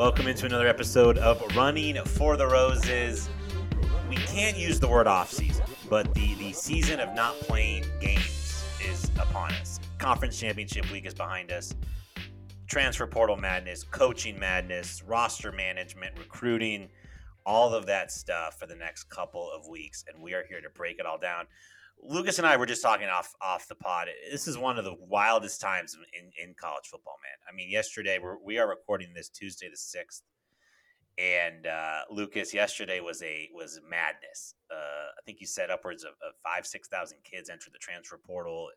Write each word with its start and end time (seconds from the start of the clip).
Welcome 0.00 0.28
into 0.28 0.46
another 0.46 0.66
episode 0.66 1.18
of 1.18 1.42
Running 1.54 2.02
for 2.06 2.38
the 2.38 2.46
Roses. 2.46 3.28
We 4.08 4.16
can't 4.16 4.56
use 4.56 4.80
the 4.80 4.88
word 4.88 5.06
off 5.06 5.30
season, 5.30 5.66
but 5.90 6.14
the, 6.14 6.32
the 6.36 6.54
season 6.54 7.00
of 7.00 7.14
not 7.14 7.34
playing 7.40 7.84
games 8.00 8.64
is 8.82 9.10
upon 9.20 9.52
us. 9.52 9.78
Conference 9.98 10.40
championship 10.40 10.90
week 10.90 11.04
is 11.04 11.12
behind 11.12 11.52
us. 11.52 11.74
Transfer 12.66 13.06
portal 13.06 13.36
madness, 13.36 13.84
coaching 13.84 14.38
madness, 14.38 15.02
roster 15.06 15.52
management, 15.52 16.18
recruiting, 16.18 16.88
all 17.44 17.74
of 17.74 17.84
that 17.84 18.10
stuff 18.10 18.58
for 18.58 18.66
the 18.66 18.76
next 18.76 19.10
couple 19.10 19.52
of 19.52 19.68
weeks. 19.68 20.06
And 20.08 20.22
we 20.22 20.32
are 20.32 20.44
here 20.48 20.62
to 20.62 20.70
break 20.70 20.98
it 20.98 21.04
all 21.04 21.18
down. 21.18 21.44
Lucas 22.02 22.38
and 22.38 22.46
I 22.46 22.56
were 22.56 22.66
just 22.66 22.82
talking 22.82 23.08
off 23.08 23.34
off 23.40 23.68
the 23.68 23.74
pod. 23.74 24.08
This 24.30 24.48
is 24.48 24.56
one 24.56 24.78
of 24.78 24.84
the 24.84 24.94
wildest 24.98 25.60
times 25.60 25.96
in, 26.18 26.30
in 26.42 26.54
college 26.54 26.86
football, 26.86 27.16
man. 27.22 27.36
I 27.48 27.54
mean, 27.54 27.70
yesterday 27.70 28.18
we're, 28.22 28.38
we 28.42 28.58
are 28.58 28.68
recording 28.68 29.12
this 29.14 29.28
Tuesday 29.28 29.68
the 29.70 29.76
sixth, 29.76 30.22
and 31.18 31.66
uh, 31.66 32.00
Lucas 32.10 32.54
yesterday 32.54 33.00
was 33.00 33.22
a 33.22 33.48
was 33.54 33.80
madness. 33.88 34.54
Uh, 34.70 35.10
I 35.18 35.20
think 35.26 35.40
you 35.40 35.46
said 35.46 35.70
upwards 35.70 36.04
of, 36.04 36.12
of 36.26 36.34
five 36.42 36.66
six 36.66 36.88
thousand 36.88 37.18
kids 37.24 37.50
entered 37.50 37.72
the 37.72 37.78
transfer 37.78 38.18
portal. 38.18 38.70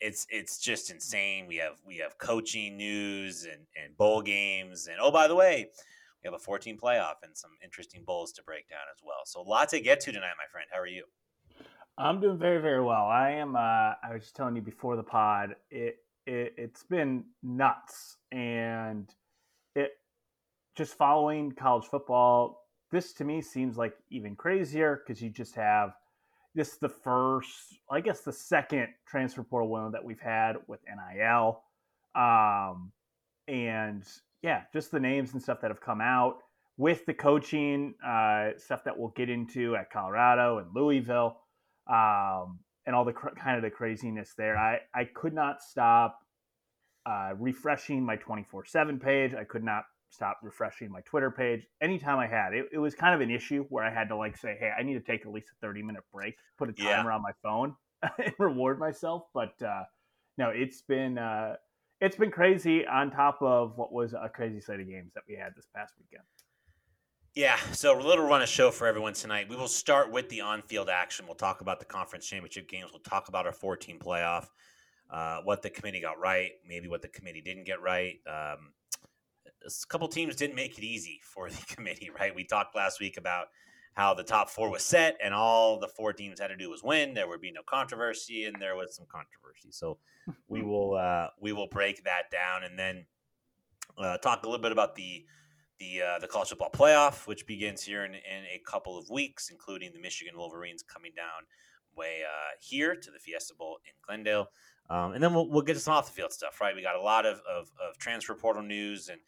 It's 0.00 0.26
it's 0.30 0.58
just 0.58 0.90
insane. 0.90 1.46
We 1.46 1.56
have 1.56 1.80
we 1.84 1.96
have 1.98 2.18
coaching 2.18 2.76
news 2.76 3.44
and 3.44 3.66
and 3.82 3.96
bowl 3.96 4.22
games, 4.22 4.86
and 4.86 4.98
oh 5.00 5.10
by 5.10 5.26
the 5.26 5.34
way, 5.34 5.68
we 6.22 6.28
have 6.28 6.34
a 6.34 6.42
14 6.42 6.78
playoff 6.78 7.22
and 7.22 7.36
some 7.36 7.52
interesting 7.62 8.02
bowls 8.06 8.32
to 8.32 8.42
break 8.42 8.68
down 8.68 8.80
as 8.92 9.00
well. 9.04 9.22
So 9.24 9.40
a 9.40 9.42
lot 9.42 9.68
to 9.70 9.80
get 9.80 10.00
to 10.00 10.12
tonight, 10.12 10.34
my 10.38 10.50
friend. 10.50 10.66
How 10.72 10.78
are 10.78 10.86
you? 10.86 11.04
I'm 11.98 12.20
doing 12.20 12.38
very, 12.38 12.60
very 12.60 12.82
well. 12.82 13.06
I 13.06 13.30
am. 13.30 13.56
Uh, 13.56 13.58
I 14.02 14.12
was 14.12 14.22
just 14.22 14.36
telling 14.36 14.54
you 14.54 14.62
before 14.62 14.96
the 14.96 15.02
pod. 15.02 15.56
It, 15.70 15.96
it 16.26 16.54
it's 16.58 16.82
been 16.82 17.24
nuts, 17.42 18.18
and 18.32 19.08
it 19.74 19.92
just 20.76 20.94
following 20.94 21.52
college 21.52 21.86
football. 21.86 22.66
This 22.90 23.14
to 23.14 23.24
me 23.24 23.40
seems 23.40 23.78
like 23.78 23.94
even 24.10 24.36
crazier 24.36 25.02
because 25.06 25.22
you 25.22 25.30
just 25.30 25.54
have 25.54 25.94
this 26.54 26.72
is 26.72 26.78
the 26.78 26.88
first, 26.88 27.78
I 27.90 28.00
guess, 28.00 28.20
the 28.20 28.32
second 28.32 28.88
transfer 29.06 29.42
portal 29.42 29.70
window 29.70 29.90
that 29.90 30.04
we've 30.04 30.20
had 30.20 30.56
with 30.66 30.80
NIL, 30.84 31.62
um, 32.14 32.92
and 33.48 34.04
yeah, 34.42 34.62
just 34.72 34.90
the 34.90 35.00
names 35.00 35.32
and 35.32 35.42
stuff 35.42 35.62
that 35.62 35.70
have 35.70 35.80
come 35.80 36.02
out 36.02 36.42
with 36.76 37.06
the 37.06 37.14
coaching 37.14 37.94
uh, 38.06 38.50
stuff 38.58 38.84
that 38.84 38.98
we'll 38.98 39.14
get 39.16 39.30
into 39.30 39.76
at 39.76 39.90
Colorado 39.90 40.58
and 40.58 40.68
Louisville 40.74 41.38
um, 41.88 42.58
and 42.86 42.94
all 42.94 43.04
the 43.04 43.12
cr- 43.12 43.34
kind 43.36 43.56
of 43.56 43.62
the 43.62 43.70
craziness 43.70 44.34
there. 44.36 44.56
I, 44.56 44.80
I 44.94 45.04
could 45.04 45.34
not 45.34 45.62
stop 45.62 46.20
uh, 47.04 47.32
refreshing 47.38 48.04
my 48.04 48.16
24 48.16 48.64
7 48.64 48.98
page. 48.98 49.34
I 49.34 49.44
could 49.44 49.64
not 49.64 49.84
stop 50.10 50.38
refreshing 50.42 50.90
my 50.90 51.00
Twitter 51.02 51.30
page 51.30 51.66
anytime 51.80 52.18
I 52.18 52.26
had. 52.26 52.54
It, 52.54 52.66
it 52.72 52.78
was 52.78 52.94
kind 52.94 53.14
of 53.14 53.20
an 53.20 53.30
issue 53.30 53.64
where 53.68 53.84
I 53.84 53.92
had 53.92 54.08
to 54.08 54.16
like 54.16 54.36
say, 54.36 54.56
hey, 54.58 54.72
I 54.78 54.82
need 54.82 54.94
to 54.94 55.00
take 55.00 55.26
at 55.26 55.32
least 55.32 55.48
a 55.50 55.66
30 55.66 55.82
minute 55.82 56.04
break, 56.12 56.36
put 56.58 56.68
a 56.68 56.72
timer 56.72 57.10
yeah. 57.10 57.16
on 57.16 57.22
my 57.22 57.32
phone 57.42 57.74
and 58.18 58.32
reward 58.38 58.78
myself. 58.78 59.24
But 59.34 59.60
uh, 59.62 59.84
no, 60.38 60.50
it's 60.50 60.82
been. 60.82 61.18
Uh, 61.18 61.56
it's 62.00 62.16
been 62.16 62.30
crazy 62.30 62.86
on 62.86 63.10
top 63.10 63.38
of 63.40 63.72
what 63.76 63.90
was 63.90 64.12
a 64.12 64.28
crazy 64.28 64.60
slate 64.60 64.80
of 64.80 64.86
games 64.86 65.12
that 65.14 65.22
we 65.26 65.34
had 65.34 65.54
this 65.56 65.66
past 65.74 65.94
weekend. 65.98 66.24
Yeah, 67.36 67.58
so 67.72 67.94
a 67.94 68.00
little 68.00 68.24
run 68.24 68.40
a 68.40 68.46
show 68.46 68.70
for 68.70 68.86
everyone 68.86 69.12
tonight. 69.12 69.50
We 69.50 69.56
will 69.56 69.68
start 69.68 70.10
with 70.10 70.30
the 70.30 70.40
on-field 70.40 70.88
action. 70.88 71.26
We'll 71.26 71.34
talk 71.34 71.60
about 71.60 71.80
the 71.80 71.84
conference 71.84 72.26
championship 72.26 72.66
games. 72.66 72.92
We'll 72.94 73.02
talk 73.02 73.28
about 73.28 73.44
our 73.44 73.52
14 73.52 73.98
playoff, 73.98 74.46
uh, 75.10 75.40
what 75.44 75.60
the 75.60 75.68
committee 75.68 76.00
got 76.00 76.18
right, 76.18 76.52
maybe 76.66 76.88
what 76.88 77.02
the 77.02 77.08
committee 77.08 77.42
didn't 77.42 77.64
get 77.64 77.82
right. 77.82 78.20
Um, 78.26 78.72
a 79.66 79.86
couple 79.90 80.08
teams 80.08 80.34
didn't 80.34 80.56
make 80.56 80.78
it 80.78 80.82
easy 80.82 81.20
for 81.22 81.50
the 81.50 81.62
committee, 81.74 82.08
right? 82.18 82.34
We 82.34 82.42
talked 82.42 82.74
last 82.74 83.00
week 83.00 83.18
about 83.18 83.48
how 83.92 84.14
the 84.14 84.24
top 84.24 84.48
four 84.48 84.70
was 84.70 84.82
set, 84.82 85.18
and 85.22 85.34
all 85.34 85.78
the 85.78 85.88
four 85.88 86.14
teams 86.14 86.40
had 86.40 86.48
to 86.48 86.56
do 86.56 86.70
was 86.70 86.82
win. 86.82 87.12
There 87.12 87.28
would 87.28 87.42
be 87.42 87.52
no 87.52 87.60
controversy, 87.66 88.46
and 88.46 88.56
there 88.58 88.76
was 88.76 88.96
some 88.96 89.04
controversy. 89.10 89.72
So 89.72 89.98
we 90.48 90.62
will 90.62 90.94
uh, 90.94 91.28
we 91.38 91.52
will 91.52 91.68
break 91.68 92.02
that 92.04 92.30
down, 92.32 92.64
and 92.64 92.78
then 92.78 93.04
uh, 93.98 94.16
talk 94.16 94.42
a 94.42 94.46
little 94.46 94.62
bit 94.62 94.72
about 94.72 94.96
the 94.96 95.26
the 95.78 96.02
uh, 96.02 96.18
the 96.18 96.26
college 96.26 96.48
football 96.48 96.70
playoff, 96.70 97.26
which 97.26 97.46
begins 97.46 97.82
here 97.82 98.04
in, 98.04 98.14
in 98.14 98.44
a 98.54 98.60
couple 98.66 98.98
of 98.98 99.08
weeks, 99.10 99.50
including 99.50 99.92
the 99.92 100.00
Michigan 100.00 100.36
Wolverines 100.36 100.82
coming 100.82 101.12
down 101.16 101.46
way 101.96 102.20
uh, 102.24 102.56
here 102.60 102.94
to 102.94 103.10
the 103.10 103.18
Fiesta 103.18 103.54
Bowl 103.54 103.78
in 103.84 103.92
Glendale, 104.06 104.48
um, 104.90 105.12
and 105.12 105.22
then 105.22 105.32
we'll, 105.32 105.48
we'll 105.48 105.62
get 105.62 105.74
to 105.74 105.80
some 105.80 105.94
off 105.94 106.06
the 106.06 106.12
field 106.12 106.32
stuff. 106.32 106.60
Right, 106.60 106.74
we 106.74 106.82
got 106.82 106.96
a 106.96 107.00
lot 107.00 107.26
of, 107.26 107.40
of, 107.50 107.70
of 107.86 107.98
transfer 107.98 108.34
portal 108.34 108.62
news 108.62 109.08
and 109.08 109.20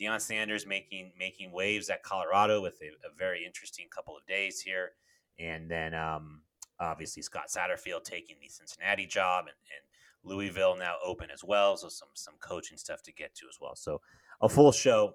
Deion 0.00 0.20
Sanders 0.20 0.66
making 0.66 1.12
making 1.18 1.52
waves 1.52 1.90
at 1.90 2.02
Colorado 2.02 2.62
with 2.62 2.78
a, 2.82 2.88
a 3.06 3.14
very 3.16 3.44
interesting 3.44 3.86
couple 3.94 4.16
of 4.16 4.24
days 4.26 4.60
here, 4.60 4.92
and 5.38 5.70
then 5.70 5.94
um, 5.94 6.42
obviously 6.80 7.22
Scott 7.22 7.48
Satterfield 7.48 8.04
taking 8.04 8.36
the 8.40 8.48
Cincinnati 8.48 9.06
job 9.06 9.46
and, 9.46 9.56
and 9.56 10.30
Louisville 10.30 10.76
now 10.76 10.94
open 11.04 11.30
as 11.32 11.42
well. 11.42 11.76
So 11.76 11.88
some 11.88 12.08
some 12.14 12.34
coaching 12.40 12.78
stuff 12.78 13.02
to 13.02 13.12
get 13.12 13.34
to 13.36 13.46
as 13.48 13.58
well. 13.60 13.74
So 13.74 14.00
a 14.40 14.48
full 14.48 14.72
show 14.72 15.14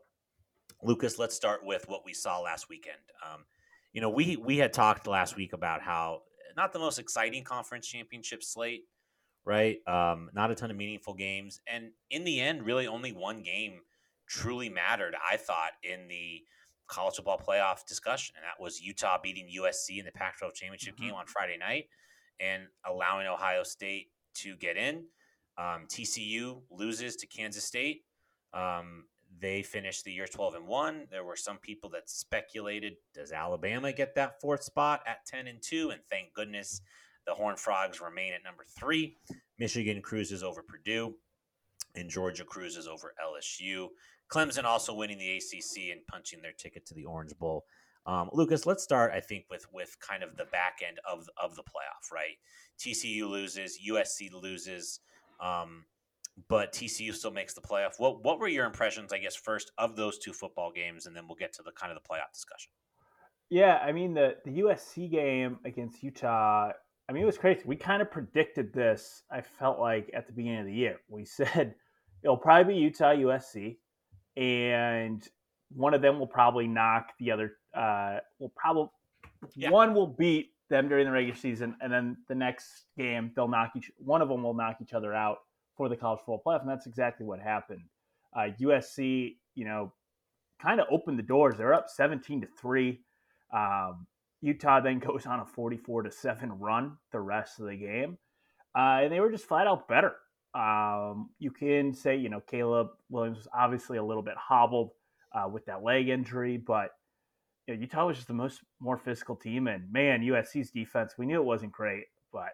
Lucas, 0.83 1.17
let's 1.17 1.35
start 1.35 1.61
with 1.65 1.87
what 1.87 2.03
we 2.05 2.13
saw 2.13 2.39
last 2.39 2.69
weekend. 2.69 2.97
Um, 3.23 3.45
you 3.93 4.01
know, 4.01 4.09
we 4.09 4.37
we 4.37 4.57
had 4.57 4.73
talked 4.73 5.07
last 5.07 5.35
week 5.35 5.53
about 5.53 5.81
how 5.81 6.21
not 6.57 6.73
the 6.73 6.79
most 6.79 6.99
exciting 6.99 7.43
conference 7.43 7.87
championship 7.87 8.43
slate, 8.43 8.83
right? 9.45 9.77
Um, 9.87 10.29
not 10.33 10.51
a 10.51 10.55
ton 10.55 10.71
of 10.71 10.77
meaningful 10.77 11.13
games, 11.13 11.61
and 11.67 11.91
in 12.09 12.23
the 12.23 12.39
end, 12.39 12.65
really 12.65 12.87
only 12.87 13.11
one 13.11 13.43
game 13.43 13.81
truly 14.27 14.69
mattered. 14.69 15.15
I 15.31 15.37
thought 15.37 15.71
in 15.83 16.07
the 16.07 16.41
college 16.87 17.15
football 17.15 17.39
playoff 17.39 17.85
discussion, 17.87 18.35
and 18.37 18.43
that 18.43 18.61
was 18.61 18.81
Utah 18.81 19.17
beating 19.21 19.47
USC 19.59 19.99
in 19.99 20.05
the 20.05 20.11
Pac-12 20.11 20.53
championship 20.53 20.95
mm-hmm. 20.95 21.05
game 21.05 21.13
on 21.13 21.25
Friday 21.27 21.57
night 21.57 21.85
and 22.39 22.63
allowing 22.85 23.27
Ohio 23.27 23.63
State 23.63 24.07
to 24.35 24.55
get 24.57 24.77
in. 24.77 25.05
Um, 25.57 25.85
TCU 25.87 26.61
loses 26.71 27.15
to 27.17 27.27
Kansas 27.27 27.63
State. 27.63 28.01
Um, 28.53 29.05
they 29.39 29.63
finished 29.63 30.03
the 30.03 30.11
year 30.11 30.27
12 30.27 30.55
and 30.55 30.67
1. 30.67 31.07
There 31.11 31.23
were 31.23 31.35
some 31.35 31.57
people 31.57 31.89
that 31.91 32.09
speculated 32.09 32.93
does 33.13 33.31
Alabama 33.31 33.91
get 33.91 34.15
that 34.15 34.39
fourth 34.41 34.63
spot 34.63 35.01
at 35.07 35.25
10 35.25 35.47
and 35.47 35.61
2? 35.61 35.89
And 35.89 36.01
thank 36.09 36.33
goodness 36.33 36.81
the 37.25 37.33
Horned 37.33 37.59
Frogs 37.59 38.01
remain 38.01 38.33
at 38.33 38.43
number 38.43 38.65
3. 38.77 39.15
Michigan 39.57 40.01
cruises 40.01 40.43
over 40.43 40.61
Purdue 40.61 41.15
and 41.95 42.09
Georgia 42.09 42.43
cruises 42.43 42.87
over 42.87 43.13
LSU. 43.23 43.87
Clemson 44.29 44.63
also 44.63 44.93
winning 44.93 45.17
the 45.17 45.37
ACC 45.37 45.91
and 45.91 46.05
punching 46.07 46.41
their 46.41 46.53
ticket 46.53 46.85
to 46.87 46.93
the 46.93 47.05
Orange 47.05 47.37
Bowl. 47.37 47.65
Um, 48.05 48.29
Lucas, 48.33 48.65
let's 48.65 48.83
start. 48.83 49.13
I 49.13 49.19
think 49.19 49.45
with 49.49 49.65
with 49.71 49.95
kind 49.99 50.23
of 50.23 50.35
the 50.35 50.45
back 50.45 50.79
end 50.85 50.99
of 51.09 51.29
of 51.41 51.55
the 51.55 51.63
playoff, 51.63 52.11
right? 52.11 52.35
TCU 52.79 53.29
loses, 53.29 53.79
USC 53.87 54.31
loses. 54.33 54.99
Um, 55.39 55.85
but 56.47 56.73
TCU 56.73 57.13
still 57.13 57.31
makes 57.31 57.53
the 57.53 57.61
playoff. 57.61 57.93
What 57.97 58.23
what 58.23 58.39
were 58.39 58.47
your 58.47 58.65
impressions, 58.65 59.13
I 59.13 59.19
guess, 59.19 59.35
first 59.35 59.71
of 59.77 59.95
those 59.95 60.17
two 60.17 60.33
football 60.33 60.71
games, 60.71 61.05
and 61.05 61.15
then 61.15 61.27
we'll 61.27 61.35
get 61.35 61.53
to 61.53 61.63
the 61.63 61.71
kind 61.71 61.91
of 61.91 62.01
the 62.01 62.07
playoff 62.07 62.33
discussion. 62.33 62.71
Yeah, 63.49 63.77
I 63.77 63.91
mean 63.91 64.13
the 64.13 64.37
the 64.45 64.61
USC 64.61 65.11
game 65.11 65.59
against 65.65 66.01
Utah. 66.01 66.71
I 67.07 67.11
mean, 67.11 67.23
it 67.23 67.25
was 67.25 67.37
crazy. 67.37 67.61
We 67.65 67.75
kind 67.75 68.01
of 68.01 68.09
predicted 68.09 68.73
this. 68.73 69.23
I 69.29 69.41
felt 69.41 69.79
like 69.79 70.09
at 70.13 70.25
the 70.25 70.33
beginning 70.33 70.61
of 70.61 70.65
the 70.65 70.73
year, 70.73 70.99
we 71.09 71.25
said 71.25 71.75
it'll 72.23 72.37
probably 72.37 72.73
be 72.73 72.79
Utah 72.79 73.13
USC, 73.13 73.77
and 74.35 75.27
one 75.69 75.93
of 75.93 76.01
them 76.01 76.19
will 76.19 76.27
probably 76.27 76.67
knock 76.67 77.11
the 77.19 77.31
other. 77.31 77.57
Uh, 77.75 78.17
will 78.39 78.53
probably 78.55 78.89
yeah. 79.55 79.69
one 79.69 79.93
will 79.93 80.07
beat 80.07 80.51
them 80.69 80.87
during 80.87 81.05
the 81.05 81.11
regular 81.11 81.37
season, 81.37 81.75
and 81.81 81.93
then 81.93 82.17
the 82.27 82.35
next 82.35 82.85
game 82.97 83.31
they'll 83.35 83.47
knock 83.47 83.73
each. 83.75 83.91
One 83.97 84.23
of 84.23 84.29
them 84.29 84.41
will 84.41 84.55
knock 84.55 84.77
each 84.81 84.93
other 84.93 85.13
out 85.13 85.39
for 85.75 85.89
the 85.89 85.95
college 85.95 86.19
football 86.19 86.41
playoff, 86.45 86.61
and 86.61 86.69
that's 86.69 86.87
exactly 86.87 87.25
what 87.25 87.39
happened. 87.39 87.83
Uh, 88.35 88.47
USC, 88.61 89.35
you 89.55 89.65
know, 89.65 89.93
kind 90.61 90.79
of 90.79 90.87
opened 90.91 91.19
the 91.19 91.23
doors. 91.23 91.55
They're 91.57 91.73
up 91.73 91.89
17 91.89 92.41
to 92.41 92.47
three. 92.59 93.01
Um, 93.53 94.07
Utah 94.41 94.81
then 94.81 94.99
goes 95.07 95.25
on 95.25 95.39
a 95.39 95.45
44 95.45 96.03
to 96.03 96.11
seven 96.11 96.51
run 96.59 96.97
the 97.11 97.19
rest 97.19 97.59
of 97.59 97.67
the 97.67 97.75
game, 97.75 98.17
uh, 98.75 99.01
and 99.03 99.11
they 99.11 99.19
were 99.19 99.31
just 99.31 99.45
flat 99.45 99.67
out 99.67 99.87
better. 99.87 100.13
Um, 100.55 101.31
you 101.39 101.49
can 101.49 101.93
say, 101.93 102.15
you 102.15 102.29
know, 102.29 102.39
Caleb 102.39 102.89
Williams 103.09 103.37
was 103.37 103.47
obviously 103.57 103.97
a 103.97 104.03
little 104.03 104.21
bit 104.21 104.35
hobbled 104.37 104.91
uh, 105.33 105.47
with 105.49 105.65
that 105.65 105.83
leg 105.83 106.09
injury, 106.09 106.57
but 106.57 106.91
you 107.67 107.73
know, 107.73 107.81
Utah 107.81 108.05
was 108.05 108.17
just 108.17 108.27
the 108.27 108.33
most 108.33 108.61
more 108.79 108.97
physical 108.97 109.35
team. 109.35 109.67
And 109.67 109.91
man, 109.91 110.21
USC's 110.21 110.69
defense, 110.69 111.13
we 111.17 111.25
knew 111.25 111.41
it 111.41 111.45
wasn't 111.45 111.71
great, 111.71 112.05
but 112.31 112.49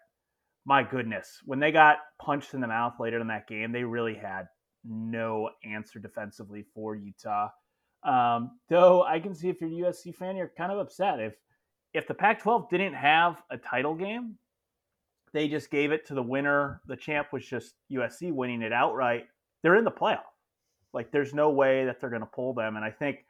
my 0.69 0.83
goodness, 0.83 1.39
when 1.45 1.60
they 1.60 1.71
got 1.71 1.98
punched 2.21 2.54
in 2.54 2.62
the 2.62 2.68
mouth 2.68 2.94
later 3.00 3.19
in 3.19 3.25
that 3.25 3.48
game, 3.48 3.71
they 3.71 3.83
really 3.83 4.13
had 4.13 4.44
no 4.86 5.50
answer 5.66 5.98
defensively 5.98 6.63
for 6.75 6.95
Utah. 6.95 7.48
Um, 8.04 8.51
though 8.69 9.01
I 9.01 9.19
can 9.19 9.33
see 9.33 9.50
if 9.50 9.60
you're 9.60 9.88
a 9.88 9.92
USC 9.92 10.13
fan, 10.13 10.36
you're 10.36 10.51
kind 10.56 10.71
of 10.71 10.77
upset 10.77 11.19
if 11.19 11.33
if 11.95 12.07
the 12.07 12.13
Pac-12 12.13 12.69
didn't 12.69 12.94
have 12.94 13.42
a 13.50 13.57
title 13.57 13.95
game, 13.95 14.36
they 15.33 15.48
just 15.48 15.71
gave 15.71 15.92
it 15.92 16.06
to 16.06 16.13
the 16.13 16.21
winner. 16.21 16.81
The 16.86 16.95
champ 16.95 17.30
was 17.33 17.48
just 17.48 17.74
USC 17.92 18.31
winning 18.31 18.62
it 18.62 18.71
outright. 18.71 19.25
They're 19.63 19.75
in 19.75 19.86
the 19.86 19.92
playoff. 19.92 20.19
Like, 20.94 21.12
there's 21.12 21.33
no 21.33 21.50
way 21.50 21.86
that 21.86 22.00
they're 22.00 22.12
going 22.12 22.21
to 22.21 22.27
pull 22.27 22.54
them. 22.54 22.75
And 22.75 22.86
I 22.86 22.92
think 22.92 23.25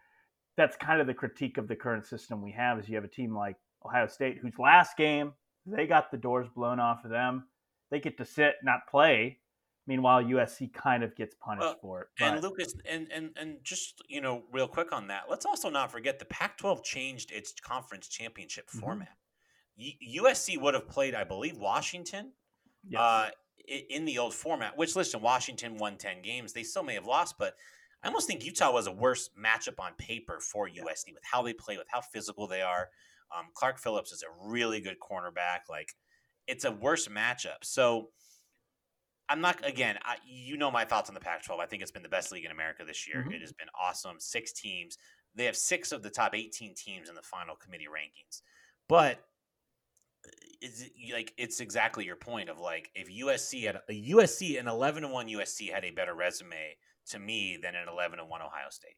that's 0.58 0.76
kind 0.76 1.00
of 1.00 1.08
the 1.08 1.14
critique 1.14 1.58
of 1.58 1.70
the 1.70 1.76
current 1.78 2.06
system 2.06 2.42
we 2.42 2.52
have 2.52 2.80
is 2.80 2.90
you 2.90 2.96
have 2.96 3.06
a 3.06 3.08
team 3.08 3.34
like 3.34 3.56
Ohio 3.86 4.08
State 4.08 4.40
whose 4.42 4.60
last 4.60 4.98
game 4.98 5.32
they 5.66 5.88
got 5.88 6.12
the 6.12 6.18
doors 6.18 6.48
blown 6.56 6.80
off 6.80 7.04
of 7.04 7.12
them. 7.12 7.46
They 7.92 8.00
get 8.00 8.18
to 8.18 8.26
sit, 8.26 8.56
not 8.64 8.88
play. 8.90 9.40
Meanwhile, 9.88 10.24
USC 10.24 10.72
kind 10.72 11.04
of 11.04 11.16
gets 11.16 11.36
punished 11.36 11.64
well, 11.64 11.78
for 11.82 12.02
it. 12.02 12.08
But. 12.20 12.34
And 12.34 12.44
Lucas, 12.44 12.76
and, 12.88 13.08
and 13.12 13.32
and 13.36 13.58
just 13.64 14.04
you 14.08 14.22
know, 14.22 14.44
real 14.52 14.68
quick 14.68 14.94
on 14.94 15.08
that, 15.08 15.24
let's 15.30 15.46
also 15.46 15.70
not 15.70 15.92
forget 15.92 16.20
the 16.20 16.26
Pac-12 16.26 16.84
changed 16.84 17.32
its 17.32 17.54
conference 17.60 18.08
championship 18.08 18.68
mm-hmm. 18.68 18.80
format. 18.80 19.16
USC 19.80 20.62
would 20.62 20.74
have 20.74 20.88
played, 20.88 21.16
I 21.16 21.24
believe, 21.24 21.58
Washington 21.58 22.34
yes. 22.88 23.00
uh, 23.00 23.30
in 23.90 24.06
the 24.06 24.20
old 24.20 24.34
format. 24.34 24.78
Which, 24.78 24.96
listen, 24.96 25.22
Washington 25.22 25.78
won 25.78 25.98
ten 25.98 26.22
games. 26.22 26.54
They 26.54 26.64
still 26.64 26.84
may 26.84 26.94
have 26.94 27.08
lost, 27.08 27.36
but 27.40 27.56
I 28.04 28.08
almost 28.08 28.28
think 28.28 28.46
Utah 28.46 28.72
was 28.72 28.88
a 28.88 28.92
worse 28.92 29.30
matchup 29.40 29.80
on 29.80 29.94
paper 29.98 30.40
for 30.40 30.68
USC 30.70 31.14
with 31.14 31.24
how 31.24 31.42
they 31.42 31.54
play, 31.54 31.78
with 31.78 31.88
how 31.90 32.02
physical 32.02 32.48
they 32.48 32.62
are. 32.62 32.90
Um, 33.38 33.48
Clark 33.54 33.80
Phillips 33.80 34.12
is 34.12 34.24
a 34.24 34.48
really 34.50 34.82
good 34.82 34.98
cornerback. 35.00 35.70
Like, 35.70 35.94
it's 36.48 36.66
a 36.66 36.72
worse 36.72 37.08
matchup. 37.08 37.64
So, 37.64 38.10
I'm 39.30 39.42
not 39.42 39.66
again. 39.66 39.98
I, 40.04 40.16
you 40.26 40.58
know 40.58 40.72
my 40.72 40.86
thoughts 40.86 41.10
on 41.10 41.14
the 41.14 41.22
Pac-12. 41.22 41.60
I 41.60 41.68
think 41.68 41.84
it's 41.84 41.92
been 41.92 42.04
the 42.04 42.10
best 42.10 42.32
league 42.32 42.46
in 42.46 42.52
America 42.52 42.84
this 42.86 43.08
year. 43.08 43.22
Mm-hmm. 43.22 43.34
It 43.34 43.42
has 43.42 43.54
been 43.54 43.68
awesome. 43.80 44.16
Six 44.18 44.52
teams. 44.54 44.98
They 45.36 45.46
have 45.46 45.56
six 45.56 45.92
of 45.92 46.02
the 46.02 46.10
top 46.10 46.34
18 46.34 46.74
teams 46.74 47.10
in 47.10 47.16
the 47.16 47.22
final 47.22 47.56
committee 47.56 47.86
rankings. 47.86 48.42
But 48.88 49.24
it's 50.62 50.84
like 51.14 51.34
it's 51.38 51.60
exactly 51.60 52.06
your 52.06 52.16
point 52.16 52.50
of 52.50 52.60
like 52.60 52.90
if 52.96 53.08
USC 53.08 53.66
had 53.66 53.80
a 53.88 54.12
USC 54.12 54.60
an 54.60 54.68
11 54.68 55.04
and 55.04 55.14
1 55.14 55.28
USC 55.28 55.72
had 55.72 55.86
a 55.86 55.92
better 55.92 56.14
resume 56.14 56.76
to 57.10 57.20
me 57.20 57.58
than 57.62 57.76
an 57.76 57.88
11 57.88 58.20
and 58.20 58.28
1 58.28 58.42
Ohio 58.42 58.70
State. 58.70 58.98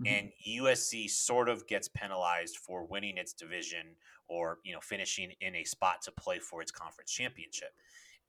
Mm-hmm. 0.00 0.14
And 0.14 0.30
USC 0.48 1.10
sort 1.10 1.48
of 1.48 1.66
gets 1.66 1.88
penalized 1.88 2.56
for 2.56 2.84
winning 2.84 3.18
its 3.18 3.32
division 3.32 3.96
or, 4.28 4.58
you 4.64 4.72
know, 4.72 4.80
finishing 4.80 5.32
in 5.40 5.54
a 5.56 5.64
spot 5.64 6.02
to 6.02 6.12
play 6.12 6.38
for 6.38 6.62
its 6.62 6.70
conference 6.70 7.10
championship. 7.10 7.70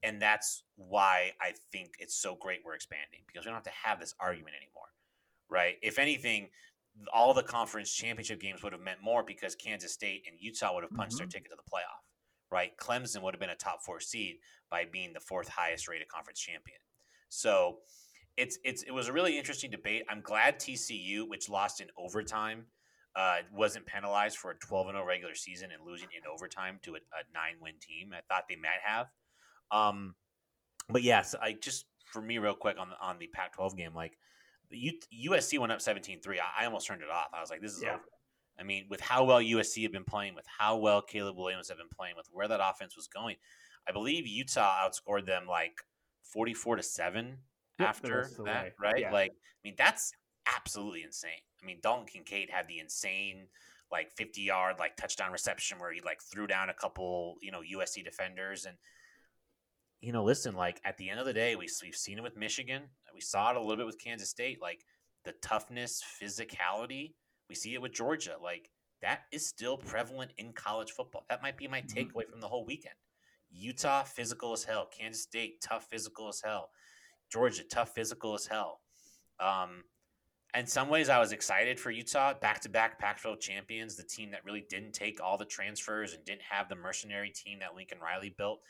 And 0.02 0.20
that's 0.20 0.64
why 0.76 1.32
I 1.40 1.52
think 1.72 1.92
it's 1.98 2.14
so 2.14 2.36
great 2.38 2.60
we're 2.64 2.74
expanding 2.74 3.20
because 3.26 3.44
we 3.44 3.50
don't 3.50 3.56
have 3.56 3.64
to 3.64 3.88
have 3.88 4.00
this 4.00 4.14
argument 4.20 4.56
anymore. 4.56 4.88
Right? 5.48 5.76
If 5.82 5.98
anything, 5.98 6.48
all 7.12 7.32
the 7.32 7.42
conference 7.42 7.92
championship 7.92 8.40
games 8.40 8.62
would 8.62 8.72
have 8.72 8.82
meant 8.82 9.02
more 9.02 9.22
because 9.22 9.54
Kansas 9.54 9.92
State 9.92 10.24
and 10.26 10.36
Utah 10.38 10.74
would 10.74 10.84
have 10.84 10.92
punched 10.92 11.12
mm-hmm. 11.12 11.18
their 11.18 11.26
ticket 11.28 11.50
to 11.50 11.56
the 11.56 11.70
playoff 11.70 12.04
right? 12.54 12.76
Clemson 12.76 13.20
would 13.22 13.34
have 13.34 13.40
been 13.40 13.50
a 13.50 13.56
top 13.56 13.82
four 13.82 13.98
seed 13.98 14.36
by 14.70 14.84
being 14.84 15.12
the 15.12 15.18
fourth 15.18 15.48
highest 15.48 15.88
rated 15.88 16.06
conference 16.06 16.38
champion. 16.38 16.78
So 17.28 17.78
it's 18.36 18.58
it's 18.64 18.82
it 18.82 18.90
was 18.90 19.08
a 19.08 19.12
really 19.12 19.38
interesting 19.38 19.70
debate. 19.70 20.04
I'm 20.08 20.20
glad 20.20 20.58
TCU, 20.58 21.28
which 21.28 21.48
lost 21.48 21.80
in 21.80 21.88
overtime, 21.96 22.66
uh, 23.16 23.36
wasn't 23.52 23.86
penalized 23.86 24.38
for 24.38 24.50
a 24.50 24.54
12 24.56 24.88
0 24.88 25.06
regular 25.06 25.34
season 25.34 25.70
and 25.72 25.86
losing 25.86 26.08
in 26.16 26.22
overtime 26.30 26.78
to 26.82 26.94
a, 26.94 26.96
a 26.96 27.22
nine 27.32 27.56
win 27.60 27.74
team. 27.80 28.12
I 28.12 28.20
thought 28.28 28.44
they 28.48 28.56
might 28.56 28.82
have. 28.84 29.06
Um, 29.70 30.14
but 30.88 31.02
yes, 31.02 31.34
I 31.40 31.52
just 31.52 31.86
for 32.06 32.20
me 32.20 32.38
real 32.38 32.54
quick 32.54 32.76
on 32.78 32.90
the 32.90 32.96
on 33.00 33.18
the 33.18 33.28
Pac-12 33.28 33.76
game, 33.76 33.94
like 33.94 34.18
USC 34.72 35.58
went 35.58 35.72
up 35.72 35.78
17-3. 35.78 36.18
I, 36.38 36.62
I 36.62 36.66
almost 36.66 36.86
turned 36.86 37.02
it 37.02 37.10
off. 37.10 37.28
I 37.32 37.40
was 37.40 37.50
like, 37.50 37.60
this 37.60 37.72
is 37.72 37.82
yeah. 37.82 37.94
over. 37.94 38.02
I 38.58 38.62
mean, 38.62 38.86
with 38.88 39.00
how 39.00 39.24
well 39.24 39.40
USC 39.40 39.82
had 39.82 39.92
been 39.92 40.04
playing, 40.04 40.34
with 40.34 40.46
how 40.58 40.76
well 40.76 41.02
Caleb 41.02 41.36
Williams 41.36 41.68
had 41.68 41.78
been 41.78 41.88
playing, 41.94 42.14
with 42.16 42.28
where 42.32 42.48
that 42.48 42.60
offense 42.62 42.96
was 42.96 43.08
going, 43.08 43.36
I 43.88 43.92
believe 43.92 44.26
Utah 44.26 44.86
outscored 44.86 45.26
them 45.26 45.46
like 45.48 45.74
forty-four 46.22 46.76
to 46.76 46.82
seven 46.82 47.38
after 47.78 48.28
that, 48.44 48.72
right? 48.80 49.00
Yeah. 49.00 49.12
Like, 49.12 49.32
I 49.32 49.60
mean, 49.64 49.74
that's 49.76 50.12
absolutely 50.54 51.02
insane. 51.02 51.30
I 51.62 51.66
mean, 51.66 51.78
Dalton 51.82 52.06
Kincaid 52.06 52.50
had 52.50 52.68
the 52.68 52.78
insane 52.78 53.46
like 53.92 54.10
fifty-yard 54.16 54.76
like 54.78 54.96
touchdown 54.96 55.32
reception 55.32 55.78
where 55.78 55.92
he 55.92 56.00
like 56.00 56.20
threw 56.32 56.46
down 56.46 56.70
a 56.70 56.74
couple, 56.74 57.36
you 57.40 57.50
know, 57.50 57.60
USC 57.60 58.04
defenders 58.04 58.64
and. 58.64 58.76
You 60.00 60.12
know, 60.12 60.22
listen. 60.24 60.54
Like 60.54 60.82
at 60.84 60.98
the 60.98 61.08
end 61.08 61.18
of 61.18 61.24
the 61.24 61.32
day, 61.32 61.56
we 61.56 61.66
we've 61.82 61.94
seen 61.94 62.18
it 62.18 62.22
with 62.22 62.36
Michigan. 62.36 62.82
We 63.14 63.22
saw 63.22 63.50
it 63.50 63.56
a 63.56 63.60
little 63.60 63.76
bit 63.76 63.86
with 63.86 63.98
Kansas 63.98 64.28
State. 64.28 64.60
Like 64.60 64.84
the 65.24 65.32
toughness, 65.40 66.02
physicality 66.22 67.12
we 67.48 67.54
see 67.54 67.74
it 67.74 67.82
with 67.82 67.92
Georgia. 67.92 68.36
Like 68.42 68.70
that 69.02 69.22
is 69.32 69.46
still 69.46 69.76
prevalent 69.76 70.32
in 70.38 70.52
college 70.52 70.90
football. 70.92 71.24
That 71.28 71.42
might 71.42 71.56
be 71.56 71.68
my 71.68 71.82
mm-hmm. 71.82 71.98
takeaway 71.98 72.28
from 72.28 72.40
the 72.40 72.48
whole 72.48 72.64
weekend. 72.64 72.94
Utah, 73.50 74.02
physical 74.02 74.52
as 74.52 74.64
hell. 74.64 74.88
Kansas 74.98 75.22
State, 75.22 75.60
tough 75.62 75.86
physical 75.90 76.28
as 76.28 76.40
hell. 76.44 76.70
Georgia, 77.34 77.64
tough 77.64 77.92
physical 77.96 78.32
as 78.34 78.46
hell. 78.46 78.80
Um, 79.40 79.82
in 80.56 80.68
some 80.68 80.88
ways, 80.88 81.08
I 81.08 81.18
was 81.18 81.32
excited 81.32 81.80
for 81.80 81.90
Utah, 81.90 82.32
back 82.34 82.60
to 82.60 82.68
back 82.68 82.96
Pac 83.00 83.20
12 83.20 83.40
champions, 83.40 83.96
the 83.96 84.04
team 84.04 84.30
that 84.30 84.44
really 84.44 84.64
didn't 84.70 84.92
take 84.92 85.20
all 85.20 85.36
the 85.36 85.44
transfers 85.44 86.14
and 86.14 86.24
didn't 86.24 86.42
have 86.48 86.68
the 86.68 86.76
mercenary 86.76 87.30
team 87.30 87.58
that 87.58 87.74
Lincoln 87.74 87.98
Riley 87.98 88.32
built. 88.38 88.60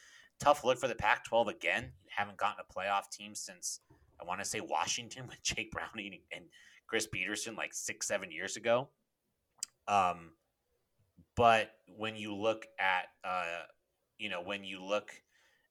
Tough 0.40 0.64
look 0.64 0.78
for 0.78 0.88
the 0.88 0.94
Pac 0.94 1.24
12 1.24 1.48
again. 1.48 1.92
Haven't 2.08 2.38
gotten 2.38 2.64
a 2.66 2.72
playoff 2.72 3.10
team 3.10 3.34
since, 3.34 3.80
I 4.18 4.24
want 4.24 4.40
to 4.40 4.46
say, 4.46 4.60
Washington 4.60 5.26
with 5.28 5.42
Jake 5.42 5.70
Browning 5.70 6.20
and 6.34 6.46
Chris 6.86 7.06
Petersen 7.06 7.56
like 7.56 7.74
six, 7.74 8.06
seven 8.06 8.32
years 8.32 8.56
ago. 8.56 8.88
Um, 9.86 10.30
but 11.36 11.72
when 11.98 12.16
you 12.16 12.34
look 12.34 12.66
at, 12.78 13.08
uh, 13.24 13.64
you 14.16 14.30
know, 14.30 14.40
when 14.40 14.64
you 14.64 14.82
look 14.82 15.12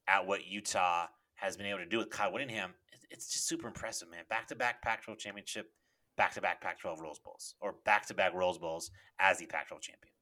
at 0.08 0.28
what 0.28 0.46
Utah 0.46 1.08
has 1.36 1.58
been 1.58 1.66
able 1.66 1.80
to 1.80 1.86
do 1.88 1.98
with 1.98 2.12
Kyle 2.12 2.32
Whittingham, 2.32 2.74
it's 3.14 3.32
just 3.32 3.48
super 3.48 3.68
impressive, 3.68 4.10
man. 4.10 4.24
Back 4.30 4.48
to 4.48 4.56
back 4.56 4.82
Pac 4.82 5.04
12 5.04 5.20
championship, 5.20 5.72
back 6.18 6.34
to 6.34 6.42
back 6.42 6.62
Pac 6.62 6.80
12 6.80 7.00
Rose 7.00 7.20
Bowls, 7.20 7.56
or 7.62 7.76
back 7.86 8.06
to 8.08 8.14
back 8.14 8.34
Rose 8.34 8.58
Bowls 8.58 8.92
as 9.20 9.38
the 9.38 9.46
Pac 9.46 9.68
12 9.68 9.82
champion. 9.82 10.14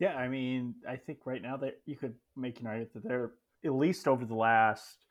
Yeah, 0.00 0.14
I 0.16 0.26
mean, 0.26 0.74
I 0.88 0.96
think 0.96 1.20
right 1.24 1.40
now 1.40 1.56
that 1.58 1.80
you 1.86 1.96
could 1.96 2.14
make 2.34 2.58
an 2.60 2.66
argument 2.66 2.94
that 2.94 3.04
they're 3.04 3.32
at 3.64 3.72
least 3.72 4.08
over 4.08 4.24
the 4.24 4.34
last 4.34 5.04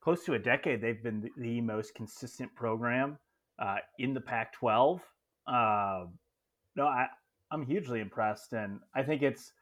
close 0.00 0.24
to 0.24 0.34
a 0.34 0.38
decade, 0.38 0.80
they've 0.80 1.02
been 1.02 1.20
the, 1.22 1.30
the 1.36 1.60
most 1.60 1.94
consistent 1.94 2.54
program 2.54 3.18
uh, 3.58 3.76
in 3.98 4.14
the 4.14 4.20
Pac-12. 4.20 5.00
Uh, 5.46 6.04
no, 6.76 6.84
I, 6.84 7.06
I'm 7.50 7.66
hugely 7.66 8.00
impressed, 8.00 8.52
and 8.52 8.80
I 8.94 9.02
think 9.02 9.22
it's 9.22 9.52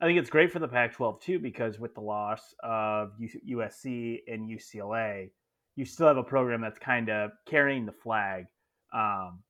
I 0.00 0.06
think 0.06 0.18
it's 0.18 0.30
great 0.30 0.50
for 0.50 0.58
the 0.58 0.68
Pac-12 0.68 1.20
too 1.20 1.38
because 1.38 1.78
with 1.78 1.94
the 1.94 2.00
loss 2.00 2.54
of 2.62 3.12
USC 3.48 4.18
and 4.26 4.48
UCLA, 4.50 5.30
you 5.76 5.84
still 5.84 6.06
have 6.06 6.16
a 6.16 6.22
program 6.22 6.60
that's 6.60 6.78
kind 6.78 7.08
of 7.08 7.30
carrying 7.46 7.86
the 7.86 7.92
flag 7.92 8.46
um, 8.92 9.40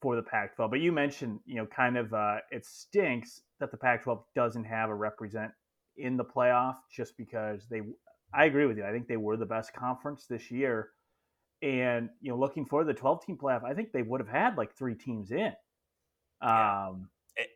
for 0.00 0.16
the 0.16 0.22
Pac-12. 0.22 0.70
But 0.70 0.80
you 0.80 0.92
mentioned, 0.92 1.40
you 1.46 1.56
know, 1.56 1.66
kind 1.66 1.96
of 1.96 2.12
uh, 2.12 2.36
it 2.50 2.66
stinks 2.66 3.42
that 3.60 3.70
the 3.70 3.76
Pac-12 3.76 4.22
doesn't 4.34 4.64
have 4.64 4.90
a 4.90 4.94
represent 4.94 5.52
in 5.96 6.16
the 6.16 6.24
playoff 6.24 6.76
just 6.94 7.16
because 7.16 7.66
they. 7.68 7.82
I 8.32 8.44
agree 8.44 8.66
with 8.66 8.76
you. 8.76 8.84
I 8.84 8.92
think 8.92 9.08
they 9.08 9.16
were 9.16 9.36
the 9.36 9.46
best 9.46 9.74
conference 9.74 10.26
this 10.26 10.50
year, 10.50 10.90
and 11.62 12.08
you 12.20 12.30
know, 12.30 12.38
looking 12.38 12.64
for 12.64 12.84
the 12.84 12.94
12 12.94 13.24
team 13.24 13.36
playoff, 13.36 13.64
I 13.64 13.74
think 13.74 13.92
they 13.92 14.02
would 14.02 14.20
have 14.20 14.28
had 14.28 14.56
like 14.56 14.76
three 14.76 14.94
teams 14.94 15.32
in. 15.32 15.52
Um, 16.42 17.08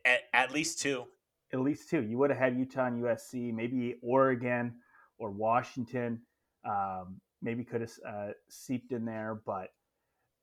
at, 0.04 0.20
at, 0.32 0.52
least 0.52 0.80
two. 0.80 1.04
At 1.52 1.60
least 1.60 1.88
two. 1.88 2.02
You 2.02 2.18
would 2.18 2.30
have 2.30 2.38
had 2.38 2.58
Utah 2.58 2.86
and 2.86 3.02
USC, 3.02 3.54
maybe 3.54 3.96
Oregon 4.02 4.74
or 5.18 5.30
Washington. 5.30 6.20
Um, 6.68 7.20
maybe 7.44 7.62
could 7.62 7.82
have 7.82 7.92
uh, 8.08 8.28
seeped 8.48 8.90
in 8.90 9.04
there, 9.04 9.40
but 9.46 9.68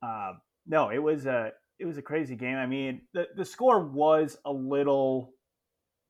uh, 0.03 0.34
no, 0.67 0.89
it 0.89 1.00
was 1.00 1.25
a 1.25 1.51
it 1.79 1.86
was 1.86 1.98
a 1.98 2.01
crazy 2.01 2.36
game. 2.36 2.55
I 2.55 2.67
mean, 2.67 3.01
the 3.13 3.27
the 3.36 3.43
score 3.43 3.84
was 3.84 4.38
a 4.46 4.51
little. 4.51 5.34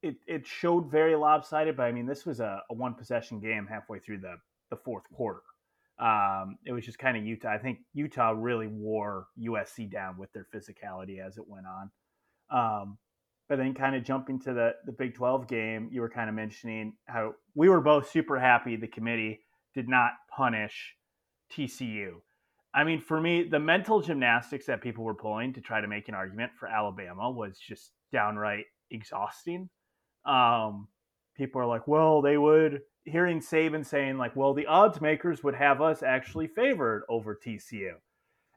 It, 0.04 0.16
it 0.28 0.48
showed 0.48 0.90
very 0.90 1.16
lopsided, 1.16 1.78
but 1.78 1.84
I 1.84 1.92
mean, 1.92 2.08
this 2.08 2.26
was 2.26 2.40
a, 2.40 2.64
a 2.72 2.74
one 2.74 2.96
possession 2.96 3.40
game 3.40 3.68
halfway 3.70 4.00
through 4.00 4.18
the, 4.18 4.38
the 4.72 4.76
fourth 4.76 5.04
quarter. 5.14 5.44
Um, 6.00 6.58
it 6.66 6.72
was 6.72 6.84
just 6.84 6.98
kind 6.98 7.16
of 7.16 7.24
Utah. 7.24 7.54
I 7.54 7.60
think 7.60 7.80
Utah 7.94 8.34
really 8.36 8.66
wore 8.66 9.28
USC 9.40 9.92
down 9.92 10.18
with 10.18 10.34
their 10.34 10.48
physicality 10.54 11.24
as 11.24 11.38
it 11.38 11.48
went 11.48 11.68
on. 11.68 11.92
Um, 12.50 12.98
but 13.48 13.58
then, 13.58 13.76
kind 13.76 13.96
of 13.96 14.04
jumping 14.04 14.40
to 14.40 14.54
the 14.54 14.72
the 14.86 14.92
Big 14.92 15.14
Twelve 15.14 15.48
game, 15.48 15.90
you 15.92 16.02
were 16.02 16.10
kind 16.10 16.30
of 16.30 16.36
mentioning 16.36 16.94
how 17.06 17.36
we 17.54 17.70
were 17.70 17.82
both 17.82 18.10
super 18.10 18.40
happy 18.40 18.76
the 18.76 18.88
committee 18.88 19.42
did 19.74 19.88
not 19.88 20.12
punish 20.36 20.96
TCU. 21.52 22.22
I 22.74 22.84
mean, 22.84 23.02
for 23.02 23.20
me, 23.20 23.44
the 23.44 23.60
mental 23.60 24.02
gymnastics 24.02 24.66
that 24.68 24.82
people 24.82 25.04
were 25.04 25.14
pulling 25.14 25.54
to 25.54 25.62
try 25.62 25.82
to 25.82 25.88
make 25.88 26.08
an 26.08 26.16
argument 26.16 26.54
for 26.58 26.68
Alabama 26.68 27.30
was 27.30 27.58
just 27.60 27.92
downright 28.14 28.66
exhausting. 28.90 29.70
Um, 30.26 30.88
people 31.36 31.62
are 31.62 31.66
like, 31.66 31.88
well, 31.88 32.22
they 32.22 32.38
would 32.38 32.82
hearing 33.06 33.40
Saban 33.40 33.86
saying 33.86 34.18
like, 34.18 34.36
"Well, 34.36 34.54
the 34.54 34.68
odds 34.68 35.02
makers 35.02 35.44
would 35.44 35.56
have 35.56 35.82
us 35.82 36.04
actually 36.04 36.48
favored 36.48 37.04
over 37.10 37.36
TCU," 37.36 37.94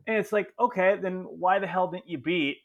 and 0.07 0.17
it's 0.17 0.33
like, 0.33 0.53
okay, 0.61 0.97
then 1.01 1.25
why 1.25 1.59
the 1.59 1.67
hell 1.67 1.89
didn't 1.89 2.09
you 2.09 2.19
beat 2.19 2.59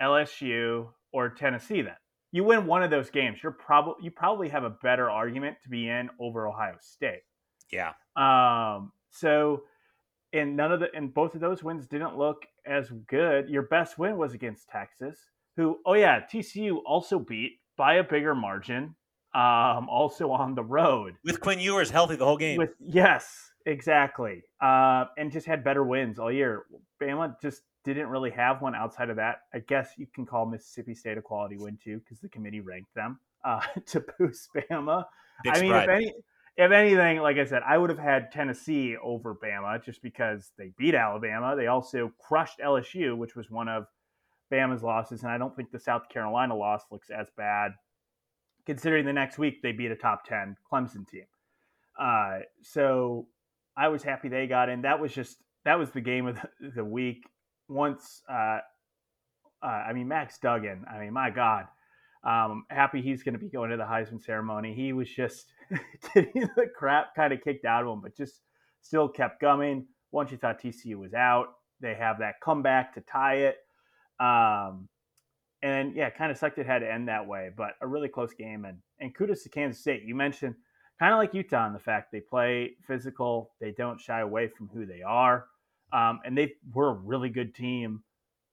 LSU 0.00 0.88
or 1.12 1.30
Tennessee 1.30 1.82
then? 1.82 1.96
You 2.32 2.44
win 2.44 2.66
one 2.66 2.82
of 2.82 2.90
those 2.90 3.10
games, 3.10 3.38
you're 3.42 3.52
probably 3.52 4.04
you 4.04 4.10
probably 4.10 4.48
have 4.48 4.64
a 4.64 4.70
better 4.70 5.10
argument 5.10 5.58
to 5.62 5.68
be 5.68 5.88
in 5.88 6.10
over 6.18 6.48
Ohio 6.48 6.76
State. 6.80 7.22
Yeah. 7.74 7.92
Um. 8.16 8.92
So 9.10 9.64
and 10.34 10.56
none 10.56 10.72
of 10.72 10.80
the 10.80 10.88
and 10.94 11.14
both 11.14 11.34
of 11.34 11.40
those 11.40 11.62
wins 11.62 11.86
didn't 11.86 12.18
look 12.18 12.44
as 12.66 12.90
good. 13.06 13.48
Your 13.48 13.62
best 13.62 13.98
win 13.98 14.18
was 14.18 14.34
against 14.34 14.68
Texas, 14.68 15.18
who 15.56 15.78
oh 15.86 15.94
yeah, 15.94 16.20
TCU 16.20 16.78
also 16.84 17.18
beat 17.18 17.60
by 17.76 17.94
a 17.94 18.04
bigger 18.04 18.34
margin, 18.34 18.94
um, 19.34 19.88
also 19.88 20.30
on 20.30 20.54
the 20.54 20.62
road 20.62 21.14
with 21.24 21.40
Quinn 21.40 21.60
Ewers 21.60 21.90
healthy 21.90 22.16
the 22.16 22.24
whole 22.24 22.36
game. 22.36 22.58
With 22.58 22.74
yes, 22.80 23.52
exactly, 23.64 24.42
uh, 24.60 25.06
and 25.16 25.30
just 25.30 25.46
had 25.46 25.62
better 25.64 25.84
wins 25.84 26.18
all 26.18 26.32
year. 26.32 26.64
Bama 27.00 27.40
just 27.40 27.62
didn't 27.84 28.08
really 28.08 28.30
have 28.30 28.60
one 28.60 28.74
outside 28.74 29.10
of 29.10 29.16
that. 29.16 29.42
I 29.54 29.60
guess 29.60 29.90
you 29.96 30.06
can 30.12 30.26
call 30.26 30.46
Mississippi 30.46 30.94
State 30.94 31.16
a 31.16 31.22
quality 31.22 31.56
win 31.56 31.78
too 31.82 32.00
because 32.00 32.18
the 32.18 32.28
committee 32.28 32.60
ranked 32.60 32.94
them 32.94 33.20
uh, 33.44 33.60
to 33.86 34.04
boost 34.18 34.48
Bama. 34.54 35.04
Big 35.44 35.56
I 35.56 35.60
mean, 35.60 35.72
if 35.72 35.88
any, 35.88 36.14
if 36.56 36.70
anything, 36.70 37.18
like 37.18 37.36
I 37.36 37.44
said, 37.44 37.62
I 37.66 37.76
would 37.76 37.90
have 37.90 37.98
had 37.98 38.30
Tennessee 38.30 38.96
over 39.02 39.34
Bama 39.34 39.82
just 39.84 40.02
because 40.02 40.52
they 40.56 40.70
beat 40.78 40.94
Alabama. 40.94 41.56
They 41.56 41.66
also 41.66 42.12
crushed 42.18 42.60
LSU, 42.64 43.16
which 43.16 43.34
was 43.34 43.50
one 43.50 43.68
of 43.68 43.86
Bama's 44.52 44.82
losses, 44.82 45.22
and 45.22 45.32
I 45.32 45.38
don't 45.38 45.54
think 45.56 45.72
the 45.72 45.80
South 45.80 46.08
Carolina 46.08 46.54
loss 46.56 46.82
looks 46.92 47.10
as 47.10 47.26
bad, 47.36 47.72
considering 48.66 49.04
the 49.04 49.12
next 49.12 49.36
week 49.38 49.62
they 49.62 49.72
beat 49.72 49.90
a 49.90 49.96
top 49.96 50.24
ten 50.24 50.56
Clemson 50.70 51.08
team. 51.08 51.24
Uh, 51.98 52.40
so 52.62 53.26
I 53.76 53.88
was 53.88 54.02
happy 54.02 54.28
they 54.28 54.46
got 54.46 54.68
in. 54.68 54.82
That 54.82 55.00
was 55.00 55.12
just 55.12 55.38
that 55.64 55.78
was 55.78 55.90
the 55.90 56.00
game 56.00 56.26
of 56.26 56.38
the, 56.74 56.84
week. 56.84 57.24
Once, 57.68 58.22
uh, 58.30 58.58
uh, 59.62 59.66
I 59.66 59.92
mean 59.92 60.06
Max 60.06 60.38
Duggan. 60.38 60.84
I 60.88 61.00
mean, 61.00 61.12
my 61.12 61.30
God, 61.30 61.64
um, 62.22 62.64
happy 62.68 63.00
he's 63.00 63.22
going 63.22 63.32
to 63.32 63.38
be 63.38 63.48
going 63.48 63.70
to 63.70 63.76
the 63.76 63.84
Heisman 63.84 64.22
ceremony. 64.22 64.74
He 64.74 64.92
was 64.92 65.08
just 65.08 65.52
getting 66.14 66.48
the 66.56 66.66
crap 66.74 67.14
kind 67.14 67.32
of 67.32 67.42
kicked 67.42 67.64
out 67.64 67.84
of 67.84 67.92
him, 67.92 68.00
but 68.00 68.16
just 68.16 68.40
still 68.82 69.08
kept 69.08 69.40
coming. 69.40 69.86
Once 70.12 70.30
you 70.30 70.36
thought 70.36 70.60
TCU 70.60 70.96
was 70.96 71.14
out, 71.14 71.48
they 71.80 71.94
have 71.94 72.18
that 72.18 72.40
comeback 72.42 72.94
to 72.94 73.00
tie 73.00 73.36
it. 73.36 73.56
Um, 74.20 74.88
and 75.62 75.94
yeah, 75.96 76.10
kind 76.10 76.30
of 76.30 76.38
sucked 76.38 76.58
it 76.58 76.66
had 76.66 76.80
to 76.80 76.92
end 76.92 77.08
that 77.08 77.26
way, 77.26 77.50
but 77.56 77.72
a 77.80 77.86
really 77.86 78.08
close 78.08 78.34
game. 78.34 78.64
And, 78.64 78.78
and 79.00 79.14
kudos 79.14 79.42
to 79.42 79.48
Kansas 79.48 79.80
State. 79.80 80.02
You 80.04 80.14
mentioned 80.14 80.54
kind 80.98 81.12
of 81.12 81.18
like 81.18 81.34
Utah 81.34 81.66
in 81.66 81.72
the 81.72 81.78
fact 81.78 82.12
they 82.12 82.20
play 82.20 82.72
physical, 82.86 83.50
they 83.60 83.72
don't 83.72 84.00
shy 84.00 84.20
away 84.20 84.48
from 84.48 84.68
who 84.68 84.86
they 84.86 85.02
are. 85.02 85.46
Um, 85.92 86.20
and 86.24 86.36
they 86.36 86.52
were 86.72 86.90
a 86.90 86.94
really 86.94 87.30
good 87.30 87.54
team 87.54 88.02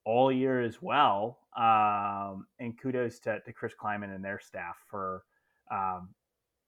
all 0.05 0.31
year 0.31 0.61
as 0.61 0.81
well. 0.81 1.39
Um, 1.57 2.47
and 2.59 2.79
kudos 2.79 3.19
to, 3.21 3.39
to 3.41 3.53
Chris 3.53 3.73
Klieman 3.81 4.15
and 4.15 4.23
their 4.23 4.39
staff 4.39 4.75
for 4.89 5.23
um, 5.71 6.09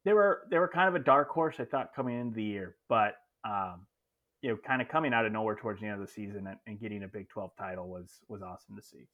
they 0.06 0.14
were 0.14 0.44
they 0.50 0.60
were 0.60 0.68
kind 0.68 0.90
of 0.90 0.96
a 0.96 1.04
dark 1.04 1.30
horse 1.30 1.56
I 1.60 1.66
thought 1.66 1.94
coming 1.96 2.20
into 2.20 2.36
the 2.36 2.44
year, 2.44 2.76
but 2.90 3.16
um, 3.46 3.86
you 4.42 4.50
know, 4.50 4.58
kind 4.58 4.82
of 4.82 4.90
coming 4.90 5.14
out 5.14 5.26
of 5.26 5.32
nowhere 5.32 5.56
towards 5.56 5.80
the 5.80 5.88
end 5.88 6.02
of 6.02 6.06
the 6.06 6.12
season 6.12 6.48
and, 6.48 6.58
and 6.68 6.80
getting 6.80 7.04
a 7.04 7.08
Big 7.08 7.30
Twelve 7.30 7.52
title 7.58 7.88
was 7.88 8.20
was 8.28 8.42
awesome 8.42 8.76
to 8.76 8.82
see. 8.82 9.08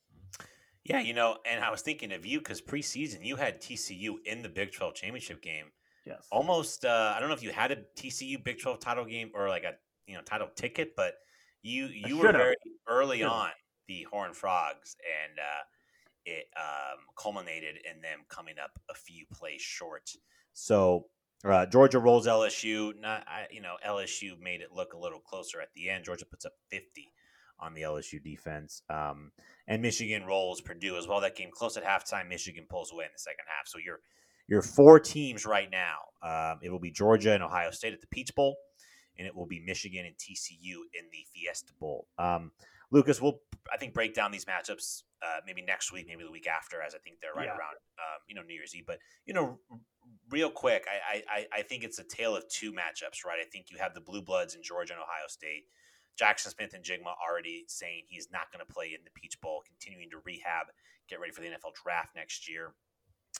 Yeah, 0.83 1.01
you 1.01 1.13
know, 1.13 1.37
and 1.45 1.63
I 1.63 1.69
was 1.69 1.81
thinking 1.81 2.11
of 2.11 2.25
you 2.25 2.39
because 2.39 2.61
preseason 2.61 3.23
you 3.23 3.35
had 3.35 3.61
TCU 3.61 4.15
in 4.25 4.41
the 4.41 4.49
Big 4.49 4.71
Twelve 4.71 4.95
championship 4.95 5.41
game. 5.41 5.65
Yes, 6.05 6.25
Almost, 6.31 6.85
uh, 6.85 7.13
I 7.15 7.19
don't 7.19 7.29
know 7.29 7.35
if 7.35 7.43
you 7.43 7.51
had 7.51 7.71
a 7.71 7.77
TCU 7.95 8.43
Big 8.43 8.59
Twelve 8.59 8.79
title 8.79 9.05
game 9.05 9.29
or 9.35 9.49
like 9.49 9.63
a 9.63 9.73
you 10.07 10.15
know 10.15 10.21
title 10.21 10.47
ticket, 10.55 10.95
but 10.95 11.13
you 11.61 11.87
you 11.87 12.17
were 12.17 12.31
very 12.31 12.55
early 12.87 13.23
on 13.23 13.49
the 13.87 14.07
Horn 14.09 14.33
Frogs, 14.33 14.95
and 15.23 15.37
uh, 15.37 15.63
it 16.25 16.45
um, 16.57 16.99
culminated 17.15 17.75
in 17.89 18.01
them 18.01 18.19
coming 18.29 18.55
up 18.61 18.71
a 18.89 18.95
few 18.95 19.25
plays 19.31 19.61
short. 19.61 20.09
So 20.53 21.05
uh, 21.45 21.65
Georgia 21.65 21.99
rolls 21.99 22.27
LSU. 22.27 22.93
Not 22.99 23.25
I, 23.27 23.47
you 23.51 23.61
know 23.61 23.75
LSU 23.87 24.39
made 24.41 24.61
it 24.61 24.69
look 24.73 24.93
a 24.93 24.97
little 24.97 25.19
closer 25.19 25.61
at 25.61 25.69
the 25.75 25.89
end. 25.89 26.05
Georgia 26.05 26.25
puts 26.25 26.45
up 26.45 26.53
fifty 26.69 27.11
on 27.59 27.73
the 27.73 27.81
LSU 27.81 28.23
defense, 28.23 28.81
um, 28.89 29.31
and 29.67 29.81
Michigan 29.81 30.25
rolls 30.25 30.61
Purdue 30.61 30.97
as 30.97 31.07
well. 31.07 31.21
That 31.21 31.35
game 31.35 31.49
close 31.51 31.77
at 31.77 31.83
halftime. 31.83 32.27
Michigan 32.27 32.65
pulls 32.69 32.91
away 32.91 33.05
in 33.05 33.11
the 33.13 33.19
second 33.19 33.45
half. 33.47 33.67
So 33.67 33.79
you're 33.83 33.99
you're 34.47 34.61
four 34.61 34.99
teams 34.99 35.45
right 35.45 35.69
now. 35.71 35.97
Um, 36.21 36.59
it 36.61 36.69
will 36.71 36.79
be 36.79 36.91
Georgia 36.91 37.33
and 37.33 37.43
Ohio 37.43 37.71
State 37.71 37.93
at 37.93 38.01
the 38.01 38.07
Peach 38.07 38.33
Bowl, 38.35 38.57
and 39.17 39.27
it 39.27 39.35
will 39.35 39.45
be 39.47 39.61
Michigan 39.65 40.05
and 40.05 40.15
TCU 40.15 40.79
in 40.93 41.05
the 41.11 41.25
Fiesta 41.33 41.71
Bowl. 41.79 42.07
Um, 42.17 42.51
Lucas, 42.91 43.21
we'll 43.21 43.39
I 43.71 43.77
think 43.77 43.93
break 43.93 44.13
down 44.13 44.31
these 44.31 44.45
matchups 44.45 45.03
uh, 45.21 45.39
maybe 45.45 45.61
next 45.61 45.91
week, 45.91 46.05
maybe 46.07 46.23
the 46.23 46.31
week 46.31 46.47
after, 46.47 46.81
as 46.81 46.95
I 46.95 46.99
think 46.99 47.17
they're 47.21 47.33
right 47.33 47.45
Yeah. 47.45 47.57
around 47.57 47.75
um, 47.99 48.19
you 48.27 48.35
know 48.35 48.41
New 48.41 48.53
Year's 48.53 48.73
Eve. 48.75 48.85
But 48.87 48.99
you 49.25 49.33
know, 49.33 49.59
real 50.29 50.49
quick, 50.49 50.85
I, 50.87 51.23
I 51.29 51.47
I- 51.59 51.61
think 51.63 51.83
it's 51.83 51.99
a 51.99 52.03
tale 52.03 52.35
of 52.35 52.47
two 52.49 52.71
matchups, 52.71 53.25
right? 53.25 53.39
I 53.39 53.45
think 53.51 53.67
you 53.71 53.77
have 53.79 53.93
the 53.93 54.01
Blue 54.01 54.21
Bloods 54.21 54.55
in 54.55 54.63
Georgia 54.63 54.93
and 54.93 55.01
Ohio 55.01 55.27
State. 55.27 55.65
Jackson 56.17 56.51
Smith-Njigba 56.51 57.05
already 57.29 57.63
saying 57.67 58.03
he's 58.09 58.29
not 58.31 58.51
going 58.51 58.65
to 58.65 58.73
play 58.73 58.87
in 58.87 58.99
the 59.05 59.11
Peach 59.11 59.39
Bowl, 59.39 59.61
continuing 59.65 60.09
to 60.09 60.17
rehab, 60.25 60.67
get 61.07 61.19
ready 61.21 61.31
for 61.31 61.39
the 61.41 61.47
NFL 61.47 61.71
draft 61.81 62.13
next 62.13 62.49
year. 62.49 62.73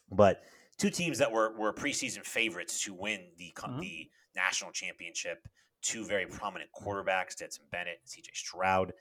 But 0.10 0.44
two 0.78 0.90
teams 0.90 1.18
that 1.18 1.32
were 1.32 1.58
were 1.58 1.74
preseason 1.74 2.26
favorites 2.26 2.82
to 2.84 2.94
win 2.94 3.32
the 3.38 3.54
Mhm. 3.58 3.80
the 3.82 4.12
national 4.36 4.72
championship. 4.72 5.48
Two 5.82 6.06
very 6.06 6.26
prominent 6.28 6.70
quarterbacks, 6.74 7.32
Stetson 7.32 7.66
Bennett, 7.72 8.00
and 8.02 8.10
C.J. 8.10 8.32
Stroud, 8.34 8.92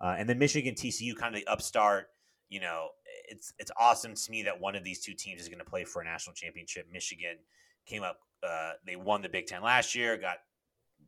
uh, 0.00 0.14
and 0.18 0.28
then 0.28 0.38
Michigan 0.38 0.74
TCU, 0.74 1.14
kind 1.16 1.34
of 1.34 1.40
the 1.40 1.46
upstart. 1.48 2.10
You 2.48 2.60
know, 2.60 2.88
it's 3.28 3.52
it's 3.58 3.70
awesome 3.78 4.14
to 4.14 4.30
me 4.30 4.42
that 4.44 4.60
one 4.60 4.74
of 4.74 4.84
these 4.84 5.00
two 5.00 5.14
teams 5.14 5.40
is 5.40 5.48
going 5.48 5.58
to 5.58 5.64
play 5.64 5.84
for 5.84 6.02
a 6.02 6.04
national 6.04 6.34
championship. 6.34 6.86
Michigan 6.92 7.36
came 7.86 8.02
up, 8.02 8.18
uh, 8.42 8.72
they 8.86 8.96
won 8.96 9.22
the 9.22 9.28
Big 9.28 9.46
Ten 9.46 9.62
last 9.62 9.94
year, 9.94 10.16
got 10.16 10.38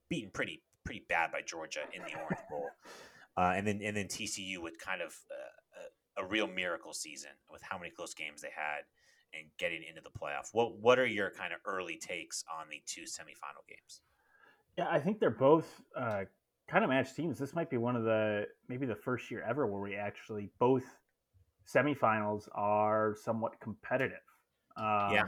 beaten 0.09 0.31
pretty 0.33 0.63
pretty 0.85 1.05
bad 1.09 1.31
by 1.33 1.41
Georgia 1.43 1.81
in 1.95 2.03
the 2.03 2.15
Orange 2.15 2.41
Bowl, 2.51 2.69
uh, 3.37 3.55
and 3.57 3.67
then 3.67 3.81
and 3.83 3.97
then 3.97 4.07
TCU 4.07 4.59
with 4.59 4.79
kind 4.79 5.01
of 5.01 5.15
uh, 5.31 6.21
a, 6.21 6.25
a 6.25 6.27
real 6.27 6.47
miracle 6.47 6.93
season 6.93 7.31
with 7.51 7.63
how 7.63 7.79
many 7.79 7.91
close 7.91 8.15
games 8.15 8.43
they 8.43 8.49
had 8.55 8.85
and 9.33 9.49
getting 9.59 9.83
into 9.89 10.01
the 10.03 10.11
playoff. 10.11 10.49
What 10.53 10.79
what 10.79 10.99
are 10.99 11.07
your 11.07 11.31
kind 11.31 11.53
of 11.53 11.61
early 11.65 11.97
takes 11.97 12.45
on 12.51 12.67
the 12.71 12.83
two 12.87 13.03
semifinal 13.03 13.67
games? 13.69 14.01
Yeah, 14.77 14.89
I 14.91 14.99
think 15.01 15.21
they're 15.21 15.31
both 15.31 15.83
uh, 15.97 16.25
kind 16.69 16.85
of 16.85 16.91
matched 16.91 17.17
teams. 17.17 17.39
This 17.39 17.55
might 17.55 17.71
be 17.71 17.77
one 17.77 17.97
of 17.97 18.05
the 18.05 18.47
maybe 18.69 18.87
the 18.87 18.95
first 18.95 19.31
year 19.31 19.45
ever 19.49 19.67
where 19.67 19.81
we 19.81 19.97
actually 19.97 20.51
both 20.59 20.85
semifinals 21.73 22.49
are 22.55 23.17
somewhat 23.23 23.61
competitive. 23.61 24.19
Um, 24.77 25.13
Yeah. 25.13 25.25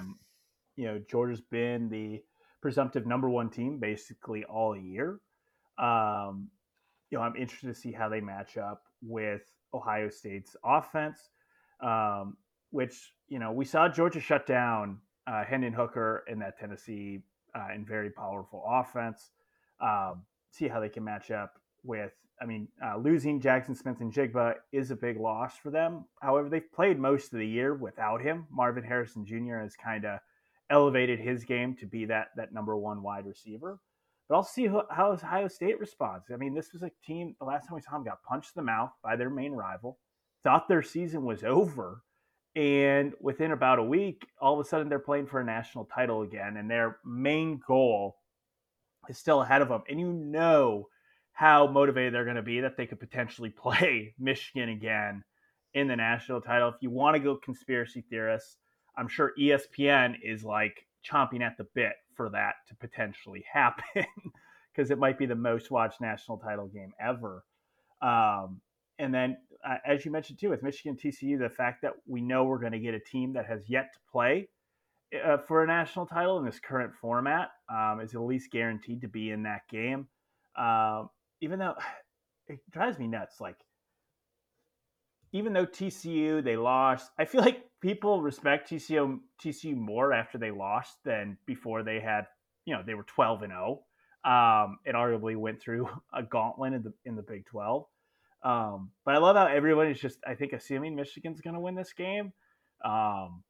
You 0.77 0.87
know, 0.87 1.03
Georgia's 1.11 1.43
been 1.43 1.89
the 1.91 2.23
presumptive 2.63 3.07
number 3.07 3.29
one 3.29 3.51
team 3.51 3.79
basically 3.79 4.45
all 4.45 4.77
year. 4.77 5.21
Um, 5.79 6.49
you 7.11 7.19
know, 7.19 7.25
I'm 7.25 7.37
interested 7.37 7.67
to 7.67 7.75
see 7.75 7.93
how 7.93 8.09
they 8.09 8.21
match 8.21 8.57
up 8.57 8.85
with 9.03 9.43
Ohio 9.75 10.09
State's 10.09 10.57
offense, 10.65 11.29
um, 11.81 12.37
which 12.71 13.13
you 13.29 13.39
know 13.39 13.53
we 13.53 13.65
saw 13.65 13.89
Georgia 13.89 14.21
shut 14.21 14.47
down 14.47 14.99
uh, 15.27 15.45
Hendon 15.45 15.73
Hooker 15.73 16.25
in 16.29 16.39
that 16.39 16.59
Tennessee 16.59 17.21
uh, 17.55 17.69
and 17.73 17.87
very 17.87 18.11
powerful 18.11 18.65
offense. 18.67 19.31
Um, 19.81 20.23
see 20.51 20.69
how 20.69 20.81
they 20.81 20.89
can 20.89 21.05
match 21.05 21.31
up 21.31 21.59
with. 21.85 22.13
I 22.41 22.45
mean, 22.45 22.69
uh, 22.85 22.97
losing 22.97 23.41
Jackson 23.41 23.75
Smith-Njigba 23.75 24.55
is 24.73 24.91
a 24.91 24.97
big 24.97 25.17
loss 25.17 25.57
for 25.57 25.71
them. 25.71 26.07
However, 26.21 26.49
they've 26.49 26.73
played 26.73 26.99
most 26.99 27.33
of 27.33 27.39
the 27.39 27.47
year 27.47 27.75
without 27.75 28.21
him. 28.21 28.47
Marvin 28.51 28.83
Harrison 28.83 29.25
Jr. 29.25 29.59
has 29.59 29.77
kind 29.77 30.05
of 30.05 30.19
elevated 30.71 31.21
his 31.21 31.45
game 31.45 31.77
to 31.77 31.87
be 31.87 32.07
that 32.07 32.29
that 32.37 32.53
number 32.53 32.77
one 32.77 33.03
wide 33.03 33.27
receiver. 33.27 33.79
But 34.29 34.37
I'll 34.37 34.43
see 34.43 34.67
how, 34.67 34.87
how 34.91 35.13
Ohio 35.13 35.47
State 35.47 35.79
responds. 35.79 36.27
I 36.33 36.37
mean, 36.37 36.55
this 36.55 36.73
was 36.73 36.83
a 36.83 36.91
team. 37.07 37.37
The 37.39 37.45
last 37.45 37.67
time 37.67 37.75
we 37.75 37.83
saw 37.83 37.93
them 37.93 38.05
got 38.05 38.23
punched 38.23 38.53
in 38.57 38.63
the 38.63 38.67
mouth 38.67 38.91
by 39.03 39.15
their 39.15 39.31
main 39.31 39.53
rival. 39.53 39.99
Thought 40.43 40.69
their 40.69 40.83
season 40.83 41.25
was 41.25 41.45
over, 41.45 42.03
and 42.57 43.13
within 43.21 43.53
about 43.53 43.79
a 43.79 43.85
week, 43.85 44.27
all 44.41 44.59
of 44.59 44.65
a 44.65 44.69
sudden 44.69 44.89
they're 44.89 44.99
playing 44.99 45.27
for 45.27 45.41
a 45.41 45.45
national 45.45 45.85
title 45.85 46.23
again, 46.23 46.57
and 46.57 46.69
their 46.69 46.99
main 47.05 47.61
goal 47.65 48.17
is 49.09 49.19
still 49.19 49.43
ahead 49.43 49.63
of 49.63 49.69
them. 49.69 49.83
And 49.89 50.01
you 50.01 50.13
know 50.13 50.89
how 51.33 51.67
motivated 51.67 52.15
they're 52.15 52.25
going 52.25 52.37
to 52.37 52.43
be 52.43 52.61
that 52.61 52.77
they 52.77 52.87
could 52.87 53.01
potentially 53.01 53.51
play 53.63 54.15
Michigan 54.19 54.69
again 54.69 55.23
in 55.75 55.89
the 55.89 55.97
national 55.97 56.41
title. 56.41 56.69
If 56.69 56.77
you 56.81 56.91
want 56.91 57.17
to 57.17 57.21
go 57.21 57.37
conspiracy 57.37 58.05
theorists, 58.11 58.57
I'm 58.97 59.09
sure 59.09 59.33
ESPN 59.39 60.17
is 60.23 60.45
like 60.45 60.87
chomping 61.11 61.41
at 61.41 61.57
the 61.57 61.67
bit 61.75 61.95
for 62.15 62.31
that 62.31 62.55
to 62.69 62.75
potentially 62.77 63.45
happen 63.53 64.05
because 64.73 64.91
it 64.91 64.99
might 64.99 65.19
be 65.19 65.27
the 65.27 65.35
most 65.35 65.71
watched 65.71 66.01
national 66.01 66.39
title 66.39 66.69
game 66.69 66.93
ever. 67.01 67.45
Um, 68.01 68.61
and 68.99 69.15
then, 69.15 69.37
uh, 69.67 69.77
as 69.87 70.05
you 70.05 70.11
mentioned 70.11 70.39
too, 70.39 70.51
with 70.51 70.63
Michigan 70.63 70.97
TCU, 70.97 71.39
the 71.39 71.49
fact 71.49 71.83
that 71.83 71.93
we 72.07 72.21
know 72.21 72.45
we're 72.45 72.59
going 72.59 72.73
to 72.73 72.79
get 72.79 72.95
a 72.95 73.01
team 73.01 73.33
that 73.35 73.47
has 73.47 73.69
yet 73.69 73.93
to 73.95 73.99
play 74.11 74.49
uh, 75.25 75.39
for 75.39 75.63
a 75.63 75.67
national 75.67 76.07
title 76.07 76.39
in 76.39 76.45
this 76.45 76.61
current 76.61 76.93
format 77.01 77.51
um, 77.73 78.01
is 78.01 78.15
at 78.15 78.21
least 78.21 78.51
guaranteed 78.51 79.01
to 79.01 79.09
be 79.09 79.31
in 79.31 79.43
that 79.45 79.63
game. 79.71 80.07
Um, 80.57 81.09
even 81.43 81.59
though 81.59 81.75
it 82.49 82.61
drives 82.71 82.99
me 82.99 83.07
nuts, 83.07 83.41
like 83.41 83.57
even 85.33 85.53
though 85.53 85.67
TCU 85.67 86.43
they 86.43 86.57
lost, 86.57 87.11
I 87.19 87.25
feel 87.25 87.41
like 87.43 87.65
people 87.81 88.23
respect 88.23 88.71
TCU 88.71 89.19
TCU 89.45 89.77
more 89.77 90.13
after 90.13 90.39
they 90.39 90.51
lost 90.51 90.99
than 91.05 91.37
before 91.47 91.83
they 91.83 92.01
had, 92.01 92.27
you 92.65 92.75
know, 92.75 92.83
they 92.87 92.95
were 92.95 93.05
twelve 93.05 93.43
and 93.43 93.53
zero. 93.53 93.83
um, 94.25 94.79
it 94.85 94.95
arguably 94.95 95.37
went 95.37 95.61
through 95.61 95.89
a 96.15 96.23
gauntlet 96.23 96.73
in 96.73 96.83
the 96.83 96.93
in 97.05 97.17
the 97.17 97.23
Big 97.23 97.45
Twelve. 97.47 97.87
Um, 98.45 98.91
but 99.05 99.15
I 99.15 99.19
love 99.19 99.37
how 99.37 99.47
everyone 99.47 99.89
is 99.89 100.01
just 100.01 100.19
I 100.27 100.35
think 100.35 100.53
assuming 100.53 100.97
Michigan's 100.97 101.41
going 101.41 101.55
to 101.55 101.61
win 101.61 101.75
this 101.75 101.93
game. 101.93 102.33
Um, 102.85 103.43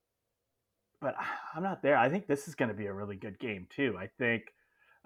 but 1.00 1.14
I'm 1.54 1.62
not 1.62 1.82
there. 1.82 1.96
I 1.96 2.08
think 2.08 2.26
this 2.26 2.49
is 2.49 2.54
going 2.54 2.68
to 2.68 2.75
be 2.76 2.87
a 2.87 2.92
really 2.92 3.16
good 3.16 3.38
game 3.38 3.66
too. 3.75 3.96
I 3.99 4.08
think 4.18 4.42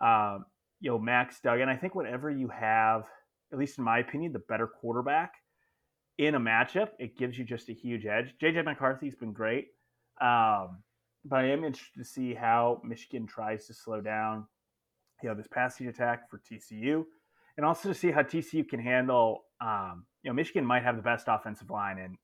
um, 0.03 0.45
you 0.81 0.91
know 0.91 0.99
Max 0.99 1.41
Duggan. 1.41 1.69
I 1.69 1.77
think 1.77 1.95
whenever 1.95 2.31
you 2.31 2.49
have, 2.49 3.05
at 3.53 3.59
least 3.59 3.79
in 3.79 3.85
my 3.85 3.99
opinion, 3.99 4.33
the 4.33 4.41
better 4.41 4.67
quarterback 4.67 5.33
in 6.19 6.35
a 6.35 6.41
matchup, 6.41 6.91
it 6.99 7.19
gives 7.19 7.39
you 7.39 7.45
just 7.45 7.69
a 7.69 7.73
huge 7.73 8.07
edge. 8.07 8.35
JJ 8.43 8.65
McCarthy's 8.65 9.15
been 9.15 9.33
great, 9.33 9.69
um, 10.21 10.83
but 11.25 11.41
I 11.41 11.49
am 11.49 11.65
interested 11.65 11.99
to 11.99 12.05
see 12.05 12.35
how 12.35 12.81
Michigan 12.85 13.27
tries 13.27 13.67
to 13.67 13.75
slow 13.75 14.01
down, 14.01 14.47
you 15.23 15.29
know, 15.29 15.35
this 15.35 15.49
passing 15.49 15.89
attack 15.89 16.31
for 16.31 16.41
TCU, 16.41 17.05
and 17.57 17.67
also 17.67 17.89
to 17.89 17.95
see 17.95 18.11
how 18.11 18.23
TCU 18.23 18.67
can 18.69 18.81
handle. 18.81 19.45
Um, 19.61 20.07
you 20.23 20.31
know, 20.31 20.35
Michigan 20.35 20.65
might 20.65 20.83
have 20.83 20.97
the 20.97 21.03
best 21.03 21.27
offensive 21.29 21.71
line 21.71 21.99
in 21.99 22.17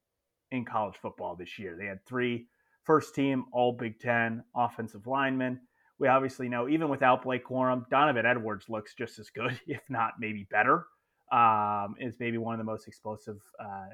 in 0.50 0.64
college 0.64 0.97
football 1.00 1.35
this 1.35 1.59
year. 1.59 1.76
They 1.78 1.87
had 1.87 2.04
three 2.06 2.47
first 2.85 3.14
team 3.14 3.47
All 3.52 3.73
Big 3.73 3.99
Ten 3.99 4.44
offensive 4.54 5.06
linemen. 5.06 5.61
We 5.99 6.09
obviously 6.09 6.49
know 6.49 6.69
even 6.69 6.89
without 6.89 7.23
Blake 7.23 7.47
Corum, 7.47 7.89
Donovan 7.89 8.27
Edwards 8.27 8.69
looks 8.69 8.95
just 8.95 9.19
as 9.19 9.31
good, 9.31 9.61
if 9.67 9.83
not 9.89 10.15
maybe 10.19 10.47
better 10.51 10.87
um, 11.33 11.95
is 11.99 12.17
maybe 12.21 12.39
one 12.39 12.55
of 12.55 12.59
the 12.59 12.71
most 12.71 12.87
explosive, 12.87 13.41
uh, 13.59 13.87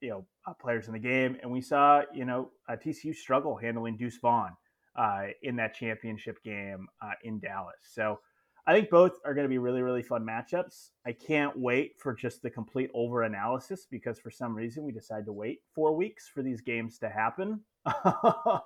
you 0.00 0.10
know, 0.10 0.26
uh, 0.46 0.54
players 0.54 0.86
in 0.86 0.94
the 0.94 0.98
game. 0.98 1.36
And 1.42 1.52
we 1.52 1.60
saw, 1.60 2.02
you 2.12 2.24
know, 2.24 2.50
a 2.68 2.76
TCU 2.76 3.14
struggle 3.14 3.56
handling 3.56 3.96
Deuce 3.96 4.18
Vaughn 4.18 4.52
uh, 4.96 5.26
in 5.42 5.54
that 5.56 5.74
championship 5.74 6.42
game 6.42 6.88
uh, 7.02 7.12
in 7.22 7.38
Dallas. 7.38 7.76
So 7.82 8.20
I 8.66 8.72
think 8.72 8.90
both 8.90 9.18
are 9.24 9.34
going 9.34 9.44
to 9.44 9.50
be 9.50 9.58
really, 9.58 9.82
really 9.82 10.02
fun 10.02 10.26
matchups. 10.26 10.90
I 11.06 11.12
can't 11.12 11.58
wait 11.58 11.92
for 11.98 12.14
just 12.14 12.42
the 12.42 12.50
complete 12.50 12.90
over 12.94 13.22
analysis 13.22 13.86
because 13.90 14.18
for 14.18 14.30
some 14.30 14.54
reason 14.54 14.84
we 14.84 14.92
decided 14.92 15.26
to 15.26 15.32
wait 15.32 15.60
four 15.74 15.94
weeks 15.94 16.28
for 16.28 16.42
these 16.42 16.62
games 16.62 16.98
to 16.98 17.08
happen. 17.08 17.60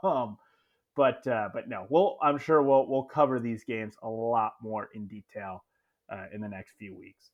um, 0.05 0.39
but 0.95 1.27
uh, 1.27 1.49
but 1.53 1.69
no, 1.69 1.87
we'll 1.89 2.19
I'm 2.23 2.39
sure 2.39 2.63
we'll 2.63 2.87
we'll 2.87 3.05
cover 3.05 3.41
these 3.41 3.65
games 3.65 3.95
a 4.03 4.09
lot 4.09 4.55
more 4.63 4.89
in 4.95 5.07
detail 5.07 5.65
uh, 6.11 6.27
in 6.33 6.41
the 6.41 6.49
next 6.49 6.73
few 6.79 6.97
weeks. 6.97 7.31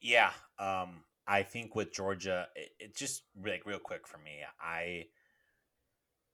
Yeah, 0.00 0.30
um, 0.58 1.04
I 1.26 1.42
think 1.42 1.74
with 1.74 1.92
Georgia, 1.92 2.46
it, 2.54 2.70
it, 2.78 2.96
just 2.96 3.22
like 3.44 3.66
real 3.66 3.78
quick 3.78 4.06
for 4.06 4.18
me, 4.18 4.38
I, 4.60 5.06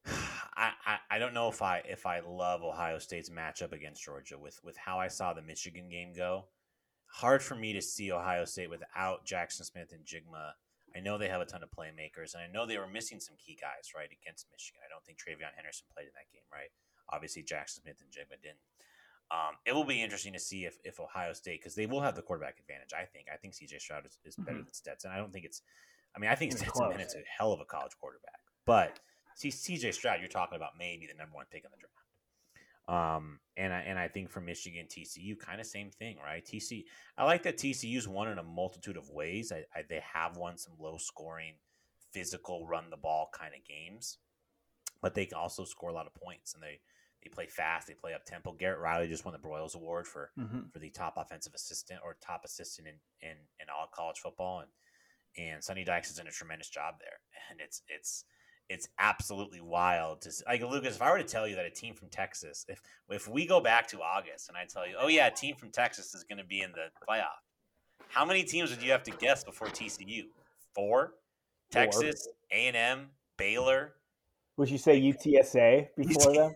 I, 0.56 0.98
I 1.10 1.18
don't 1.18 1.34
know 1.34 1.48
if 1.48 1.62
I 1.62 1.82
if 1.88 2.06
I 2.06 2.20
love 2.20 2.62
Ohio 2.62 2.98
State's 2.98 3.30
matchup 3.30 3.72
against 3.72 4.04
Georgia 4.04 4.38
with 4.38 4.60
with 4.62 4.76
how 4.76 4.98
I 4.98 5.08
saw 5.08 5.32
the 5.32 5.42
Michigan 5.42 5.88
game 5.88 6.12
go. 6.14 6.46
Hard 7.06 7.42
for 7.42 7.54
me 7.54 7.72
to 7.74 7.82
see 7.82 8.10
Ohio 8.10 8.44
State 8.44 8.70
without 8.70 9.24
Jackson 9.24 9.64
Smith-Njigba. 9.64 10.52
I 10.96 11.00
know 11.00 11.18
they 11.18 11.28
have 11.28 11.40
a 11.40 11.46
ton 11.46 11.62
of 11.62 11.70
playmakers, 11.74 12.34
and 12.34 12.42
I 12.42 12.46
know 12.46 12.66
they 12.66 12.78
were 12.78 12.86
missing 12.86 13.18
some 13.18 13.34
key 13.36 13.58
guys 13.60 13.90
right 13.96 14.08
against 14.08 14.46
Michigan. 14.50 14.80
I 14.84 14.88
don't 14.88 15.02
think 15.02 15.18
TreVeyon 15.18 15.54
Henderson 15.56 15.90
played 15.90 16.06
in 16.06 16.14
that 16.14 16.30
game, 16.30 16.46
right? 16.52 16.70
Obviously, 17.10 17.42
Jackson 17.42 17.82
Smith-Njigba 17.82 18.38
didn't. 18.40 18.62
Um, 19.30 19.58
it 19.66 19.74
will 19.74 19.84
be 19.84 20.02
interesting 20.02 20.32
to 20.34 20.38
see 20.38 20.64
if, 20.64 20.78
if 20.84 21.00
Ohio 21.00 21.32
State 21.32 21.60
because 21.60 21.74
they 21.74 21.86
will 21.86 22.00
have 22.00 22.14
the 22.14 22.22
quarterback 22.22 22.60
advantage. 22.60 22.92
I 22.94 23.04
think. 23.04 23.26
I 23.32 23.36
think 23.36 23.54
CJ 23.54 23.80
Stroud 23.80 24.06
is, 24.06 24.18
is 24.24 24.36
better 24.36 24.58
mm-hmm. 24.58 24.70
than 24.70 24.74
Stetson. 24.74 25.10
I 25.10 25.16
don't 25.16 25.32
think 25.32 25.44
it's. 25.44 25.62
I 26.14 26.20
mean, 26.20 26.30
I 26.30 26.36
think 26.36 26.52
it's 26.52 26.60
Stetson 26.60 26.90
Bennett's 26.90 27.14
a 27.14 27.24
hell 27.26 27.52
of 27.52 27.60
a 27.60 27.64
college 27.64 27.98
quarterback, 27.98 28.38
but 28.64 29.00
see 29.34 29.50
CJ 29.50 29.94
Stroud, 29.94 30.20
you're 30.20 30.28
talking 30.28 30.56
about 30.56 30.78
maybe 30.78 31.06
the 31.06 31.14
number 31.14 31.34
one 31.34 31.46
pick 31.50 31.64
in 31.64 31.70
the 31.72 31.78
draft. 31.78 32.03
Um, 32.86 33.38
and 33.56 33.72
I 33.72 33.80
and 33.80 33.98
I 33.98 34.08
think 34.08 34.30
for 34.30 34.40
Michigan 34.40 34.86
TCU, 34.86 35.38
kind 35.38 35.60
of 35.60 35.66
same 35.66 35.90
thing, 35.90 36.16
right? 36.22 36.44
TC, 36.44 36.84
I 37.16 37.24
like 37.24 37.42
that 37.44 37.56
TCU's 37.56 38.06
won 38.06 38.28
in 38.28 38.38
a 38.38 38.42
multitude 38.42 38.96
of 38.96 39.10
ways. 39.10 39.52
I, 39.52 39.64
I 39.74 39.82
they 39.88 40.02
have 40.12 40.36
won 40.36 40.58
some 40.58 40.74
low 40.78 40.98
scoring, 40.98 41.54
physical, 42.12 42.66
run 42.66 42.90
the 42.90 42.96
ball 42.96 43.30
kind 43.32 43.54
of 43.54 43.64
games, 43.66 44.18
but 45.00 45.14
they 45.14 45.26
can 45.26 45.38
also 45.38 45.64
score 45.64 45.90
a 45.90 45.94
lot 45.94 46.06
of 46.06 46.14
points, 46.14 46.54
and 46.54 46.62
they 46.62 46.80
they 47.22 47.30
play 47.30 47.46
fast. 47.46 47.86
They 47.86 47.94
play 47.94 48.12
up 48.12 48.24
tempo. 48.24 48.52
Garrett 48.52 48.80
Riley 48.80 49.08
just 49.08 49.24
won 49.24 49.32
the 49.32 49.48
Broyles 49.48 49.74
Award 49.74 50.06
for 50.06 50.30
mm-hmm. 50.38 50.68
for 50.70 50.78
the 50.78 50.90
top 50.90 51.14
offensive 51.16 51.54
assistant 51.54 52.00
or 52.04 52.16
top 52.20 52.42
assistant 52.44 52.88
in 52.88 52.94
in, 53.22 53.36
in 53.60 53.66
all 53.74 53.88
college 53.94 54.18
football, 54.18 54.60
and 54.60 54.70
and 55.36 55.64
Sonny 55.64 55.84
Dykes 55.84 56.08
has 56.08 56.16
done 56.18 56.26
a 56.26 56.32
tremendous 56.32 56.68
job 56.68 56.96
there. 57.00 57.20
And 57.50 57.60
it's 57.60 57.82
it's 57.88 58.24
it's 58.68 58.88
absolutely 58.98 59.60
wild 59.60 60.22
to 60.22 60.32
like 60.46 60.62
Lucas. 60.62 60.96
If 60.96 61.02
I 61.02 61.10
were 61.10 61.18
to 61.18 61.24
tell 61.24 61.46
you 61.46 61.56
that 61.56 61.66
a 61.66 61.70
team 61.70 61.94
from 61.94 62.08
Texas, 62.08 62.64
if 62.68 62.80
if 63.10 63.28
we 63.28 63.46
go 63.46 63.60
back 63.60 63.88
to 63.88 64.00
August 64.00 64.48
and 64.48 64.56
I 64.56 64.64
tell 64.64 64.86
you, 64.86 64.96
oh 64.98 65.08
yeah, 65.08 65.26
a 65.26 65.30
team 65.30 65.56
from 65.56 65.70
Texas 65.70 66.14
is 66.14 66.24
going 66.24 66.38
to 66.38 66.44
be 66.44 66.62
in 66.62 66.72
the 66.72 66.88
playoff, 67.08 67.42
how 68.08 68.24
many 68.24 68.42
teams 68.44 68.70
would 68.70 68.82
you 68.82 68.92
have 68.92 69.02
to 69.04 69.10
guess 69.12 69.44
before 69.44 69.68
TCU? 69.68 70.24
Four. 70.74 71.14
Texas, 71.70 72.28
A 72.52 72.68
and 72.68 72.76
M, 72.76 73.06
Baylor, 73.36 73.94
would 74.56 74.70
you 74.70 74.78
say 74.78 75.00
UTSA 75.00 75.88
before 75.96 76.32
them? 76.32 76.54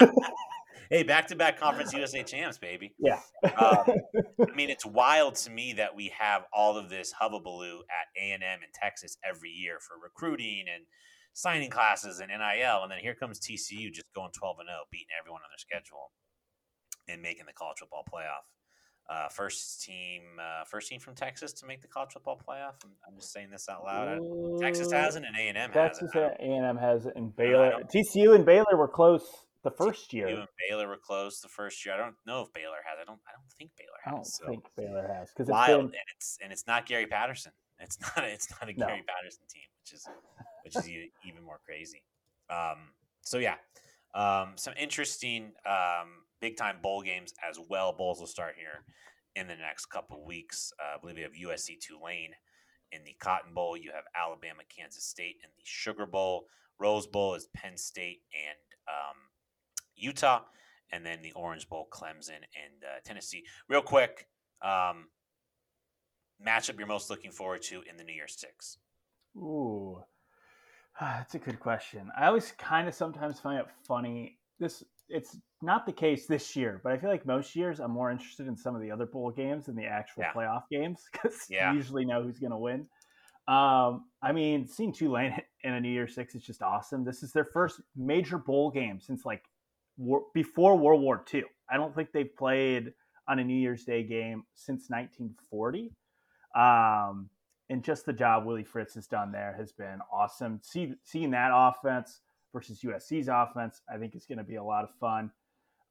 hey, 0.90 1.02
back 1.02 1.26
to 1.28 1.36
back 1.36 1.58
Conference 1.58 1.94
USA 1.94 2.22
champs, 2.22 2.58
baby. 2.58 2.92
Yeah. 2.98 3.20
um, 3.42 3.84
I 4.50 4.54
mean, 4.54 4.68
it's 4.68 4.84
wild 4.84 5.36
to 5.36 5.50
me 5.50 5.72
that 5.74 5.96
we 5.96 6.12
have 6.18 6.44
all 6.52 6.76
of 6.76 6.90
this 6.90 7.14
hubbubaloo 7.20 7.78
at 7.78 8.22
A 8.22 8.32
and 8.32 8.42
M 8.42 8.58
in 8.62 8.68
Texas 8.74 9.16
every 9.26 9.48
year 9.48 9.78
for 9.80 9.96
recruiting 10.02 10.64
and 10.72 10.84
signing 11.38 11.70
classes 11.70 12.18
and 12.18 12.34
NIL, 12.34 12.82
and 12.82 12.90
then 12.90 12.98
here 12.98 13.14
comes 13.14 13.38
TCU 13.38 13.94
just 13.94 14.10
going 14.14 14.34
twelve 14.34 14.58
and 14.58 14.66
zero, 14.66 14.82
oh, 14.82 14.90
beating 14.90 15.14
everyone 15.14 15.42
on 15.46 15.50
their 15.54 15.62
schedule 15.62 16.10
and 17.06 17.22
making 17.22 17.46
the 17.46 17.54
college 17.54 17.78
football 17.78 18.02
playoff 18.10 18.50
uh, 19.08 19.28
first 19.28 19.82
team, 19.82 20.22
uh, 20.40 20.64
first 20.64 20.88
team 20.88 21.00
from 21.00 21.14
Texas 21.14 21.52
to 21.54 21.66
make 21.66 21.80
the 21.80 21.88
college 21.88 22.10
football 22.12 22.36
playoff. 22.36 22.74
I'm, 22.84 22.90
I'm 23.06 23.16
just 23.16 23.32
saying 23.32 23.50
this 23.50 23.68
out 23.68 23.84
loud. 23.84 24.18
Ooh, 24.18 24.58
Texas 24.60 24.92
hasn't, 24.92 25.24
and 25.24 25.34
A 25.36 25.48
and 25.48 25.56
M 25.56 25.70
has. 25.70 25.98
Texas 25.98 26.10
A 26.14 26.42
and 26.42 26.64
M 26.64 26.76
has 26.76 27.06
it, 27.06 27.14
and 27.16 27.34
Baylor, 27.34 27.72
TCU 27.94 28.34
and 28.34 28.44
Baylor 28.44 28.76
were 28.76 28.88
close 28.88 29.24
the 29.64 29.70
first 29.70 30.12
year. 30.12 30.26
TCU 30.26 30.40
and 30.40 30.48
Baylor 30.68 30.88
were 30.88 30.98
close 30.98 31.40
the 31.40 31.48
first 31.48 31.84
year. 31.86 31.94
I 31.94 31.98
don't 31.98 32.16
know 32.26 32.42
if 32.42 32.52
Baylor 32.52 32.84
has. 32.84 32.98
I 33.00 33.04
don't. 33.04 33.20
I 33.26 33.32
don't 33.32 33.50
think 33.58 33.70
Baylor 33.78 33.98
has. 34.04 34.12
I 34.12 34.14
don't 34.14 34.26
so. 34.26 34.46
think 34.46 34.64
Baylor 34.76 35.08
has 35.08 35.30
because 35.30 35.48
it's 35.48 35.52
wild, 35.52 35.68
been... 35.68 35.84
and 35.86 36.08
it's 36.14 36.38
and 36.42 36.52
it's 36.52 36.66
not 36.66 36.84
Gary 36.84 37.06
Patterson. 37.06 37.52
It's 37.80 37.98
not. 38.16 38.26
It's 38.26 38.48
not 38.50 38.68
a 38.68 38.78
no. 38.78 38.86
Gary 38.86 39.04
Patterson 39.08 39.44
team, 39.48 39.68
which 39.88 40.00
is 40.00 40.08
which 40.64 40.76
is 40.76 40.88
even 41.26 41.42
more 41.44 41.60
crazy. 41.64 42.02
Um, 42.50 42.90
so 43.22 43.38
yeah, 43.38 43.56
um, 44.14 44.52
some 44.56 44.74
interesting 44.78 45.52
um, 45.66 46.24
big 46.40 46.56
time 46.56 46.76
bowl 46.82 47.02
games 47.02 47.32
as 47.48 47.58
well. 47.68 47.92
Bowls 47.92 48.20
will 48.20 48.26
start 48.26 48.54
here 48.56 48.84
in 49.36 49.46
the 49.46 49.56
next 49.56 49.86
couple 49.86 50.24
weeks. 50.24 50.72
Uh, 50.78 50.96
I 50.96 51.00
believe 51.00 51.16
we 51.16 51.22
have 51.22 51.32
USC 51.32 51.80
Tulane 51.80 52.32
in 52.92 53.04
the 53.04 53.14
Cotton 53.20 53.54
Bowl. 53.54 53.76
You 53.76 53.92
have 53.94 54.04
Alabama, 54.14 54.62
Kansas 54.74 55.04
State 55.04 55.36
in 55.42 55.50
the 55.56 55.64
Sugar 55.64 56.06
Bowl. 56.06 56.46
Rose 56.78 57.06
Bowl 57.06 57.34
is 57.34 57.48
Penn 57.54 57.76
State 57.76 58.22
and 58.32 58.58
um, 58.88 59.16
Utah, 59.96 60.42
and 60.92 61.04
then 61.04 61.22
the 61.22 61.32
Orange 61.32 61.68
Bowl, 61.68 61.88
Clemson 61.90 62.36
and 62.36 62.84
uh, 62.84 63.00
Tennessee. 63.04 63.44
Real 63.68 63.82
quick, 63.82 64.28
um, 64.62 65.08
matchup 66.44 66.78
you're 66.78 66.86
most 66.86 67.10
looking 67.10 67.32
forward 67.32 67.62
to 67.62 67.82
in 67.88 67.96
the 67.96 68.04
New 68.04 68.12
Year's 68.12 68.36
Six? 68.38 68.78
Ooh, 69.36 70.02
that's 71.00 71.34
a 71.34 71.38
good 71.38 71.60
question. 71.60 72.10
I 72.18 72.26
always 72.26 72.52
kind 72.58 72.88
of 72.88 72.94
sometimes 72.94 73.40
find 73.40 73.60
it 73.60 73.66
funny. 73.86 74.38
This 74.58 74.82
it's 75.08 75.38
not 75.62 75.86
the 75.86 75.92
case 75.92 76.26
this 76.26 76.54
year, 76.54 76.80
but 76.82 76.92
I 76.92 76.98
feel 76.98 77.10
like 77.10 77.24
most 77.24 77.56
years 77.56 77.80
I'm 77.80 77.90
more 77.90 78.10
interested 78.10 78.46
in 78.46 78.56
some 78.56 78.74
of 78.74 78.82
the 78.82 78.90
other 78.90 79.06
bowl 79.06 79.30
games 79.30 79.66
than 79.66 79.76
the 79.76 79.86
actual 79.86 80.22
yeah. 80.22 80.32
playoff 80.32 80.62
games 80.70 81.04
because 81.10 81.46
yeah. 81.50 81.70
you 81.70 81.76
usually 81.76 82.04
know 82.04 82.22
who's 82.22 82.38
going 82.38 82.50
to 82.50 82.58
win. 82.58 82.86
Um, 83.48 84.04
I 84.22 84.32
mean, 84.32 84.66
seeing 84.66 84.92
Tulane 84.92 85.40
in 85.64 85.72
a 85.72 85.80
New 85.80 85.88
Year's 85.88 86.14
Six 86.14 86.34
is 86.34 86.42
just 86.42 86.62
awesome. 86.62 87.04
This 87.04 87.22
is 87.22 87.32
their 87.32 87.46
first 87.46 87.80
major 87.96 88.36
bowl 88.36 88.70
game 88.70 89.00
since 89.00 89.24
like 89.24 89.44
war- 89.96 90.26
before 90.34 90.76
World 90.76 91.00
War 91.00 91.24
II. 91.32 91.44
I 91.70 91.76
don't 91.76 91.94
think 91.94 92.12
they've 92.12 92.34
played 92.36 92.92
on 93.26 93.38
a 93.38 93.44
New 93.44 93.56
Year's 93.56 93.84
Day 93.84 94.02
game 94.02 94.44
since 94.54 94.90
1940. 94.90 95.92
Um, 96.54 97.30
and 97.70 97.82
just 97.82 98.06
the 98.06 98.12
job 98.12 98.46
Willie 98.46 98.64
Fritz 98.64 98.94
has 98.94 99.06
done 99.06 99.32
there 99.32 99.54
has 99.56 99.72
been 99.72 99.98
awesome. 100.12 100.60
See, 100.62 100.94
seeing 101.02 101.30
that 101.32 101.50
offense 101.52 102.20
versus 102.52 102.80
USC's 102.80 103.28
offense, 103.28 103.82
I 103.92 103.98
think 103.98 104.14
is 104.14 104.26
going 104.26 104.38
to 104.38 104.44
be 104.44 104.56
a 104.56 104.64
lot 104.64 104.84
of 104.84 104.90
fun. 104.98 105.30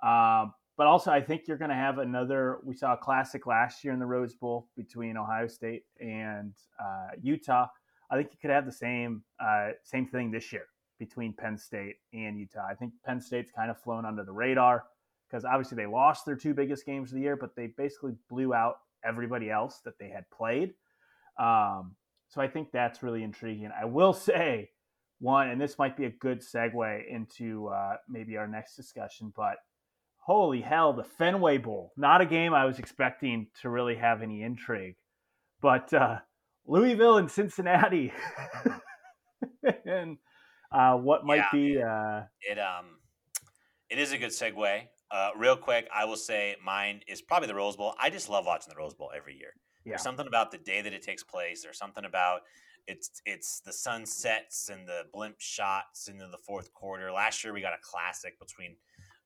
Um, 0.03 0.53
but 0.77 0.85
also, 0.85 1.11
I 1.11 1.21
think 1.21 1.47
you're 1.47 1.57
going 1.57 1.69
to 1.69 1.75
have 1.75 1.97
another. 1.97 2.59
We 2.63 2.75
saw 2.75 2.93
a 2.93 2.97
classic 2.97 3.47
last 3.47 3.83
year 3.83 3.93
in 3.93 3.99
the 3.99 4.05
Rose 4.05 4.35
Bowl 4.35 4.67
between 4.75 5.17
Ohio 5.17 5.47
State 5.47 5.85
and 5.99 6.53
uh, 6.79 7.15
Utah. 7.21 7.67
I 8.11 8.15
think 8.15 8.29
you 8.31 8.37
could 8.39 8.51
have 8.51 8.65
the 8.65 8.71
same 8.71 9.23
uh, 9.39 9.71
same 9.83 10.05
thing 10.07 10.31
this 10.31 10.53
year 10.53 10.67
between 10.99 11.33
Penn 11.33 11.57
State 11.57 11.95
and 12.13 12.37
Utah. 12.37 12.65
I 12.69 12.75
think 12.75 12.93
Penn 13.05 13.19
State's 13.19 13.51
kind 13.51 13.71
of 13.71 13.81
flown 13.81 14.05
under 14.05 14.23
the 14.23 14.31
radar 14.31 14.85
because 15.27 15.45
obviously 15.45 15.75
they 15.75 15.85
lost 15.87 16.25
their 16.25 16.35
two 16.35 16.53
biggest 16.53 16.85
games 16.85 17.11
of 17.11 17.15
the 17.15 17.21
year, 17.21 17.35
but 17.35 17.55
they 17.55 17.67
basically 17.67 18.13
blew 18.29 18.53
out 18.53 18.77
everybody 19.03 19.49
else 19.49 19.81
that 19.83 19.97
they 19.99 20.09
had 20.09 20.29
played. 20.29 20.73
Um, 21.39 21.95
so 22.29 22.41
I 22.41 22.47
think 22.47 22.71
that's 22.71 23.03
really 23.03 23.23
intriguing. 23.23 23.69
I 23.79 23.85
will 23.85 24.13
say 24.13 24.69
one, 25.19 25.49
and 25.49 25.59
this 25.59 25.77
might 25.79 25.97
be 25.97 26.05
a 26.05 26.11
good 26.11 26.41
segue 26.41 27.07
into 27.09 27.67
uh, 27.67 27.97
maybe 28.07 28.37
our 28.37 28.47
next 28.47 28.75
discussion, 28.75 29.33
but 29.35 29.57
holy 30.17 30.61
hell, 30.61 30.93
the 30.93 31.03
Fenway 31.03 31.57
Bowl. 31.57 31.93
Not 31.97 32.21
a 32.21 32.25
game 32.25 32.53
I 32.53 32.65
was 32.65 32.79
expecting 32.79 33.47
to 33.61 33.69
really 33.69 33.95
have 33.95 34.21
any 34.21 34.43
intrigue. 34.43 34.95
But 35.61 35.93
uh, 35.93 36.17
Louisville 36.65 37.17
and 37.17 37.31
Cincinnati. 37.31 38.11
and 39.85 40.17
uh, 40.71 40.95
what 40.95 41.25
might 41.25 41.37
yeah, 41.37 41.49
be. 41.51 41.81
Uh, 41.81 42.21
it, 42.41 42.59
um, 42.59 42.97
it 43.89 43.99
is 43.99 44.11
a 44.11 44.17
good 44.17 44.31
segue. 44.31 44.81
Uh, 45.09 45.29
real 45.37 45.55
quick, 45.55 45.87
I 45.95 46.03
will 46.03 46.17
say 46.17 46.57
mine 46.63 47.01
is 47.07 47.21
probably 47.21 47.47
the 47.47 47.55
Rose 47.55 47.77
Bowl. 47.77 47.95
I 47.99 48.09
just 48.09 48.29
love 48.29 48.45
watching 48.45 48.69
the 48.69 48.77
Rose 48.77 48.93
Bowl 48.93 49.11
every 49.15 49.37
year. 49.37 49.53
Yeah. 49.87 49.91
There's 49.91 50.03
something 50.03 50.27
about 50.27 50.51
the 50.51 50.57
day 50.57 50.81
that 50.81 50.91
it 50.91 51.01
takes 51.01 51.23
place. 51.23 51.63
There's 51.63 51.77
something 51.77 52.03
about 52.03 52.41
it's 52.87 53.21
it's 53.25 53.61
the 53.61 53.71
sun 53.71 54.05
sets 54.05 54.67
and 54.67 54.85
the 54.85 55.03
blimp 55.13 55.35
shots 55.39 56.09
into 56.09 56.27
the 56.27 56.37
fourth 56.37 56.73
quarter. 56.73 57.09
Last 57.09 57.41
year 57.41 57.53
we 57.53 57.61
got 57.61 57.71
a 57.71 57.81
classic 57.81 58.37
between 58.37 58.75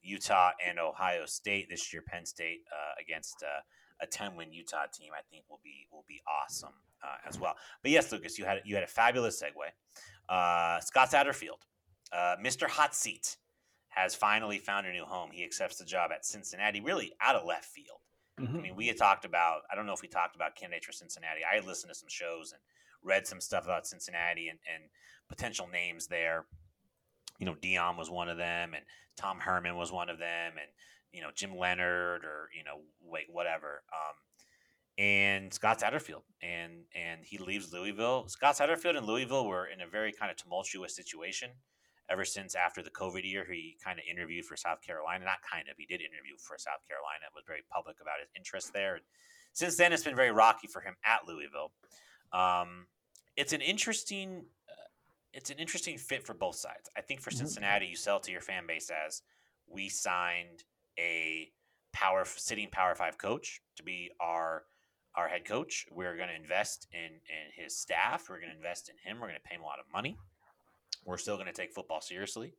Utah 0.04 0.52
and 0.64 0.78
Ohio 0.78 1.26
State. 1.26 1.68
This 1.68 1.92
year, 1.92 2.04
Penn 2.06 2.28
State 2.28 2.62
uh, 2.72 2.94
against 3.02 3.42
uh, 3.42 3.62
a 4.04 4.06
ten 4.06 4.36
win 4.36 4.54
Utah 4.54 4.86
team, 4.94 5.10
I 5.18 5.22
think 5.32 5.46
will 5.50 5.62
be 5.64 5.88
will 5.92 6.06
be 6.08 6.22
awesome 6.28 6.74
uh, 7.04 7.28
as 7.28 7.40
well. 7.40 7.56
But 7.82 7.90
yes, 7.90 8.12
Lucas, 8.12 8.38
you 8.38 8.46
had 8.46 8.62
you 8.64 8.76
had 8.76 8.84
a 8.84 8.88
fabulous 8.88 9.42
segue. 9.42 10.30
Uh, 10.30 10.80
Scott 10.80 11.10
Satterfield, 11.10 11.66
uh, 12.14 12.36
Mr. 12.40 12.70
Hot 12.70 12.94
Seat, 12.94 13.38
has 13.90 14.14
finally 14.14 14.60
found 14.60 14.86
a 14.86 14.92
new 14.92 15.06
home. 15.06 15.32
He 15.32 15.44
accepts 15.44 15.78
the 15.78 15.86
job 15.86 16.12
at 16.12 16.24
Cincinnati, 16.24 16.82
really 16.82 17.14
out 17.20 17.36
of 17.36 17.48
left 17.48 17.66
field. 17.66 17.98
Mm-hmm. 18.42 18.58
I 18.58 18.62
mean, 18.62 18.76
we 18.76 18.88
had 18.88 18.98
talked 18.98 19.26
about. 19.26 19.62
I 19.72 19.76
don't 19.76 19.86
know 19.86 19.94
if 19.94 20.02
we 20.02 20.08
talked 20.08 20.36
about 20.36 20.56
candidates 20.56 20.86
for 20.86 20.92
Cincinnati. 20.92 21.42
I 21.50 21.56
had 21.56 21.66
listened 21.66 21.92
to 21.92 22.00
some 22.00 22.10
shows 22.10 22.52
and 22.52 22.62
read 23.04 23.28
some 23.28 23.40
stuff 23.42 23.66
about 23.66 23.88
Cincinnati 23.88 24.48
and, 24.48 24.60
and 24.74 24.84
potential 25.30 25.68
names 25.72 26.08
there. 26.08 26.46
You 27.40 27.46
know, 27.46 27.56
Deion 27.56 27.98
was 27.98 28.10
one 28.10 28.30
of 28.30 28.38
them, 28.38 28.74
and 28.74 28.84
Tom 29.18 29.40
Herman 29.40 29.76
was 29.76 29.92
one 29.92 30.10
of 30.10 30.20
them, 30.20 30.54
and 30.54 30.70
you 31.12 31.22
know 31.22 31.30
Jim 31.34 31.58
Leonhard 31.58 32.24
or 32.24 32.50
you 32.58 32.64
know 32.64 32.82
wait 33.02 33.28
whatever. 33.30 33.84
Um, 33.94 34.16
and 34.98 35.54
Scott 35.54 35.80
Satterfield, 35.80 36.24
and 36.42 36.84
and 36.96 37.22
he 37.24 37.38
leaves 37.38 37.74
Louisville. 37.74 38.28
Scott 38.28 38.58
Satterfield 38.58 38.98
and 38.98 39.06
Louisville 39.06 39.48
were 39.48 39.66
in 39.66 39.82
a 39.82 39.88
very 39.88 40.12
kind 40.12 40.32
of 40.32 40.38
tumultuous 40.38 40.96
situation 40.96 41.52
ever 42.12 42.26
since 42.26 42.56
after 42.56 42.84
the 42.84 42.90
COVID 42.90 43.24
year. 43.24 43.46
He 43.50 43.78
kind 43.84 43.98
of 43.98 44.06
interviewed 44.10 44.46
for 44.46 44.58
South 44.58 44.82
Carolina, 44.82 45.26
not 45.26 45.42
kind 45.50 45.68
of, 45.70 45.76
he 45.78 45.86
did 45.86 46.02
interview 46.02 46.36
for 46.38 46.58
South 46.58 46.86
Carolina. 46.88 47.26
Was 47.34 47.46
very 47.48 47.64
public 47.72 47.98
about 48.02 48.20
his 48.20 48.30
interest 48.36 48.74
there. 48.74 48.96
And 48.96 49.04
since 49.54 49.78
then, 49.78 49.94
it's 49.94 50.04
been 50.04 50.16
very 50.16 50.32
rocky 50.32 50.68
for 50.68 50.82
him 50.82 50.96
at 51.06 51.28
Louisville. 51.28 51.72
Um, 52.34 52.88
it's 53.38 53.54
an 53.54 53.62
interesting, 53.62 54.46
uh, 54.70 54.90
it's 55.34 55.50
an 55.50 55.58
interesting 55.58 55.98
fit 55.98 56.26
for 56.26 56.34
both 56.34 56.56
sides. 56.56 56.90
I 56.98 57.02
think 57.02 57.22
for 57.22 57.30
mm-hmm. 57.30 57.40
Cincinnati, 57.40 57.86
you 57.88 57.96
sell 57.96 58.20
to 58.20 58.32
your 58.32 58.42
fan 58.42 58.68
base 58.68 58.92
as 59.06 59.22
we 59.68 59.90
signed 59.90 60.64
a 61.00 61.50
power 61.94 62.24
sitting 62.26 62.70
power 62.70 62.96
five 62.96 63.18
coach 63.18 63.62
to 63.78 63.84
be 63.84 64.12
our 64.20 64.64
our 65.16 65.28
head 65.28 65.44
coach. 65.46 65.86
We're 65.92 66.16
going 66.16 66.30
to 66.30 66.36
invest 66.36 66.88
in 66.94 67.00
in 67.00 67.64
his 67.64 67.78
staff. 67.78 68.28
We're 68.30 68.40
going 68.40 68.52
to 68.52 68.56
invest 68.56 68.90
in 68.90 68.96
him. 69.04 69.20
We're 69.20 69.28
going 69.28 69.40
to 69.42 69.48
pay 69.48 69.56
him 69.56 69.62
a 69.62 69.66
lot 69.66 69.80
of 69.80 69.92
money. 69.92 70.18
We're 71.06 71.18
still 71.18 71.36
going 71.36 71.48
to 71.48 71.54
take 71.54 71.74
football 71.74 72.02
seriously. 72.02 72.54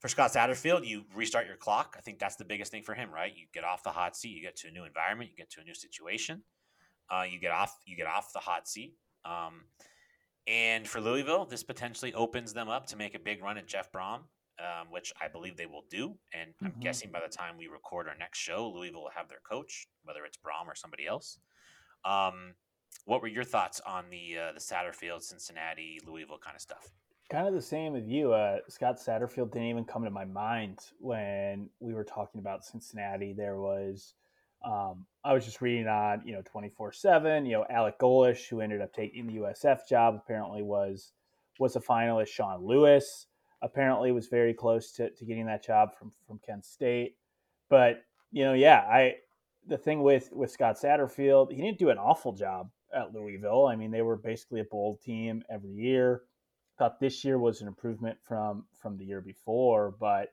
For 0.00 0.08
Scott 0.08 0.32
Satterfield, 0.32 0.86
you 0.86 1.04
restart 1.14 1.46
your 1.46 1.56
clock. 1.56 1.94
I 1.98 2.00
think 2.00 2.18
that's 2.18 2.36
the 2.36 2.44
biggest 2.44 2.72
thing 2.72 2.82
for 2.82 2.94
him, 2.94 3.10
right? 3.12 3.32
You 3.36 3.44
get 3.52 3.64
off 3.64 3.82
the 3.82 3.90
hot 3.90 4.16
seat, 4.16 4.30
you 4.30 4.40
get 4.40 4.56
to 4.56 4.68
a 4.68 4.70
new 4.70 4.84
environment, 4.84 5.30
you 5.30 5.36
get 5.36 5.50
to 5.50 5.60
a 5.60 5.64
new 5.64 5.74
situation. 5.74 6.42
Uh, 7.10 7.24
you 7.30 7.38
get 7.38 7.50
off 7.50 7.76
you 7.84 7.96
get 7.96 8.06
off 8.06 8.32
the 8.32 8.38
hot 8.38 8.66
seat. 8.66 8.94
Um, 9.24 9.64
and 10.46 10.88
for 10.88 11.00
Louisville, 11.00 11.44
this 11.44 11.62
potentially 11.62 12.14
opens 12.14 12.52
them 12.52 12.68
up 12.68 12.86
to 12.86 12.96
make 12.96 13.14
a 13.14 13.18
big 13.18 13.42
run 13.42 13.58
at 13.58 13.66
Jeff 13.66 13.92
Brohm, 13.92 14.20
um, 14.58 14.88
which 14.90 15.12
I 15.20 15.28
believe 15.28 15.56
they 15.56 15.66
will 15.66 15.84
do. 15.90 16.14
And 16.32 16.50
mm-hmm. 16.50 16.66
I'm 16.66 16.80
guessing 16.80 17.10
by 17.10 17.20
the 17.20 17.28
time 17.28 17.56
we 17.58 17.66
record 17.66 18.08
our 18.08 18.16
next 18.18 18.38
show, 18.38 18.72
Louisville 18.74 19.02
will 19.02 19.10
have 19.14 19.28
their 19.28 19.40
coach, 19.48 19.86
whether 20.04 20.24
it's 20.24 20.38
Brohm 20.38 20.66
or 20.66 20.74
somebody 20.74 21.06
else. 21.06 21.38
Um, 22.04 22.54
what 23.04 23.20
were 23.20 23.28
your 23.28 23.44
thoughts 23.44 23.80
on 23.86 24.04
the 24.10 24.38
uh, 24.38 24.52
the 24.52 24.60
Satterfield, 24.60 25.22
Cincinnati, 25.22 26.00
Louisville 26.06 26.38
kind 26.42 26.56
of 26.56 26.62
stuff? 26.62 26.90
Kind 27.30 27.46
of 27.46 27.54
the 27.54 27.62
same 27.62 27.92
with 27.92 28.08
you. 28.08 28.32
Uh, 28.32 28.58
Scott 28.68 28.96
Satterfield 28.98 29.52
didn't 29.52 29.68
even 29.68 29.84
come 29.84 30.02
to 30.04 30.10
my 30.10 30.24
mind 30.24 30.80
when 30.98 31.70
we 31.78 31.94
were 31.94 32.02
talking 32.02 32.40
about 32.40 32.64
Cincinnati. 32.64 33.32
There 33.32 33.60
was 33.60 34.14
um, 34.64 35.06
I 35.24 35.32
was 35.32 35.44
just 35.44 35.62
reading 35.62 35.86
on, 35.86 36.22
you 36.24 36.32
know, 36.32 36.42
24 36.42 36.92
seven, 36.92 37.46
you 37.46 37.52
know, 37.52 37.64
Alec 37.70 37.98
Golesh, 37.98 38.48
who 38.48 38.60
ended 38.60 38.80
up 38.80 38.92
taking 38.92 39.26
the 39.26 39.36
USF 39.36 39.88
job, 39.88 40.14
apparently 40.16 40.62
was, 40.62 41.12
was 41.58 41.76
a 41.76 41.80
finalist. 41.80 42.28
Sean 42.28 42.66
Lewis 42.66 43.26
apparently 43.62 44.12
was 44.12 44.28
very 44.28 44.52
close 44.52 44.92
to, 44.92 45.10
to 45.10 45.24
getting 45.24 45.46
that 45.46 45.64
job 45.64 45.94
from, 45.94 46.10
from 46.26 46.40
Kent 46.44 46.64
State. 46.66 47.16
But, 47.68 48.02
you 48.32 48.44
know, 48.44 48.54
yeah, 48.54 48.80
I, 48.80 49.16
the 49.66 49.78
thing 49.78 50.02
with, 50.02 50.30
with 50.32 50.50
Scott 50.50 50.76
Satterfield, 50.82 51.52
he 51.52 51.62
didn't 51.62 51.78
do 51.78 51.90
an 51.90 51.98
awful 51.98 52.32
job 52.32 52.70
at 52.94 53.14
Louisville. 53.14 53.66
I 53.66 53.76
mean, 53.76 53.90
they 53.90 54.02
were 54.02 54.16
basically 54.16 54.60
a 54.60 54.64
bold 54.64 55.00
team 55.00 55.42
every 55.48 55.72
year. 55.72 56.22
Thought 56.80 56.98
this 56.98 57.24
year 57.24 57.38
was 57.38 57.60
an 57.60 57.68
improvement 57.68 58.18
from, 58.26 58.64
from 58.74 58.96
the 58.96 59.04
year 59.04 59.20
before, 59.20 59.94
but, 60.00 60.32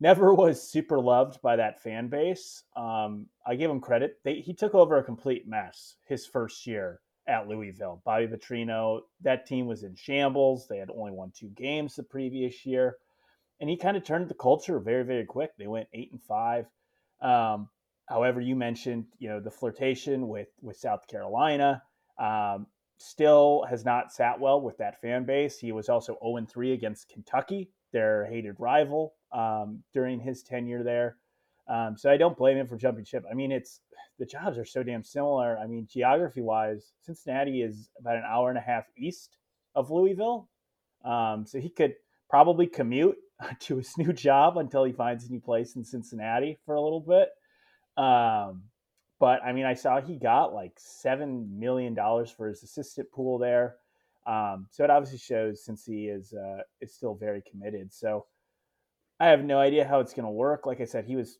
never 0.00 0.34
was 0.34 0.62
super 0.62 1.00
loved 1.00 1.40
by 1.42 1.56
that 1.56 1.82
fan 1.82 2.08
base. 2.08 2.62
Um, 2.76 3.26
I 3.46 3.54
give 3.54 3.70
him 3.70 3.80
credit. 3.80 4.18
They, 4.24 4.36
he 4.36 4.54
took 4.54 4.74
over 4.74 4.98
a 4.98 5.04
complete 5.04 5.46
mess 5.46 5.96
his 6.04 6.26
first 6.26 6.66
year 6.66 7.00
at 7.26 7.48
Louisville. 7.48 8.00
Bobby 8.04 8.26
Petrino, 8.26 9.00
that 9.22 9.46
team 9.46 9.66
was 9.66 9.82
in 9.82 9.94
shambles. 9.94 10.66
They 10.68 10.78
had 10.78 10.90
only 10.90 11.12
won 11.12 11.32
two 11.34 11.48
games 11.48 11.94
the 11.94 12.02
previous 12.02 12.64
year. 12.64 12.96
And 13.60 13.68
he 13.68 13.76
kind 13.76 13.96
of 13.96 14.04
turned 14.04 14.28
the 14.28 14.34
culture 14.34 14.78
very, 14.78 15.02
very 15.02 15.26
quick. 15.26 15.50
They 15.58 15.66
went 15.66 15.88
eight 15.92 16.12
and 16.12 16.22
five. 16.22 16.66
Um, 17.20 17.68
however, 18.08 18.40
you 18.40 18.54
mentioned, 18.54 19.06
you 19.18 19.28
know, 19.28 19.40
the 19.40 19.50
flirtation 19.50 20.28
with 20.28 20.48
with 20.62 20.76
South 20.76 21.08
Carolina. 21.08 21.82
Um, 22.20 22.68
still 22.98 23.64
has 23.68 23.84
not 23.84 24.12
sat 24.12 24.38
well 24.38 24.60
with 24.60 24.76
that 24.78 25.00
fan 25.00 25.24
base. 25.24 25.58
He 25.58 25.72
was 25.72 25.88
also 25.88 26.18
0 26.22 26.46
3 26.46 26.72
against 26.72 27.08
Kentucky, 27.08 27.70
their 27.92 28.26
hated 28.26 28.56
rival 28.58 29.14
um, 29.32 29.82
during 29.94 30.20
his 30.20 30.42
tenure 30.42 30.82
there. 30.82 31.16
Um, 31.68 31.96
so 31.96 32.10
I 32.10 32.16
don't 32.16 32.36
blame 32.36 32.56
him 32.56 32.66
for 32.66 32.76
jumping 32.76 33.04
ship. 33.04 33.24
I 33.30 33.34
mean, 33.34 33.52
it's 33.52 33.80
the 34.18 34.26
jobs 34.26 34.58
are 34.58 34.64
so 34.64 34.82
damn 34.82 35.04
similar. 35.04 35.58
I 35.58 35.66
mean, 35.66 35.86
geography 35.90 36.40
wise, 36.40 36.92
Cincinnati 37.02 37.62
is 37.62 37.90
about 38.00 38.16
an 38.16 38.24
hour 38.26 38.48
and 38.48 38.58
a 38.58 38.62
half 38.62 38.86
east 38.96 39.36
of 39.74 39.90
Louisville. 39.90 40.48
Um, 41.04 41.46
so 41.46 41.60
he 41.60 41.68
could 41.68 41.94
probably 42.28 42.66
commute 42.66 43.16
to 43.60 43.76
his 43.76 43.96
new 43.98 44.12
job 44.12 44.56
until 44.56 44.84
he 44.84 44.92
finds 44.92 45.26
a 45.26 45.30
new 45.30 45.40
place 45.40 45.76
in 45.76 45.84
Cincinnati 45.84 46.58
for 46.64 46.74
a 46.74 46.80
little 46.80 47.00
bit. 47.00 47.28
Um, 48.02 48.64
but 49.20 49.42
I 49.42 49.52
mean, 49.52 49.64
I 49.64 49.74
saw 49.74 50.00
he 50.00 50.16
got 50.16 50.54
like 50.54 50.72
seven 50.76 51.58
million 51.58 51.94
dollars 51.94 52.30
for 52.30 52.48
his 52.48 52.62
assistant 52.62 53.10
pool 53.12 53.38
there. 53.38 53.76
Um, 54.26 54.66
so 54.70 54.84
it 54.84 54.90
obviously 54.90 55.18
shows 55.18 55.64
since 55.64 55.84
he 55.84 56.06
is 56.06 56.32
uh, 56.32 56.62
is 56.80 56.94
still 56.94 57.14
very 57.14 57.42
committed. 57.50 57.92
So 57.92 58.26
I 59.20 59.28
have 59.28 59.44
no 59.44 59.58
idea 59.58 59.86
how 59.86 60.00
it's 60.00 60.14
going 60.14 60.26
to 60.26 60.30
work. 60.30 60.66
Like 60.66 60.80
I 60.80 60.84
said, 60.84 61.04
he 61.04 61.16
was 61.16 61.38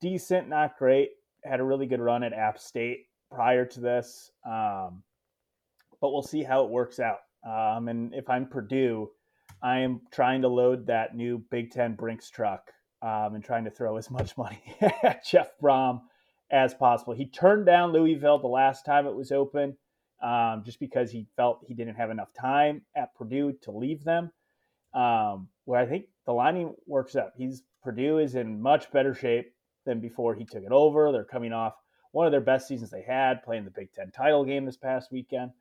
decent, 0.00 0.48
not 0.48 0.78
great. 0.78 1.10
Had 1.44 1.60
a 1.60 1.64
really 1.64 1.86
good 1.86 2.00
run 2.00 2.22
at 2.22 2.32
App 2.32 2.58
State 2.58 3.06
prior 3.30 3.64
to 3.64 3.80
this, 3.80 4.30
um, 4.46 5.02
but 6.00 6.12
we'll 6.12 6.22
see 6.22 6.42
how 6.42 6.64
it 6.64 6.70
works 6.70 7.00
out. 7.00 7.18
Um, 7.46 7.88
and 7.88 8.14
if 8.14 8.28
I'm 8.28 8.46
Purdue, 8.46 9.10
I 9.62 9.78
am 9.78 10.00
trying 10.10 10.42
to 10.42 10.48
load 10.48 10.86
that 10.86 11.14
new 11.14 11.42
Big 11.50 11.70
Ten 11.70 11.94
Brinks 11.94 12.30
truck 12.30 12.70
um, 13.02 13.34
and 13.34 13.44
trying 13.44 13.64
to 13.64 13.70
throw 13.70 13.96
as 13.96 14.10
much 14.10 14.36
money 14.36 14.62
at 15.02 15.24
Jeff 15.24 15.52
Brohm 15.62 16.00
as 16.50 16.74
possible. 16.74 17.12
He 17.14 17.26
turned 17.26 17.66
down 17.66 17.92
Louisville 17.92 18.38
the 18.38 18.48
last 18.48 18.84
time 18.84 19.06
it 19.06 19.14
was 19.14 19.32
open 19.32 19.76
um, 20.22 20.62
just 20.64 20.80
because 20.80 21.10
he 21.10 21.26
felt 21.36 21.64
he 21.66 21.74
didn't 21.74 21.94
have 21.94 22.10
enough 22.10 22.32
time 22.38 22.82
at 22.94 23.14
Purdue 23.14 23.54
to 23.62 23.70
leave 23.70 24.04
them. 24.04 24.30
Um, 24.92 25.48
where 25.64 25.80
I 25.80 25.86
think 25.86 26.06
the 26.26 26.32
lining 26.32 26.74
works 26.86 27.14
up. 27.14 27.34
He's 27.36 27.62
Purdue 27.82 28.18
is 28.18 28.34
in 28.34 28.60
much 28.60 28.90
better 28.90 29.14
shape 29.14 29.54
than 29.86 30.00
before 30.00 30.34
he 30.34 30.44
took 30.44 30.64
it 30.64 30.72
over. 30.72 31.12
They're 31.12 31.24
coming 31.24 31.52
off 31.52 31.74
one 32.12 32.26
of 32.26 32.32
their 32.32 32.40
best 32.40 32.66
seasons 32.66 32.90
they 32.90 33.02
had, 33.02 33.42
playing 33.44 33.64
the 33.64 33.70
Big 33.70 33.92
Ten 33.92 34.10
title 34.10 34.44
game 34.44 34.64
this 34.64 34.76
past 34.76 35.12
weekend. 35.12 35.52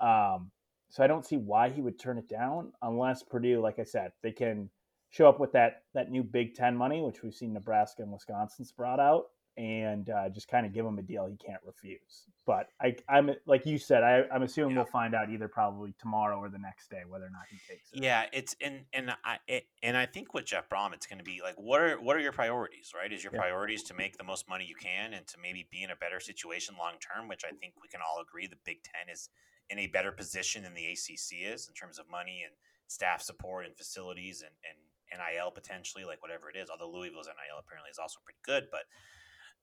Um, 0.00 0.50
so 0.88 1.04
I 1.04 1.06
don't 1.06 1.26
see 1.26 1.36
why 1.36 1.68
he 1.68 1.82
would 1.82 1.98
turn 1.98 2.18
it 2.18 2.28
down 2.28 2.72
unless 2.82 3.22
Purdue, 3.22 3.60
like 3.60 3.78
I 3.78 3.84
said, 3.84 4.12
they 4.22 4.32
can 4.32 4.70
show 5.10 5.28
up 5.28 5.38
with 5.38 5.52
that 5.52 5.82
that 5.94 6.10
new 6.10 6.22
Big 6.22 6.54
Ten 6.54 6.76
money, 6.76 7.02
which 7.02 7.22
we've 7.22 7.34
seen 7.34 7.52
Nebraska 7.52 8.02
and 8.02 8.12
Wisconsin's 8.12 8.72
brought 8.72 8.98
out, 8.98 9.26
and 9.56 10.08
uh, 10.10 10.28
just 10.28 10.48
kind 10.48 10.64
of 10.64 10.72
give 10.72 10.86
him 10.86 10.98
a 10.98 11.02
deal 11.02 11.26
he 11.26 11.36
can't 11.36 11.60
refuse. 11.66 12.24
But 12.46 12.68
I, 12.80 12.96
am 13.08 13.32
like 13.46 13.66
you 13.66 13.78
said, 13.78 14.02
I, 14.02 14.24
am 14.34 14.42
assuming 14.42 14.72
yeah. 14.72 14.78
we'll 14.78 14.86
find 14.90 15.14
out 15.14 15.30
either 15.30 15.48
probably 15.48 15.94
tomorrow 16.00 16.38
or 16.38 16.48
the 16.48 16.58
next 16.58 16.90
day 16.90 17.02
whether 17.06 17.26
or 17.26 17.30
not 17.30 17.42
he 17.50 17.58
takes 17.68 17.92
it. 17.92 18.02
Yeah, 18.02 18.24
it's 18.32 18.56
and 18.60 18.80
and 18.92 19.10
I 19.24 19.38
it, 19.46 19.66
and 19.82 19.96
I 19.96 20.06
think 20.06 20.34
with 20.34 20.46
Jeff 20.46 20.68
Brohm, 20.68 20.92
it's 20.94 21.06
going 21.06 21.18
to 21.18 21.24
be 21.24 21.40
like, 21.42 21.54
what 21.56 21.80
are 21.80 22.00
what 22.00 22.16
are 22.16 22.20
your 22.20 22.32
priorities? 22.32 22.92
Right? 22.96 23.12
Is 23.12 23.22
your 23.22 23.32
yeah. 23.34 23.40
priorities 23.40 23.82
to 23.84 23.94
make 23.94 24.16
the 24.16 24.24
most 24.24 24.48
money 24.48 24.64
you 24.66 24.74
can 24.74 25.12
and 25.14 25.26
to 25.28 25.36
maybe 25.40 25.68
be 25.70 25.82
in 25.82 25.90
a 25.90 25.96
better 25.96 26.20
situation 26.20 26.74
long 26.78 26.94
term? 27.00 27.28
Which 27.28 27.42
I 27.44 27.50
think 27.50 27.74
we 27.80 27.88
can 27.88 28.00
all 28.00 28.22
agree 28.22 28.46
the 28.46 28.56
Big 28.64 28.78
Ten 28.82 29.12
is 29.12 29.28
in 29.68 29.78
a 29.78 29.86
better 29.86 30.10
position 30.10 30.62
than 30.62 30.74
the 30.74 30.86
ACC 30.86 31.46
is 31.46 31.68
in 31.68 31.74
terms 31.74 31.98
of 31.98 32.10
money 32.10 32.42
and 32.44 32.54
staff 32.88 33.22
support 33.22 33.66
and 33.66 33.76
facilities 33.76 34.42
and 34.42 34.54
and 34.64 34.78
NIL 35.10 35.50
potentially, 35.50 36.04
like 36.04 36.22
whatever 36.22 36.48
it 36.48 36.56
is. 36.56 36.70
Although 36.70 36.90
Louisville's 36.90 37.26
NIL 37.26 37.58
apparently 37.58 37.90
is 37.90 37.98
also 37.98 38.20
pretty 38.24 38.38
good, 38.44 38.70
but 38.70 38.86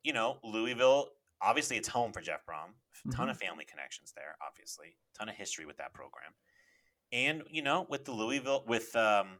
you 0.04 0.14
know, 0.14 0.38
Louisville 0.44 1.10
obviously 1.42 1.78
it's 1.78 1.88
home 1.88 2.12
for 2.12 2.22
Jeff 2.22 2.46
Brohm. 2.46 2.74
A 3.06 3.12
ton 3.12 3.26
mm-hmm. 3.26 3.30
of 3.32 3.38
family 3.38 3.66
connections 3.66 4.14
there, 4.16 4.36
obviously, 4.46 4.98
ton 5.18 5.30
of 5.30 5.36
history 5.36 5.66
with 5.66 5.78
that 5.78 5.94
program, 5.94 6.32
and 7.12 7.44
you 7.50 7.62
know, 7.62 7.86
with 7.90 8.06
the 8.06 8.12
Louisville 8.12 8.64
with 8.68 8.96
um, 8.96 9.38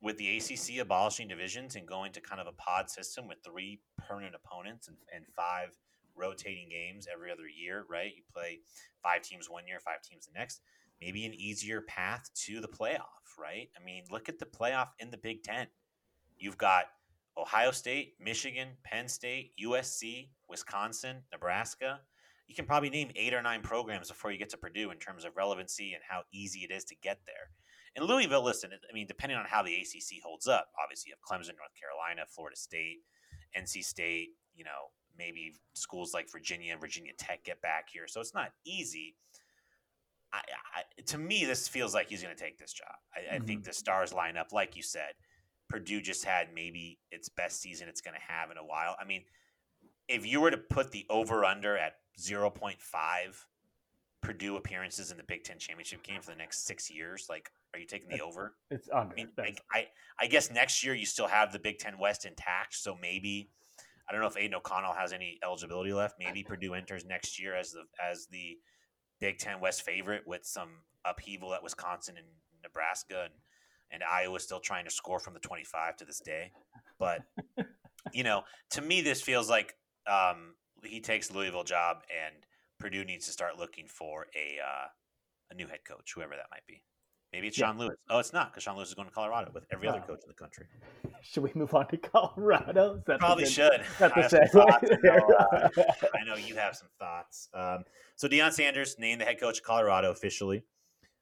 with 0.00 0.16
the 0.16 0.36
ACC 0.36 0.80
abolishing 0.80 1.28
divisions 1.28 1.76
and 1.76 1.86
going 1.86 2.12
to 2.12 2.20
kind 2.20 2.40
of 2.40 2.46
a 2.46 2.52
pod 2.52 2.88
system 2.88 3.28
with 3.28 3.38
three 3.44 3.80
permanent 3.98 4.34
opponents 4.34 4.88
and, 4.88 4.96
and 5.14 5.24
five 5.36 5.76
rotating 6.16 6.68
games 6.68 7.06
every 7.12 7.30
other 7.30 7.48
year, 7.48 7.84
right? 7.88 8.12
You 8.16 8.22
play 8.32 8.60
five 9.02 9.22
teams 9.22 9.50
one 9.50 9.66
year, 9.66 9.80
five 9.80 10.02
teams 10.02 10.26
the 10.26 10.38
next. 10.38 10.60
Maybe 11.00 11.24
an 11.24 11.34
easier 11.34 11.80
path 11.80 12.30
to 12.46 12.60
the 12.60 12.68
playoff, 12.68 13.38
right? 13.38 13.68
I 13.78 13.84
mean, 13.84 14.04
look 14.10 14.28
at 14.28 14.38
the 14.38 14.46
playoff 14.46 14.88
in 14.98 15.10
the 15.10 15.16
Big 15.16 15.42
Ten. 15.42 15.66
You've 16.38 16.58
got 16.58 16.84
Ohio 17.40 17.70
State, 17.70 18.14
Michigan, 18.20 18.68
Penn 18.84 19.08
State, 19.08 19.52
USC, 19.64 20.28
Wisconsin, 20.48 21.22
Nebraska. 21.32 22.00
You 22.46 22.54
can 22.54 22.66
probably 22.66 22.90
name 22.90 23.10
eight 23.16 23.32
or 23.32 23.42
nine 23.42 23.62
programs 23.62 24.08
before 24.08 24.32
you 24.32 24.38
get 24.38 24.50
to 24.50 24.56
Purdue 24.56 24.90
in 24.90 24.98
terms 24.98 25.24
of 25.24 25.36
relevancy 25.36 25.94
and 25.94 26.02
how 26.08 26.22
easy 26.32 26.60
it 26.60 26.72
is 26.72 26.84
to 26.86 26.96
get 27.02 27.18
there. 27.26 27.50
And 27.96 28.04
Louisville, 28.04 28.44
listen, 28.44 28.70
I 28.72 28.92
mean, 28.92 29.06
depending 29.06 29.38
on 29.38 29.46
how 29.46 29.62
the 29.62 29.74
ACC 29.74 30.22
holds 30.24 30.46
up, 30.46 30.68
obviously 30.82 31.10
you 31.10 31.14
have 31.14 31.22
Clemson, 31.22 31.56
North 31.56 31.74
Carolina, 31.78 32.22
Florida 32.28 32.56
State, 32.56 32.98
NC 33.56 33.84
State, 33.84 34.30
you 34.54 34.64
know, 34.64 34.90
maybe 35.16 35.54
schools 35.74 36.14
like 36.14 36.30
Virginia 36.30 36.72
and 36.72 36.80
Virginia 36.80 37.12
Tech 37.18 37.44
get 37.44 37.60
back 37.62 37.88
here. 37.92 38.06
So 38.06 38.20
it's 38.20 38.34
not 38.34 38.50
easy. 38.64 39.16
I, 40.32 40.38
I, 40.76 41.02
to 41.06 41.18
me, 41.18 41.44
this 41.44 41.66
feels 41.66 41.94
like 41.94 42.08
he's 42.08 42.22
going 42.22 42.34
to 42.34 42.40
take 42.40 42.58
this 42.58 42.72
job. 42.72 42.94
I, 43.14 43.20
mm-hmm. 43.20 43.34
I, 43.34 43.38
think 43.46 43.60
mm-hmm. 43.60 43.68
the 43.68 43.74
stars 43.74 44.12
line 44.12 44.36
up, 44.36 44.52
like 44.52 44.76
you 44.76 44.82
said. 44.82 45.14
Purdue 45.70 46.00
just 46.00 46.24
had 46.24 46.48
maybe 46.54 46.98
its 47.10 47.28
best 47.28 47.60
season 47.60 47.88
it's 47.88 48.00
going 48.00 48.14
to 48.14 48.32
have 48.32 48.50
in 48.50 48.58
a 48.58 48.64
while. 48.64 48.96
I 49.00 49.04
mean, 49.04 49.22
if 50.08 50.26
you 50.26 50.40
were 50.40 50.50
to 50.50 50.58
put 50.58 50.90
the 50.90 51.06
over 51.08 51.44
under 51.44 51.78
at 51.78 51.94
0.5 52.20 52.76
Purdue 54.20 54.56
appearances 54.56 55.10
in 55.10 55.16
the 55.16 55.22
Big 55.22 55.44
Ten 55.44 55.58
championship 55.58 56.02
game 56.02 56.20
for 56.20 56.32
the 56.32 56.36
next 56.36 56.66
six 56.66 56.90
years, 56.90 57.26
like, 57.30 57.50
are 57.72 57.78
you 57.78 57.86
taking 57.86 58.10
the 58.10 58.20
over? 58.20 58.54
It's 58.70 58.88
under. 58.92 59.14
I, 59.14 59.16
mean, 59.16 59.28
I, 59.38 59.54
I, 59.72 59.86
I 60.18 60.26
guess 60.26 60.50
next 60.50 60.84
year 60.84 60.94
you 60.94 61.06
still 61.06 61.28
have 61.28 61.52
the 61.52 61.58
Big 61.58 61.78
Ten 61.78 61.98
West 61.98 62.26
intact, 62.26 62.74
so 62.74 62.98
maybe 63.00 63.48
I 64.08 64.12
don't 64.12 64.20
know 64.20 64.26
if 64.26 64.36
Aidan 64.36 64.56
O'Connell 64.56 64.92
has 64.92 65.12
any 65.12 65.38
eligibility 65.44 65.92
left. 65.92 66.16
Maybe 66.18 66.42
Purdue 66.42 66.74
enters 66.74 67.04
next 67.04 67.40
year 67.40 67.54
as 67.54 67.70
the 67.72 67.84
as 68.04 68.26
the 68.26 68.58
Big 69.20 69.38
Ten 69.38 69.60
West 69.60 69.82
favorite 69.82 70.26
with 70.26 70.44
some 70.44 70.68
upheaval 71.04 71.54
at 71.54 71.62
Wisconsin 71.62 72.16
and 72.16 72.26
Nebraska 72.62 73.22
and 73.24 73.34
and 73.92 74.02
Iowa 74.02 74.38
still 74.40 74.60
trying 74.60 74.84
to 74.84 74.90
score 74.90 75.18
from 75.18 75.34
the 75.34 75.40
25 75.40 75.96
to 75.96 76.04
this 76.04 76.20
day. 76.20 76.52
But 76.98 77.22
you 78.12 78.24
know, 78.24 78.42
to 78.70 78.82
me, 78.82 79.00
this 79.00 79.20
feels 79.22 79.48
like 79.48 79.74
um, 80.06 80.54
he 80.84 81.00
takes 81.00 81.30
Louisville 81.30 81.64
job, 81.64 82.02
and 82.10 82.34
Purdue 82.78 83.04
needs 83.04 83.26
to 83.26 83.32
start 83.32 83.58
looking 83.58 83.86
for 83.86 84.26
a 84.34 84.58
uh, 84.60 84.86
a 85.50 85.54
new 85.54 85.66
head 85.66 85.80
coach, 85.86 86.12
whoever 86.14 86.34
that 86.36 86.46
might 86.50 86.66
be. 86.66 86.82
Maybe 87.32 87.46
it's 87.46 87.58
yeah. 87.58 87.66
Sean 87.66 87.78
Lewis. 87.78 87.96
Oh, 88.08 88.18
it's 88.18 88.32
not 88.32 88.50
because 88.50 88.64
Sean 88.64 88.76
Lewis 88.76 88.88
is 88.88 88.94
going 88.94 89.06
to 89.06 89.14
Colorado 89.14 89.52
with 89.54 89.64
every 89.72 89.86
other 89.86 90.00
coach 90.00 90.20
in 90.24 90.28
the 90.28 90.34
country. 90.34 90.66
Should 91.22 91.44
we 91.44 91.52
move 91.54 91.72
on 91.74 91.86
to 91.88 91.96
Colorado? 91.96 93.00
Probably 93.06 93.44
good, 93.44 93.52
should. 93.52 93.84
That's 94.00 94.34
I, 94.34 94.58
I, 94.58 94.80
know, 95.02 95.34
uh, 95.38 95.68
I 95.78 96.24
know 96.26 96.34
you 96.34 96.56
have 96.56 96.74
some 96.74 96.88
thoughts. 96.98 97.48
Um, 97.54 97.84
so 98.16 98.26
Deion 98.26 98.52
Sanders 98.52 98.96
named 98.98 99.20
the 99.20 99.26
head 99.26 99.38
coach 99.38 99.58
of 99.58 99.64
Colorado 99.64 100.10
officially. 100.10 100.64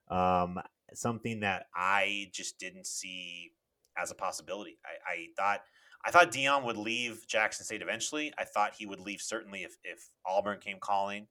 Um, 0.09 0.59
something 0.95 1.41
that 1.41 1.67
I 1.75 2.31
just 2.33 2.59
didn't 2.59 2.87
see 2.87 3.53
as 3.97 4.11
a 4.11 4.15
possibility. 4.15 4.79
I, 4.85 5.13
I 5.13 5.27
thought 5.37 5.61
I 6.05 6.11
thought 6.11 6.33
Deion 6.33 6.65
would 6.65 6.77
leave 6.77 7.27
Jackson 7.27 7.65
State 7.65 7.83
eventually. 7.83 8.33
I 8.39 8.45
thought 8.45 8.75
he 8.79 8.87
would 8.87 9.01
leave 9.01 9.21
certainly 9.21 9.65
if 9.65 9.77
if 9.85 10.09
Auburn 10.27 10.59
came 10.61 10.79
calling 10.81 11.27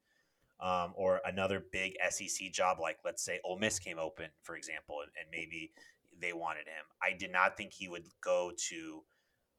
um, 0.60 0.94
or 0.96 1.22
another 1.26 1.64
big 1.72 1.94
SEC 2.10 2.52
job, 2.52 2.80
like 2.80 2.98
let's 3.06 3.24
say 3.24 3.40
Ole 3.44 3.60
Miss 3.60 3.80
came 3.80 4.00
open, 4.00 4.28
for 4.44 4.56
example, 4.56 4.98
and, 5.02 5.12
and 5.20 5.28
maybe 5.32 5.72
they 6.20 6.34
wanted 6.34 6.68
him. 6.68 6.84
I 7.02 7.16
did 7.18 7.32
not 7.32 7.58
think 7.58 7.74
he 7.74 7.88
would 7.88 8.06
go 8.22 8.52
to 8.70 9.04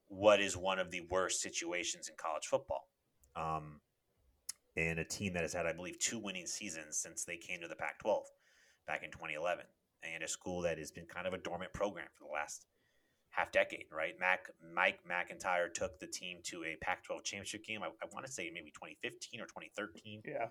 what 0.09 0.41
is 0.41 0.57
one 0.57 0.79
of 0.79 0.91
the 0.91 1.03
worst 1.11 1.41
situations 1.41 2.09
in 2.09 2.15
college 2.17 2.47
football. 2.47 2.89
Um, 3.37 3.81
and 4.77 4.99
a 4.99 5.05
team 5.05 5.35
that 5.35 5.43
has 5.43 5.53
had, 5.53 5.67
I 5.67 5.73
believe, 5.73 5.99
two 5.99 6.19
winning 6.19 6.47
seasons 6.47 6.97
since 6.97 7.25
they 7.25 7.37
came 7.37 7.61
to 7.61 7.69
the 7.69 7.77
Pac 7.77 7.99
12 8.01 8.25
back 8.87 9.03
in 9.05 9.11
2011, 9.11 9.65
and 10.03 10.23
a 10.23 10.29
school 10.29 10.63
that 10.63 10.79
has 10.79 10.91
been 10.91 11.07
kind 11.07 11.27
of 11.27 11.35
a 11.35 11.39
dormant 11.39 11.73
program 11.73 12.07
for 12.15 12.25
the 12.25 12.33
last 12.33 12.67
half 13.31 13.53
decade, 13.53 13.87
right? 13.93 14.15
Mac 14.19 14.51
Mike 14.75 15.01
MacIntyre 15.07 15.69
took 15.69 15.99
the 15.99 16.07
team 16.07 16.39
to 16.45 16.65
a 16.65 16.77
Pac 16.81 17.05
12 17.05 17.25
championship 17.25 17.65
game. 17.65 17.83
I, 17.83 17.87
I 17.87 18.07
want 18.13 18.27
to 18.27 18.33
say 18.33 18.51
maybe 18.53 18.71
2015 18.71 19.41
or 19.41 19.47
2013. 19.47 20.23
Yeah 20.25 20.47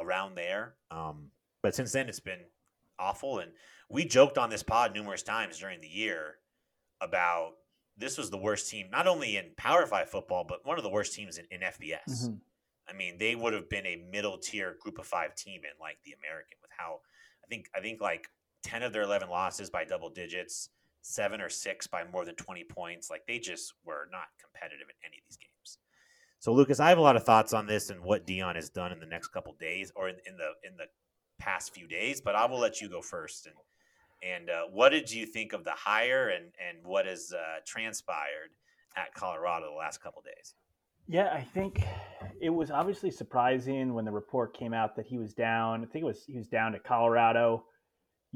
around 0.00 0.34
there. 0.34 0.74
Um, 0.90 1.30
but 1.62 1.74
since 1.74 1.92
then, 1.92 2.08
it's 2.08 2.20
been 2.20 2.40
awful. 2.98 3.38
And 3.38 3.50
we 3.88 4.04
joked 4.04 4.38
on 4.38 4.50
this 4.50 4.62
pod 4.62 4.94
numerous 4.94 5.22
times 5.22 5.58
during 5.58 5.80
the 5.80 5.88
year 5.88 6.36
about 7.00 7.52
this 7.96 8.18
was 8.18 8.30
the 8.30 8.38
worst 8.38 8.70
team, 8.70 8.88
not 8.90 9.06
only 9.06 9.36
in 9.36 9.46
Power 9.56 9.86
Five 9.86 10.10
football, 10.10 10.44
but 10.46 10.66
one 10.66 10.78
of 10.78 10.84
the 10.84 10.90
worst 10.90 11.14
teams 11.14 11.38
in, 11.38 11.46
in 11.50 11.60
FBS. 11.60 12.08
Mm-hmm. 12.08 12.34
I 12.88 12.92
mean, 12.92 13.18
they 13.18 13.34
would 13.34 13.52
have 13.52 13.68
been 13.68 13.86
a 13.86 14.04
middle 14.12 14.38
tier 14.38 14.76
Group 14.80 14.98
of 14.98 15.06
Five 15.06 15.34
team 15.34 15.62
in 15.64 15.70
like 15.80 15.98
the 16.04 16.12
American, 16.12 16.58
with 16.60 16.70
how 16.76 17.00
I 17.44 17.46
think 17.48 17.68
I 17.74 17.80
think 17.80 18.00
like 18.00 18.28
ten 18.66 18.82
of 18.82 18.92
their 18.92 19.02
eleven 19.02 19.28
losses 19.30 19.70
by 19.70 19.84
double 19.84 20.10
digits, 20.10 20.70
seven 21.02 21.40
or 21.40 21.48
six 21.48 21.86
by 21.86 22.02
more 22.12 22.24
than 22.24 22.34
twenty 22.34 22.64
points. 22.64 23.10
Like 23.10 23.26
they 23.26 23.38
just 23.38 23.74
were 23.84 24.08
not 24.10 24.24
competitive 24.40 24.88
in 24.88 24.96
any 25.06 25.18
of 25.18 25.24
these 25.28 25.36
games. 25.36 25.78
So, 26.38 26.52
Lucas, 26.52 26.80
I 26.80 26.88
have 26.88 26.98
a 26.98 27.02
lot 27.02 27.16
of 27.16 27.24
thoughts 27.24 27.52
on 27.52 27.66
this 27.66 27.90
and 27.90 28.02
what 28.02 28.26
Deion 28.26 28.56
has 28.56 28.68
done 28.68 28.92
in 28.92 29.00
the 29.00 29.06
next 29.06 29.28
couple 29.28 29.54
days 29.54 29.90
or 29.96 30.08
in, 30.08 30.16
in, 30.26 30.36
the 30.36 30.50
in 30.68 30.76
the 30.76 30.86
past 31.38 31.74
few 31.74 31.86
days. 31.86 32.20
But 32.20 32.34
I 32.34 32.44
will 32.46 32.58
let 32.58 32.80
you 32.80 32.88
go 32.88 33.00
first. 33.00 33.46
And 33.46 33.54
and 34.22 34.50
uh, 34.50 34.62
what 34.72 34.90
did 34.90 35.10
you 35.10 35.26
think 35.26 35.52
of 35.52 35.64
the 35.64 35.72
hire 35.72 36.28
and 36.28 36.46
and 36.68 36.84
what 36.84 37.06
has 37.06 37.32
uh, 37.32 37.60
transpired 37.64 38.50
at 38.96 39.14
Colorado 39.14 39.70
the 39.70 39.76
last 39.76 40.02
couple 40.02 40.22
days? 40.22 40.54
Yeah, 41.08 41.32
I 41.32 41.42
think 41.42 41.82
it 42.40 42.50
was 42.50 42.70
obviously 42.70 43.12
surprising 43.12 43.94
when 43.94 44.04
the 44.04 44.10
report 44.10 44.56
came 44.56 44.74
out 44.74 44.96
that 44.96 45.06
he 45.06 45.18
was 45.18 45.34
down. 45.34 45.82
I 45.82 45.86
think 45.86 46.02
it 46.02 46.06
was 46.06 46.24
he 46.26 46.36
was 46.36 46.48
down 46.48 46.72
to 46.72 46.80
Colorado, 46.80 47.64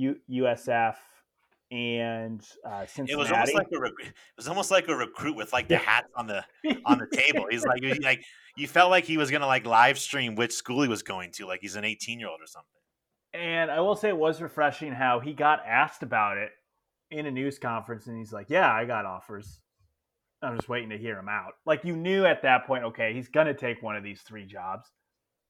U, 0.00 0.16
USF, 0.30 0.94
and 1.70 2.42
uh, 2.64 2.86
Cincinnati. 2.86 3.12
It 3.12 3.16
was 3.16 3.30
almost 3.30 3.54
like 3.54 3.66
a 3.72 3.80
rec- 3.80 3.92
it 4.00 4.14
was 4.36 4.48
almost 4.48 4.70
like 4.70 4.88
a 4.88 4.96
recruit 4.96 5.36
with 5.36 5.52
like 5.52 5.68
the 5.68 5.76
hats 5.76 6.08
on 6.16 6.26
the 6.26 6.44
on 6.84 6.98
the 6.98 7.06
table. 7.16 7.46
He's 7.50 7.64
like 7.64 7.82
like 8.02 8.24
you 8.56 8.66
felt 8.66 8.90
like 8.90 9.04
he 9.04 9.16
was 9.16 9.30
gonna 9.30 9.46
like 9.46 9.66
live 9.66 9.98
stream 9.98 10.34
which 10.34 10.52
school 10.52 10.82
he 10.82 10.88
was 10.88 11.02
going 11.02 11.32
to, 11.32 11.46
like 11.46 11.60
he's 11.60 11.76
an 11.76 11.84
eighteen 11.84 12.18
year 12.18 12.28
old 12.28 12.40
or 12.40 12.46
something. 12.46 12.68
And 13.32 13.70
I 13.70 13.80
will 13.80 13.94
say 13.94 14.08
it 14.08 14.16
was 14.16 14.40
refreshing 14.40 14.92
how 14.92 15.20
he 15.20 15.32
got 15.32 15.60
asked 15.64 16.02
about 16.02 16.38
it 16.38 16.50
in 17.10 17.26
a 17.26 17.30
news 17.30 17.58
conference, 17.58 18.06
and 18.06 18.16
he's 18.16 18.32
like, 18.32 18.50
"Yeah, 18.50 18.72
I 18.72 18.84
got 18.84 19.04
offers. 19.04 19.60
I'm 20.42 20.56
just 20.56 20.68
waiting 20.68 20.90
to 20.90 20.98
hear 20.98 21.18
him 21.18 21.28
out." 21.28 21.52
Like 21.66 21.84
you 21.84 21.94
knew 21.94 22.24
at 22.24 22.42
that 22.42 22.66
point, 22.66 22.84
okay, 22.84 23.12
he's 23.12 23.28
gonna 23.28 23.54
take 23.54 23.82
one 23.82 23.96
of 23.96 24.02
these 24.02 24.22
three 24.22 24.46
jobs. 24.46 24.90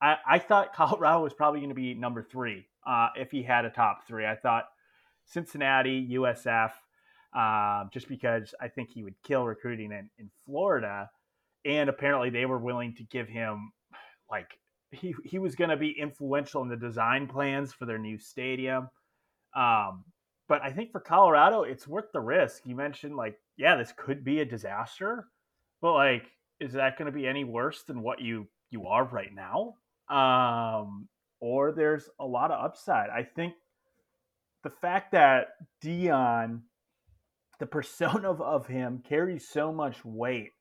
I, 0.02 0.16
I 0.28 0.38
thought 0.38 0.74
Colorado 0.74 1.22
was 1.22 1.34
probably 1.34 1.60
going 1.60 1.70
to 1.70 1.74
be 1.74 1.94
number 1.94 2.22
three 2.22 2.66
uh, 2.86 3.08
if 3.16 3.30
he 3.30 3.42
had 3.42 3.64
a 3.64 3.70
top 3.70 4.06
three. 4.06 4.26
I 4.26 4.36
thought 4.36 4.64
Cincinnati, 5.24 6.08
USF, 6.12 6.72
uh, 7.36 7.84
just 7.92 8.08
because 8.08 8.54
I 8.60 8.68
think 8.68 8.90
he 8.90 9.02
would 9.02 9.14
kill 9.22 9.44
recruiting 9.44 9.92
in, 9.92 10.10
in 10.18 10.30
Florida. 10.44 11.10
And 11.64 11.88
apparently 11.88 12.30
they 12.30 12.46
were 12.46 12.58
willing 12.58 12.94
to 12.96 13.04
give 13.04 13.28
him 13.28 13.72
like 14.30 14.58
he, 14.90 15.14
he 15.24 15.38
was 15.38 15.54
going 15.54 15.70
to 15.70 15.76
be 15.76 15.90
influential 15.90 16.62
in 16.62 16.68
the 16.68 16.76
design 16.76 17.26
plans 17.26 17.72
for 17.72 17.86
their 17.86 17.98
new 17.98 18.18
stadium. 18.18 18.88
Um, 19.54 20.04
but 20.48 20.62
I 20.62 20.72
think 20.72 20.90
for 20.90 21.00
Colorado, 21.00 21.62
it's 21.62 21.86
worth 21.86 22.10
the 22.12 22.20
risk. 22.20 22.62
You 22.64 22.74
mentioned 22.74 23.14
like, 23.14 23.38
yeah, 23.56 23.76
this 23.76 23.92
could 23.96 24.24
be 24.24 24.40
a 24.40 24.44
disaster, 24.44 25.26
but 25.80 25.92
like, 25.92 26.26
is 26.58 26.72
that 26.72 26.98
going 26.98 27.06
to 27.06 27.16
be 27.16 27.26
any 27.26 27.44
worse 27.44 27.84
than 27.84 28.02
what 28.02 28.20
you 28.20 28.48
you 28.70 28.86
are 28.86 29.04
right 29.04 29.34
now? 29.34 29.74
Um, 30.10 31.08
or 31.40 31.72
there's 31.72 32.08
a 32.18 32.26
lot 32.26 32.50
of 32.50 32.62
upside. 32.62 33.10
I 33.10 33.22
think 33.22 33.54
the 34.62 34.70
fact 34.70 35.12
that 35.12 35.48
Deion, 35.82 36.60
the 37.58 37.66
persona 37.66 38.30
of, 38.30 38.40
of 38.42 38.66
him 38.66 39.02
carries 39.08 39.48
so 39.48 39.72
much 39.72 40.04
weight. 40.04 40.52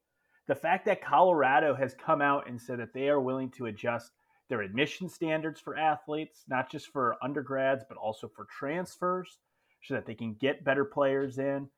The 0.47 0.55
fact 0.55 0.85
that 0.85 1.03
Colorado 1.03 1.75
has 1.75 1.93
come 1.93 2.21
out 2.21 2.47
and 2.47 2.59
said 2.59 2.79
that 2.79 2.93
they 2.93 3.09
are 3.09 3.19
willing 3.19 3.51
to 3.51 3.65
adjust 3.67 4.11
their 4.49 4.61
admission 4.61 5.07
standards 5.09 5.59
for 5.59 5.77
athletes, 5.77 6.43
not 6.47 6.71
just 6.71 6.87
for 6.87 7.17
undergrads, 7.21 7.83
but 7.87 7.97
also 7.97 8.27
for 8.27 8.47
transfers, 8.57 9.37
so 9.83 9.93
that 9.93 10.05
they 10.05 10.15
can 10.15 10.35
get 10.39 10.63
better 10.63 10.85
players 10.85 11.37
in, 11.37 11.69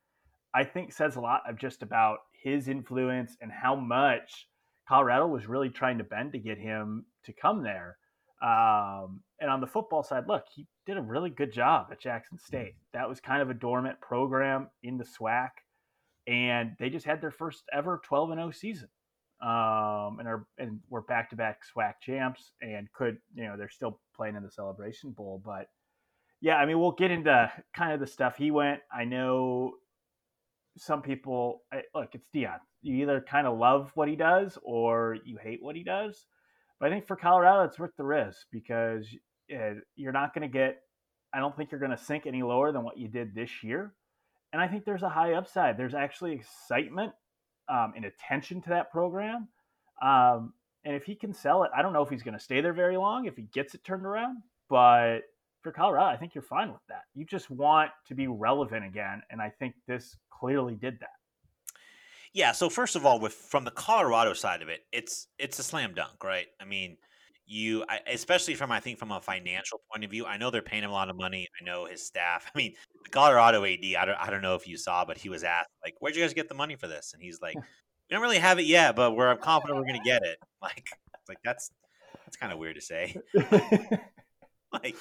I 0.53 0.63
think 0.63 0.91
says 0.91 1.15
a 1.15 1.21
lot 1.21 1.43
of 1.47 1.57
just 1.57 1.83
about 1.83 2.19
his 2.43 2.67
influence 2.67 3.37
and 3.41 3.51
how 3.51 3.75
much 3.75 4.47
Colorado 4.87 5.27
was 5.27 5.47
really 5.47 5.69
trying 5.69 5.97
to 5.99 6.03
bend 6.03 6.33
to 6.33 6.39
get 6.39 6.57
him 6.57 7.05
to 7.25 7.33
come 7.33 7.63
there. 7.63 7.97
Um, 8.41 9.21
and 9.39 9.49
on 9.51 9.61
the 9.61 9.67
football 9.67 10.03
side, 10.03 10.27
look, 10.27 10.45
he 10.53 10.67
did 10.85 10.97
a 10.97 11.01
really 11.01 11.29
good 11.29 11.53
job 11.53 11.87
at 11.91 11.99
Jackson 12.01 12.37
State. 12.39 12.75
That 12.93 13.07
was 13.07 13.19
kind 13.19 13.41
of 13.41 13.49
a 13.49 13.53
dormant 13.53 14.01
program 14.01 14.69
in 14.83 14.97
the 14.97 15.05
SWAC. 15.05 15.49
and 16.27 16.75
they 16.79 16.89
just 16.89 17.05
had 17.05 17.21
their 17.21 17.31
first 17.31 17.63
ever 17.73 18.01
12 18.05 18.31
and 18.31 18.39
0 18.39 18.51
season. 18.51 18.89
Um, 19.41 20.19
and 20.19 20.27
are 20.27 20.45
and 20.59 20.79
we're 20.89 21.01
back 21.01 21.31
to 21.31 21.35
back 21.35 21.61
SWAC 21.75 21.95
champs, 22.01 22.51
and 22.61 22.91
could 22.93 23.17
you 23.33 23.43
know 23.45 23.57
they're 23.57 23.69
still 23.69 23.99
playing 24.15 24.35
in 24.35 24.43
the 24.43 24.51
Celebration 24.51 25.11
Bowl, 25.11 25.41
but 25.43 25.67
yeah, 26.41 26.57
I 26.57 26.65
mean 26.67 26.79
we'll 26.79 26.91
get 26.91 27.09
into 27.11 27.51
kind 27.75 27.91
of 27.91 27.99
the 27.99 28.05
stuff 28.07 28.37
he 28.37 28.51
went. 28.51 28.81
I 28.93 29.03
know 29.05 29.73
some 30.77 31.01
people 31.01 31.63
I, 31.73 31.83
look, 31.95 32.09
it's 32.13 32.27
Deion. 32.35 32.59
You 32.83 32.95
either 33.01 33.21
kind 33.21 33.47
of 33.47 33.57
love 33.57 33.91
what 33.95 34.07
he 34.07 34.15
does 34.15 34.59
or 34.63 35.17
you 35.25 35.37
hate 35.37 35.61
what 35.63 35.75
he 35.75 35.83
does. 35.83 36.25
But 36.81 36.87
I 36.87 36.95
think 36.95 37.05
for 37.05 37.15
Colorado, 37.15 37.63
it's 37.63 37.77
worth 37.77 37.95
the 37.95 38.03
risk 38.03 38.47
because 38.51 39.05
uh, 39.53 39.75
you're 39.95 40.11
not 40.11 40.33
going 40.33 40.41
to 40.41 40.51
get. 40.51 40.81
I 41.31 41.39
don't 41.39 41.55
think 41.55 41.71
you're 41.71 41.79
going 41.79 41.91
to 41.91 41.97
sink 41.97 42.25
any 42.25 42.41
lower 42.41 42.71
than 42.71 42.83
what 42.83 42.97
you 42.97 43.07
did 43.07 43.35
this 43.35 43.63
year. 43.63 43.93
And 44.51 44.61
I 44.61 44.67
think 44.67 44.83
there's 44.83 45.03
a 45.03 45.09
high 45.09 45.33
upside. 45.33 45.77
There's 45.77 45.93
actually 45.93 46.33
excitement 46.33 47.13
um, 47.69 47.93
and 47.95 48.03
attention 48.03 48.61
to 48.63 48.69
that 48.69 48.91
program. 48.91 49.47
Um, 50.01 50.53
and 50.83 50.95
if 50.95 51.03
he 51.03 51.15
can 51.15 51.33
sell 51.33 51.63
it, 51.63 51.71
I 51.73 51.83
don't 51.83 51.93
know 51.93 52.01
if 52.01 52.09
he's 52.09 52.23
going 52.23 52.37
to 52.37 52.43
stay 52.43 52.59
there 52.61 52.73
very 52.73 52.97
long 52.97 53.25
if 53.25 53.37
he 53.37 53.43
gets 53.53 53.75
it 53.75 53.83
turned 53.83 54.05
around. 54.05 54.39
But 54.67 55.19
for 55.61 55.71
Colorado, 55.71 56.07
I 56.07 56.17
think 56.17 56.33
you're 56.33 56.41
fine 56.41 56.71
with 56.71 56.81
that. 56.89 57.03
You 57.13 57.25
just 57.25 57.51
want 57.51 57.91
to 58.07 58.15
be 58.15 58.27
relevant 58.27 58.83
again, 58.83 59.21
and 59.29 59.39
I 59.39 59.51
think 59.59 59.75
this 59.87 60.17
clearly 60.31 60.75
did 60.75 60.99
that. 60.99 61.20
Yeah. 62.33 62.51
So 62.53 62.69
first 62.69 62.95
of 62.95 63.05
all, 63.05 63.19
with 63.19 63.33
from 63.33 63.65
the 63.65 63.71
Colorado 63.71 64.33
side 64.33 64.61
of 64.61 64.69
it, 64.69 64.81
it's 64.91 65.27
it's 65.37 65.59
a 65.59 65.63
slam 65.63 65.93
dunk, 65.93 66.23
right? 66.23 66.47
I 66.61 66.65
mean, 66.65 66.97
you 67.45 67.83
I, 67.89 67.99
especially 68.07 68.55
from 68.55 68.71
I 68.71 68.79
think 68.79 68.97
from 68.97 69.11
a 69.11 69.19
financial 69.21 69.81
point 69.91 70.05
of 70.05 70.11
view, 70.11 70.25
I 70.25 70.37
know 70.37 70.49
they're 70.49 70.61
paying 70.61 70.83
him 70.83 70.89
a 70.89 70.93
lot 70.93 71.09
of 71.09 71.17
money. 71.17 71.47
I 71.59 71.63
know 71.65 71.85
his 71.85 72.05
staff. 72.05 72.49
I 72.55 72.57
mean, 72.57 72.73
the 73.03 73.09
Colorado 73.09 73.65
AD. 73.65 73.79
I 73.97 74.05
don't 74.05 74.17
I 74.17 74.29
don't 74.29 74.41
know 74.41 74.55
if 74.55 74.67
you 74.67 74.77
saw, 74.77 75.05
but 75.05 75.17
he 75.17 75.29
was 75.29 75.43
asked 75.43 75.69
like, 75.83 75.95
"Where'd 75.99 76.15
you 76.15 76.21
guys 76.21 76.33
get 76.33 76.49
the 76.49 76.55
money 76.55 76.75
for 76.75 76.87
this?" 76.87 77.13
And 77.13 77.21
he's 77.21 77.41
like, 77.41 77.55
"We 77.55 77.61
don't 78.09 78.21
really 78.21 78.39
have 78.39 78.59
it 78.59 78.65
yet, 78.65 78.95
but 78.95 79.15
we're 79.15 79.29
I'm 79.29 79.37
confident 79.37 79.77
we're 79.77 79.85
going 79.85 80.01
to 80.01 80.09
get 80.09 80.23
it." 80.23 80.37
Like, 80.61 80.89
like 81.27 81.39
that's 81.43 81.71
that's 82.23 82.37
kind 82.37 82.53
of 82.53 82.59
weird 82.59 82.75
to 82.75 82.81
say. 82.81 83.15
like 84.71 84.95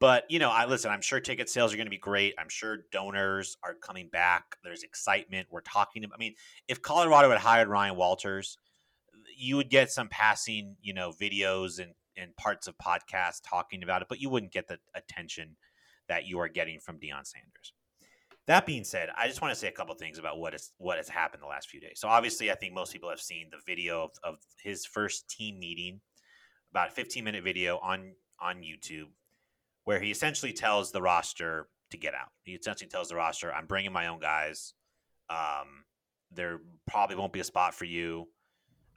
but 0.00 0.24
you 0.28 0.38
know, 0.38 0.50
I 0.50 0.66
listen. 0.66 0.90
I'm 0.90 1.00
sure 1.00 1.20
ticket 1.20 1.48
sales 1.48 1.72
are 1.72 1.76
going 1.76 1.86
to 1.86 1.90
be 1.90 1.98
great. 1.98 2.34
I'm 2.38 2.48
sure 2.48 2.78
donors 2.92 3.56
are 3.62 3.74
coming 3.74 4.08
back. 4.08 4.56
There's 4.62 4.82
excitement. 4.82 5.48
We're 5.50 5.60
talking. 5.60 6.04
I 6.04 6.16
mean, 6.18 6.34
if 6.68 6.82
Colorado 6.82 7.30
had 7.30 7.38
hired 7.38 7.68
Ryan 7.68 7.96
Walters, 7.96 8.58
you 9.36 9.56
would 9.56 9.70
get 9.70 9.90
some 9.90 10.08
passing, 10.08 10.76
you 10.80 10.94
know, 10.94 11.12
videos 11.12 11.80
and 11.80 11.92
and 12.16 12.36
parts 12.36 12.66
of 12.66 12.76
podcasts 12.78 13.40
talking 13.44 13.82
about 13.82 14.02
it, 14.02 14.08
but 14.08 14.20
you 14.20 14.28
wouldn't 14.28 14.52
get 14.52 14.66
the 14.66 14.78
attention 14.94 15.56
that 16.08 16.26
you 16.26 16.38
are 16.40 16.48
getting 16.48 16.80
from 16.80 16.96
Deion 16.96 17.24
Sanders. 17.24 17.72
That 18.46 18.66
being 18.66 18.82
said, 18.82 19.10
I 19.16 19.28
just 19.28 19.42
want 19.42 19.52
to 19.52 19.60
say 19.60 19.68
a 19.68 19.72
couple 19.72 19.94
things 19.94 20.18
about 20.18 20.38
what 20.38 20.54
is 20.54 20.72
what 20.78 20.96
has 20.96 21.08
happened 21.08 21.42
the 21.42 21.46
last 21.46 21.68
few 21.68 21.80
days. 21.80 22.00
So 22.00 22.08
obviously, 22.08 22.50
I 22.50 22.54
think 22.54 22.72
most 22.72 22.92
people 22.92 23.10
have 23.10 23.20
seen 23.20 23.48
the 23.50 23.58
video 23.66 24.04
of, 24.04 24.10
of 24.24 24.36
his 24.62 24.86
first 24.86 25.28
team 25.28 25.58
meeting, 25.58 26.00
about 26.70 26.88
a 26.88 26.92
15 26.92 27.24
minute 27.24 27.44
video 27.44 27.78
on 27.78 28.14
on 28.40 28.62
YouTube 28.62 29.08
where 29.88 30.00
he 30.00 30.10
essentially 30.10 30.52
tells 30.52 30.92
the 30.92 31.00
roster 31.00 31.66
to 31.90 31.96
get 31.96 32.12
out. 32.12 32.28
He 32.44 32.52
essentially 32.52 32.90
tells 32.90 33.08
the 33.08 33.16
roster, 33.16 33.50
"I'm 33.50 33.64
bringing 33.64 33.90
my 33.90 34.08
own 34.08 34.18
guys. 34.18 34.74
Um, 35.30 35.86
there 36.30 36.60
probably 36.86 37.16
won't 37.16 37.32
be 37.32 37.40
a 37.40 37.44
spot 37.44 37.72
for 37.74 37.86
you." 37.86 38.28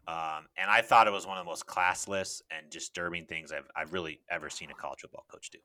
Um, 0.06 0.50
and 0.58 0.70
I 0.70 0.82
thought 0.82 1.08
it 1.08 1.14
was 1.14 1.26
one 1.26 1.38
of 1.38 1.46
the 1.46 1.50
most 1.50 1.66
classless 1.66 2.42
and 2.52 2.70
disturbing 2.70 3.26
things 3.26 3.54
I've, 3.54 3.70
I've 3.74 3.94
really 3.94 4.20
ever 4.30 4.50
seen 4.50 4.70
a 4.70 4.74
college 4.74 5.00
football 5.00 5.24
coach 5.32 5.50
do. 5.52 5.60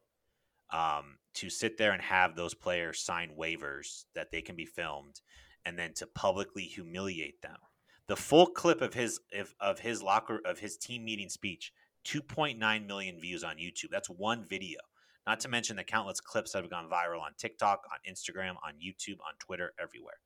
Um, 0.70 1.18
to 1.34 1.50
sit 1.50 1.76
there 1.76 1.90
and 1.90 2.02
have 2.02 2.36
those 2.36 2.54
players 2.54 3.00
sign 3.00 3.32
waivers 3.36 4.04
that 4.14 4.30
they 4.30 4.42
can 4.42 4.54
be 4.54 4.64
filmed, 4.64 5.22
and 5.64 5.76
then 5.76 5.92
to 5.94 6.06
publicly 6.06 6.62
humiliate 6.62 7.42
them. 7.42 7.58
The 8.06 8.14
full 8.14 8.46
clip 8.46 8.80
of 8.80 8.94
his 8.94 9.18
of, 9.36 9.56
of 9.58 9.80
his 9.80 10.04
locker 10.04 10.40
of 10.44 10.60
his 10.60 10.76
team 10.76 11.04
meeting 11.04 11.30
speech, 11.30 11.72
2.9 12.04 12.86
million 12.86 13.18
views 13.18 13.42
on 13.42 13.56
YouTube. 13.56 13.90
That's 13.90 14.08
one 14.08 14.44
video. 14.44 14.78
Not 15.26 15.40
to 15.40 15.48
mention 15.48 15.76
the 15.76 15.84
countless 15.84 16.20
clips 16.20 16.52
that 16.52 16.62
have 16.62 16.70
gone 16.70 16.88
viral 16.88 17.20
on 17.20 17.32
TikTok, 17.36 17.82
on 17.92 17.98
Instagram, 18.12 18.54
on 18.64 18.74
YouTube, 18.74 19.18
on 19.26 19.34
Twitter, 19.38 19.72
everywhere. 19.80 20.18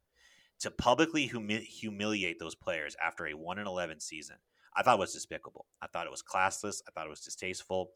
To 0.61 0.71
publicly 0.71 1.27
humi- 1.27 1.65
humiliate 1.65 2.39
those 2.39 2.55
players 2.55 2.97
after 3.03 3.27
a 3.27 3.33
1 3.33 3.59
in 3.59 3.67
11 3.67 4.01
season, 4.01 4.37
I 4.77 4.83
thought 4.83 4.99
was 4.99 5.15
despicable. 5.15 5.67
I 5.81 5.87
thought 5.87 6.07
it 6.07 6.11
was 6.11 6.23
classless. 6.23 6.83
I 6.87 6.91
thought 6.93 7.07
it 7.07 7.11
was 7.11 7.21
distasteful. 7.21 7.93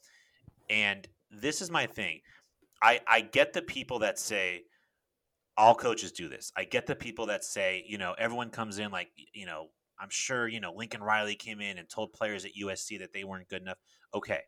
And 0.71 1.07
this 1.31 1.61
is 1.61 1.71
my 1.71 1.87
thing. 1.87 2.21
I, 2.83 3.01
I 3.07 3.21
get 3.21 3.53
the 3.53 3.63
people 3.63 3.99
that 4.01 4.19
say, 4.19 4.63
all 5.57 5.75
coaches 5.75 6.11
do 6.11 6.29
this. 6.29 6.53
I 6.57 6.65
get 6.65 6.87
the 6.87 6.97
people 6.97 7.27
that 7.27 7.45
say, 7.45 7.85
you 7.87 7.99
know, 7.99 8.15
everyone 8.19 8.51
comes 8.51 8.79
in 8.79 8.91
like, 8.91 9.09
you 9.33 9.47
know, 9.47 9.69
I'm 10.01 10.09
sure, 10.11 10.49
you 10.49 10.61
know, 10.61 10.73
Lincoln 10.73 11.03
Riley 11.03 11.37
came 11.37 11.61
in 11.61 11.79
and 11.79 11.89
told 11.89 12.13
players 12.13 12.45
at 12.45 12.53
USC 12.61 12.99
that 12.99 13.13
they 13.13 13.25
weren't 13.25 13.49
good 13.49 13.63
enough. 13.63 13.79
Okay. 14.13 14.41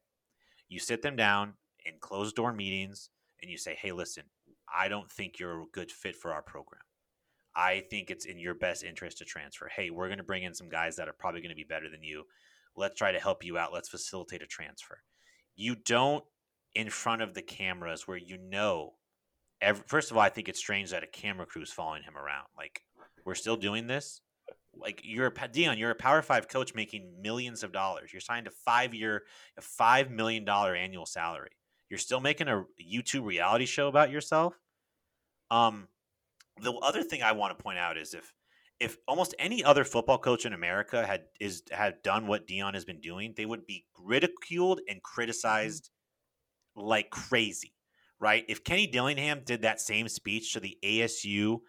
You 0.69 0.81
sit 0.81 1.03
them 1.03 1.15
down, 1.15 1.55
in 1.87 1.95
closed 2.01 2.37
door 2.37 2.53
meetings 2.53 3.11
and 3.41 3.51
you 3.51 3.59
say, 3.59 3.77
hey, 3.81 3.93
listen, 3.93 4.25
I 4.75 4.89
don't 4.89 5.11
think 5.11 5.39
you're 5.39 5.63
a 5.63 5.67
good 5.73 5.91
fit 5.91 6.17
for 6.17 6.33
our 6.33 6.43
program. 6.43 6.83
I 7.55 7.85
think 7.89 8.11
it's 8.11 8.27
in 8.27 8.39
your 8.39 8.55
best 8.55 8.85
interest 8.85 9.19
to 9.19 9.25
transfer. 9.25 9.71
Hey, 9.75 9.91
we're 9.91 10.09
going 10.09 10.19
to 10.19 10.25
bring 10.25 10.43
in 10.43 10.55
some 10.55 10.69
guys 10.69 10.97
that 10.97 11.09
are 11.09 11.15
probably 11.19 11.41
going 11.41 11.51
to 11.51 11.57
be 11.57 11.65
better 11.65 11.89
than 11.89 12.03
you. 12.03 12.25
Let's 12.77 12.97
try 12.97 13.13
to 13.13 13.19
help 13.19 13.45
you 13.45 13.57
out. 13.57 13.73
Let's 13.73 13.89
facilitate 13.89 14.43
a 14.43 14.47
transfer. 14.47 14.99
You 15.55 15.75
don't 15.75 16.25
in 16.75 16.91
front 16.91 17.23
of 17.23 17.33
the 17.33 17.43
cameras 17.43 18.07
where 18.07 18.19
you 18.19 18.37
know. 18.37 18.95
Every, 19.63 19.83
first 19.87 20.11
of 20.11 20.19
all, 20.19 20.23
I 20.23 20.29
think 20.29 20.51
it's 20.51 20.59
strange 20.59 20.91
that 20.91 21.03
a 21.03 21.07
camera 21.07 21.47
crew 21.47 21.63
is 21.63 21.73
following 21.73 22.03
him 22.03 22.15
around. 22.15 22.45
Like, 22.59 22.83
we're 23.25 23.35
still 23.35 23.57
doing 23.57 23.87
this. 23.87 24.21
Like 24.79 25.01
you're 25.03 25.27
a 25.27 25.33
Deion, 25.33 25.79
you're 25.79 25.91
a 25.91 25.95
Power 25.95 26.21
Five 26.21 26.49
coach 26.49 26.75
making 26.75 27.23
millions 27.23 27.63
of 27.63 27.73
dollars. 27.73 28.13
You're 28.13 28.21
signed 28.21 28.47
a 28.47 28.51
five 28.51 28.93
year, 28.93 29.23
a 29.57 29.63
five 29.63 30.11
million 30.11 30.45
dollar 30.45 30.75
annual 30.75 31.07
salary. 31.07 31.53
You're 31.89 31.99
still 31.99 32.21
making 32.21 32.49
a 32.49 32.65
YouTube 32.83 33.25
reality 33.25 33.67
show 33.67 33.89
about 33.89 34.11
yourself. 34.11 34.59
Um, 35.51 35.89
the 36.61 36.73
other 36.73 37.03
thing 37.03 37.23
I 37.23 37.33
want 37.33 37.57
to 37.57 37.63
point 37.63 37.79
out 37.79 37.97
is 37.97 38.15
if 38.15 38.33
if 38.79 38.99
almost 39.09 39.35
any 39.39 39.65
other 39.65 39.85
football 39.85 40.19
coach 40.19 40.45
in 40.45 40.53
America 40.53 41.07
had 41.07 41.23
is 41.41 41.63
had 41.71 42.03
done 42.03 42.27
what 42.27 42.47
Deion 42.47 42.75
has 42.75 42.85
been 42.85 43.01
doing, 43.01 43.35
they 43.37 43.47
would 43.47 43.67
be 43.67 43.87
ridiculed 43.99 44.81
and 44.89 45.03
criticized 45.03 45.91
like 46.75 47.11
crazy, 47.11 47.73
right? 48.21 48.45
If 48.49 48.65
Kenny 48.65 48.87
Dillingham 48.87 49.43
did 49.45 49.63
that 49.63 49.81
same 49.81 50.09
speech 50.09 50.53
to 50.53 50.61
the 50.61 50.77
ASU 50.85 51.61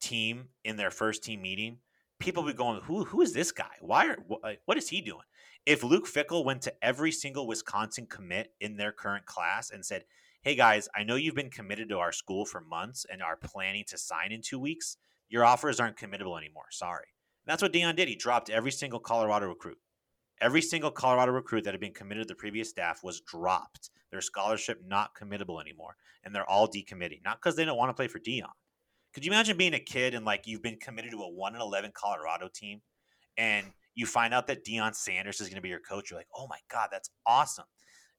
team 0.00 0.48
in 0.64 0.76
their 0.76 0.90
first 0.90 1.22
team 1.22 1.42
meeting, 1.42 1.78
people 2.18 2.42
would 2.44 2.52
be 2.52 2.56
going, 2.56 2.80
"Who 2.82 3.04
who 3.04 3.20
is 3.20 3.32
this 3.32 3.52
guy? 3.52 3.76
Why 3.80 4.06
are 4.08 4.18
what 4.64 4.78
is 4.78 4.88
he 4.88 5.00
doing?" 5.00 5.24
If 5.66 5.82
Luke 5.82 6.06
Fickell 6.06 6.44
went 6.44 6.60
to 6.62 6.74
every 6.84 7.10
single 7.10 7.46
Wisconsin 7.46 8.06
commit 8.06 8.52
in 8.60 8.76
their 8.76 8.92
current 8.92 9.24
class 9.24 9.70
and 9.70 9.84
said, 9.84 10.04
Hey 10.42 10.56
guys, 10.56 10.90
I 10.94 11.04
know 11.04 11.16
you've 11.16 11.34
been 11.34 11.48
committed 11.48 11.88
to 11.88 11.98
our 11.98 12.12
school 12.12 12.44
for 12.44 12.60
months 12.60 13.06
and 13.10 13.22
are 13.22 13.36
planning 13.36 13.84
to 13.88 13.96
sign 13.96 14.30
in 14.30 14.42
two 14.42 14.58
weeks. 14.58 14.98
Your 15.30 15.42
offers 15.42 15.80
aren't 15.80 15.96
committable 15.96 16.38
anymore. 16.38 16.66
Sorry. 16.70 17.06
And 17.46 17.50
that's 17.50 17.62
what 17.62 17.72
Deion 17.72 17.96
did. 17.96 18.08
He 18.08 18.14
dropped 18.14 18.50
every 18.50 18.72
single 18.72 19.00
Colorado 19.00 19.46
recruit. 19.46 19.78
Every 20.38 20.60
single 20.60 20.90
Colorado 20.90 21.32
recruit 21.32 21.64
that 21.64 21.72
had 21.72 21.80
been 21.80 21.94
committed 21.94 22.24
to 22.24 22.34
the 22.34 22.38
previous 22.38 22.68
staff 22.68 23.02
was 23.02 23.22
dropped. 23.22 23.88
Their 24.10 24.20
scholarship 24.20 24.82
not 24.86 25.14
committable 25.14 25.62
anymore. 25.62 25.96
And 26.24 26.34
they're 26.34 26.48
all 26.48 26.68
decommitting. 26.68 27.24
Not 27.24 27.38
because 27.40 27.56
they 27.56 27.64
don't 27.64 27.78
want 27.78 27.88
to 27.88 27.94
play 27.94 28.08
for 28.08 28.18
Deion. 28.18 28.52
Could 29.14 29.24
you 29.24 29.32
imagine 29.32 29.56
being 29.56 29.72
a 29.72 29.78
kid 29.78 30.12
and 30.12 30.26
like 30.26 30.46
you've 30.46 30.62
been 30.62 30.76
committed 30.76 31.12
to 31.12 31.22
a 31.22 31.30
1 31.30 31.54
in 31.54 31.60
11 31.62 31.92
Colorado 31.94 32.50
team 32.52 32.82
and 33.38 33.68
you 33.94 34.06
find 34.06 34.34
out 34.34 34.46
that 34.48 34.64
Deion 34.64 34.94
Sanders 34.94 35.40
is 35.40 35.48
going 35.48 35.56
to 35.56 35.62
be 35.62 35.68
your 35.68 35.80
coach. 35.80 36.10
You're 36.10 36.18
like, 36.18 36.28
oh 36.34 36.46
my 36.48 36.58
God, 36.70 36.88
that's 36.90 37.10
awesome. 37.26 37.66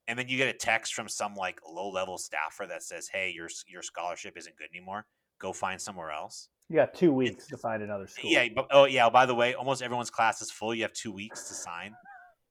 And 0.07 0.17
then 0.17 0.27
you 0.27 0.37
get 0.37 0.47
a 0.47 0.53
text 0.53 0.93
from 0.93 1.09
some 1.09 1.35
like 1.35 1.59
low 1.67 1.89
level 1.89 2.17
staffer 2.17 2.65
that 2.67 2.83
says, 2.83 3.09
hey, 3.11 3.31
your, 3.35 3.49
your 3.67 3.81
scholarship 3.81 4.37
isn't 4.37 4.55
good 4.55 4.69
anymore. 4.73 5.05
Go 5.39 5.51
find 5.51 5.81
somewhere 5.81 6.11
else. 6.11 6.49
You 6.69 6.77
got 6.77 6.93
two 6.93 7.11
weeks 7.11 7.43
it's, 7.43 7.47
to 7.47 7.57
find 7.57 7.83
another 7.83 8.07
school. 8.07 8.31
Yeah. 8.31 8.47
But, 8.55 8.67
oh, 8.71 8.85
yeah. 8.85 9.09
By 9.09 9.25
the 9.25 9.35
way, 9.35 9.53
almost 9.53 9.81
everyone's 9.81 10.09
class 10.09 10.41
is 10.41 10.49
full. 10.49 10.73
You 10.73 10.83
have 10.83 10.93
two 10.93 11.11
weeks 11.11 11.47
to 11.49 11.53
sign. 11.53 11.93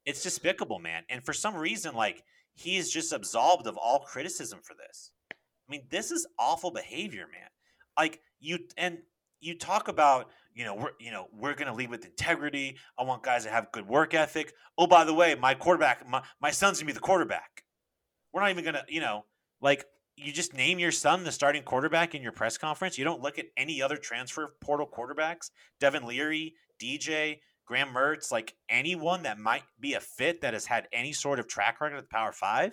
It's 0.05 0.23
despicable, 0.23 0.79
man. 0.79 1.05
And 1.09 1.25
for 1.25 1.33
some 1.33 1.57
reason, 1.57 1.95
like, 1.95 2.23
he's 2.55 2.91
just 2.91 3.13
absolved 3.13 3.67
of 3.67 3.77
all 3.77 4.01
criticism 4.01 4.61
for 4.63 4.75
this. 4.75 5.13
I 5.33 5.37
mean, 5.69 5.85
this 5.91 6.11
is 6.11 6.27
awful 6.39 6.71
behavior, 6.71 7.27
man. 7.33 7.49
Like, 7.97 8.21
you, 8.39 8.59
and 8.77 8.99
you 9.41 9.57
talk 9.57 9.89
about 9.89 10.31
you 10.55 10.65
know, 10.65 10.75
we're 10.75 10.91
you 11.01 11.11
know 11.11 11.27
we're 11.33 11.55
gonna 11.55 11.75
lead 11.75 11.91
with 11.91 12.05
integrity. 12.05 12.77
I 12.99 13.03
want 13.03 13.23
guys 13.23 13.45
that 13.45 13.53
have 13.53 13.73
good 13.73 13.87
work 13.87 14.15
ethic. 14.15 14.53
Oh, 14.79 14.87
by 14.87 15.05
the 15.05 15.15
way, 15.15 15.35
my 15.35 15.55
quarterback, 15.55 16.09
my, 16.09 16.23
my 16.41 16.51
son's 16.51 16.79
gonna 16.79 16.87
be 16.87 16.93
the 16.93 17.01
quarterback. 17.01 17.65
We're 18.33 18.41
not 18.41 18.51
even 18.51 18.65
gonna, 18.65 18.85
you 18.89 19.01
know, 19.01 19.25
like 19.61 19.85
you 20.17 20.33
just 20.33 20.55
name 20.55 20.79
your 20.79 20.93
son 20.93 21.25
the 21.25 21.33
starting 21.33 21.63
quarterback 21.65 22.15
in 22.15 22.23
your 22.23 22.33
press 22.33 22.57
conference. 22.57 22.97
You 22.97 23.05
don't 23.05 23.21
look 23.21 23.39
at 23.39 23.47
any 23.57 23.83
other 23.83 23.97
transfer 23.97 24.55
portal 24.61 24.87
quarterbacks, 24.87 25.51
Devin 25.81 26.07
Leary, 26.07 26.55
DJ, 26.81 27.39
Graham 27.67 27.89
Mertz, 27.89 28.31
like 28.31 28.55
anyone 28.69 29.25
that 29.25 29.39
might 29.39 29.65
be 29.81 29.95
a 29.95 30.01
fit 30.01 30.41
that 30.43 30.55
has 30.55 30.67
had 30.67 30.87
any 30.93 31.13
sort 31.13 31.41
of 31.41 31.49
track 31.49 31.81
record 31.81 31.99
at 31.99 32.11
Power 32.11 32.33
Five. 32.33 32.73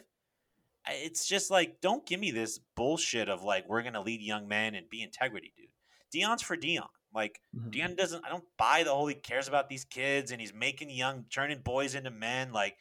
It's 0.88 1.27
just 1.27 1.51
like, 1.51 1.79
don't 1.82 2.05
give 2.07 2.19
me 2.19 2.32
this 2.32 2.59
bullshit 2.75 3.29
of 3.29 3.43
like 3.43 3.67
we're 3.67 3.84
gonna 3.84 4.01
lead 4.01 4.21
young 4.21 4.47
men 4.47 4.75
and 4.75 4.89
be 4.89 5.01
integrity, 5.01 5.53
dude. 5.57 5.67
Deion's 6.13 6.41
for 6.43 6.57
Deion. 6.57 6.88
Like 7.14 7.39
mm-hmm. 7.55 7.93
Doesn't. 7.95 8.26
I 8.26 8.30
don't 8.30 8.43
buy 8.57 8.84
the 8.84 8.91
whole 8.91 9.07
he 9.07 9.16
cares 9.16 9.47
about 9.47 9.70
these 9.70 9.86
kids 9.86 10.32
and 10.32 10.39
he's 10.39 10.53
making 10.53 10.89
young, 10.89 11.26
turning 11.30 11.59
boys 11.59 11.95
into 11.95 12.12
men. 12.12 12.51
Like, 12.51 12.76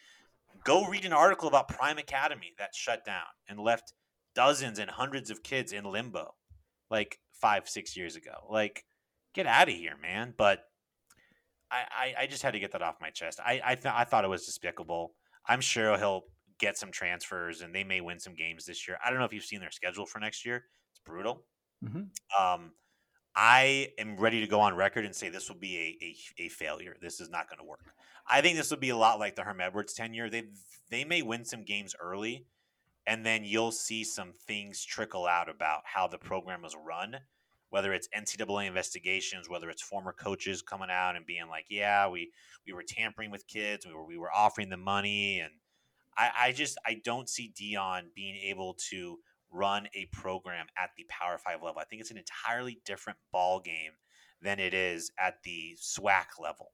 go 0.65 0.87
read 0.87 1.05
an 1.05 1.13
article 1.13 1.49
about 1.49 1.69
Prime 1.69 1.99
Academy 1.99 2.53
that 2.59 2.75
shut 2.75 3.05
down 3.05 3.23
and 3.49 3.59
left 3.59 3.93
dozens 4.35 4.79
and 4.79 4.91
hundreds 4.91 5.31
of 5.31 5.43
kids 5.43 5.73
in 5.73 5.85
limbo, 5.85 6.35
like 6.91 7.19
five, 7.33 7.69
six 7.69 7.97
years 7.97 8.17
ago. 8.17 8.35
Like, 8.49 8.85
get 9.35 9.47
out 9.47 9.69
of 9.69 9.75
here, 9.75 9.97
man. 10.01 10.35
But 10.37 10.61
I, 11.71 11.83
I, 11.91 12.23
I 12.23 12.27
just 12.27 12.43
had 12.43 12.53
to 12.53 12.61
get 12.61 12.73
that 12.73 12.83
off 12.83 12.97
my 13.01 13.11
chest. 13.11 13.41
I, 13.45 13.61
I, 13.65 13.75
th- 13.75 13.95
I 13.95 14.05
thought 14.05 14.25
it 14.25 14.29
was 14.31 14.47
despicable. 14.47 15.13
I'm 15.47 15.61
sure 15.61 15.97
he'll 15.99 16.23
get 16.59 16.77
some 16.77 16.93
transfers 16.93 17.63
and 17.63 17.75
they 17.75 17.85
may 17.85 18.01
win 18.01 18.21
some 18.21 18.35
games 18.35 18.65
this 18.67 18.87
year. 18.87 18.99
I 19.05 19.11
don't 19.11 19.19
know 19.19 19.25
if 19.25 19.33
you've 19.33 19.45
seen 19.45 19.61
their 19.61 19.71
schedule 19.71 20.07
for 20.07 20.19
next 20.19 20.45
year. 20.45 20.65
It's 20.93 21.01
brutal. 21.05 21.45
Mm-hmm. 21.85 22.45
Um, 22.45 22.73
I 23.35 23.91
am 23.99 24.17
ready 24.17 24.41
to 24.41 24.47
go 24.47 24.61
on 24.61 24.75
record 24.75 25.05
and 25.05 25.15
say 25.15 25.29
this 25.29 25.49
will 25.49 25.59
be 25.59 25.77
a, 25.79 26.05
a, 26.05 26.47
a 26.47 26.49
failure. 26.49 26.97
This 27.01 27.21
is 27.21 27.31
not 27.31 27.49
going 27.49 27.59
to 27.59 27.65
work. 27.65 27.95
I 28.29 28.41
think 28.41 28.57
this 28.57 28.71
will 28.71 28.79
be 28.79 28.91
a 28.91 28.97
lot 28.97 29.19
like 29.19 29.37
the 29.37 29.43
Herm 29.43 29.61
Edwards 29.61 29.95
tenure. 29.95 30.29
They 30.29 30.45
they 30.91 31.05
may 31.05 31.23
win 31.23 31.45
some 31.45 31.65
games 31.65 31.95
early, 32.01 32.47
and 33.07 33.25
then 33.25 33.45
you'll 33.45 33.73
see 33.73 34.05
some 34.05 34.33
things 34.47 34.85
trickle 34.85 35.27
out 35.27 35.49
about 35.49 35.83
how 35.85 36.09
the 36.09 36.19
program 36.19 36.63
was 36.63 36.77
run. 36.77 37.17
Whether 37.71 37.93
it's 37.93 38.09
NCAA 38.09 38.67
investigations, 38.67 39.49
whether 39.49 39.71
it's 39.71 39.83
former 39.83 40.13
coaches 40.13 40.61
coming 40.61 40.91
out 40.91 41.15
and 41.15 41.25
being 41.25 41.49
like, 41.49 41.67
"Yeah, 41.71 42.09
we 42.09 42.33
we 42.67 42.73
were 42.73 42.83
tampering 42.83 43.31
with 43.31 43.47
kids, 43.47 43.87
we 43.87 43.95
were 43.95 44.05
we 44.05 44.19
were 44.19 44.33
offering 44.33 44.71
them 44.71 44.83
money," 44.83 45.39
and 45.39 45.53
I, 46.17 46.31
I 46.37 46.53
just 46.53 46.79
I 46.85 47.01
don't 47.05 47.29
see 47.29 47.53
Deion 47.59 48.13
being 48.15 48.37
able 48.37 48.75
to 48.91 49.19
run 49.53 49.89
a 49.95 50.07
program 50.13 50.67
at 50.79 50.91
the 50.97 51.05
Power 51.09 51.39
Five 51.39 51.63
level. 51.63 51.81
I 51.81 51.85
think 51.85 52.01
it's 52.01 52.11
an 52.11 52.19
entirely 52.19 52.81
different 52.85 53.19
ball 53.33 53.61
game 53.61 53.93
than 54.43 54.59
it 54.59 54.75
is 54.75 55.11
at 55.19 55.43
the 55.45 55.77
SWAC 55.81 56.41
level, 56.41 56.73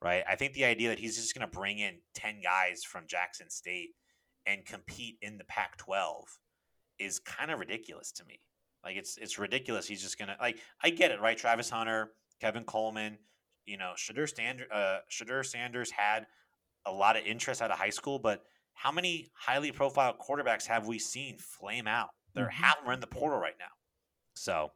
right? 0.00 0.24
I 0.28 0.36
think 0.36 0.54
the 0.54 0.64
idea 0.64 0.88
that 0.88 0.98
he's 0.98 1.16
just 1.16 1.34
going 1.34 1.48
to 1.48 1.56
bring 1.58 1.78
in 1.78 1.96
ten 2.14 2.40
guys 2.42 2.84
from 2.84 3.04
Jackson 3.06 3.50
State 3.50 3.90
and 4.46 4.64
compete 4.64 5.18
in 5.22 5.38
the 5.38 5.44
Pac-12 5.44 6.24
is 6.98 7.18
kind 7.18 7.50
of 7.50 7.58
ridiculous 7.58 8.12
to 8.12 8.24
me. 8.24 8.40
Like 8.84 8.96
it's 8.96 9.16
it's 9.16 9.38
ridiculous. 9.38 9.86
He's 9.86 10.02
just 10.02 10.18
gonna 10.18 10.36
like 10.40 10.58
I 10.82 10.90
get 10.90 11.10
it, 11.12 11.20
right? 11.20 11.36
Travis 11.36 11.70
Hunter, 11.70 12.12
Kevin 12.40 12.64
Coleman, 12.64 13.18
you 13.64 13.76
know, 13.76 13.92
Shedeur 13.96 14.32
Sanders, 14.32 14.66
uh, 14.72 14.98
Shedeur 15.10 15.44
Sanders 15.44 15.90
had 15.90 16.26
a 16.84 16.92
lot 16.92 17.16
of 17.16 17.24
interest 17.24 17.62
out 17.62 17.70
of 17.70 17.78
high 17.78 17.90
school, 17.90 18.18
but 18.18 18.44
how 18.74 18.92
many 18.92 19.30
highly 19.34 19.72
profile 19.72 20.14
quarterbacks 20.14 20.66
have 20.66 20.86
we 20.86 20.98
seen 20.98 21.38
flame 21.38 21.86
out? 21.86 22.10
They're 22.34 22.46
mm-hmm. 22.46 22.62
half 22.62 22.76
are 22.86 22.92
in 22.92 23.00
the 23.00 23.06
portal 23.06 23.38
right 23.38 23.54
now. 23.58 23.66
So 24.34 24.70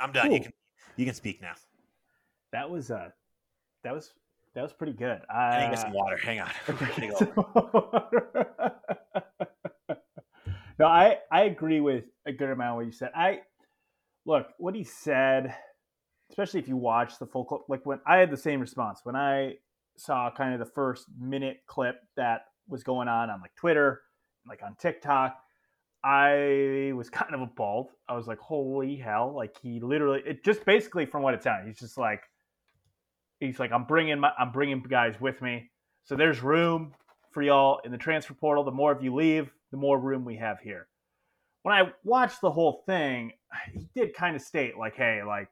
I'm 0.00 0.12
done. 0.12 0.28
Cool. 0.28 0.36
You 0.36 0.42
can 0.42 0.52
you 0.96 1.04
can 1.04 1.14
speak 1.14 1.42
now. 1.42 1.54
That 2.52 2.70
was 2.70 2.90
uh 2.90 3.10
that 3.84 3.94
was 3.94 4.12
that 4.54 4.62
was 4.62 4.72
pretty 4.72 4.92
good. 4.92 5.20
Uh, 5.32 5.36
I 5.36 5.64
need 5.64 5.70
get 5.70 5.80
some 5.80 5.92
water. 5.92 6.16
Hang 6.16 6.40
on. 6.40 6.50
no, 10.78 10.86
I 10.86 11.18
I 11.30 11.42
agree 11.42 11.80
with 11.80 12.04
a 12.26 12.32
good 12.32 12.50
amount 12.50 12.70
of 12.70 12.76
what 12.76 12.86
you 12.86 12.92
said. 12.92 13.10
I 13.14 13.40
look 14.24 14.48
what 14.58 14.74
he 14.74 14.84
said, 14.84 15.54
especially 16.30 16.60
if 16.60 16.68
you 16.68 16.76
watch 16.76 17.18
the 17.18 17.26
full 17.26 17.44
clip. 17.44 17.62
like 17.68 17.86
when 17.86 18.00
I 18.06 18.18
had 18.18 18.30
the 18.30 18.36
same 18.36 18.60
response 18.60 19.00
when 19.04 19.16
I 19.16 19.54
saw 20.00 20.30
kind 20.30 20.52
of 20.52 20.60
the 20.60 20.72
first 20.72 21.06
minute 21.18 21.58
clip 21.66 21.96
that 22.16 22.46
was 22.68 22.82
going 22.82 23.08
on 23.08 23.30
on 23.30 23.40
like 23.40 23.54
Twitter, 23.54 24.02
like 24.46 24.62
on 24.62 24.76
TikTok, 24.76 25.36
I 26.04 26.92
was 26.94 27.10
kind 27.10 27.34
of 27.34 27.40
appalled. 27.40 27.90
I 28.08 28.14
was 28.14 28.26
like, 28.26 28.38
"Holy 28.38 28.96
hell!" 28.96 29.34
Like 29.34 29.56
he 29.60 29.80
literally, 29.80 30.22
it 30.26 30.44
just 30.44 30.64
basically 30.64 31.06
from 31.06 31.22
what 31.22 31.34
it 31.34 31.42
sounded, 31.42 31.68
he's 31.68 31.78
just 31.78 31.98
like, 31.98 32.22
he's 33.40 33.58
like, 33.58 33.72
"I'm 33.72 33.84
bringing 33.84 34.20
my, 34.20 34.32
I'm 34.38 34.52
bringing 34.52 34.82
guys 34.82 35.14
with 35.20 35.40
me." 35.42 35.70
So 36.04 36.16
there's 36.16 36.42
room 36.42 36.94
for 37.30 37.42
y'all 37.42 37.80
in 37.84 37.92
the 37.92 37.98
transfer 37.98 38.34
portal. 38.34 38.64
The 38.64 38.70
more 38.70 38.92
of 38.92 39.02
you 39.02 39.14
leave, 39.14 39.50
the 39.70 39.76
more 39.76 39.98
room 39.98 40.24
we 40.24 40.36
have 40.36 40.60
here. 40.60 40.88
When 41.62 41.74
I 41.74 41.92
watched 42.04 42.40
the 42.40 42.50
whole 42.50 42.82
thing, 42.86 43.32
he 43.72 43.88
did 43.94 44.14
kind 44.14 44.36
of 44.36 44.42
state 44.42 44.78
like, 44.78 44.94
"Hey, 44.96 45.22
like 45.22 45.48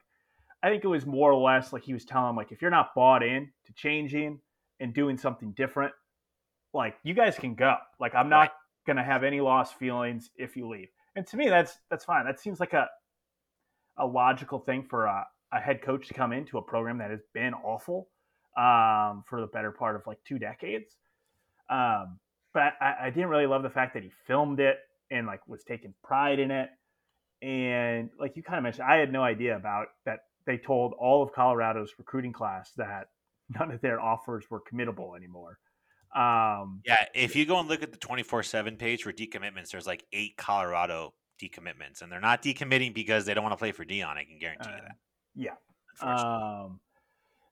I 0.62 0.70
think 0.70 0.84
it 0.84 0.88
was 0.88 1.06
more 1.06 1.32
or 1.32 1.40
less 1.40 1.72
like 1.72 1.84
he 1.84 1.92
was 1.92 2.04
telling 2.04 2.30
him, 2.30 2.36
like, 2.36 2.52
if 2.52 2.62
you're 2.62 2.70
not 2.70 2.94
bought 2.94 3.22
in 3.22 3.50
to 3.66 3.72
changing 3.74 4.40
and 4.80 4.92
doing 4.92 5.16
something 5.16 5.52
different, 5.52 5.92
like 6.72 6.96
you 7.02 7.14
guys 7.14 7.36
can 7.36 7.54
go. 7.54 7.76
Like 7.98 8.14
I'm 8.14 8.28
not 8.28 8.38
right. 8.38 8.50
gonna 8.86 9.04
have 9.04 9.24
any 9.24 9.40
lost 9.40 9.78
feelings 9.78 10.30
if 10.36 10.56
you 10.56 10.68
leave. 10.68 10.88
And 11.14 11.26
to 11.28 11.36
me, 11.36 11.48
that's 11.48 11.78
that's 11.90 12.04
fine. 12.04 12.26
That 12.26 12.38
seems 12.38 12.60
like 12.60 12.74
a 12.74 12.88
a 13.98 14.06
logical 14.06 14.58
thing 14.58 14.84
for 14.88 15.06
a, 15.06 15.26
a 15.52 15.58
head 15.58 15.82
coach 15.82 16.08
to 16.08 16.14
come 16.14 16.32
into 16.32 16.58
a 16.58 16.62
program 16.62 16.98
that 16.98 17.10
has 17.10 17.22
been 17.32 17.54
awful 17.54 18.08
um, 18.56 19.24
for 19.26 19.40
the 19.40 19.46
better 19.46 19.70
part 19.70 19.96
of 19.96 20.02
like 20.06 20.18
two 20.26 20.38
decades. 20.38 20.96
Um, 21.70 22.18
but 22.52 22.74
I, 22.80 22.94
I 23.04 23.10
didn't 23.10 23.28
really 23.28 23.46
love 23.46 23.62
the 23.62 23.70
fact 23.70 23.94
that 23.94 24.02
he 24.02 24.10
filmed 24.26 24.60
it 24.60 24.76
and 25.10 25.26
like 25.26 25.46
was 25.48 25.64
taking 25.64 25.94
pride 26.04 26.38
in 26.38 26.50
it. 26.50 26.68
And 27.42 28.10
like 28.18 28.36
you 28.36 28.42
kind 28.42 28.58
of 28.58 28.64
mentioned, 28.64 28.86
I 28.88 28.96
had 28.96 29.12
no 29.12 29.22
idea 29.22 29.56
about 29.56 29.88
that 30.04 30.20
they 30.46 30.56
told 30.56 30.94
all 30.98 31.22
of 31.22 31.32
Colorado's 31.32 31.92
recruiting 31.98 32.32
class 32.32 32.72
that 32.76 33.08
none 33.58 33.70
of 33.70 33.80
their 33.80 34.00
offers 34.00 34.44
were 34.50 34.60
committable 34.60 35.16
anymore. 35.16 35.58
Um, 36.14 36.80
yeah, 36.86 37.04
if 37.14 37.36
you 37.36 37.44
go 37.44 37.58
and 37.58 37.68
look 37.68 37.82
at 37.82 37.92
the 37.92 37.98
24 37.98 38.42
7 38.42 38.76
page 38.76 39.02
for 39.02 39.12
decommitments, 39.12 39.70
there's 39.70 39.86
like 39.86 40.04
eight 40.12 40.36
Colorado 40.36 41.12
decommitments, 41.40 42.00
and 42.00 42.10
they're 42.10 42.20
not 42.20 42.42
decommitting 42.42 42.94
because 42.94 43.26
they 43.26 43.34
don't 43.34 43.44
want 43.44 43.52
to 43.52 43.58
play 43.58 43.72
for 43.72 43.84
Deion. 43.84 44.16
I 44.16 44.24
can 44.24 44.38
guarantee 44.38 44.70
uh, 44.70 44.76
you 44.76 44.82
that. 44.82 44.96
Yeah. 45.34 45.54
Um, 46.00 46.80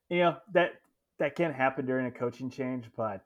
you 0.09 0.19
know, 0.19 0.37
that 0.53 0.71
that 1.19 1.35
can 1.35 1.53
happen 1.53 1.85
during 1.85 2.07
a 2.07 2.11
coaching 2.11 2.49
change, 2.49 2.85
but 2.97 3.21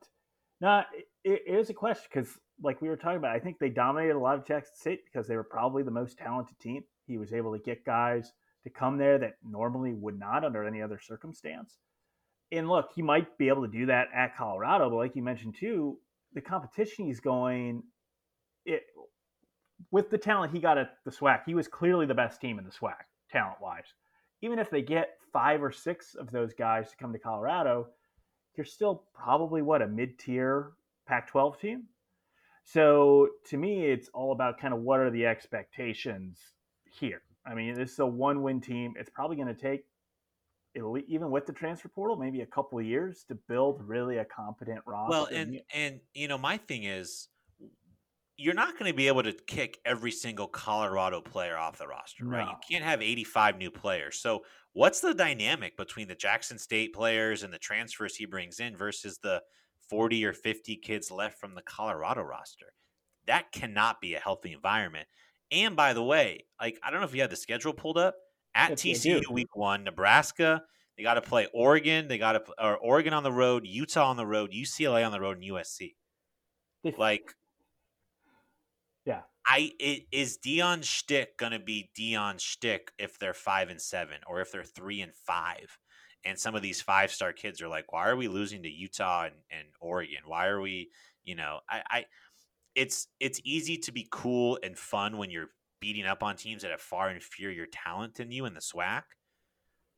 no, 0.61 0.83
it, 1.23 1.41
it 1.47 1.55
is 1.55 1.69
a 1.69 1.73
question 1.73 2.05
because, 2.11 2.37
like 2.61 2.81
we 2.81 2.89
were 2.89 2.97
talking 2.97 3.17
about, 3.17 3.35
I 3.35 3.39
think 3.39 3.59
they 3.59 3.69
dominated 3.69 4.15
a 4.15 4.19
lot 4.19 4.37
of 4.37 4.45
Jackson 4.45 4.75
State 4.75 5.01
because 5.05 5.27
they 5.27 5.35
were 5.35 5.43
probably 5.43 5.83
the 5.83 5.91
most 5.91 6.17
talented 6.17 6.59
team. 6.59 6.83
He 7.07 7.17
was 7.17 7.33
able 7.33 7.53
to 7.53 7.59
get 7.59 7.85
guys 7.85 8.33
to 8.63 8.69
come 8.69 8.97
there 8.97 9.17
that 9.17 9.33
normally 9.43 9.93
would 9.93 10.19
not 10.19 10.43
under 10.43 10.63
any 10.63 10.81
other 10.81 10.99
circumstance. 10.99 11.77
And 12.51 12.67
look, 12.67 12.89
he 12.95 13.01
might 13.01 13.37
be 13.37 13.47
able 13.47 13.65
to 13.65 13.71
do 13.71 13.85
that 13.87 14.07
at 14.13 14.35
Colorado, 14.35 14.89
but 14.89 14.97
like 14.97 15.15
you 15.15 15.23
mentioned 15.23 15.55
too, 15.59 15.97
the 16.33 16.41
competition 16.41 17.05
he's 17.05 17.19
going 17.19 17.83
it 18.65 18.83
with 19.91 20.09
the 20.09 20.17
talent 20.17 20.53
he 20.53 20.59
got 20.59 20.77
at 20.77 20.91
the 21.05 21.11
SWAC, 21.11 21.41
he 21.45 21.55
was 21.55 21.67
clearly 21.67 22.05
the 22.05 22.13
best 22.13 22.41
team 22.41 22.59
in 22.59 22.65
the 22.65 22.71
SWAC, 22.71 22.95
talent 23.31 23.57
wise. 23.61 23.93
Even 24.41 24.59
if 24.59 24.69
they 24.69 24.81
get 24.81 25.17
five 25.31 25.63
or 25.63 25.71
six 25.71 26.15
of 26.15 26.31
those 26.31 26.53
guys 26.53 26.91
to 26.91 26.97
come 26.97 27.13
to 27.13 27.19
Colorado, 27.19 27.87
you're 28.55 28.65
still 28.65 29.03
probably 29.13 29.61
what 29.61 29.81
a 29.81 29.87
mid 29.87 30.19
tier 30.19 30.71
Pac 31.07 31.27
12 31.27 31.59
team. 31.59 31.83
So 32.63 33.29
to 33.47 33.57
me, 33.57 33.85
it's 33.85 34.09
all 34.13 34.31
about 34.31 34.59
kind 34.59 34.73
of 34.73 34.81
what 34.81 34.99
are 34.99 35.09
the 35.09 35.25
expectations 35.25 36.39
here. 36.85 37.21
I 37.49 37.55
mean, 37.55 37.73
this 37.73 37.93
is 37.93 37.99
a 37.99 38.05
one 38.05 38.43
win 38.43 38.61
team. 38.61 38.93
It's 38.99 39.09
probably 39.09 39.35
going 39.35 39.47
to 39.47 39.59
take, 39.59 39.85
even 40.75 41.31
with 41.31 41.47
the 41.47 41.53
transfer 41.53 41.89
portal, 41.89 42.15
maybe 42.15 42.41
a 42.41 42.45
couple 42.45 42.77
of 42.77 42.85
years 42.85 43.25
to 43.27 43.35
build 43.47 43.81
really 43.85 44.17
a 44.17 44.25
competent 44.25 44.81
roster. 44.85 45.09
Well, 45.09 45.27
and, 45.33 45.59
and, 45.73 45.99
you 46.13 46.27
know, 46.27 46.37
my 46.37 46.57
thing 46.57 46.83
is, 46.83 47.27
you're 48.37 48.53
not 48.53 48.79
going 48.79 48.89
to 48.89 48.95
be 48.95 49.07
able 49.07 49.23
to 49.23 49.33
kick 49.33 49.79
every 49.83 50.11
single 50.11 50.47
Colorado 50.47 51.19
player 51.19 51.57
off 51.57 51.77
the 51.77 51.87
roster, 51.87 52.23
right? 52.23 52.45
No. 52.45 52.51
You 52.51 52.57
can't 52.69 52.85
have 52.85 53.01
85 53.01 53.57
new 53.57 53.69
players. 53.69 54.19
So, 54.19 54.45
what's 54.71 55.01
the 55.01 55.13
dynamic 55.13 55.75
between 55.75 56.07
the 56.07 56.15
Jackson 56.15 56.57
State 56.57 56.93
players 56.93 57.43
and 57.43 57.53
the 57.53 57.57
transfers 57.57 58.15
he 58.15 58.25
brings 58.25 58.61
in 58.61 58.77
versus 58.77 59.19
the 59.21 59.41
40 59.89 60.23
or 60.23 60.31
50 60.31 60.77
kids 60.77 61.11
left 61.11 61.37
from 61.37 61.53
the 61.53 61.63
Colorado 61.63 62.21
roster? 62.21 62.67
That 63.27 63.51
cannot 63.51 63.99
be 63.99 64.15
a 64.15 64.19
healthy 64.19 64.53
environment. 64.53 65.07
And 65.51 65.75
by 65.75 65.93
the 65.93 66.03
way, 66.03 66.45
like 66.59 66.79
I 66.83 66.91
don't 66.91 66.99
know 66.99 67.05
if 67.05 67.15
you 67.15 67.21
had 67.21 67.29
the 67.29 67.35
schedule 67.35 67.73
pulled 67.73 67.97
up 67.97 68.15
at 68.55 68.83
yes, 68.83 69.03
TCU 69.03 69.29
week 69.31 69.55
one, 69.55 69.83
Nebraska. 69.83 70.63
They 70.97 71.03
got 71.03 71.13
to 71.13 71.21
play 71.21 71.47
Oregon. 71.53 72.07
They 72.07 72.17
got 72.17 72.33
to 72.33 72.43
or 72.61 72.77
Oregon 72.77 73.13
on 73.13 73.23
the 73.23 73.31
road, 73.31 73.65
Utah 73.65 74.09
on 74.09 74.17
the 74.17 74.25
road, 74.25 74.51
UCLA 74.51 75.05
on 75.05 75.11
the 75.11 75.19
road, 75.19 75.37
and 75.37 75.45
USC. 75.45 75.95
like, 76.97 77.33
yeah, 79.05 79.21
I 79.47 79.71
it, 79.79 80.03
is 80.11 80.37
Deion 80.45 80.83
Shtick 80.83 81.37
gonna 81.37 81.59
be 81.59 81.89
Deion 81.97 82.39
Shtick 82.39 82.91
if 82.99 83.17
they're 83.17 83.33
five 83.33 83.69
and 83.69 83.81
seven 83.81 84.17
or 84.27 84.41
if 84.41 84.51
they're 84.51 84.63
three 84.63 85.01
and 85.01 85.13
five? 85.13 85.77
And 86.25 86.37
some 86.37 86.53
of 86.53 86.61
these 86.61 86.81
five 86.81 87.11
star 87.11 87.31
kids 87.31 87.61
are 87.61 87.69
like, 87.69 87.93
why 87.93 88.09
are 88.09 88.15
we 88.17 88.27
losing 88.27 88.63
to 88.63 88.69
Utah 88.69 89.25
and, 89.25 89.35
and 89.49 89.69
Oregon? 89.79 90.19
Why 90.25 90.47
are 90.47 90.59
we, 90.59 90.89
you 91.23 91.35
know, 91.35 91.59
I, 91.69 91.81
I 91.89 92.05
it's 92.79 93.07
it's 93.19 93.41
easy 93.43 93.75
to 93.75 93.91
be 93.91 94.07
cool 94.09 94.57
and 94.63 94.77
fun 94.77 95.17
when 95.17 95.29
you're 95.29 95.49
beating 95.81 96.05
up 96.05 96.23
on 96.23 96.37
teams 96.37 96.61
that 96.61 96.71
have 96.71 96.79
far 96.79 97.09
inferior 97.09 97.65
talent 97.65 98.15
than 98.15 98.31
you 98.31 98.45
in 98.45 98.53
the 98.53 98.61
SWAC. 98.61 99.03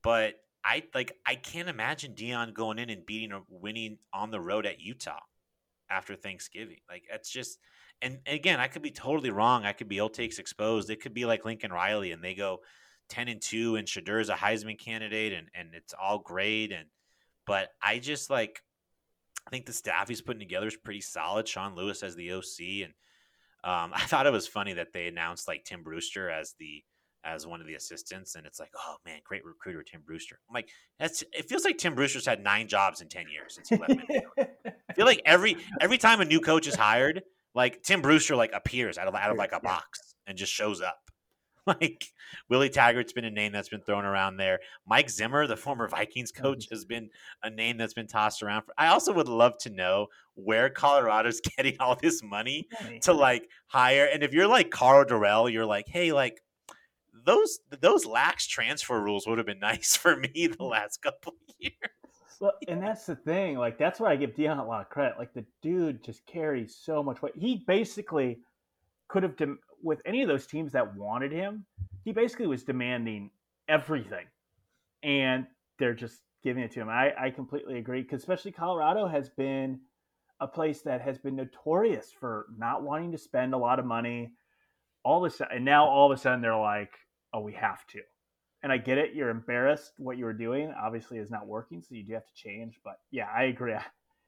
But 0.02 0.34
I 0.66 0.84
like 0.96 1.16
I 1.24 1.36
can't 1.36 1.70
imagine 1.70 2.16
Deion 2.16 2.56
going 2.56 2.80
in 2.80 2.90
and 2.90 3.06
beating 3.06 3.34
or 3.34 3.44
winning 3.50 4.00
on 4.12 4.32
the 4.32 4.42
road 4.42 4.66
at 4.66 4.82
Utah 4.82 5.20
after 5.92 6.16
Thanksgiving. 6.16 6.80
Like 6.90 7.04
it's 7.14 7.30
just 7.30 7.60
and 8.02 8.18
again, 8.26 8.60
I 8.60 8.68
could 8.68 8.82
be 8.82 8.90
totally 8.90 9.30
wrong. 9.30 9.64
I 9.64 9.74
could 9.74 9.88
be 9.88 10.00
old 10.00 10.16
takes 10.16 10.40
exposed. 10.40 10.90
It 10.90 11.02
could 11.04 11.14
be 11.14 11.26
like 11.26 11.46
Lincoln 11.46 11.72
Riley 11.72 12.12
and 12.12 12.24
they 12.24 12.34
go 12.34 12.62
ten 13.10 13.28
and 13.28 13.40
two, 13.40 13.76
and 13.76 13.88
Shedeur 13.88 14.22
is 14.22 14.30
a 14.30 14.36
Heisman 14.36 14.80
candidate, 14.80 15.34
and 15.34 15.50
and 15.54 15.76
it's 15.76 15.94
all 15.94 16.18
great. 16.18 16.72
And 16.72 16.88
but 17.46 17.70
I 17.80 18.00
just 18.00 18.32
like, 18.32 18.64
I 19.46 19.50
think 19.50 19.66
the 19.66 19.74
staff 19.74 20.08
he's 20.08 20.22
putting 20.22 20.40
together 20.40 20.68
is 20.68 20.78
pretty 20.78 21.02
solid. 21.02 21.48
Sean 21.48 21.76
Lewis 21.76 22.04
as 22.04 22.16
the 22.16 22.32
OC, 22.34 22.84
and 22.84 22.94
um, 23.64 23.92
I 23.96 24.06
thought 24.06 24.28
it 24.28 24.34
was 24.34 24.48
funny 24.48 24.74
that 24.74 24.94
they 24.94 25.08
announced 25.08 25.48
like 25.48 25.64
Tim 25.66 25.84
Brewster 25.84 26.30
as 26.30 26.56
the 26.60 26.84
as 27.24 27.46
one 27.46 27.62
of 27.62 27.68
the 27.68 27.76
assistants, 27.76 28.36
and 28.36 28.48
it's 28.48 28.60
like, 28.60 28.72
oh 28.76 28.96
man, 29.06 29.20
great 29.24 29.46
recruiter 29.46 29.84
Tim 29.84 30.02
Brewster. 30.06 30.40
I'm 30.50 30.54
like, 30.56 30.70
that's 31.00 31.24
it 31.34 31.48
feels 31.48 31.64
like 31.64 31.78
Tim 31.78 31.96
Brewster's 31.96 32.26
had 32.26 32.44
nine 32.44 32.68
jobs 32.68 33.02
in 33.02 33.10
ten 33.10 33.26
years 33.30 33.56
since 33.56 33.70
he 33.70 33.78
left. 33.78 33.94
I 34.40 34.94
feel 34.94 35.06
like 35.06 35.22
every 35.26 35.58
every 35.80 35.98
time 35.98 36.22
a 36.22 36.26
new 36.26 36.40
coach 36.40 36.68
is 36.68 36.76
hired, 36.76 37.22
like 37.54 37.84
Tim 37.84 38.02
Brewster 38.02 38.36
like 38.36 38.52
appears 38.54 38.98
out 38.98 39.08
of 39.08 39.16
out 39.16 39.32
of 39.32 39.38
like 39.38 39.52
a 39.52 39.60
box 39.60 40.16
and 40.26 40.38
just 40.38 40.52
shows 40.52 40.82
up. 40.82 41.11
Like 41.68 42.06
Willie 42.50 42.70
Taggart's 42.72 43.14
been 43.14 43.26
a 43.26 43.30
name 43.30 43.52
that's 43.52 43.70
been 43.70 43.82
thrown 43.82 44.04
around 44.04 44.38
there. 44.38 44.60
Mike 44.88 45.12
Zimmer, 45.12 45.46
the 45.46 45.56
former 45.56 45.88
Vikings 45.88 46.34
oh, 46.36 46.42
coach, 46.42 46.68
has 46.72 46.86
been 46.86 47.10
a 47.44 47.52
name 47.52 47.78
that's 47.78 47.94
been 47.94 48.08
tossed 48.08 48.42
around. 48.42 48.64
For, 48.64 48.74
I 48.80 48.88
also 48.88 49.14
would 49.14 49.28
love 49.28 49.60
to 49.60 49.70
know 49.70 50.08
where 50.34 50.70
Colorado's 50.72 51.40
getting 51.58 51.78
all 51.80 51.96
this 51.96 52.24
money 52.24 52.68
to 53.02 53.14
like 53.14 53.48
hire. 53.68 54.10
And 54.12 54.24
if 54.24 54.34
you're 54.34 54.48
like 54.48 54.72
Karl 54.72 55.06
Dorrell, 55.06 55.52
you're 55.52 55.66
like, 55.66 55.88
hey, 55.88 56.12
like 56.12 56.42
those 57.26 57.60
those 57.80 58.06
lax 58.06 58.48
transfer 58.48 59.00
rules 59.00 59.28
would 59.28 59.38
have 59.38 59.48
been 59.48 59.60
nice 59.62 59.96
for 59.96 60.16
me 60.16 60.30
the 60.34 60.50
mm-hmm. 60.50 60.64
last 60.64 61.02
couple 61.02 61.36
years. 61.60 61.76
Well, 62.40 62.54
and 62.68 62.82
that's 62.82 63.06
the 63.06 63.16
thing. 63.16 63.58
Like 63.58 63.78
that's 63.78 64.00
where 64.00 64.10
I 64.10 64.16
give 64.16 64.34
Deion 64.34 64.60
a 64.60 64.64
lot 64.64 64.82
of 64.82 64.90
credit. 64.90 65.20
Like 65.20 65.34
the 65.34 65.46
dude 65.62 66.04
just 66.04 66.26
carries 66.26 66.76
so 66.76 67.04
much 67.04 67.22
weight. 67.22 67.34
He 67.36 67.64
basically 67.68 68.40
could 69.08 69.22
have 69.22 69.36
with 69.84 70.02
any 70.06 70.22
of 70.22 70.28
those 70.28 70.48
teams 70.48 70.72
that 70.74 70.96
wanted 70.96 71.32
him. 71.32 71.66
He 72.04 72.12
basically 72.12 72.48
was 72.48 72.64
demanding 72.64 73.32
everything, 73.68 74.26
and 75.04 75.46
they're 75.78 75.94
just 75.94 76.22
giving 76.44 76.64
it 76.64 76.72
to 76.72 76.82
him. 76.82 76.90
I, 76.90 77.14
I 77.20 77.30
completely 77.30 77.78
agree 77.78 78.02
because 78.02 78.22
especially 78.22 78.52
Colorado 78.52 79.08
has 79.08 79.30
been 79.30 79.80
a 80.40 80.48
place 80.48 80.82
that 80.82 81.02
has 81.02 81.20
been 81.20 81.36
notorious 81.36 82.12
for 82.20 82.48
not 82.58 82.82
wanting 82.82 83.12
to 83.12 83.18
spend 83.18 83.54
a 83.54 83.58
lot 83.58 83.80
of 83.80 83.86
money. 83.86 84.32
All 85.04 85.24
of 85.24 85.32
a 85.32 85.36
sudden, 85.36 85.58
and 85.58 85.66
now 85.66 85.88
all 85.88 86.12
of 86.12 86.18
a 86.18 86.22
sudden 86.22 86.42
they're 86.42 86.56
like, 86.56 86.94
"Oh, 87.34 87.42
we 87.42 87.54
have 87.54 87.86
to." 87.88 88.02
and 88.64 88.72
I 88.72 88.78
get 88.78 88.98
it. 88.98 89.14
You're 89.14 89.30
embarrassed 89.30 89.94
what 89.98 90.18
you 90.18 90.26
were 90.26 90.34
doing. 90.34 90.74
Obviously, 90.80 91.18
is 91.18 91.32
not 91.32 91.48
working, 91.48 91.82
so 91.82 91.96
you 91.96 92.04
do 92.04 92.14
have 92.14 92.28
to 92.28 92.34
change. 92.34 92.80
But 92.84 93.00
yeah, 93.12 93.28
I 93.36 93.44
agree. 93.44 93.76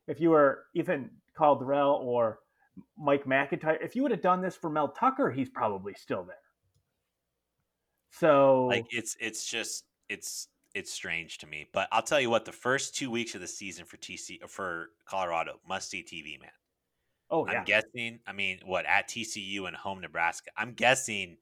If 0.05 0.19
you 0.19 0.31
were 0.31 0.65
even 0.75 1.09
Karl 1.33 1.57
Dorrell 1.57 1.97
or 2.01 2.39
Mike 2.97 3.27
MacIntyre. 3.27 3.77
if 3.81 3.95
you 3.95 4.03
would 4.03 4.11
have 4.11 4.21
done 4.21 4.41
this 4.41 4.55
for 4.55 4.69
Mel 4.69 4.89
Tucker, 4.89 5.31
he's 5.31 5.49
probably 5.49 5.93
still 5.93 6.23
there. 6.23 6.35
So 8.11 8.67
like 8.67 8.85
it's 8.91 9.17
it's 9.19 9.45
just 9.45 9.85
it's 10.09 10.47
it's 10.73 10.91
strange 10.91 11.39
to 11.39 11.47
me. 11.47 11.67
But 11.73 11.87
I'll 11.91 12.03
tell 12.03 12.19
you 12.19 12.29
what, 12.29 12.45
the 12.45 12.51
first 12.51 12.95
two 12.95 13.09
weeks 13.09 13.35
of 13.35 13.41
the 13.41 13.47
season 13.47 13.85
for 13.85 13.97
TC 13.97 14.47
for 14.47 14.89
Colorado 15.05 15.59
must 15.67 15.89
see 15.89 16.03
TV, 16.03 16.39
man. 16.39 16.51
Oh 17.29 17.47
yeah. 17.47 17.59
I'm 17.59 17.65
guessing. 17.65 18.19
I 18.27 18.33
mean, 18.33 18.59
what 18.65 18.85
at 18.85 19.09
TCU 19.09 19.67
and 19.67 19.75
home 19.75 20.01
Nebraska? 20.01 20.51
I'm 20.57 20.73
guessing 20.73 21.37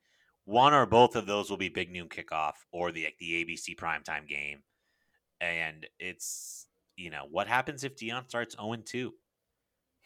one 0.46 0.74
or 0.74 0.86
both 0.86 1.16
of 1.16 1.26
those 1.26 1.50
will 1.50 1.58
be 1.58 1.70
big 1.70 1.92
noon 1.92 2.10
kickoff 2.10 2.54
or 2.72 2.92
the 2.92 3.08
the 3.20 3.44
ABC 3.44 3.76
primetime 3.76 4.28
game. 4.28 4.64
And 5.40 5.86
it's 6.00 6.68
you 6.96 7.10
know, 7.10 7.26
what 7.30 7.48
happens 7.48 7.84
if 7.84 7.96
Deion 7.96 8.28
starts 8.28 8.56
0 8.56 8.78
2? 8.86 9.14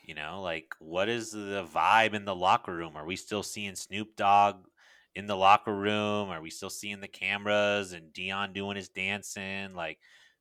You 0.05 0.15
know, 0.15 0.41
like 0.41 0.73
what 0.79 1.09
is 1.09 1.31
the 1.31 1.67
vibe 1.73 2.13
in 2.13 2.25
the 2.25 2.35
locker 2.35 2.75
room? 2.75 2.95
Are 2.95 3.05
we 3.05 3.15
still 3.15 3.43
seeing 3.43 3.75
Snoop 3.75 4.15
Dogg 4.15 4.67
in 5.15 5.25
the 5.25 5.35
locker 5.35 5.75
room? 5.75 6.29
Are 6.29 6.41
we 6.41 6.49
still 6.49 6.69
seeing 6.69 6.99
the 6.99 7.07
cameras 7.07 7.91
and 7.91 8.13
Deion 8.13 8.53
doing 8.53 8.75
his 8.75 8.89
dancing? 8.89 9.73
Like 9.73 9.99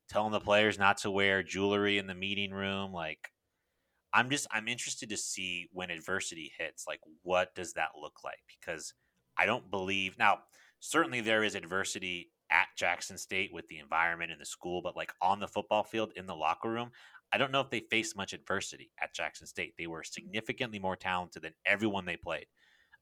telling 0.09 0.31
the 0.31 0.39
players 0.39 0.77
not 0.77 0.97
to 0.99 1.11
wear 1.11 1.41
jewelry 1.41 1.97
in 1.97 2.07
the 2.07 2.13
meeting 2.13 2.51
room? 2.51 2.93
Like 2.93 3.31
I'm 4.13 4.29
just 4.29 4.47
I'm 4.51 4.67
interested 4.67 5.09
to 5.09 5.17
see 5.17 5.67
when 5.73 5.89
adversity 5.89 6.51
hits, 6.57 6.85
like 6.87 7.01
what 7.23 7.53
does 7.55 7.73
that 7.73 7.89
look 7.99 8.23
like? 8.23 8.39
Because 8.47 8.93
I 9.37 9.45
don't 9.45 9.69
believe 9.69 10.17
now. 10.17 10.39
Certainly, 10.79 11.21
there 11.21 11.43
is 11.43 11.55
adversity 11.55 12.29
at 12.51 12.67
Jackson 12.77 13.17
State 13.17 13.51
with 13.53 13.67
the 13.67 13.79
environment 13.79 14.31
in 14.31 14.39
the 14.39 14.45
school, 14.45 14.81
but 14.81 14.95
like 14.95 15.11
on 15.21 15.39
the 15.39 15.47
football 15.47 15.83
field 15.83 16.13
in 16.15 16.25
the 16.25 16.35
locker 16.35 16.69
room, 16.69 16.91
I 17.33 17.37
don't 17.37 17.51
know 17.51 17.61
if 17.61 17.69
they 17.69 17.81
faced 17.81 18.15
much 18.15 18.33
adversity 18.33 18.91
at 19.01 19.13
Jackson 19.13 19.47
State. 19.47 19.73
They 19.77 19.87
were 19.87 20.03
significantly 20.03 20.79
more 20.79 20.95
talented 20.95 21.41
than 21.41 21.53
everyone 21.65 22.05
they 22.05 22.17
played. 22.17 22.45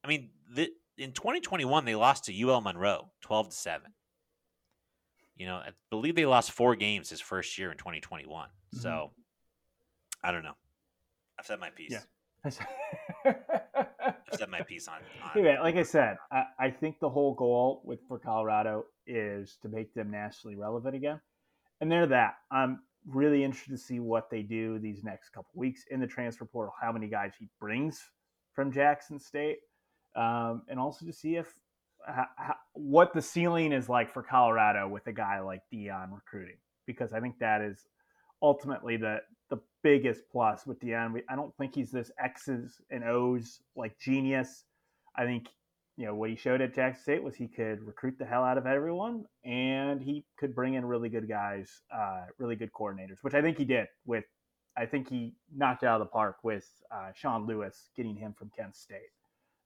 I 0.03 0.07
mean, 0.07 0.29
the, 0.53 0.69
in 0.97 1.11
2021 1.11 1.85
they 1.85 1.95
lost 1.95 2.25
to 2.25 2.41
UL 2.41 2.61
Monroe 2.61 3.11
12 3.21 3.49
to 3.49 3.55
7. 3.55 3.93
You 5.35 5.47
know, 5.47 5.55
I 5.55 5.69
believe 5.89 6.15
they 6.15 6.25
lost 6.25 6.51
4 6.51 6.75
games 6.75 7.09
his 7.09 7.21
first 7.21 7.57
year 7.57 7.71
in 7.71 7.77
2021. 7.77 8.47
Mm-hmm. 8.47 8.79
So, 8.79 9.11
I 10.23 10.31
don't 10.31 10.43
know. 10.43 10.55
I've 11.39 11.45
said 11.45 11.59
my 11.59 11.69
piece. 11.69 11.93
Yeah. 12.45 13.33
set 14.35 14.49
my 14.49 14.61
piece 14.61 14.89
on. 14.89 14.95
on. 15.35 15.43
Yeah, 15.43 15.61
like 15.61 15.77
I 15.77 15.83
said, 15.83 16.17
I, 16.29 16.43
I, 16.59 16.69
think 16.71 16.99
the 16.99 17.09
whole 17.09 17.33
goal 17.35 17.81
with 17.85 17.99
for 18.09 18.19
Colorado 18.19 18.85
is 19.07 19.57
to 19.61 19.69
make 19.69 19.93
them 19.93 20.11
nationally 20.11 20.55
relevant 20.55 20.95
again, 20.95 21.19
and 21.81 21.91
they're 21.91 22.07
that. 22.07 22.35
I'm 22.51 22.81
really 23.07 23.43
interested 23.43 23.71
to 23.71 23.77
see 23.77 23.99
what 23.99 24.29
they 24.29 24.41
do 24.41 24.79
these 24.79 25.03
next 25.03 25.29
couple 25.29 25.51
weeks 25.53 25.83
in 25.91 25.99
the 25.99 26.07
transfer 26.07 26.45
portal. 26.45 26.73
How 26.81 26.91
many 26.91 27.07
guys 27.07 27.33
he 27.37 27.47
brings 27.59 28.01
from 28.53 28.71
Jackson 28.71 29.19
State, 29.19 29.59
um, 30.15 30.63
and 30.69 30.79
also 30.79 31.05
to 31.05 31.13
see 31.13 31.35
if 31.35 31.53
how, 32.05 32.27
what 32.73 33.13
the 33.13 33.21
ceiling 33.21 33.71
is 33.71 33.89
like 33.89 34.13
for 34.13 34.23
Colorado 34.23 34.87
with 34.87 35.07
a 35.07 35.13
guy 35.13 35.39
like 35.39 35.61
Deion 35.73 36.13
recruiting, 36.13 36.57
because 36.85 37.13
I 37.13 37.19
think 37.19 37.39
that 37.39 37.61
is 37.61 37.87
ultimately 38.41 38.97
the 38.97 39.17
the 39.49 39.57
biggest 39.83 40.21
plus 40.31 40.65
with 40.65 40.79
Deion. 40.79 41.21
I 41.29 41.35
don't 41.35 41.55
think 41.57 41.75
he's 41.75 41.91
this 41.91 42.11
X's 42.19 42.81
and 42.89 43.03
O's 43.03 43.59
like 43.75 43.97
genius. 43.99 44.63
I 45.15 45.25
think 45.25 45.47
you 45.97 46.05
know 46.05 46.15
what 46.15 46.29
he 46.29 46.35
showed 46.35 46.61
at 46.61 46.73
Jackson 46.73 47.01
State 47.01 47.23
was 47.23 47.35
he 47.35 47.47
could 47.47 47.85
recruit 47.85 48.15
the 48.17 48.25
hell 48.25 48.43
out 48.43 48.57
of 48.57 48.65
everyone, 48.65 49.25
and 49.45 50.01
he 50.01 50.25
could 50.37 50.55
bring 50.55 50.73
in 50.73 50.85
really 50.85 51.09
good 51.09 51.27
guys, 51.27 51.81
uh, 51.93 52.25
really 52.39 52.55
good 52.55 52.71
coordinators, 52.73 53.17
which 53.21 53.33
I 53.33 53.41
think 53.41 53.57
he 53.57 53.65
did. 53.65 53.87
With 54.05 54.25
I 54.75 54.85
think 54.85 55.09
he 55.09 55.35
knocked 55.55 55.83
it 55.83 55.87
out 55.87 56.01
of 56.01 56.07
the 56.07 56.11
park 56.11 56.37
with 56.43 56.67
uh, 56.91 57.11
Sean 57.13 57.45
Lewis 57.45 57.89
getting 57.95 58.15
him 58.15 58.33
from 58.37 58.49
Kent 58.57 58.75
State. 58.75 59.11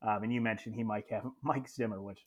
Um, 0.02 0.24
and 0.24 0.34
you 0.34 0.42
mentioned 0.42 0.76
he 0.76 0.84
might 0.84 1.06
have 1.10 1.24
Mike 1.44 1.70
Zimmer, 1.70 2.02
which 2.02 2.26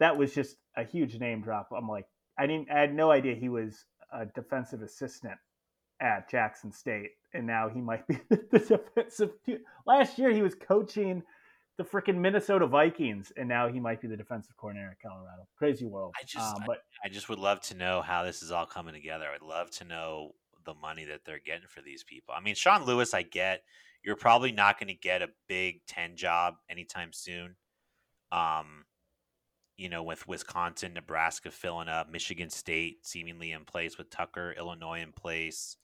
that 0.00 0.16
was 0.16 0.34
just 0.34 0.56
a 0.76 0.84
huge 0.84 1.18
name 1.18 1.42
drop. 1.42 1.68
I'm 1.76 1.88
like, 1.88 2.06
I 2.38 2.46
didn't, 2.46 2.70
I 2.70 2.80
had 2.80 2.94
no 2.94 3.10
idea 3.10 3.34
he 3.34 3.48
was 3.48 3.84
a 4.12 4.26
defensive 4.26 4.82
assistant 4.82 5.38
at 6.00 6.30
Jackson 6.30 6.72
State, 6.72 7.10
and 7.34 7.46
now 7.46 7.68
he 7.68 7.80
might 7.80 8.06
be 8.06 8.18
the 8.28 8.58
defensive. 8.58 9.30
Last 9.86 10.18
year 10.18 10.30
he 10.30 10.42
was 10.42 10.54
coaching 10.54 11.22
the 11.78 11.84
freaking 11.84 12.16
Minnesota 12.16 12.66
Vikings, 12.66 13.32
and 13.36 13.48
now 13.48 13.68
he 13.68 13.78
might 13.78 14.00
be 14.02 14.08
the 14.08 14.16
defensive 14.16 14.56
coordinator 14.56 14.90
at 14.90 15.00
Colorado. 15.00 15.46
Crazy 15.56 15.86
world. 15.86 16.12
I 16.20 16.24
just, 16.24 16.56
um, 16.56 16.64
but 16.66 16.78
I, 17.02 17.06
I, 17.06 17.08
just 17.08 17.28
would 17.28 17.38
love 17.38 17.60
to 17.62 17.76
know 17.76 18.02
how 18.02 18.24
this 18.24 18.42
is 18.42 18.50
all 18.50 18.66
coming 18.66 18.94
together. 18.94 19.26
I'd 19.32 19.46
love 19.46 19.70
to 19.76 19.84
know 19.84 20.32
the 20.64 20.74
money 20.74 21.04
that 21.04 21.24
they're 21.24 21.38
getting 21.38 21.68
for 21.68 21.80
these 21.80 22.02
people. 22.02 22.34
I 22.36 22.40
mean, 22.40 22.56
Sean 22.56 22.84
Lewis, 22.84 23.14
I 23.14 23.22
get. 23.22 23.62
You're 24.02 24.16
probably 24.16 24.52
not 24.52 24.78
going 24.78 24.88
to 24.88 24.94
get 24.94 25.22
a 25.22 25.28
Big 25.48 25.86
Ten 25.86 26.16
job 26.16 26.54
anytime 26.68 27.12
soon. 27.12 27.54
Um, 28.32 28.84
you 29.76 29.88
know, 29.88 30.02
with 30.02 30.26
Wisconsin, 30.26 30.94
Nebraska 30.94 31.52
filling 31.52 31.88
up, 31.88 32.10
Michigan 32.10 32.50
State 32.50 33.06
seemingly 33.06 33.52
in 33.52 33.64
place 33.64 33.96
with 33.96 34.10
Tucker, 34.10 34.52
Illinois 34.58 35.00
in 35.00 35.12
place. 35.12 35.76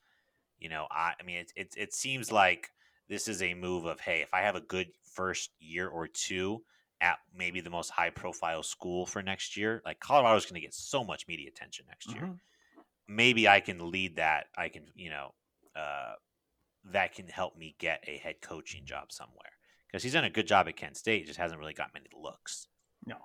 You 0.59 0.69
know, 0.69 0.89
I, 0.91 1.13
I 1.21 1.23
mean, 1.23 1.37
it, 1.39 1.53
it, 1.55 1.75
it 1.77 1.95
seems 1.95 2.33
like 2.33 2.71
this 3.09 3.29
is 3.29 3.43
a 3.43 3.55
move 3.55 3.85
of, 3.85 4.01
hey, 4.01 4.21
if 4.23 4.33
I 4.33 4.43
have 4.43 4.57
a 4.57 4.61
good 4.61 4.89
first 5.15 5.51
year 5.59 5.89
or 5.89 6.09
two 6.09 6.63
at 7.01 7.19
maybe 7.37 7.61
the 7.61 7.71
most 7.71 7.91
high 7.91 8.11
profile 8.11 8.63
school 8.63 9.07
for 9.07 9.23
next 9.23 9.57
year, 9.57 9.83
like 9.85 10.01
Colorado's 10.01 10.47
going 10.47 10.55
to 10.55 10.61
get 10.61 10.75
so 10.75 11.05
much 11.05 11.27
media 11.29 11.49
attention 11.49 11.85
next 11.89 12.09
mm-hmm. 12.09 12.25
year. 12.25 12.35
Maybe 13.07 13.47
I 13.47 13.61
can 13.61 13.91
lead 13.91 14.17
that. 14.17 14.47
I 14.57 14.69
can, 14.69 14.87
you 14.95 15.11
know, 15.11 15.35
uh, 15.77 16.15
that 16.93 17.15
can 17.15 17.29
help 17.29 17.57
me 17.57 17.77
get 17.79 18.03
a 18.07 18.17
head 18.19 18.37
coaching 18.41 18.85
job 18.87 19.13
somewhere 19.13 19.53
because 19.87 20.03
he's 20.03 20.13
done 20.13 20.25
a 20.25 20.31
good 20.31 20.47
job 20.47 20.69
at 20.69 20.77
Kent 20.77 20.97
State. 20.97 21.27
Just 21.27 21.39
hasn't 21.39 21.61
really 21.61 21.75
got 21.75 21.93
many 21.93 22.07
looks. 22.19 22.69
No. 23.07 23.17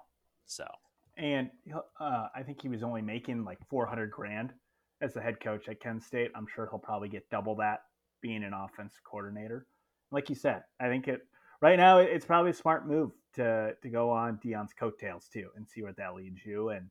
So. 0.46 0.66
And 1.18 1.50
uh, 2.00 2.28
I 2.34 2.44
think 2.44 2.62
he 2.62 2.70
was 2.70 2.84
only 2.84 3.02
making 3.02 3.44
like 3.44 3.58
four 3.70 3.86
hundred 3.86 4.12
grand 4.12 4.54
as 5.02 5.14
the 5.14 5.22
head 5.22 5.40
coach 5.42 5.68
at 5.68 5.82
Kent 5.82 6.04
State. 6.04 6.32
I'm 6.36 6.48
sure 6.54 6.68
he'll 6.70 6.80
probably 6.80 7.10
get 7.10 7.30
double 7.30 7.56
that 7.58 7.80
being 8.22 8.44
an 8.44 8.54
offense 8.54 8.96
coordinator. 9.04 9.66
Like 10.12 10.30
you 10.30 10.36
said, 10.36 10.64
I 10.80 10.88
think 10.88 11.08
it 11.08 11.22
right 11.62 11.78
now 11.78 12.00
it's 12.00 12.26
probably 12.26 12.52
a 12.52 12.56
smart 12.56 12.88
move 12.88 13.12
to 13.36 13.74
to 13.82 13.90
go 13.90 14.10
on 14.10 14.40
Deion's 14.44 14.74
coattails 14.74 15.28
too 15.32 15.50
and 15.56 15.68
see 15.68 15.82
where 15.82 15.94
that 15.94 16.16
leads 16.16 16.46
you. 16.46 16.70
And 16.70 16.90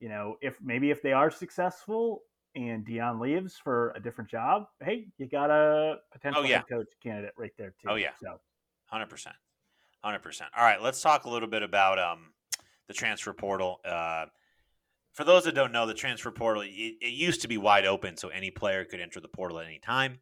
you 0.00 0.08
know, 0.08 0.36
if 0.40 0.58
maybe 0.62 0.90
if 0.90 1.02
they 1.02 1.12
are 1.12 1.30
successful 1.30 2.22
and 2.54 2.86
Deion 2.86 3.20
leaves 3.20 3.56
for 3.62 3.92
a 3.96 4.00
different 4.00 4.30
job, 4.30 4.66
hey, 4.82 5.06
you 5.18 5.26
got 5.26 5.50
a 5.50 5.96
potential 6.12 6.42
oh, 6.42 6.44
yeah. 6.44 6.56
head 6.56 6.68
coach 6.70 6.88
candidate 7.02 7.32
right 7.36 7.52
there 7.58 7.74
too. 7.80 7.88
Oh 7.88 7.94
yeah, 7.94 8.10
so 8.20 8.40
hundred 8.86 9.08
percent, 9.08 9.36
hundred 10.02 10.20
percent. 10.20 10.50
All 10.56 10.64
right, 10.64 10.80
let's 10.82 11.00
talk 11.00 11.24
a 11.24 11.30
little 11.30 11.48
bit 11.48 11.62
about 11.62 11.98
um 11.98 12.32
the 12.88 12.94
transfer 12.94 13.32
portal. 13.32 13.80
Uh, 13.84 14.26
for 15.12 15.24
those 15.24 15.44
that 15.44 15.54
don't 15.54 15.72
know, 15.72 15.86
the 15.86 15.94
transfer 15.94 16.30
portal 16.30 16.62
it, 16.62 16.68
it, 16.68 17.12
used 17.12 17.42
to 17.42 17.48
be 17.48 17.58
wide 17.58 17.86
open, 17.86 18.16
so 18.16 18.28
any 18.28 18.50
player 18.50 18.84
could 18.84 19.00
enter 19.00 19.20
the 19.20 19.28
portal 19.28 19.58
at 19.58 19.66
any 19.66 19.78
time. 19.78 20.20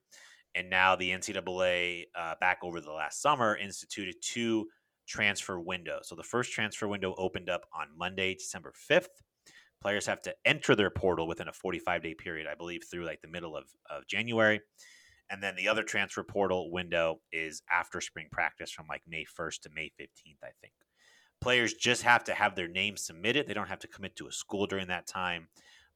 And 0.56 0.70
now 0.70 0.96
the 0.96 1.10
NCAA, 1.10 2.06
uh, 2.14 2.34
back 2.40 2.58
over 2.62 2.80
the 2.80 2.90
last 2.90 3.20
summer, 3.20 3.56
instituted 3.56 4.16
two 4.22 4.68
transfer 5.06 5.60
windows. 5.60 6.08
So 6.08 6.14
the 6.14 6.22
first 6.22 6.52
transfer 6.52 6.88
window 6.88 7.14
opened 7.18 7.50
up 7.50 7.66
on 7.78 7.88
Monday, 7.96 8.34
December 8.34 8.72
fifth. 8.74 9.22
Players 9.82 10.06
have 10.06 10.22
to 10.22 10.34
enter 10.44 10.74
their 10.74 10.90
portal 10.90 11.28
within 11.28 11.48
a 11.48 11.52
45 11.52 12.02
day 12.02 12.14
period, 12.14 12.46
I 12.50 12.54
believe, 12.54 12.82
through 12.90 13.04
like 13.04 13.20
the 13.20 13.28
middle 13.28 13.54
of, 13.56 13.64
of 13.90 14.06
January. 14.06 14.60
And 15.28 15.42
then 15.42 15.56
the 15.56 15.68
other 15.68 15.82
transfer 15.82 16.22
portal 16.22 16.70
window 16.70 17.20
is 17.32 17.62
after 17.70 18.00
spring 18.00 18.28
practice 18.30 18.70
from 18.70 18.86
like 18.88 19.02
May 19.06 19.24
1st 19.38 19.60
to 19.62 19.70
May 19.74 19.92
15th, 20.00 20.42
I 20.42 20.50
think. 20.60 20.72
Players 21.40 21.74
just 21.74 22.02
have 22.02 22.24
to 22.24 22.34
have 22.34 22.54
their 22.54 22.68
name 22.68 22.96
submitted. 22.96 23.46
They 23.46 23.54
don't 23.54 23.68
have 23.68 23.80
to 23.80 23.88
commit 23.88 24.16
to 24.16 24.28
a 24.28 24.32
school 24.32 24.66
during 24.66 24.88
that 24.88 25.06
time. 25.06 25.48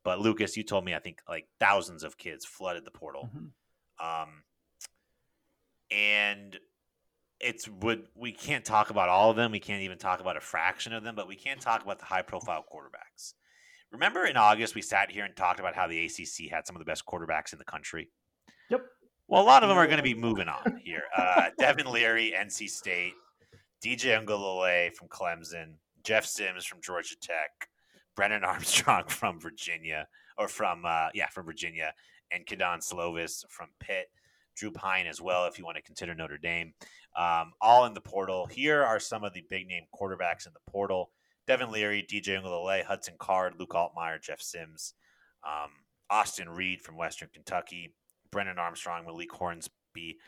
But 0.04 0.20
Lucas, 0.20 0.56
you 0.56 0.64
told 0.64 0.84
me 0.84 0.94
I 0.94 0.98
think 0.98 1.20
like 1.28 1.46
thousands 1.58 2.04
of 2.04 2.18
kids 2.18 2.44
flooded 2.44 2.84
the 2.84 2.90
portal. 2.90 3.30
Mm-hmm. 3.34 4.22
Um, 4.22 4.42
and 5.90 6.58
it's 7.40 7.68
would 7.68 8.04
we 8.14 8.32
can't 8.32 8.64
talk 8.64 8.90
about 8.90 9.08
all 9.08 9.30
of 9.30 9.36
them. 9.36 9.52
We 9.52 9.60
can't 9.60 9.82
even 9.82 9.98
talk 9.98 10.20
about 10.20 10.36
a 10.36 10.40
fraction 10.40 10.92
of 10.92 11.02
them, 11.02 11.14
but 11.14 11.26
we 11.26 11.36
can 11.36 11.58
talk 11.58 11.82
about 11.82 11.98
the 11.98 12.04
high 12.04 12.22
profile 12.22 12.64
quarterbacks. 12.72 13.34
Remember 13.90 14.24
in 14.24 14.36
August 14.36 14.74
we 14.74 14.82
sat 14.82 15.10
here 15.10 15.24
and 15.24 15.34
talked 15.34 15.58
about 15.58 15.74
how 15.74 15.88
the 15.88 16.04
ACC 16.04 16.50
had 16.50 16.66
some 16.66 16.76
of 16.76 16.80
the 16.80 16.84
best 16.84 17.04
quarterbacks 17.06 17.52
in 17.52 17.58
the 17.58 17.64
country. 17.64 18.08
Yep. 18.68 18.82
Well, 19.26 19.42
a 19.42 19.44
lot 19.44 19.62
of 19.62 19.68
them 19.68 19.78
are 19.78 19.86
going 19.86 19.98
to 19.98 20.02
be 20.02 20.14
moving 20.14 20.48
on 20.48 20.80
here. 20.84 21.02
Uh, 21.16 21.50
Devin 21.58 21.90
Leary, 21.90 22.34
NC 22.36 22.68
State, 22.68 23.14
DJ 23.84 24.24
Uiagalelei 24.24 24.92
from 24.94 25.08
Clemson, 25.08 25.74
Jeff 26.04 26.26
Sims 26.26 26.64
from 26.64 26.80
Georgia 26.82 27.16
Tech, 27.20 27.68
Brennan 28.16 28.44
Armstrong 28.44 29.04
from 29.08 29.40
Virginia, 29.40 30.06
or 30.36 30.48
from 30.48 30.84
uh, 30.84 31.08
yeah 31.14 31.28
from 31.28 31.46
Virginia, 31.46 31.92
and 32.32 32.46
Kedon 32.46 32.80
Slovis 32.80 33.44
from 33.48 33.68
Pitt. 33.80 34.10
Drew 34.60 34.70
Pyne 34.70 35.06
as 35.06 35.22
well, 35.22 35.46
if 35.46 35.58
you 35.58 35.64
want 35.64 35.78
to 35.78 35.82
consider 35.82 36.14
Notre 36.14 36.36
Dame. 36.36 36.74
Um, 37.16 37.52
all 37.62 37.86
in 37.86 37.94
the 37.94 38.00
portal. 38.00 38.46
Here 38.46 38.82
are 38.84 39.00
some 39.00 39.24
of 39.24 39.32
the 39.32 39.42
big 39.48 39.66
name 39.66 39.84
quarterbacks 39.98 40.46
in 40.46 40.52
the 40.52 40.70
portal: 40.70 41.10
Devin 41.46 41.72
Leary, 41.72 42.06
DJ 42.08 42.40
Uiagalelei, 42.40 42.84
Hudson 42.84 43.14
Card, 43.18 43.54
Luke 43.58 43.70
Altmyer, 43.70 44.20
Jeff 44.22 44.42
Sims, 44.42 44.92
um, 45.44 45.70
Austin 46.10 46.50
Reed 46.50 46.82
from 46.82 46.98
Western 46.98 47.30
Kentucky, 47.32 47.94
Brennan 48.30 48.58
Armstrong, 48.58 49.06
Malik 49.06 49.32
Hornsby 49.32 50.18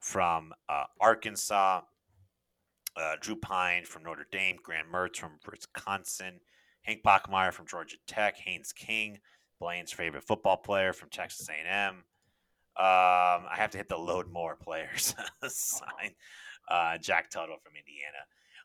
from 0.00 0.52
uh, 0.68 0.84
Arkansas, 1.00 1.82
uh, 2.96 3.14
Drew 3.20 3.36
Pyne 3.36 3.84
from 3.84 4.02
Notre 4.02 4.26
Dame, 4.32 4.56
Graham 4.60 4.86
Mertz 4.92 5.18
from 5.18 5.38
Wisconsin, 5.48 6.40
Hank 6.82 7.02
Bachmeier 7.04 7.52
from 7.52 7.68
Georgia 7.68 7.96
Tech, 8.08 8.36
Haynes 8.38 8.72
King, 8.72 9.20
Blaine's 9.60 9.92
favorite 9.92 10.24
football 10.24 10.56
player 10.56 10.92
from 10.92 11.08
Texas 11.08 11.48
A&M. 11.48 12.04
Um, 12.78 13.46
I 13.48 13.54
have 13.56 13.70
to 13.70 13.78
hit 13.78 13.88
the 13.88 13.96
load 13.96 14.30
more 14.30 14.54
players 14.56 15.14
sign. 15.48 16.14
Uh, 16.68 16.98
Jack 16.98 17.30
Tuttle 17.30 17.56
from 17.62 17.72
Indiana. 17.76 18.18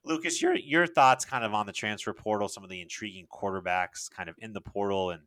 Lucas, 0.03 0.41
your 0.41 0.55
your 0.55 0.87
thoughts 0.87 1.23
kind 1.23 1.45
of 1.45 1.53
on 1.53 1.65
the 1.65 1.71
transfer 1.71 2.13
portal, 2.13 2.49
some 2.49 2.63
of 2.63 2.69
the 2.69 2.81
intriguing 2.81 3.27
quarterbacks 3.31 4.09
kind 4.11 4.27
of 4.29 4.35
in 4.39 4.51
the 4.51 4.61
portal, 4.61 5.11
and 5.11 5.21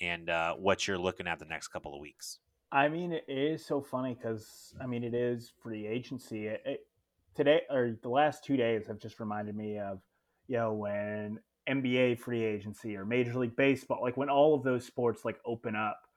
and 0.00 0.28
uh, 0.28 0.54
what 0.54 0.86
you're 0.86 0.98
looking 0.98 1.26
at 1.26 1.38
the 1.38 1.44
next 1.44 1.68
couple 1.68 1.94
of 1.94 2.00
weeks. 2.00 2.40
I 2.70 2.88
mean, 2.88 3.12
it 3.12 3.24
is 3.28 3.64
so 3.64 3.80
funny 3.80 4.14
because 4.14 4.74
I 4.80 4.86
mean, 4.86 5.04
it 5.04 5.14
is 5.14 5.52
free 5.62 5.86
agency. 5.86 6.48
It, 6.48 6.62
it, 6.66 6.86
today 7.34 7.62
or 7.70 7.96
the 8.02 8.08
last 8.08 8.44
two 8.44 8.56
days 8.56 8.86
have 8.88 8.98
just 8.98 9.20
reminded 9.20 9.56
me 9.56 9.78
of 9.78 10.00
you 10.48 10.56
know 10.56 10.72
when 10.72 11.38
NBA 11.68 12.18
free 12.18 12.42
agency 12.42 12.96
or 12.96 13.04
Major 13.04 13.38
League 13.38 13.56
Baseball, 13.56 14.00
like 14.02 14.16
when 14.16 14.28
all 14.28 14.54
of 14.54 14.64
those 14.64 14.84
sports 14.84 15.24
like 15.24 15.38
open 15.46 15.76
up 15.76 16.07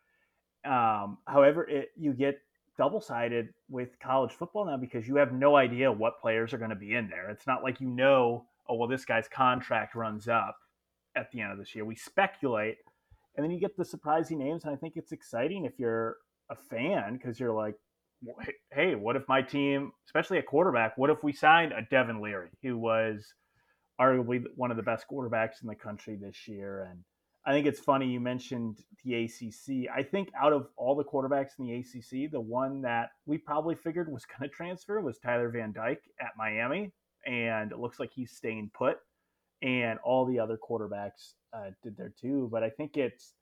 um, 0.65 1.17
however, 1.25 1.67
it, 1.67 1.89
you 1.97 2.13
get 2.13 2.39
double 2.77 3.01
sided 3.01 3.49
with 3.69 3.89
college 3.99 4.31
football 4.31 4.65
now 4.65 4.77
because 4.77 5.07
you 5.07 5.15
have 5.15 5.33
no 5.33 5.55
idea 5.55 5.91
what 5.91 6.19
players 6.21 6.53
are 6.53 6.57
going 6.57 6.69
to 6.69 6.75
be 6.75 6.95
in 6.95 7.09
there. 7.09 7.29
It's 7.29 7.47
not 7.47 7.63
like 7.63 7.81
you 7.81 7.87
know, 7.87 8.45
oh, 8.67 8.75
well, 8.75 8.87
this 8.87 9.05
guy's 9.05 9.27
contract 9.27 9.95
runs 9.95 10.27
up 10.27 10.57
at 11.15 11.31
the 11.31 11.41
end 11.41 11.51
of 11.51 11.57
this 11.57 11.75
year. 11.75 11.85
We 11.85 11.95
speculate, 11.95 12.77
and 13.35 13.43
then 13.43 13.51
you 13.51 13.59
get 13.59 13.75
the 13.75 13.85
surprising 13.85 14.39
names. 14.39 14.63
And 14.63 14.73
I 14.73 14.77
think 14.77 14.93
it's 14.95 15.11
exciting 15.11 15.65
if 15.65 15.73
you're 15.77 16.17
a 16.49 16.55
fan 16.55 17.13
because 17.13 17.39
you're 17.39 17.53
like, 17.53 17.75
hey, 18.71 18.95
what 18.95 19.15
if 19.15 19.27
my 19.27 19.41
team, 19.41 19.91
especially 20.05 20.37
a 20.37 20.43
quarterback, 20.43 20.97
what 20.97 21.09
if 21.09 21.23
we 21.23 21.33
signed 21.33 21.73
a 21.73 21.81
Devin 21.89 22.21
Leary, 22.21 22.49
who 22.61 22.77
was 22.77 23.33
arguably 23.99 24.43
one 24.55 24.71
of 24.71 24.77
the 24.77 24.83
best 24.83 25.05
quarterbacks 25.11 25.61
in 25.61 25.67
the 25.67 25.75
country 25.75 26.15
this 26.15 26.47
year? 26.47 26.87
And 26.89 27.03
I 27.45 27.53
think 27.53 27.65
it's 27.65 27.79
funny 27.79 28.07
you 28.07 28.19
mentioned 28.19 28.83
the 29.03 29.25
ACC. 29.25 29.89
I 29.93 30.03
think 30.03 30.29
out 30.39 30.53
of 30.53 30.67
all 30.77 30.95
the 30.95 31.03
quarterbacks 31.03 31.57
in 31.57 31.65
the 31.65 31.73
ACC, 31.75 32.31
the 32.31 32.39
one 32.39 32.81
that 32.81 33.09
we 33.25 33.37
probably 33.37 33.75
figured 33.75 34.11
was 34.11 34.25
going 34.25 34.47
to 34.47 34.55
transfer 34.55 35.01
was 35.01 35.17
Tyler 35.17 35.49
Van 35.49 35.71
Dyke 35.71 36.03
at 36.19 36.31
Miami, 36.37 36.91
and 37.25 37.71
it 37.71 37.79
looks 37.79 37.99
like 37.99 38.11
he's 38.13 38.31
staying 38.31 38.69
put. 38.73 38.97
And 39.63 39.99
all 40.03 40.25
the 40.25 40.39
other 40.39 40.57
quarterbacks 40.57 41.33
uh, 41.53 41.69
did 41.83 41.95
there 41.95 42.13
too. 42.19 42.49
But 42.51 42.63
I 42.63 42.69
think 42.71 42.97
it's 42.97 43.33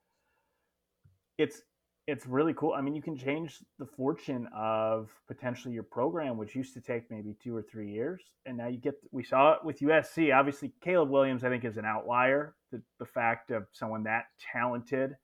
it's 1.38 1.62
it's 2.10 2.26
really 2.26 2.52
cool. 2.54 2.74
I 2.76 2.80
mean, 2.80 2.94
you 2.94 3.02
can 3.02 3.16
change 3.16 3.58
the 3.78 3.86
fortune 3.86 4.48
of 4.54 5.08
potentially 5.28 5.72
your 5.72 5.84
program, 5.84 6.36
which 6.36 6.56
used 6.56 6.74
to 6.74 6.80
take 6.80 7.10
maybe 7.10 7.36
two 7.42 7.56
or 7.56 7.62
three 7.62 7.90
years, 7.90 8.20
and 8.46 8.56
now 8.56 8.66
you 8.66 8.78
get. 8.78 8.94
We 9.12 9.22
saw 9.22 9.52
it 9.52 9.64
with 9.64 9.78
USC. 9.78 10.34
Obviously, 10.34 10.72
Caleb 10.82 11.10
Williams, 11.10 11.44
I 11.44 11.48
think, 11.48 11.64
is 11.64 11.76
an 11.76 11.84
outlier. 11.84 12.54
The, 12.72 12.82
the 12.98 13.06
fact 13.06 13.50
of 13.50 13.66
someone 13.72 14.02
that 14.04 14.24
talented 14.52 15.16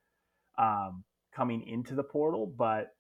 um, 0.58 1.02
coming 1.34 1.66
into 1.66 1.94
the 1.94 2.02
portal, 2.02 2.46
but 2.46 2.94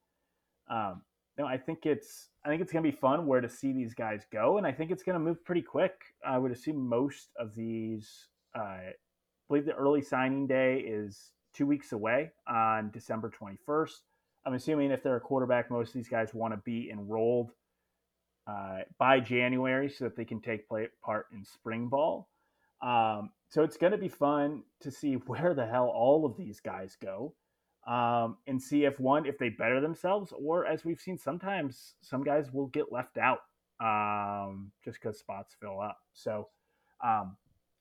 um, 0.68 1.02
no, 1.38 1.46
I 1.46 1.56
think 1.56 1.86
it's 1.86 2.28
I 2.44 2.48
think 2.48 2.62
it's 2.62 2.72
going 2.72 2.84
to 2.84 2.90
be 2.90 2.96
fun 2.96 3.26
where 3.26 3.40
to 3.40 3.48
see 3.48 3.72
these 3.72 3.94
guys 3.94 4.26
go, 4.32 4.58
and 4.58 4.66
I 4.66 4.72
think 4.72 4.90
it's 4.90 5.02
going 5.02 5.18
to 5.18 5.24
move 5.24 5.44
pretty 5.44 5.62
quick. 5.62 5.94
I 6.26 6.38
would 6.38 6.50
assume 6.50 6.88
most 6.88 7.28
of 7.38 7.54
these. 7.54 8.28
Uh, 8.56 8.62
I 8.62 8.92
believe 9.48 9.66
the 9.66 9.74
early 9.74 10.02
signing 10.02 10.48
day 10.48 10.78
is 10.78 11.32
two 11.56 11.66
weeks 11.66 11.92
away 11.92 12.30
on 12.46 12.90
December 12.90 13.30
21st. 13.30 14.02
I'm 14.44 14.54
assuming 14.54 14.90
if 14.90 15.02
they're 15.02 15.16
a 15.16 15.20
quarterback, 15.20 15.70
most 15.70 15.88
of 15.88 15.94
these 15.94 16.08
guys 16.08 16.34
want 16.34 16.52
to 16.52 16.58
be 16.58 16.90
enrolled 16.90 17.50
uh, 18.46 18.80
by 18.98 19.20
January 19.20 19.88
so 19.88 20.04
that 20.04 20.16
they 20.16 20.24
can 20.24 20.40
take 20.40 20.68
play, 20.68 20.88
part 21.02 21.26
in 21.32 21.44
spring 21.44 21.88
ball. 21.88 22.28
Um, 22.82 23.30
so 23.48 23.62
it's 23.64 23.76
going 23.76 23.92
to 23.92 23.98
be 23.98 24.08
fun 24.08 24.62
to 24.80 24.90
see 24.90 25.14
where 25.26 25.54
the 25.54 25.66
hell 25.66 25.88
all 25.88 26.26
of 26.26 26.36
these 26.36 26.60
guys 26.60 26.96
go 27.02 27.34
um, 27.86 28.36
and 28.46 28.60
see 28.60 28.84
if 28.84 29.00
one, 29.00 29.26
if 29.26 29.38
they 29.38 29.48
better 29.48 29.80
themselves, 29.80 30.32
or 30.38 30.66
as 30.66 30.84
we've 30.84 31.00
seen 31.00 31.18
sometimes, 31.18 31.94
some 32.02 32.22
guys 32.22 32.52
will 32.52 32.66
get 32.68 32.92
left 32.92 33.18
out 33.18 33.40
um, 33.80 34.70
just 34.84 35.00
because 35.00 35.18
spots 35.18 35.56
fill 35.60 35.80
up. 35.80 35.98
So 36.12 36.48
um, 37.04 37.36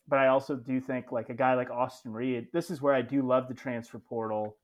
but 0.08 0.20
I 0.20 0.28
also 0.28 0.56
do 0.56 0.80
think 0.80 1.12
like 1.12 1.30
a 1.30 1.34
guy 1.34 1.56
like 1.56 1.72
Austin 1.72 2.14
Reed, 2.14 2.48
this 2.54 2.70
is 2.70 2.82
where 2.82 2.94
I 2.94 3.02
do 3.02 3.22
love 3.22 3.48
the 3.48 3.54
transfer 3.54 4.00
portal 4.00 4.58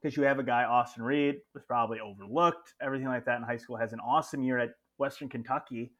because 0.00 0.16
you 0.16 0.22
have 0.24 0.38
a 0.38 0.44
guy, 0.44 0.64
Austin 0.64 1.02
Reed, 1.02 1.36
was 1.54 1.62
probably 1.64 2.00
overlooked, 2.00 2.74
everything 2.80 3.06
like 3.06 3.24
that 3.24 3.38
in 3.38 3.42
high 3.42 3.56
school, 3.56 3.76
has 3.76 3.92
an 3.92 4.00
awesome 4.00 4.42
year 4.42 4.58
at 4.58 4.70
Western 4.98 5.28
Kentucky, 5.28 5.92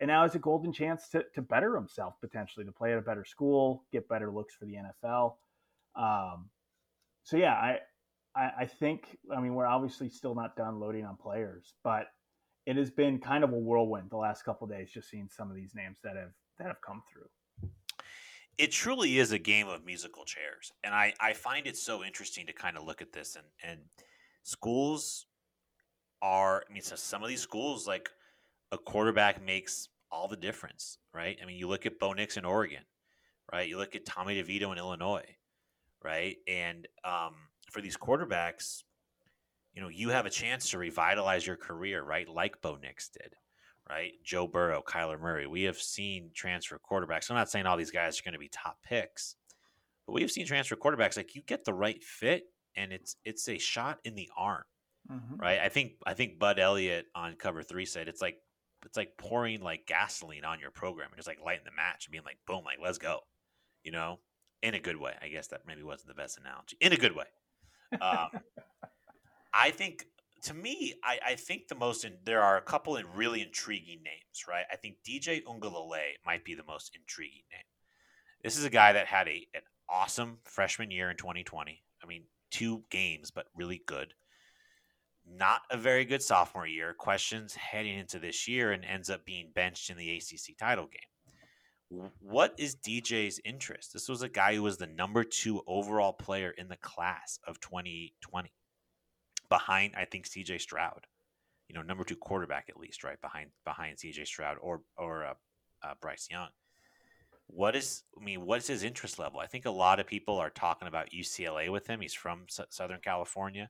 and 0.00 0.08
now 0.08 0.24
is 0.24 0.34
a 0.34 0.38
golden 0.38 0.72
chance 0.72 1.08
to, 1.10 1.24
to 1.34 1.42
better 1.42 1.74
himself 1.74 2.14
potentially, 2.20 2.64
to 2.64 2.72
play 2.72 2.92
at 2.92 2.98
a 2.98 3.02
better 3.02 3.24
school, 3.24 3.84
get 3.92 4.08
better 4.08 4.30
looks 4.30 4.54
for 4.54 4.64
the 4.64 4.76
NFL. 4.76 5.34
Um, 5.94 6.48
so 7.24 7.36
yeah, 7.36 7.52
I, 7.52 7.78
I, 8.34 8.50
I 8.60 8.66
think 8.66 9.18
I 9.34 9.40
mean 9.40 9.54
we're 9.54 9.66
obviously 9.66 10.08
still 10.08 10.34
not 10.34 10.56
done 10.56 10.80
loading 10.80 11.04
on 11.04 11.16
players, 11.16 11.74
but 11.84 12.06
it 12.64 12.76
has 12.76 12.90
been 12.90 13.18
kind 13.18 13.44
of 13.44 13.52
a 13.52 13.58
whirlwind 13.58 14.10
the 14.10 14.16
last 14.16 14.44
couple 14.44 14.66
days, 14.66 14.90
just 14.90 15.10
seeing 15.10 15.28
some 15.28 15.50
of 15.50 15.56
these 15.56 15.74
names 15.74 15.98
that 16.04 16.16
have 16.16 16.32
that 16.58 16.68
have 16.68 16.80
come 16.84 17.02
through 17.12 17.28
it 18.58 18.70
truly 18.70 19.18
is 19.18 19.32
a 19.32 19.38
game 19.38 19.68
of 19.68 19.84
musical 19.84 20.24
chairs 20.24 20.72
and 20.84 20.94
i 20.94 21.12
i 21.20 21.32
find 21.32 21.66
it 21.66 21.76
so 21.76 22.04
interesting 22.04 22.46
to 22.46 22.52
kind 22.52 22.76
of 22.76 22.84
look 22.84 23.00
at 23.02 23.12
this 23.12 23.36
and 23.36 23.46
and 23.62 23.80
schools 24.42 25.26
are 26.20 26.64
i 26.68 26.72
mean 26.72 26.82
so 26.82 26.96
some 26.96 27.22
of 27.22 27.28
these 27.28 27.40
schools 27.40 27.86
like 27.86 28.10
a 28.72 28.78
quarterback 28.78 29.44
makes 29.44 29.88
all 30.10 30.28
the 30.28 30.36
difference 30.36 30.98
right? 31.14 31.38
I 31.42 31.46
mean 31.46 31.56
you 31.56 31.68
look 31.68 31.86
at 31.86 31.98
bo 31.98 32.12
nix 32.12 32.36
in 32.36 32.44
oregon 32.44 32.84
right? 33.52 33.68
You 33.68 33.78
look 33.78 33.94
at 33.94 34.04
tommy 34.04 34.40
devito 34.40 34.70
in 34.72 34.78
illinois 34.78 35.36
right? 36.04 36.36
And 36.48 36.88
um, 37.04 37.34
for 37.70 37.80
these 37.80 37.96
quarterbacks 37.96 38.82
you 39.74 39.80
know 39.80 39.88
you 39.88 40.10
have 40.10 40.26
a 40.26 40.30
chance 40.30 40.70
to 40.70 40.78
revitalize 40.78 41.46
your 41.46 41.56
career 41.56 42.02
right 42.02 42.28
like 42.28 42.60
bo 42.60 42.76
nix 42.76 43.08
did 43.08 43.34
right? 43.92 44.12
Joe 44.24 44.46
Burrow, 44.46 44.82
Kyler 44.86 45.20
Murray. 45.20 45.46
We 45.46 45.64
have 45.64 45.76
seen 45.76 46.30
transfer 46.34 46.78
quarterbacks. 46.78 47.30
I'm 47.30 47.36
not 47.36 47.50
saying 47.50 47.66
all 47.66 47.76
these 47.76 47.90
guys 47.90 48.18
are 48.18 48.22
going 48.22 48.32
to 48.32 48.38
be 48.38 48.48
top 48.48 48.78
picks, 48.82 49.36
but 50.06 50.14
we 50.14 50.22
have 50.22 50.30
seen 50.30 50.46
transfer 50.46 50.76
quarterbacks 50.76 51.16
like 51.16 51.34
you 51.34 51.42
get 51.42 51.64
the 51.64 51.74
right 51.74 52.02
fit 52.02 52.44
and 52.74 52.92
it's 52.92 53.16
it's 53.24 53.48
a 53.48 53.58
shot 53.58 53.98
in 54.04 54.14
the 54.14 54.30
arm. 54.36 54.64
Mm-hmm. 55.10 55.36
Right? 55.36 55.60
I 55.60 55.68
think 55.68 55.92
I 56.06 56.14
think 56.14 56.38
Bud 56.38 56.58
Elliott 56.58 57.06
on 57.14 57.34
cover 57.34 57.62
3 57.62 57.84
said 57.84 58.08
it's 58.08 58.22
like 58.22 58.36
it's 58.86 58.96
like 58.96 59.18
pouring 59.18 59.60
like 59.60 59.86
gasoline 59.86 60.44
on 60.44 60.58
your 60.58 60.70
program 60.70 61.08
and 61.10 61.16
just 61.16 61.28
like 61.28 61.38
lighting 61.44 61.64
the 61.64 61.76
match 61.76 62.06
and 62.06 62.12
being 62.12 62.24
like 62.24 62.38
boom 62.46 62.64
like 62.64 62.78
let's 62.82 62.98
go. 62.98 63.20
You 63.84 63.92
know? 63.92 64.18
in 64.62 64.74
a 64.74 64.80
good 64.80 64.96
way. 64.96 65.14
I 65.20 65.28
guess 65.28 65.48
that 65.48 65.62
maybe 65.66 65.82
wasn't 65.82 66.08
the 66.08 66.14
best 66.14 66.38
analogy. 66.38 66.76
In 66.80 66.92
a 66.92 66.96
good 66.96 67.14
way. 67.14 67.26
Um, 68.00 68.28
I 69.54 69.70
think 69.70 70.06
to 70.42 70.54
me, 70.54 70.94
I, 71.04 71.18
I 71.28 71.34
think 71.36 71.68
the 71.68 71.74
most 71.74 72.04
in, 72.04 72.14
there 72.24 72.42
are 72.42 72.56
a 72.56 72.62
couple 72.62 72.96
of 72.96 73.04
really 73.16 73.42
intriguing 73.42 74.02
names, 74.02 74.44
right? 74.48 74.64
I 74.70 74.76
think 74.76 74.96
DJ 75.06 75.42
Uiagalelei 75.44 76.16
might 76.26 76.44
be 76.44 76.54
the 76.54 76.64
most 76.64 76.96
intriguing 76.96 77.42
name. 77.52 77.62
This 78.42 78.58
is 78.58 78.64
a 78.64 78.70
guy 78.70 78.92
that 78.92 79.06
had 79.06 79.28
a 79.28 79.46
an 79.54 79.62
awesome 79.88 80.38
freshman 80.44 80.90
year 80.90 81.10
in 81.10 81.16
2020. 81.16 81.82
I 82.02 82.06
mean, 82.06 82.24
two 82.50 82.82
games, 82.90 83.30
but 83.30 83.46
really 83.54 83.82
good. 83.86 84.14
Not 85.24 85.62
a 85.70 85.76
very 85.76 86.04
good 86.04 86.22
sophomore 86.22 86.66
year. 86.66 86.92
Questions 86.92 87.54
heading 87.54 87.96
into 87.96 88.18
this 88.18 88.48
year 88.48 88.72
and 88.72 88.84
ends 88.84 89.10
up 89.10 89.24
being 89.24 89.50
benched 89.54 89.90
in 89.90 89.96
the 89.96 90.16
ACC 90.16 90.58
title 90.58 90.86
game. 90.86 92.10
What 92.20 92.54
is 92.58 92.74
DJ's 92.74 93.38
interest? 93.44 93.92
This 93.92 94.08
was 94.08 94.22
a 94.22 94.28
guy 94.28 94.54
who 94.54 94.62
was 94.62 94.78
the 94.78 94.86
number 94.86 95.22
two 95.22 95.62
overall 95.66 96.14
player 96.14 96.50
in 96.50 96.68
the 96.68 96.76
class 96.76 97.38
of 97.46 97.60
2020 97.60 98.50
behind 99.52 99.92
I 99.94 100.06
think 100.06 100.26
CJ 100.26 100.62
Stroud. 100.62 101.06
You 101.68 101.74
know, 101.74 101.82
number 101.82 102.04
two 102.04 102.16
quarterback 102.16 102.70
at 102.70 102.78
least, 102.78 103.04
right 103.04 103.20
behind 103.20 103.50
behind 103.66 103.98
CJ 103.98 104.26
Stroud 104.26 104.56
or 104.62 104.80
or 104.96 105.26
uh, 105.26 105.34
uh, 105.82 105.94
Bryce 106.00 106.28
Young. 106.30 106.48
What 107.48 107.76
is 107.76 108.04
I 108.18 108.24
mean? 108.24 108.46
What 108.46 108.60
is 108.60 108.66
his 108.66 108.82
interest 108.82 109.18
level? 109.18 109.40
I 109.40 109.46
think 109.46 109.66
a 109.66 109.70
lot 109.70 110.00
of 110.00 110.06
people 110.06 110.38
are 110.38 110.48
talking 110.48 110.88
about 110.88 111.10
UCLA 111.10 111.70
with 111.70 111.86
him. 111.86 112.00
He's 112.00 112.14
from 112.14 112.46
S- 112.48 112.66
Southern 112.70 113.00
California, 113.00 113.68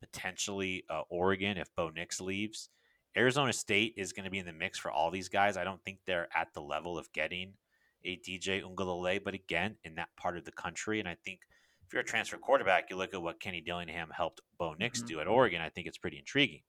potentially 0.00 0.84
uh, 0.88 1.02
Oregon 1.08 1.58
if 1.58 1.74
Bo 1.74 1.90
Nix 1.90 2.20
leaves. 2.20 2.68
Arizona 3.16 3.52
State 3.52 3.94
is 3.96 4.12
going 4.12 4.24
to 4.24 4.30
be 4.30 4.38
in 4.38 4.46
the 4.46 4.52
mix 4.52 4.78
for 4.78 4.92
all 4.92 5.10
these 5.10 5.28
guys. 5.28 5.56
I 5.56 5.64
don't 5.64 5.82
think 5.82 5.98
they're 6.06 6.28
at 6.34 6.54
the 6.54 6.60
level 6.60 6.96
of 6.96 7.12
getting 7.12 7.54
a 8.04 8.16
DJ 8.18 8.62
Uiagalelei, 8.62 9.22
but 9.24 9.34
again, 9.34 9.76
in 9.84 9.96
that 9.96 10.10
part 10.16 10.36
of 10.36 10.44
the 10.44 10.52
country, 10.52 11.00
and 11.00 11.08
I 11.08 11.16
think 11.24 11.40
if 11.86 11.92
you're 11.92 12.02
a 12.02 12.04
transfer 12.04 12.36
quarterback, 12.36 12.90
you 12.90 12.96
look 12.96 13.14
at 13.14 13.22
what 13.22 13.40
Kenny 13.40 13.60
Dillingham 13.60 14.10
helped 14.10 14.40
Bo 14.58 14.74
Nix 14.74 14.98
mm-hmm. 14.98 15.08
do 15.08 15.20
at 15.20 15.28
Oregon. 15.28 15.60
I 15.60 15.68
think 15.68 15.86
it's 15.86 15.98
pretty 15.98 16.18
intriguing. 16.18 16.62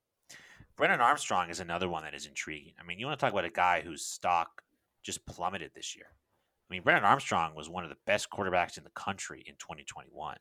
Brennan 0.78 1.00
Armstrong 1.00 1.50
is 1.50 1.62
another 1.62 1.88
one 1.88 2.04
that 2.04 2.14
is 2.14 2.26
intriguing. 2.26 2.74
I 2.80 2.84
mean, 2.84 3.00
you 3.00 3.06
want 3.06 3.18
to 3.18 3.24
talk 3.24 3.32
about 3.32 3.46
a 3.46 3.50
guy 3.50 3.82
whose 3.82 4.06
stock 4.06 4.62
just 5.04 5.26
plummeted 5.26 5.72
this 5.74 5.96
year. 5.96 6.08
I 6.10 6.74
mean, 6.74 6.84
Brennan 6.84 7.06
Armstrong 7.06 7.56
was 7.56 7.70
one 7.70 7.84
of 7.84 7.90
the 7.90 7.98
best 8.06 8.30
quarterbacks 8.30 8.78
in 8.78 8.84
the 8.84 8.90
country 8.90 9.44
in 9.48 9.54
2021. 9.56 10.36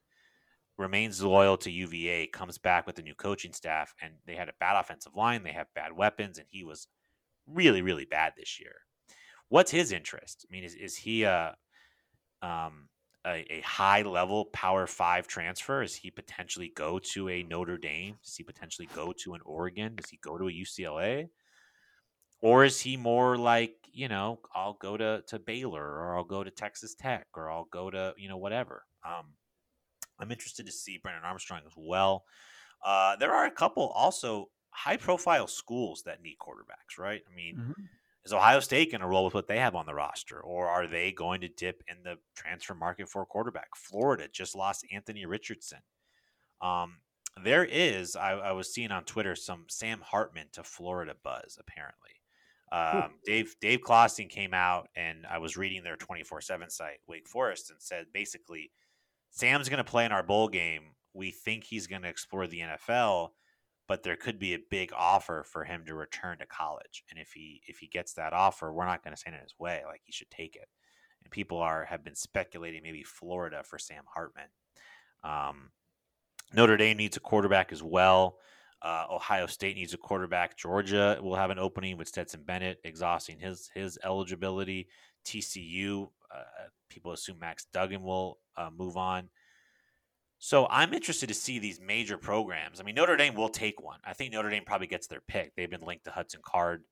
Remains 0.77 1.23
loyal 1.23 1.57
to 1.59 1.71
UVA, 1.71 2.27
comes 2.29 2.59
back 2.59 2.87
with 2.87 2.97
the 2.97 3.03
new 3.03 3.15
coaching 3.15 3.53
staff, 3.53 3.95
and 4.03 4.15
they 4.27 4.35
had 4.35 4.49
a 4.49 4.55
bad 4.59 4.77
offensive 4.77 5.15
line. 5.15 5.45
They 5.45 5.53
have 5.53 5.69
bad 5.75 5.93
weapons, 5.93 6.39
and 6.39 6.49
he 6.51 6.65
was 6.65 6.89
really, 7.47 7.83
really 7.83 8.07
bad 8.07 8.33
this 8.37 8.59
year. 8.59 8.75
What's 9.51 9.71
his 9.71 9.93
interest? 9.93 10.47
I 10.49 10.53
mean, 10.53 10.65
is, 10.65 10.75
is 10.75 10.97
he 10.97 11.23
a 11.23 11.55
um, 12.43 12.89
a, 13.27 13.45
a, 13.51 13.61
high 13.63 14.03
level 14.03 14.47
power 14.47 14.87
five 14.87 15.27
transfer? 15.27 15.83
Does 15.83 15.95
he 15.95 16.11
potentially 16.11 16.73
go 16.75 16.99
to 16.99 17.29
a 17.29 17.43
Notre 17.43 17.79
Dame? 17.79 18.17
Does 18.25 18.37
he 18.37 18.45
potentially 18.45 18.89
go 18.95 19.13
to 19.19 19.35
an 19.35 19.41
Oregon? 19.45 19.97
Does 19.97 20.11
he 20.11 20.19
go 20.19 20.39
to 20.39 20.49
a 20.49 20.53
UCLA? 20.53 21.29
Or 22.41 22.65
is 22.65 22.81
he 22.81 22.97
more 22.97 23.37
like, 23.39 23.77
you 23.93 24.09
know, 24.09 24.41
I'll 24.55 24.75
go 24.75 24.97
to, 24.97 25.23
to 25.29 25.39
Baylor 25.39 25.83
or 25.83 26.17
I'll 26.17 26.25
go 26.25 26.45
to 26.45 26.51
Texas 26.51 26.95
Tech 26.95 27.27
or 27.35 27.51
I'll 27.51 27.69
go 27.71 27.91
to, 27.91 28.15
you 28.19 28.29
know, 28.29 28.37
whatever. 28.37 28.85
Um, 29.05 29.33
I'm 30.19 30.31
interested 30.31 30.67
to 30.67 30.73
see 30.73 30.99
Brennan 30.99 31.25
Armstrong 31.25 31.63
as 31.67 31.73
well. 31.77 32.25
Uh, 32.85 33.17
there 33.17 33.33
are 33.33 33.47
a 33.47 33.51
couple 33.51 33.89
also 33.89 34.51
high 34.71 34.99
profile 34.99 35.47
schools 35.47 36.03
that 36.05 36.23
need 36.23 36.37
quarterbacks, 36.39 36.99
right? 36.99 37.23
I 37.31 37.35
mean, 37.35 37.57
mm-hmm 37.57 37.83
is 38.25 38.33
Ohio 38.33 38.61
State 38.61 38.91
going 38.91 39.03
to 39.03 39.07
roll 39.07 39.25
with 39.25 39.35
what 39.35 39.49
they 39.49 39.59
have 39.59 39.75
on 39.75 39.87
the 39.87 39.95
roster, 39.95 40.41
or 40.41 40.67
are 40.69 40.87
they 40.87 41.13
going 41.13 41.43
to 41.43 41.49
dip 41.49 41.83
in 41.89 41.97
the 42.03 42.17
transfer 42.35 42.75
market 42.75 43.09
for 43.09 43.23
a 43.23 43.27
quarterback? 43.27 43.69
Florida 43.77 44.29
just 44.33 44.55
lost 44.55 44.87
Anthony 44.93 45.27
Richardson. 45.27 45.81
Um, 46.63 46.99
there 47.43 47.65
is, 47.65 48.17
I, 48.17 48.33
I, 48.33 48.53
was 48.53 48.73
seeing 48.73 48.93
on 48.93 49.05
Twitter 49.05 49.35
some 49.35 49.65
Sam 49.69 50.01
Hartman 50.01 50.47
to 50.53 50.63
Florida 50.63 51.15
buzz. 51.23 51.59
Apparently, 51.61 52.11
um, 52.73 53.15
Dave 53.27 53.55
Dave 53.61 53.83
Clawson 53.83 54.29
came 54.29 54.55
out, 54.55 54.89
and 54.97 55.27
I 55.29 55.39
was 55.39 55.57
reading 55.57 55.83
their 55.83 55.97
twenty 55.97 56.23
four 56.23 56.41
seven 56.41 56.71
site, 56.71 57.01
Wake 57.07 57.29
Forest, 57.29 57.71
and 57.71 57.83
said 57.83 58.07
basically, 58.15 58.71
Sam's 59.31 59.69
going 59.69 59.79
to 59.79 59.91
play 59.91 60.05
in 60.05 60.13
our 60.13 60.23
bowl 60.23 60.49
game. 60.49 60.93
We 61.13 61.31
think 61.31 61.65
he's 61.65 61.87
going 61.87 62.03
to 62.03 62.09
explore 62.09 62.47
the 62.47 62.61
NFL 62.61 63.31
but 63.87 64.03
there 64.03 64.17
could 64.17 64.39
be 64.39 64.55
a 64.55 64.63
big 64.71 64.93
offer 64.97 65.45
for 65.47 65.65
him 65.65 65.85
to 65.87 65.95
return 65.95 66.39
to 66.39 66.47
college. 66.47 67.05
And 67.11 67.19
if 67.19 67.33
he 67.33 67.61
if 67.67 67.79
he 67.79 67.87
gets 67.87 68.15
that 68.15 68.33
offer, 68.33 68.73
we're 68.73 68.87
not 68.87 69.05
going 69.05 69.13
to 69.13 69.21
stand 69.21 69.37
in 69.37 69.43
his 69.43 69.55
way. 69.59 69.83
Like 69.87 70.01
he 70.05 70.13
should 70.13 70.31
take 70.31 70.57
it. 70.57 70.69
And 71.23 71.31
people 71.31 71.59
are 71.59 71.85
have 71.85 72.05
been 72.05 72.15
speculating 72.15 72.83
maybe 72.83 73.03
Florida 73.03 73.63
for 73.63 73.79
Sam 73.79 74.05
Hartman. 74.07 74.49
Um, 75.23 75.71
Notre 76.53 76.77
Dame 76.77 76.97
needs 76.97 77.17
a 77.17 77.21
quarterback 77.21 77.73
as 77.73 77.83
well. 77.83 78.39
Uh, 78.81 79.07
Ohio 79.11 79.47
State 79.47 79.77
needs 79.77 79.95
a 79.95 79.99
quarterback. 79.99 80.59
Georgia 80.59 81.19
will 81.23 81.37
have 81.37 81.51
an 81.51 81.59
opening 81.59 81.97
with 81.97 82.09
Stetson 82.09 82.43
Bennett 82.45 82.81
exhausting 82.85 83.39
his 83.39 83.71
his 83.75 83.99
eligibility. 84.05 84.89
TCU, 85.27 86.09
uh, 86.35 86.43
people 86.91 87.13
assume 87.13 87.39
Max 87.39 87.67
Duggan 87.73 88.03
will 88.03 88.39
uh, 88.57 88.71
move 88.75 88.97
on. 88.97 89.31
So 90.45 90.67
I'm 90.69 90.93
interested 90.93 91.29
to 91.29 91.35
see 91.35 91.59
these 91.59 91.81
major 91.81 92.19
programs. 92.19 92.79
I 92.79 92.85
mean, 92.85 92.97
Notre 92.97 93.17
Dame 93.17 93.35
will 93.35 93.49
take 93.49 93.83
one. 93.83 93.99
I 94.05 94.13
think 94.13 94.31
Notre 94.31 94.51
Dame 94.51 94.63
probably 94.67 94.87
gets 94.87 95.07
their 95.07 95.23
pick. 95.27 95.57
They've 95.57 95.71
been 95.71 95.81
linked 95.81 96.05
to 96.05 96.11
Hudson 96.11 96.43
Card. 96.45 96.85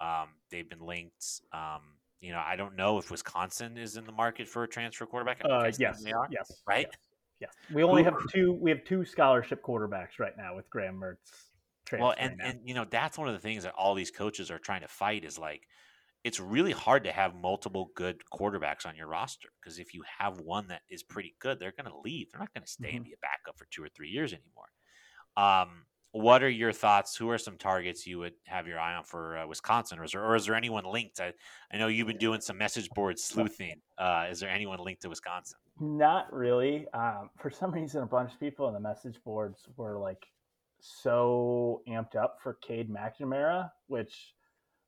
Um, 0.00 0.28
they've 0.50 0.66
been 0.66 0.80
linked. 0.80 1.42
Um, 1.52 1.82
you 2.22 2.32
know, 2.32 2.42
I 2.42 2.56
don't 2.56 2.74
know 2.74 2.96
if 2.96 3.10
Wisconsin 3.10 3.76
is 3.76 3.98
in 3.98 4.06
the 4.06 4.12
market 4.12 4.48
for 4.48 4.62
a 4.62 4.68
transfer 4.68 5.04
quarterback. 5.04 5.42
Uh, 5.44 5.70
yes, 5.78 6.02
they 6.02 6.12
are. 6.12 6.26
Yes, 6.30 6.62
right. 6.66 6.86
Yes. 7.38 7.50
yes. 7.68 7.74
We 7.74 7.82
only 7.82 8.02
have 8.02 8.14
two. 8.32 8.54
We 8.54 8.70
have 8.70 8.82
two 8.84 9.04
scholarship 9.04 9.62
quarterbacks 9.62 10.18
right 10.18 10.34
now 10.34 10.56
with 10.56 10.70
Graham 10.70 10.98
Mertz. 10.98 11.98
Well, 12.00 12.14
and 12.16 12.40
and 12.42 12.60
you 12.64 12.72
know 12.72 12.86
that's 12.88 13.18
one 13.18 13.28
of 13.28 13.34
the 13.34 13.40
things 13.40 13.64
that 13.64 13.74
all 13.74 13.94
these 13.94 14.10
coaches 14.10 14.50
are 14.50 14.58
trying 14.58 14.80
to 14.80 14.88
fight 14.88 15.22
is 15.22 15.38
like 15.38 15.68
it's 16.26 16.40
really 16.40 16.72
hard 16.72 17.04
to 17.04 17.12
have 17.12 17.36
multiple 17.36 17.92
good 17.94 18.20
quarterbacks 18.34 18.84
on 18.84 18.96
your 18.96 19.06
roster 19.06 19.48
because 19.62 19.78
if 19.78 19.94
you 19.94 20.02
have 20.18 20.40
one 20.40 20.66
that 20.66 20.80
is 20.90 21.04
pretty 21.04 21.36
good, 21.38 21.60
they're 21.60 21.72
going 21.80 21.88
to 21.88 22.00
leave. 22.04 22.26
They're 22.32 22.40
not 22.40 22.52
going 22.52 22.64
to 22.64 22.68
stay 22.68 22.88
mm-hmm. 22.88 22.96
and 22.96 23.04
be 23.04 23.12
a 23.12 23.22
backup 23.22 23.56
for 23.56 23.68
two 23.70 23.84
or 23.84 23.88
three 23.88 24.08
years 24.08 24.32
anymore. 24.32 24.66
Um, 25.36 25.84
what 26.10 26.42
are 26.42 26.48
your 26.48 26.72
thoughts? 26.72 27.14
Who 27.14 27.30
are 27.30 27.38
some 27.38 27.56
targets 27.56 28.08
you 28.08 28.18
would 28.18 28.32
have 28.46 28.66
your 28.66 28.80
eye 28.80 28.96
on 28.96 29.04
for 29.04 29.36
uh, 29.36 29.46
Wisconsin, 29.46 30.00
or 30.00 30.04
is, 30.04 30.12
there, 30.12 30.24
or 30.24 30.34
is 30.34 30.46
there 30.46 30.56
anyone 30.56 30.84
linked? 30.84 31.20
I, 31.20 31.32
I 31.72 31.78
know 31.78 31.86
you've 31.86 32.08
been 32.08 32.18
doing 32.18 32.40
some 32.40 32.58
message 32.58 32.90
board 32.90 33.20
sleuthing. 33.20 33.80
Uh, 33.96 34.26
is 34.28 34.40
there 34.40 34.50
anyone 34.50 34.80
linked 34.80 35.02
to 35.02 35.08
Wisconsin? 35.08 35.58
Not 35.78 36.32
really. 36.32 36.88
Um, 36.92 37.30
for 37.38 37.50
some 37.50 37.70
reason, 37.80 38.02
a 38.02 38.06
bunch 38.06 38.32
of 38.32 38.40
people 38.40 38.66
on 38.66 38.74
the 38.74 38.80
message 38.80 39.22
boards 39.24 39.68
were 39.76 39.96
like 39.96 40.26
so 40.80 41.82
amped 41.88 42.16
up 42.16 42.38
for 42.42 42.54
Cade 42.54 42.90
McNamara, 42.90 43.70
which 43.86 44.34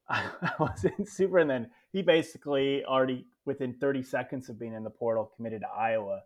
I 0.10 0.50
was 0.58 0.84
in 0.84 1.06
super. 1.06 1.38
And 1.38 1.50
then 1.50 1.70
he 1.92 2.02
basically 2.02 2.84
already 2.84 3.26
within 3.44 3.74
30 3.74 4.02
seconds 4.02 4.48
of 4.48 4.58
being 4.58 4.74
in 4.74 4.84
the 4.84 4.90
portal 4.90 5.32
committed 5.36 5.62
to 5.62 5.68
Iowa. 5.68 6.20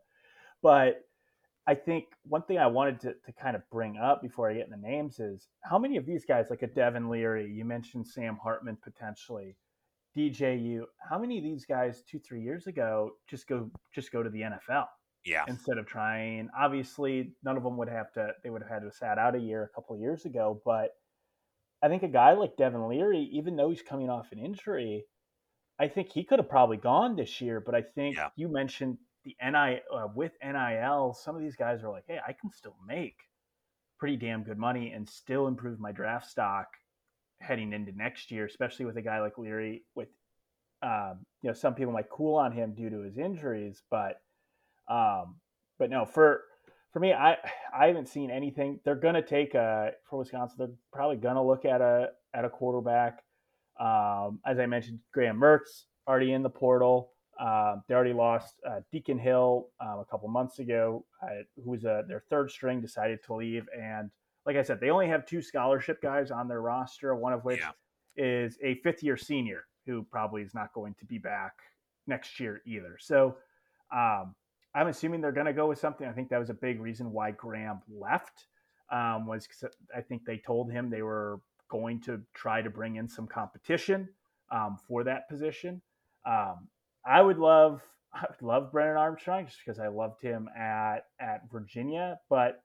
But 0.62 1.04
I 1.66 1.74
think 1.74 2.06
one 2.24 2.42
thing 2.42 2.58
I 2.58 2.66
wanted 2.66 3.00
to, 3.00 3.14
to 3.24 3.32
kind 3.40 3.54
of 3.54 3.62
bring 3.70 3.96
up 3.96 4.20
before 4.20 4.50
I 4.50 4.54
get 4.54 4.66
into 4.66 4.80
names 4.80 5.20
is 5.20 5.48
how 5.62 5.78
many 5.78 5.96
of 5.96 6.06
these 6.06 6.24
guys, 6.24 6.46
like 6.50 6.62
a 6.62 6.66
Devin 6.66 7.08
Leary, 7.08 7.50
you 7.50 7.64
mentioned 7.64 8.06
Sam 8.06 8.38
Hartman 8.42 8.76
potentially, 8.82 9.56
DJU, 10.16 10.82
how 11.08 11.18
many 11.18 11.38
of 11.38 11.44
these 11.44 11.64
guys 11.64 12.02
two, 12.08 12.18
three 12.18 12.42
years 12.42 12.66
ago 12.66 13.12
just 13.28 13.48
go 13.48 13.70
just 13.94 14.12
go 14.12 14.22
to 14.22 14.30
the 14.30 14.40
NFL? 14.40 14.86
Yeah. 15.24 15.44
Instead 15.46 15.78
of 15.78 15.86
trying, 15.86 16.48
obviously, 16.58 17.32
none 17.44 17.56
of 17.56 17.62
them 17.62 17.76
would 17.76 17.88
have 17.88 18.12
to. 18.14 18.32
They 18.42 18.50
would 18.50 18.62
have 18.62 18.70
had 18.70 18.82
to 18.82 18.90
sat 18.90 19.18
out 19.18 19.36
a 19.36 19.38
year 19.38 19.62
a 19.62 19.68
couple 19.68 19.94
of 19.94 20.00
years 20.00 20.24
ago, 20.24 20.60
but 20.64 20.90
I 21.82 21.88
think 21.88 22.02
a 22.02 22.08
guy 22.08 22.32
like 22.32 22.56
Devin 22.56 22.88
Leary, 22.88 23.28
even 23.32 23.56
though 23.56 23.70
he's 23.70 23.82
coming 23.82 24.08
off 24.08 24.32
an 24.32 24.38
injury, 24.38 25.04
I 25.80 25.88
think 25.88 26.10
he 26.10 26.24
could 26.24 26.38
have 26.38 26.48
probably 26.48 26.76
gone 26.76 27.16
this 27.16 27.40
year. 27.40 27.60
But 27.60 27.74
I 27.74 27.82
think 27.82 28.16
yeah. 28.16 28.28
you 28.36 28.48
mentioned 28.48 28.98
the 29.24 29.36
NI 29.42 29.80
uh, 29.92 30.08
with 30.14 30.32
NIL, 30.42 31.16
some 31.20 31.34
of 31.34 31.42
these 31.42 31.56
guys 31.56 31.82
are 31.82 31.90
like, 31.90 32.04
hey, 32.06 32.18
I 32.26 32.32
can 32.32 32.50
still 32.52 32.76
make 32.86 33.16
pretty 33.98 34.16
damn 34.16 34.42
good 34.42 34.58
money 34.58 34.92
and 34.92 35.08
still 35.08 35.46
improve 35.46 35.80
my 35.80 35.92
draft 35.92 36.26
stock 36.26 36.66
heading 37.40 37.72
into 37.72 37.92
next 37.92 38.30
year, 38.30 38.46
especially 38.46 38.84
with 38.84 38.96
a 38.96 39.02
guy 39.02 39.20
like 39.20 39.38
Leary. 39.38 39.82
With 39.94 40.08
um, 40.82 41.24
you 41.42 41.50
know, 41.50 41.54
some 41.54 41.74
people 41.74 41.92
might 41.92 42.10
cool 42.10 42.36
on 42.36 42.52
him 42.52 42.74
due 42.74 42.90
to 42.90 43.00
his 43.00 43.18
injuries, 43.18 43.82
but 43.90 44.20
um, 44.88 45.36
but 45.78 45.90
no, 45.90 46.04
for 46.04 46.42
for 46.92 47.00
me, 47.00 47.12
I 47.12 47.36
I 47.74 47.86
haven't 47.86 48.08
seen 48.08 48.30
anything. 48.30 48.78
They're 48.84 48.94
going 48.94 49.14
to 49.14 49.22
take 49.22 49.54
a 49.54 49.92
for 50.08 50.18
Wisconsin. 50.18 50.56
They're 50.58 50.68
probably 50.92 51.16
going 51.16 51.36
to 51.36 51.42
look 51.42 51.64
at 51.64 51.80
a 51.80 52.10
at 52.34 52.44
a 52.44 52.50
quarterback. 52.50 53.22
Um, 53.80 54.40
as 54.46 54.58
I 54.58 54.66
mentioned, 54.66 55.00
Graham 55.12 55.40
Mertz 55.40 55.84
already 56.06 56.32
in 56.32 56.42
the 56.42 56.50
portal. 56.50 57.12
Uh, 57.40 57.76
they 57.88 57.94
already 57.94 58.12
lost 58.12 58.56
uh, 58.68 58.80
Deacon 58.92 59.18
Hill 59.18 59.68
um, 59.80 60.00
a 60.00 60.04
couple 60.04 60.28
months 60.28 60.58
ago, 60.58 61.04
uh, 61.22 61.42
who 61.64 61.70
was 61.70 61.84
a, 61.84 62.04
their 62.06 62.22
third 62.28 62.50
string, 62.50 62.80
decided 62.80 63.20
to 63.24 63.34
leave. 63.34 63.66
And 63.76 64.10
like 64.44 64.56
I 64.56 64.62
said, 64.62 64.80
they 64.80 64.90
only 64.90 65.08
have 65.08 65.24
two 65.24 65.40
scholarship 65.40 66.02
guys 66.02 66.30
on 66.30 66.46
their 66.46 66.60
roster, 66.60 67.14
one 67.16 67.32
of 67.32 67.44
which 67.44 67.60
yeah. 67.60 68.42
is 68.42 68.58
a 68.62 68.74
fifth 68.82 69.02
year 69.02 69.16
senior 69.16 69.64
who 69.86 70.04
probably 70.04 70.42
is 70.42 70.54
not 70.54 70.74
going 70.74 70.94
to 71.00 71.06
be 71.06 71.18
back 71.18 71.54
next 72.06 72.38
year 72.38 72.60
either. 72.66 72.96
So 73.00 73.36
um, 73.92 74.34
I'm 74.74 74.88
assuming 74.88 75.20
they're 75.20 75.32
going 75.32 75.46
to 75.46 75.52
go 75.52 75.68
with 75.68 75.78
something. 75.78 76.06
I 76.06 76.12
think 76.12 76.30
that 76.30 76.38
was 76.38 76.50
a 76.50 76.54
big 76.54 76.80
reason 76.80 77.12
why 77.12 77.32
Graham 77.32 77.80
left. 77.90 78.46
Um, 78.90 79.26
was 79.26 79.48
I 79.96 80.00
think 80.00 80.24
they 80.24 80.38
told 80.38 80.70
him 80.70 80.90
they 80.90 81.02
were 81.02 81.40
going 81.70 82.00
to 82.02 82.20
try 82.34 82.60
to 82.60 82.68
bring 82.68 82.96
in 82.96 83.08
some 83.08 83.26
competition 83.26 84.08
um, 84.50 84.76
for 84.86 85.02
that 85.04 85.28
position. 85.28 85.80
Um, 86.26 86.68
I 87.06 87.20
would 87.22 87.38
love 87.38 87.82
I 88.14 88.26
would 88.28 88.46
love 88.46 88.72
Brennan 88.72 88.98
Armstrong 88.98 89.46
just 89.46 89.58
because 89.64 89.80
I 89.80 89.88
loved 89.88 90.20
him 90.20 90.48
at 90.56 91.06
at 91.20 91.50
Virginia, 91.50 92.18
but 92.28 92.62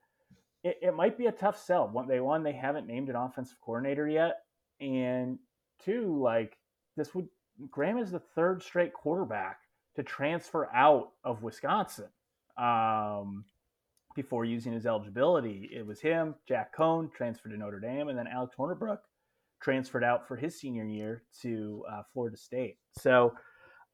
it, 0.62 0.78
it 0.82 0.94
might 0.94 1.16
be 1.16 1.26
a 1.26 1.32
tough 1.32 1.62
sell. 1.62 1.88
One, 1.88 2.06
they 2.06 2.20
one 2.20 2.42
they 2.42 2.52
haven't 2.52 2.86
named 2.86 3.08
an 3.08 3.16
offensive 3.16 3.58
coordinator 3.64 4.06
yet, 4.06 4.40
and 4.80 5.38
two, 5.82 6.20
like 6.22 6.56
this 6.96 7.14
would 7.14 7.28
Graham 7.70 7.98
is 7.98 8.10
the 8.10 8.18
third 8.18 8.62
straight 8.62 8.92
quarterback 8.92 9.60
to 9.98 10.04
transfer 10.04 10.68
out 10.72 11.10
of 11.24 11.42
Wisconsin 11.42 12.06
um, 12.56 13.44
before 14.14 14.44
using 14.44 14.72
his 14.72 14.86
eligibility. 14.86 15.68
It 15.74 15.84
was 15.84 16.00
him, 16.00 16.36
Jack 16.46 16.72
Coan 16.72 17.12
transferred 17.12 17.50
to 17.50 17.58
Notre 17.58 17.80
Dame, 17.80 18.08
and 18.08 18.16
then 18.16 18.28
Alex 18.28 18.54
Hornibrook 18.56 18.98
transferred 19.60 20.04
out 20.04 20.28
for 20.28 20.36
his 20.36 20.56
senior 20.56 20.84
year 20.84 21.24
to 21.42 21.84
uh, 21.90 22.02
Florida 22.12 22.36
State. 22.36 22.76
So 22.92 23.34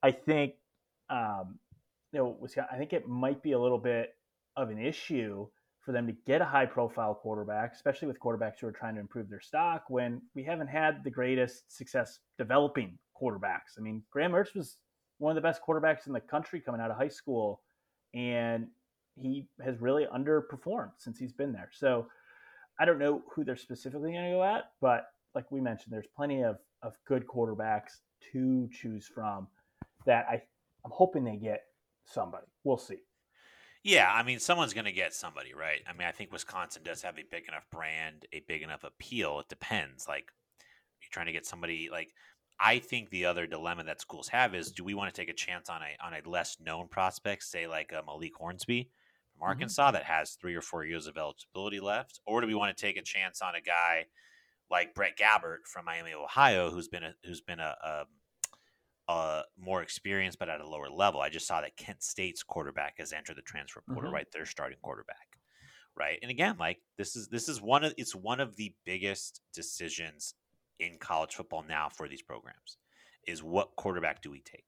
I 0.02 0.10
think 0.10 0.52
um, 1.08 1.58
you 2.12 2.18
know, 2.18 2.36
Wisconsin, 2.38 2.70
I 2.70 2.76
think 2.76 2.92
it 2.92 3.08
might 3.08 3.42
be 3.42 3.52
a 3.52 3.58
little 3.58 3.78
bit 3.78 4.10
of 4.58 4.68
an 4.68 4.78
issue 4.78 5.46
for 5.80 5.92
them 5.92 6.06
to 6.06 6.12
get 6.26 6.42
a 6.42 6.44
high 6.44 6.66
profile 6.66 7.14
quarterback, 7.14 7.72
especially 7.72 8.08
with 8.08 8.20
quarterbacks 8.20 8.60
who 8.60 8.66
are 8.66 8.72
trying 8.72 8.94
to 8.94 9.00
improve 9.00 9.30
their 9.30 9.40
stock 9.40 9.84
when 9.88 10.20
we 10.34 10.44
haven't 10.44 10.68
had 10.68 11.02
the 11.02 11.10
greatest 11.10 11.74
success 11.74 12.18
developing 12.36 12.98
quarterbacks. 13.20 13.78
I 13.78 13.80
mean, 13.80 14.02
Graham 14.10 14.32
Mertz 14.32 14.54
was 14.54 14.76
one 15.24 15.34
of 15.34 15.42
the 15.42 15.48
best 15.48 15.62
quarterbacks 15.66 16.06
in 16.06 16.12
the 16.12 16.20
country 16.20 16.60
coming 16.60 16.80
out 16.80 16.90
of 16.90 16.98
high 16.98 17.08
school, 17.08 17.62
and 18.12 18.68
he 19.16 19.48
has 19.64 19.80
really 19.80 20.06
underperformed 20.14 20.90
since 20.98 21.18
he's 21.18 21.32
been 21.32 21.50
there. 21.50 21.70
So 21.72 22.06
I 22.78 22.84
don't 22.84 22.98
know 22.98 23.22
who 23.32 23.42
they're 23.42 23.56
specifically 23.56 24.12
going 24.12 24.24
to 24.24 24.30
go 24.32 24.44
at, 24.44 24.72
but 24.82 25.06
like 25.34 25.50
we 25.50 25.60
mentioned, 25.60 25.92
there's 25.92 26.06
plenty 26.14 26.42
of, 26.42 26.58
of 26.82 26.92
good 27.06 27.26
quarterbacks 27.26 28.00
to 28.32 28.68
choose 28.70 29.06
from 29.06 29.48
that 30.04 30.26
I, 30.28 30.34
I'm 30.84 30.90
hoping 30.90 31.24
they 31.24 31.36
get 31.36 31.62
somebody. 32.04 32.46
We'll 32.62 32.76
see. 32.76 32.98
Yeah, 33.82 34.10
I 34.12 34.22
mean, 34.22 34.40
someone's 34.40 34.74
going 34.74 34.84
to 34.84 34.92
get 34.92 35.14
somebody, 35.14 35.54
right? 35.54 35.80
I 35.88 35.92
mean, 35.94 36.06
I 36.06 36.12
think 36.12 36.32
Wisconsin 36.32 36.82
does 36.84 37.02
have 37.02 37.18
a 37.18 37.24
big 37.30 37.48
enough 37.48 37.66
brand, 37.70 38.26
a 38.32 38.42
big 38.46 38.62
enough 38.62 38.84
appeal. 38.84 39.40
It 39.40 39.48
depends. 39.48 40.06
Like, 40.06 40.26
you're 41.00 41.10
trying 41.10 41.26
to 41.26 41.32
get 41.32 41.46
somebody 41.46 41.88
like. 41.90 42.14
I 42.60 42.78
think 42.78 43.10
the 43.10 43.26
other 43.26 43.46
dilemma 43.46 43.84
that 43.84 44.00
schools 44.00 44.28
have 44.28 44.54
is: 44.54 44.70
Do 44.70 44.84
we 44.84 44.94
want 44.94 45.12
to 45.12 45.20
take 45.20 45.28
a 45.28 45.34
chance 45.34 45.68
on 45.68 45.80
a 45.82 46.04
on 46.04 46.14
a 46.14 46.28
less 46.28 46.56
known 46.60 46.88
prospect, 46.88 47.44
say 47.44 47.66
like 47.66 47.92
a 47.92 48.02
Malik 48.04 48.34
Hornsby 48.36 48.90
from 49.32 49.40
mm-hmm. 49.40 49.48
Arkansas, 49.48 49.86
mm-hmm. 49.86 49.94
that 49.94 50.04
has 50.04 50.32
three 50.40 50.54
or 50.54 50.62
four 50.62 50.84
years 50.84 51.06
of 51.06 51.16
eligibility 51.16 51.80
left, 51.80 52.20
or 52.26 52.40
do 52.40 52.46
we 52.46 52.54
want 52.54 52.76
to 52.76 52.80
take 52.80 52.96
a 52.96 53.02
chance 53.02 53.42
on 53.42 53.54
a 53.54 53.60
guy 53.60 54.06
like 54.70 54.94
Brett 54.94 55.18
Gabbert 55.18 55.66
from 55.66 55.84
Miami, 55.84 56.14
Ohio, 56.14 56.70
who's 56.70 56.88
been 56.88 57.04
a 57.04 57.14
who's 57.24 57.40
been 57.40 57.60
a, 57.60 57.74
a 57.82 58.04
uh, 59.06 59.42
more 59.58 59.82
experienced, 59.82 60.38
but 60.38 60.48
at 60.48 60.60
a 60.60 60.68
lower 60.68 60.88
level. 60.88 61.20
I 61.20 61.28
just 61.28 61.46
saw 61.46 61.60
that 61.60 61.76
Kent 61.76 62.02
State's 62.02 62.42
quarterback 62.42 62.94
has 62.98 63.12
entered 63.12 63.36
the 63.36 63.42
transfer 63.42 63.82
portal, 63.86 64.04
mm-hmm. 64.04 64.14
right? 64.14 64.26
Their 64.32 64.46
starting 64.46 64.78
quarterback, 64.82 65.38
right? 65.96 66.18
And 66.22 66.30
again, 66.30 66.56
like 66.58 66.78
this 66.96 67.14
is 67.16 67.28
this 67.28 67.48
is 67.48 67.60
one 67.60 67.84
of 67.84 67.94
it's 67.98 68.14
one 68.14 68.40
of 68.40 68.56
the 68.56 68.74
biggest 68.84 69.40
decisions 69.52 70.34
in 70.78 70.98
college 70.98 71.34
football 71.34 71.64
now 71.68 71.88
for 71.88 72.08
these 72.08 72.22
programs 72.22 72.78
is 73.26 73.42
what 73.42 73.76
quarterback 73.76 74.22
do 74.22 74.30
we 74.30 74.40
take? 74.40 74.66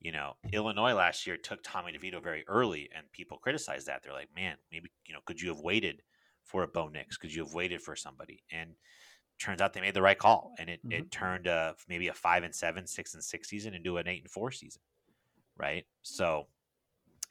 You 0.00 0.12
know, 0.12 0.34
Illinois 0.52 0.94
last 0.94 1.26
year 1.26 1.36
took 1.36 1.60
Tommy 1.62 1.92
DeVito 1.92 2.20
very 2.20 2.44
early, 2.48 2.88
and 2.94 3.10
people 3.12 3.38
criticized 3.38 3.86
that. 3.86 4.02
They're 4.02 4.12
like, 4.12 4.34
man, 4.34 4.56
maybe 4.72 4.90
you 5.06 5.14
know, 5.14 5.20
could 5.24 5.40
you 5.40 5.48
have 5.50 5.60
waited 5.60 6.02
for 6.44 6.64
a 6.64 6.68
Bo 6.68 6.88
Nix? 6.88 7.16
Could 7.16 7.32
you 7.32 7.44
have 7.44 7.54
waited 7.54 7.80
for 7.80 7.94
somebody? 7.94 8.42
And 8.50 8.70
turns 9.38 9.60
out 9.60 9.72
they 9.72 9.80
made 9.80 9.94
the 9.94 10.02
right 10.02 10.18
call, 10.18 10.54
and 10.58 10.68
it, 10.68 10.80
mm-hmm. 10.84 10.92
it 10.92 11.10
turned 11.12 11.46
uh, 11.46 11.74
maybe 11.88 12.08
a 12.08 12.14
five 12.14 12.42
and 12.42 12.54
seven, 12.54 12.86
six 12.86 13.14
and 13.14 13.22
six 13.22 13.48
season 13.48 13.74
into 13.74 13.96
an 13.98 14.08
eight 14.08 14.22
and 14.22 14.30
four 14.30 14.50
season, 14.50 14.82
right? 15.56 15.84
So 16.02 16.48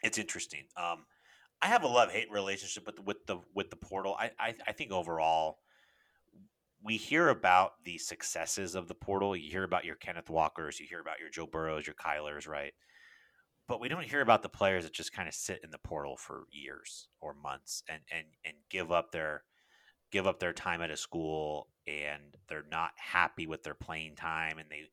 it's 0.02 0.18
interesting. 0.18 0.64
Um, 0.78 1.06
I 1.62 1.68
have 1.68 1.84
a 1.84 1.88
love 1.88 2.12
hate 2.12 2.32
relationship 2.32 2.86
with 2.86 2.96
the, 2.96 3.02
with 3.02 3.26
the 3.28 3.38
with 3.54 3.70
the 3.70 3.76
portal. 3.76 4.16
I, 4.18 4.32
I 4.40 4.56
I 4.68 4.72
think 4.72 4.92
overall 4.92 5.60
we 6.84 6.98
hear 6.98 7.30
about 7.30 7.74
the 7.86 7.98
successes 7.98 8.76
of 8.76 8.88
the 8.88 8.96
portal. 8.96 9.36
You 9.36 9.52
hear 9.52 9.64
about 9.64 9.86
your 9.86 9.96
Kenneth 9.96 10.30
Walkers, 10.30 10.80
you 10.80 10.88
hear 10.90 11.00
about 11.00 11.20
your 11.20 11.30
Joe 11.30 11.46
Burrows, 11.46 11.86
your 11.86 11.96
Kylers, 11.96 12.48
right? 12.48 12.74
But 13.68 13.80
we 13.80 13.88
don't 13.88 14.04
hear 14.04 14.22
about 14.22 14.44
the 14.44 14.50
players 14.50 14.84
that 14.84 14.94
just 14.94 15.14
kind 15.14 15.28
of 15.28 15.34
sit 15.36 15.62
in 15.64 15.72
the 15.72 15.78
portal 15.78 16.18
for 16.18 16.46
years 16.52 17.08
or 17.22 17.34
months 17.34 17.84
and 17.88 18.02
and 18.12 18.26
and 18.44 18.56
give 18.70 18.92
up 18.92 19.12
their 19.12 19.44
give 20.12 20.28
up 20.28 20.40
their 20.40 20.54
time 20.54 20.82
at 20.82 20.92
a 20.92 20.98
school 20.98 21.68
and 21.88 22.36
they're 22.50 22.66
not 22.70 22.92
happy 22.98 23.48
with 23.48 23.64
their 23.64 23.74
playing 23.74 24.16
time 24.16 24.58
and 24.58 24.70
they 24.70 24.84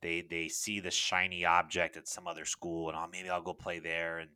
they 0.00 0.22
they 0.22 0.48
see 0.48 0.80
the 0.80 0.90
shiny 0.90 1.44
object 1.44 1.96
at 1.96 2.08
some 2.08 2.26
other 2.26 2.44
school 2.44 2.88
and 2.88 2.96
oh 2.96 3.06
maybe 3.10 3.28
I'll 3.28 3.42
go 3.42 3.52
play 3.52 3.80
there 3.80 4.18
and 4.18 4.30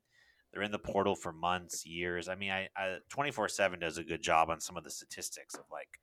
they're 0.52 0.62
in 0.62 0.72
the 0.72 0.78
portal 0.78 1.14
for 1.14 1.32
months, 1.32 1.86
years. 1.86 2.28
I 2.28 2.34
mean, 2.34 2.50
I 2.50 2.68
twenty 3.08 3.30
four 3.30 3.48
seven 3.48 3.78
does 3.78 3.98
a 3.98 4.04
good 4.04 4.22
job 4.22 4.50
on 4.50 4.60
some 4.60 4.76
of 4.76 4.84
the 4.84 4.90
statistics 4.90 5.54
of 5.54 5.64
like 5.70 6.00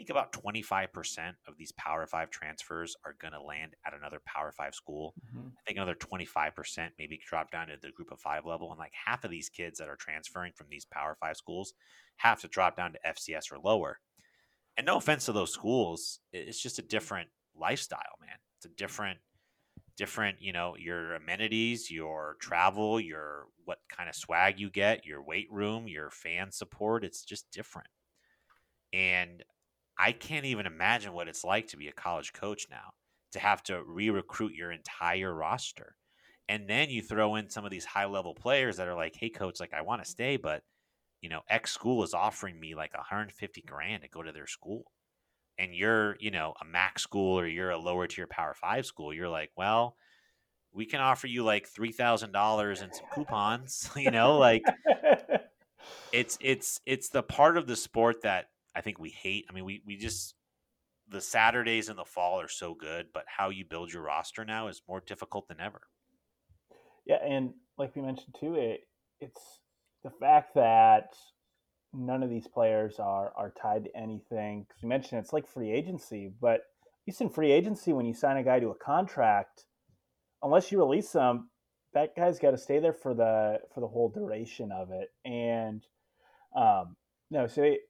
think 0.00 0.08
about 0.08 0.32
25% 0.32 1.34
of 1.46 1.58
these 1.58 1.72
Power 1.72 2.06
Five 2.06 2.30
transfers 2.30 2.96
are 3.04 3.14
going 3.20 3.34
to 3.34 3.42
land 3.42 3.74
at 3.86 3.92
another 3.92 4.22
Power 4.24 4.50
Five 4.50 4.74
school. 4.74 5.12
Mm-hmm. 5.28 5.48
I 5.48 5.60
think 5.66 5.76
another 5.76 5.94
25% 5.94 6.88
maybe 6.98 7.20
drop 7.28 7.50
down 7.50 7.66
to 7.66 7.74
the 7.80 7.90
group 7.90 8.10
of 8.10 8.18
five 8.18 8.46
level. 8.46 8.70
And 8.70 8.78
like 8.78 8.94
half 9.06 9.24
of 9.24 9.30
these 9.30 9.50
kids 9.50 9.78
that 9.78 9.88
are 9.88 9.96
transferring 9.96 10.52
from 10.56 10.68
these 10.70 10.86
Power 10.86 11.18
Five 11.20 11.36
schools 11.36 11.74
have 12.16 12.40
to 12.40 12.48
drop 12.48 12.76
down 12.76 12.94
to 12.94 12.98
FCS 13.06 13.52
or 13.52 13.58
lower. 13.62 13.98
And 14.78 14.86
no 14.86 14.96
offense 14.96 15.26
to 15.26 15.32
those 15.32 15.52
schools, 15.52 16.20
it's 16.32 16.62
just 16.62 16.78
a 16.78 16.82
different 16.82 17.28
lifestyle, 17.54 18.16
man. 18.22 18.38
It's 18.56 18.72
a 18.72 18.76
different, 18.76 19.18
different, 19.98 20.38
you 20.40 20.54
know, 20.54 20.76
your 20.78 21.14
amenities, 21.14 21.90
your 21.90 22.36
travel, 22.40 22.98
your 22.98 23.48
what 23.66 23.80
kind 23.94 24.08
of 24.08 24.14
swag 24.14 24.58
you 24.58 24.70
get, 24.70 25.04
your 25.04 25.22
weight 25.22 25.48
room, 25.50 25.88
your 25.88 26.08
fan 26.10 26.52
support. 26.52 27.04
It's 27.04 27.22
just 27.22 27.50
different. 27.50 27.88
And 28.94 29.44
I 30.00 30.12
can't 30.12 30.46
even 30.46 30.64
imagine 30.64 31.12
what 31.12 31.28
it's 31.28 31.44
like 31.44 31.68
to 31.68 31.76
be 31.76 31.88
a 31.88 31.92
college 31.92 32.32
coach 32.32 32.66
now, 32.70 32.94
to 33.32 33.38
have 33.38 33.62
to 33.64 33.82
re 33.84 34.08
recruit 34.08 34.54
your 34.54 34.72
entire 34.72 35.34
roster. 35.34 35.94
And 36.48 36.66
then 36.68 36.88
you 36.88 37.02
throw 37.02 37.34
in 37.34 37.50
some 37.50 37.66
of 37.66 37.70
these 37.70 37.84
high 37.84 38.06
level 38.06 38.34
players 38.34 38.78
that 38.78 38.88
are 38.88 38.94
like, 38.94 39.14
hey, 39.14 39.28
coach, 39.28 39.60
like, 39.60 39.74
I 39.74 39.82
want 39.82 40.02
to 40.02 40.10
stay, 40.10 40.38
but, 40.38 40.62
you 41.20 41.28
know, 41.28 41.42
X 41.50 41.72
school 41.72 42.02
is 42.02 42.14
offering 42.14 42.58
me 42.58 42.74
like 42.74 42.94
150 42.94 43.62
grand 43.62 44.02
to 44.02 44.08
go 44.08 44.22
to 44.22 44.32
their 44.32 44.46
school. 44.46 44.84
And 45.58 45.74
you're, 45.74 46.16
you 46.18 46.30
know, 46.30 46.54
a 46.62 46.64
max 46.64 47.02
school 47.02 47.38
or 47.38 47.46
you're 47.46 47.70
a 47.70 47.78
lower 47.78 48.06
tier 48.06 48.26
power 48.26 48.54
five 48.54 48.86
school. 48.86 49.12
You're 49.12 49.28
like, 49.28 49.50
well, 49.54 49.96
we 50.72 50.86
can 50.86 51.00
offer 51.00 51.26
you 51.26 51.44
like 51.44 51.68
$3,000 51.70 52.82
and 52.82 52.94
some 52.94 53.06
coupons, 53.14 53.90
you 53.96 54.10
know, 54.10 54.38
like 54.38 54.62
it's, 56.12 56.38
it's, 56.40 56.80
it's 56.86 57.10
the 57.10 57.22
part 57.22 57.58
of 57.58 57.66
the 57.66 57.76
sport 57.76 58.22
that 58.22 58.46
I 58.74 58.80
think 58.80 58.98
we 58.98 59.10
hate. 59.10 59.46
I 59.48 59.52
mean, 59.52 59.64
we 59.64 59.82
we 59.86 59.96
just 59.96 60.34
the 61.08 61.20
Saturdays 61.20 61.88
in 61.88 61.96
the 61.96 62.04
fall 62.04 62.40
are 62.40 62.48
so 62.48 62.74
good, 62.74 63.06
but 63.12 63.24
how 63.26 63.50
you 63.50 63.64
build 63.64 63.92
your 63.92 64.02
roster 64.02 64.44
now 64.44 64.68
is 64.68 64.82
more 64.88 65.02
difficult 65.04 65.48
than 65.48 65.60
ever. 65.60 65.80
Yeah, 67.06 67.18
and 67.24 67.52
like 67.78 67.96
we 67.96 68.02
mentioned 68.02 68.36
too, 68.38 68.54
it 68.54 68.80
it's 69.20 69.60
the 70.04 70.10
fact 70.10 70.54
that 70.54 71.14
none 71.92 72.22
of 72.22 72.30
these 72.30 72.46
players 72.46 72.98
are 72.98 73.32
are 73.36 73.52
tied 73.60 73.84
to 73.84 73.96
anything. 73.96 74.66
Because 74.68 74.82
you 74.82 74.88
mentioned 74.88 75.20
it's 75.20 75.32
like 75.32 75.48
free 75.48 75.72
agency, 75.72 76.32
but 76.40 76.62
least 77.10 77.20
in 77.20 77.28
free 77.28 77.50
agency, 77.50 77.92
when 77.92 78.06
you 78.06 78.14
sign 78.14 78.36
a 78.36 78.42
guy 78.42 78.60
to 78.60 78.68
a 78.68 78.74
contract, 78.74 79.64
unless 80.42 80.70
you 80.70 80.78
release 80.78 81.10
them, 81.10 81.50
that 81.92 82.14
guy's 82.14 82.38
got 82.38 82.52
to 82.52 82.58
stay 82.58 82.78
there 82.78 82.92
for 82.92 83.14
the 83.14 83.58
for 83.74 83.80
the 83.80 83.88
whole 83.88 84.08
duration 84.08 84.70
of 84.70 84.90
it. 84.92 85.08
And 85.24 85.84
um, 86.56 86.96
no, 87.30 87.48
so 87.48 87.62
it, 87.62 87.80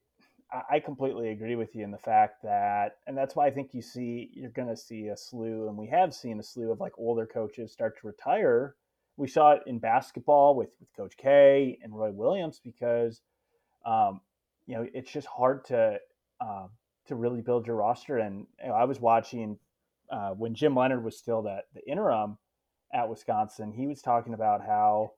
I 0.69 0.79
completely 0.79 1.29
agree 1.29 1.55
with 1.55 1.75
you 1.75 1.83
in 1.83 1.91
the 1.91 1.97
fact 1.97 2.43
that, 2.43 2.97
and 3.07 3.17
that's 3.17 3.35
why 3.35 3.47
I 3.47 3.51
think 3.51 3.73
you 3.73 3.81
see, 3.81 4.29
you're 4.33 4.49
going 4.49 4.67
to 4.67 4.75
see 4.75 5.07
a 5.07 5.15
slew, 5.15 5.69
and 5.69 5.77
we 5.77 5.87
have 5.87 6.13
seen 6.13 6.39
a 6.39 6.43
slew 6.43 6.71
of 6.71 6.79
like 6.79 6.91
older 6.97 7.25
coaches 7.25 7.71
start 7.71 7.97
to 7.99 8.07
retire. 8.07 8.75
We 9.15 9.27
saw 9.27 9.51
it 9.51 9.63
in 9.65 9.79
basketball 9.79 10.55
with, 10.55 10.69
with 10.79 10.89
Coach 10.95 11.15
K 11.15 11.79
and 11.81 11.95
Roy 11.95 12.11
Williams 12.11 12.59
because, 12.61 13.21
um, 13.85 14.19
you 14.67 14.75
know, 14.75 14.85
it's 14.93 15.11
just 15.11 15.27
hard 15.27 15.63
to 15.65 15.99
uh, 16.41 16.67
to 17.07 17.15
really 17.15 17.41
build 17.41 17.65
your 17.65 17.77
roster. 17.77 18.17
And 18.17 18.45
you 18.61 18.69
know, 18.69 18.73
I 18.73 18.83
was 18.83 18.99
watching 18.99 19.57
uh, 20.09 20.31
when 20.31 20.53
Jim 20.53 20.75
Leonhard 20.75 21.03
was 21.03 21.17
still 21.17 21.41
the, 21.41 21.59
the 21.73 21.87
interim 21.89 22.37
at 22.93 23.07
Wisconsin. 23.07 23.71
He 23.71 23.87
was 23.87 24.01
talking 24.01 24.33
about 24.33 24.61
how, 24.65 25.13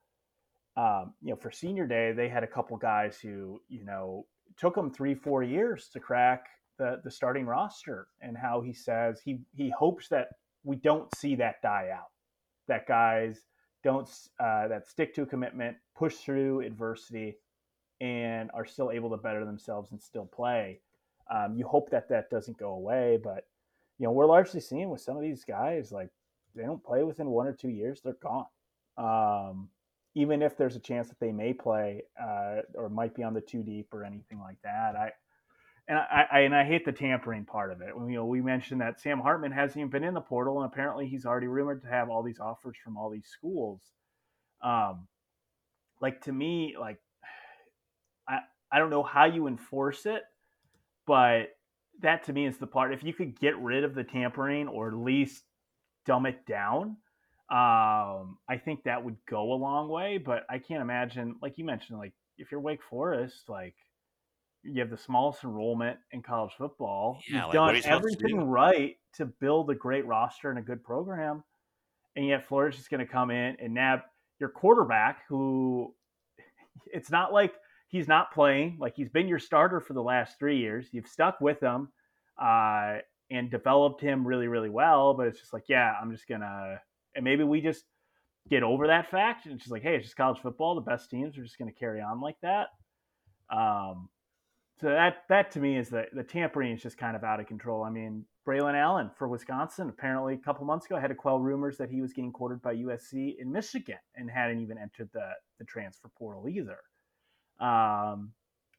um, 0.77 1.13
you 1.21 1.31
know, 1.31 1.35
for 1.35 1.49
senior 1.49 1.87
day 1.87 2.11
they 2.11 2.29
had 2.29 2.43
a 2.43 2.47
couple 2.47 2.77
guys 2.77 3.19
who, 3.19 3.61
you 3.67 3.83
know, 3.83 4.25
took 4.57 4.77
him 4.77 4.91
three, 4.91 5.15
four 5.15 5.43
years 5.43 5.89
to 5.93 5.99
crack 5.99 6.45
the, 6.77 7.01
the 7.03 7.11
starting 7.11 7.45
roster 7.45 8.07
and 8.21 8.37
how 8.37 8.61
he 8.61 8.73
says 8.73 9.19
he, 9.23 9.39
he 9.55 9.69
hopes 9.69 10.07
that 10.09 10.29
we 10.63 10.75
don't 10.77 11.13
see 11.15 11.35
that 11.35 11.61
die 11.61 11.89
out. 11.93 12.11
That 12.67 12.87
guys 12.87 13.41
don't 13.83 14.09
uh, 14.39 14.67
that 14.69 14.87
stick 14.87 15.13
to 15.15 15.25
commitment, 15.25 15.77
push 15.95 16.15
through 16.15 16.61
adversity, 16.61 17.37
and 17.99 18.49
are 18.53 18.65
still 18.65 18.91
able 18.91 19.09
to 19.09 19.17
better 19.17 19.45
themselves 19.45 19.91
and 19.91 20.01
still 20.01 20.25
play. 20.25 20.79
Um, 21.33 21.55
you 21.55 21.67
hope 21.67 21.89
that 21.91 22.09
that 22.09 22.29
doesn't 22.29 22.57
go 22.57 22.71
away, 22.71 23.19
but 23.21 23.45
you 23.99 24.05
know 24.05 24.11
we're 24.11 24.25
largely 24.25 24.61
seeing 24.61 24.89
with 24.89 25.01
some 25.01 25.17
of 25.17 25.21
these 25.21 25.43
guys 25.43 25.91
like 25.91 26.09
they 26.55 26.63
don't 26.63 26.83
play 26.83 27.03
within 27.03 27.27
one 27.27 27.47
or 27.47 27.53
two 27.53 27.69
years, 27.69 28.01
they're 28.01 28.17
gone. 28.21 28.45
Um, 28.97 29.69
even 30.15 30.41
if 30.41 30.57
there's 30.57 30.75
a 30.75 30.79
chance 30.79 31.09
that 31.09 31.19
they 31.19 31.31
may 31.31 31.53
play 31.53 32.03
uh, 32.21 32.61
or 32.75 32.89
might 32.89 33.15
be 33.15 33.23
on 33.23 33.33
the 33.33 33.41
two 33.41 33.63
deep 33.63 33.93
or 33.93 34.03
anything 34.03 34.39
like 34.39 34.57
that, 34.63 34.95
I 34.95 35.11
and 35.87 35.97
I, 35.97 36.25
I, 36.31 36.39
and 36.41 36.55
I 36.55 36.63
hate 36.63 36.85
the 36.85 36.93
tampering 36.93 37.43
part 37.43 37.71
of 37.71 37.81
it. 37.81 37.89
You 37.89 38.15
know, 38.15 38.25
we 38.25 38.41
mentioned 38.41 38.79
that 38.79 39.01
Sam 39.01 39.19
Hartman 39.19 39.51
hasn't 39.51 39.77
even 39.77 39.89
been 39.89 40.03
in 40.05 40.13
the 40.13 40.21
portal, 40.21 40.61
and 40.61 40.71
apparently 40.71 41.07
he's 41.07 41.25
already 41.25 41.47
rumored 41.47 41.81
to 41.81 41.89
have 41.89 42.09
all 42.09 42.23
these 42.23 42.39
offers 42.39 42.77
from 42.81 42.95
all 42.95 43.09
these 43.09 43.27
schools. 43.27 43.81
Um, 44.63 45.07
like 45.99 46.21
to 46.21 46.31
me, 46.31 46.75
like 46.79 46.99
I 48.27 48.39
I 48.71 48.79
don't 48.79 48.91
know 48.91 49.03
how 49.03 49.25
you 49.25 49.47
enforce 49.47 50.05
it, 50.05 50.23
but 51.05 51.49
that 52.01 52.23
to 52.25 52.33
me 52.33 52.45
is 52.45 52.57
the 52.57 52.67
part. 52.67 52.93
If 52.93 53.03
you 53.03 53.13
could 53.13 53.39
get 53.39 53.57
rid 53.59 53.83
of 53.83 53.93
the 53.93 54.03
tampering 54.03 54.67
or 54.67 54.87
at 54.87 54.95
least 54.95 55.43
dumb 56.05 56.25
it 56.25 56.45
down, 56.45 56.97
um, 57.53 58.39
I 58.49 58.57
think 58.57 58.83
that 58.85 59.05
would 59.05 59.17
go 59.29 59.53
a 59.53 59.55
long 59.55 59.87
way. 59.87 60.17
But 60.17 60.43
I 60.49 60.57
can't 60.57 60.81
imagine, 60.81 61.35
like 61.39 61.57
you 61.57 61.65
mentioned, 61.65 61.99
like 61.99 62.13
if 62.39 62.51
you're 62.51 62.59
Wake 62.59 62.81
Forest, 62.89 63.47
like 63.47 63.75
you 64.63 64.79
have 64.81 64.89
the 64.89 64.97
smallest 64.97 65.43
enrollment 65.43 65.99
in 66.11 66.23
college 66.23 66.53
football. 66.57 67.19
Yeah, 67.29 67.45
You've 67.45 67.53
like, 67.53 67.83
done 67.83 67.93
everything 67.93 68.39
to 68.39 68.45
right 68.45 68.95
to 69.17 69.27
build 69.27 69.69
a 69.69 69.75
great 69.75 70.07
roster 70.07 70.49
and 70.49 70.57
a 70.57 70.63
good 70.63 70.83
program, 70.83 71.43
and 72.15 72.25
yet 72.25 72.47
Florida's 72.47 72.79
just 72.79 72.89
going 72.89 73.05
to 73.05 73.11
come 73.11 73.29
in 73.29 73.55
and 73.61 73.75
nab 73.75 73.99
your 74.39 74.49
quarterback, 74.49 75.19
who 75.29 75.93
it's 76.87 77.11
not 77.11 77.33
like 77.33 77.53
he's 77.87 78.07
not 78.07 78.33
playing. 78.33 78.77
Like 78.79 78.95
he's 78.95 79.09
been 79.09 79.27
your 79.27 79.37
starter 79.37 79.79
for 79.79 79.93
the 79.93 80.01
last 80.01 80.39
three 80.39 80.57
years. 80.57 80.87
You've 80.91 81.07
stuck 81.07 81.39
with 81.39 81.59
him 81.59 81.89
uh, 82.41 82.97
and 83.29 83.51
developed 83.51 84.01
him 84.01 84.25
really, 84.25 84.47
really 84.47 84.71
well. 84.71 85.13
But 85.13 85.27
it's 85.27 85.39
just 85.39 85.53
like, 85.53 85.65
yeah, 85.69 85.93
I'm 86.01 86.11
just 86.11 86.27
gonna, 86.27 86.79
and 87.15 87.23
maybe 87.23 87.43
we 87.43 87.61
just 87.61 87.83
get 88.49 88.63
over 88.63 88.87
that 88.87 89.09
fact 89.09 89.45
and 89.45 89.55
it's 89.55 89.63
just 89.63 89.71
like, 89.71 89.83
hey, 89.83 89.95
it's 89.95 90.05
just 90.05 90.17
college 90.17 90.39
football. 90.41 90.75
The 90.75 90.81
best 90.81 91.09
teams 91.09 91.37
are 91.37 91.43
just 91.43 91.57
going 91.57 91.71
to 91.71 91.79
carry 91.79 92.01
on 92.01 92.19
like 92.19 92.37
that. 92.41 92.67
Um, 93.49 94.09
so 94.81 94.89
that 94.89 95.23
that 95.29 95.51
to 95.51 95.59
me 95.59 95.77
is 95.77 95.89
the 95.89 96.05
the 96.13 96.23
tampering 96.23 96.73
is 96.73 96.81
just 96.81 96.97
kind 96.97 97.15
of 97.15 97.23
out 97.23 97.39
of 97.39 97.47
control. 97.47 97.83
I 97.83 97.89
mean, 97.89 98.25
Braelon 98.45 98.75
Allen 98.75 99.11
for 99.17 99.27
Wisconsin 99.27 99.87
apparently 99.87 100.33
a 100.33 100.37
couple 100.37 100.65
months 100.65 100.85
ago 100.85 100.97
had 100.97 101.07
to 101.07 101.15
quell 101.15 101.39
rumors 101.39 101.77
that 101.77 101.89
he 101.89 102.01
was 102.01 102.11
getting 102.11 102.31
courted 102.31 102.61
by 102.61 102.75
USC 102.75 103.35
in 103.39 103.51
Michigan 103.51 103.99
and 104.15 104.29
hadn't 104.29 104.61
even 104.61 104.77
entered 104.77 105.09
the 105.13 105.29
the 105.59 105.65
transfer 105.65 106.09
portal 106.17 106.49
either. 106.49 106.79
Um, 107.59 108.31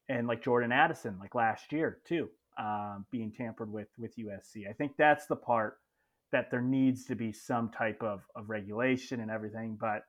and 0.08 0.26
like 0.26 0.42
Jordan 0.42 0.72
Addison, 0.72 1.18
like 1.18 1.34
last 1.34 1.72
year 1.72 2.00
too, 2.04 2.28
um, 2.58 3.06
being 3.10 3.32
tampered 3.32 3.72
with 3.72 3.88
with 3.96 4.16
USC. 4.16 4.68
I 4.68 4.72
think 4.72 4.92
that's 4.98 5.26
the 5.26 5.36
part 5.36 5.78
that 6.34 6.50
there 6.50 6.60
needs 6.60 7.04
to 7.04 7.14
be 7.14 7.30
some 7.30 7.70
type 7.70 8.02
of 8.02 8.22
of 8.34 8.50
regulation 8.50 9.20
and 9.20 9.30
everything, 9.30 9.78
but 9.80 10.02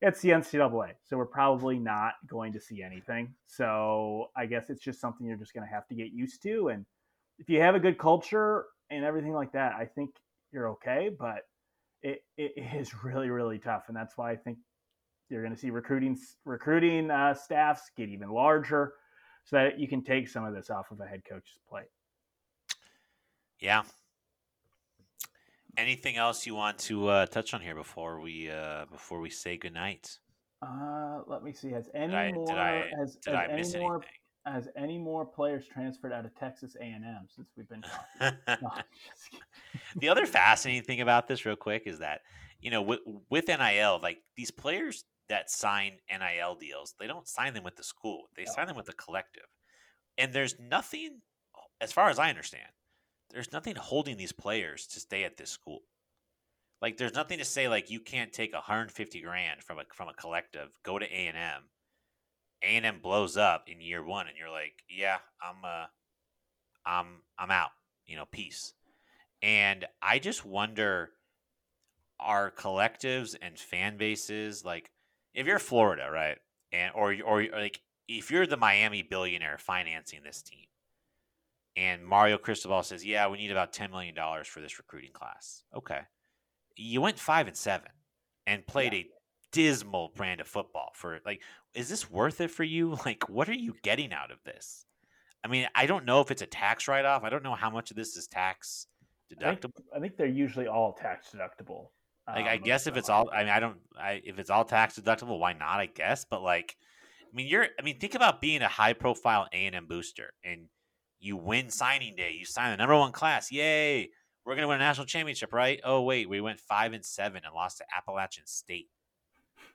it's 0.00 0.20
the 0.20 0.28
NCAA, 0.28 0.92
so 1.02 1.16
we're 1.16 1.26
probably 1.26 1.76
not 1.76 2.12
going 2.28 2.52
to 2.52 2.60
see 2.60 2.84
anything. 2.84 3.34
So 3.46 4.30
I 4.36 4.46
guess 4.46 4.70
it's 4.70 4.80
just 4.80 5.00
something 5.00 5.26
you're 5.26 5.36
just 5.36 5.54
going 5.54 5.66
to 5.66 5.74
have 5.74 5.88
to 5.88 5.96
get 5.96 6.12
used 6.12 6.40
to. 6.44 6.68
And 6.68 6.86
if 7.40 7.48
you 7.48 7.60
have 7.60 7.74
a 7.74 7.80
good 7.80 7.98
culture 7.98 8.66
and 8.90 9.04
everything 9.04 9.32
like 9.32 9.50
that, 9.52 9.72
I 9.74 9.86
think 9.86 10.10
you're 10.52 10.68
okay. 10.70 11.10
But 11.18 11.40
it, 12.00 12.22
it 12.36 12.52
is 12.76 12.94
really 13.04 13.30
really 13.30 13.58
tough, 13.58 13.86
and 13.88 13.96
that's 13.96 14.16
why 14.16 14.30
I 14.30 14.36
think 14.36 14.58
you're 15.30 15.42
going 15.42 15.54
to 15.54 15.60
see 15.60 15.70
recruiting 15.70 16.16
recruiting 16.44 17.10
uh, 17.10 17.34
staffs 17.34 17.90
get 17.96 18.08
even 18.08 18.30
larger, 18.30 18.92
so 19.42 19.56
that 19.56 19.80
you 19.80 19.88
can 19.88 20.04
take 20.04 20.28
some 20.28 20.44
of 20.44 20.54
this 20.54 20.70
off 20.70 20.92
of 20.92 21.00
a 21.00 21.06
head 21.06 21.22
coach's 21.28 21.58
plate. 21.68 21.90
Yeah, 23.58 23.82
Anything 25.78 26.16
else 26.16 26.46
you 26.46 26.54
want 26.54 26.78
to 26.80 27.08
uh, 27.08 27.26
touch 27.26 27.54
on 27.54 27.60
here 27.60 27.74
before 27.74 28.20
we 28.20 28.50
uh, 28.50 28.84
before 28.90 29.20
we 29.20 29.30
say 29.30 29.56
goodnight? 29.56 30.18
Uh, 30.60 31.20
let 31.26 31.42
me 31.42 31.52
see. 31.52 31.70
Has 31.70 31.88
any 31.94 32.14
I, 32.14 32.32
more 32.32 32.52
I, 32.52 32.90
has, 32.98 33.18
has 33.26 33.72
any 33.74 33.80
more 33.80 33.94
anything? 33.96 34.08
has 34.44 34.68
any 34.76 34.98
more 34.98 35.24
players 35.24 35.64
transferred 35.66 36.12
out 36.12 36.24
of 36.24 36.34
Texas 36.34 36.76
A 36.80 36.84
and 36.84 37.04
M 37.04 37.26
since 37.34 37.48
we've 37.56 37.68
been 37.68 37.82
talking? 37.82 38.38
no, 38.62 38.70
the 40.00 40.08
other 40.08 40.26
fascinating 40.26 40.82
thing 40.82 41.00
about 41.00 41.26
this, 41.26 41.46
real 41.46 41.56
quick, 41.56 41.84
is 41.86 41.98
that 42.00 42.20
you 42.60 42.70
know 42.70 42.82
with, 42.82 43.00
with 43.30 43.48
NIL, 43.48 43.98
like 44.02 44.18
these 44.36 44.50
players 44.50 45.04
that 45.28 45.50
sign 45.50 45.92
NIL 46.10 46.54
deals, 46.56 46.94
they 47.00 47.06
don't 47.06 47.26
sign 47.26 47.54
them 47.54 47.64
with 47.64 47.76
the 47.76 47.84
school; 47.84 48.24
they 48.36 48.44
sign 48.44 48.66
them 48.66 48.76
with 48.76 48.86
the 48.86 48.92
collective. 48.92 49.46
And 50.18 50.34
there's 50.34 50.56
nothing, 50.60 51.22
as 51.80 51.92
far 51.92 52.10
as 52.10 52.18
I 52.18 52.28
understand, 52.28 52.68
there's 53.32 53.52
nothing 53.52 53.76
holding 53.76 54.16
these 54.16 54.32
players 54.32 54.86
to 54.88 55.00
stay 55.00 55.24
at 55.24 55.36
this 55.36 55.50
school. 55.50 55.80
Like 56.80 56.96
there's 56.96 57.14
nothing 57.14 57.38
to 57.38 57.44
say 57.44 57.68
like 57.68 57.90
you 57.90 58.00
can't 58.00 58.32
take 58.32 58.52
150 58.52 59.20
grand 59.20 59.62
from 59.62 59.78
a 59.78 59.84
from 59.94 60.08
a 60.08 60.14
collective, 60.14 60.68
go 60.82 60.98
to 60.98 61.06
A 61.06 61.26
and 61.28 61.36
M, 61.36 61.62
A 62.62 62.66
and 62.66 62.84
M 62.84 62.98
blows 63.00 63.36
up 63.36 63.68
in 63.68 63.80
year 63.80 64.04
one, 64.04 64.26
and 64.26 64.36
you're 64.36 64.50
like, 64.50 64.82
yeah, 64.88 65.18
I'm 65.40 65.64
uh, 65.64 65.86
I'm 66.84 67.06
I'm 67.38 67.52
out. 67.52 67.70
You 68.04 68.16
know, 68.16 68.26
peace. 68.30 68.74
And 69.42 69.86
I 70.02 70.18
just 70.18 70.44
wonder, 70.44 71.10
are 72.18 72.50
collectives 72.50 73.36
and 73.40 73.58
fan 73.58 73.96
bases 73.96 74.64
like, 74.64 74.90
if 75.34 75.46
you're 75.46 75.58
Florida, 75.60 76.08
right, 76.12 76.38
and 76.72 76.92
or 76.96 77.14
or 77.24 77.44
like 77.44 77.80
if 78.08 78.30
you're 78.30 78.46
the 78.46 78.56
Miami 78.56 79.02
billionaire 79.02 79.58
financing 79.58 80.20
this 80.24 80.42
team, 80.42 80.66
and 81.76 82.04
Mario 82.04 82.38
Cristobal 82.38 82.82
says, 82.82 83.04
"Yeah, 83.04 83.28
we 83.28 83.38
need 83.38 83.50
about 83.50 83.72
ten 83.72 83.90
million 83.90 84.14
dollars 84.14 84.46
for 84.46 84.60
this 84.60 84.78
recruiting 84.78 85.12
class." 85.12 85.64
Okay, 85.74 86.00
you 86.76 87.00
went 87.00 87.18
five 87.18 87.46
and 87.46 87.56
seven 87.56 87.88
and 88.46 88.66
played 88.66 88.92
yeah. 88.92 89.00
a 89.00 89.06
dismal 89.52 90.12
brand 90.14 90.40
of 90.40 90.48
football. 90.48 90.90
For 90.94 91.20
like, 91.24 91.40
is 91.74 91.88
this 91.88 92.10
worth 92.10 92.40
it 92.40 92.50
for 92.50 92.64
you? 92.64 92.96
Like, 93.04 93.28
what 93.28 93.48
are 93.48 93.54
you 93.54 93.74
getting 93.82 94.12
out 94.12 94.30
of 94.30 94.38
this? 94.44 94.86
I 95.44 95.48
mean, 95.48 95.66
I 95.74 95.86
don't 95.86 96.04
know 96.04 96.20
if 96.20 96.30
it's 96.30 96.42
a 96.42 96.46
tax 96.46 96.86
write 96.86 97.04
off. 97.04 97.24
I 97.24 97.30
don't 97.30 97.42
know 97.42 97.54
how 97.54 97.70
much 97.70 97.90
of 97.90 97.96
this 97.96 98.16
is 98.16 98.28
tax 98.28 98.86
deductible. 99.32 99.46
I 99.46 99.54
think, 99.54 99.74
I 99.96 100.00
think 100.00 100.16
they're 100.16 100.26
usually 100.26 100.68
all 100.68 100.92
tax 100.92 101.34
deductible. 101.34 101.88
Like, 102.28 102.42
um, 102.42 102.48
I 102.48 102.56
guess 102.58 102.86
if 102.86 102.96
it's 102.96 103.08
all, 103.08 103.28
I 103.34 103.40
mean, 103.40 103.48
I 103.48 103.58
don't, 103.58 103.78
I 103.98 104.20
if 104.24 104.38
it's 104.38 104.50
all 104.50 104.64
tax 104.64 104.98
deductible, 104.98 105.40
why 105.40 105.52
not? 105.52 105.80
I 105.80 105.86
guess, 105.86 106.24
but 106.24 106.42
like, 106.42 106.76
I 107.32 107.36
mean, 107.36 107.48
you're, 107.48 107.66
I 107.78 107.82
mean, 107.82 107.98
think 107.98 108.14
about 108.14 108.40
being 108.40 108.62
a 108.62 108.68
high 108.68 108.92
profile 108.92 109.48
A 109.52 109.66
and 109.66 109.74
M 109.74 109.86
booster 109.86 110.32
and 110.44 110.68
you 111.22 111.36
win 111.36 111.70
signing 111.70 112.16
day. 112.16 112.34
You 112.38 112.44
sign 112.44 112.72
the 112.72 112.76
number 112.76 112.96
one 112.96 113.12
class. 113.12 113.52
Yay! 113.52 114.10
We're 114.44 114.56
gonna 114.56 114.68
win 114.68 114.80
a 114.80 114.84
national 114.84 115.06
championship, 115.06 115.52
right? 115.52 115.80
Oh 115.84 116.02
wait, 116.02 116.28
we 116.28 116.40
went 116.40 116.60
five 116.60 116.92
and 116.92 117.04
seven 117.04 117.42
and 117.44 117.54
lost 117.54 117.78
to 117.78 117.84
Appalachian 117.96 118.46
State. 118.46 118.88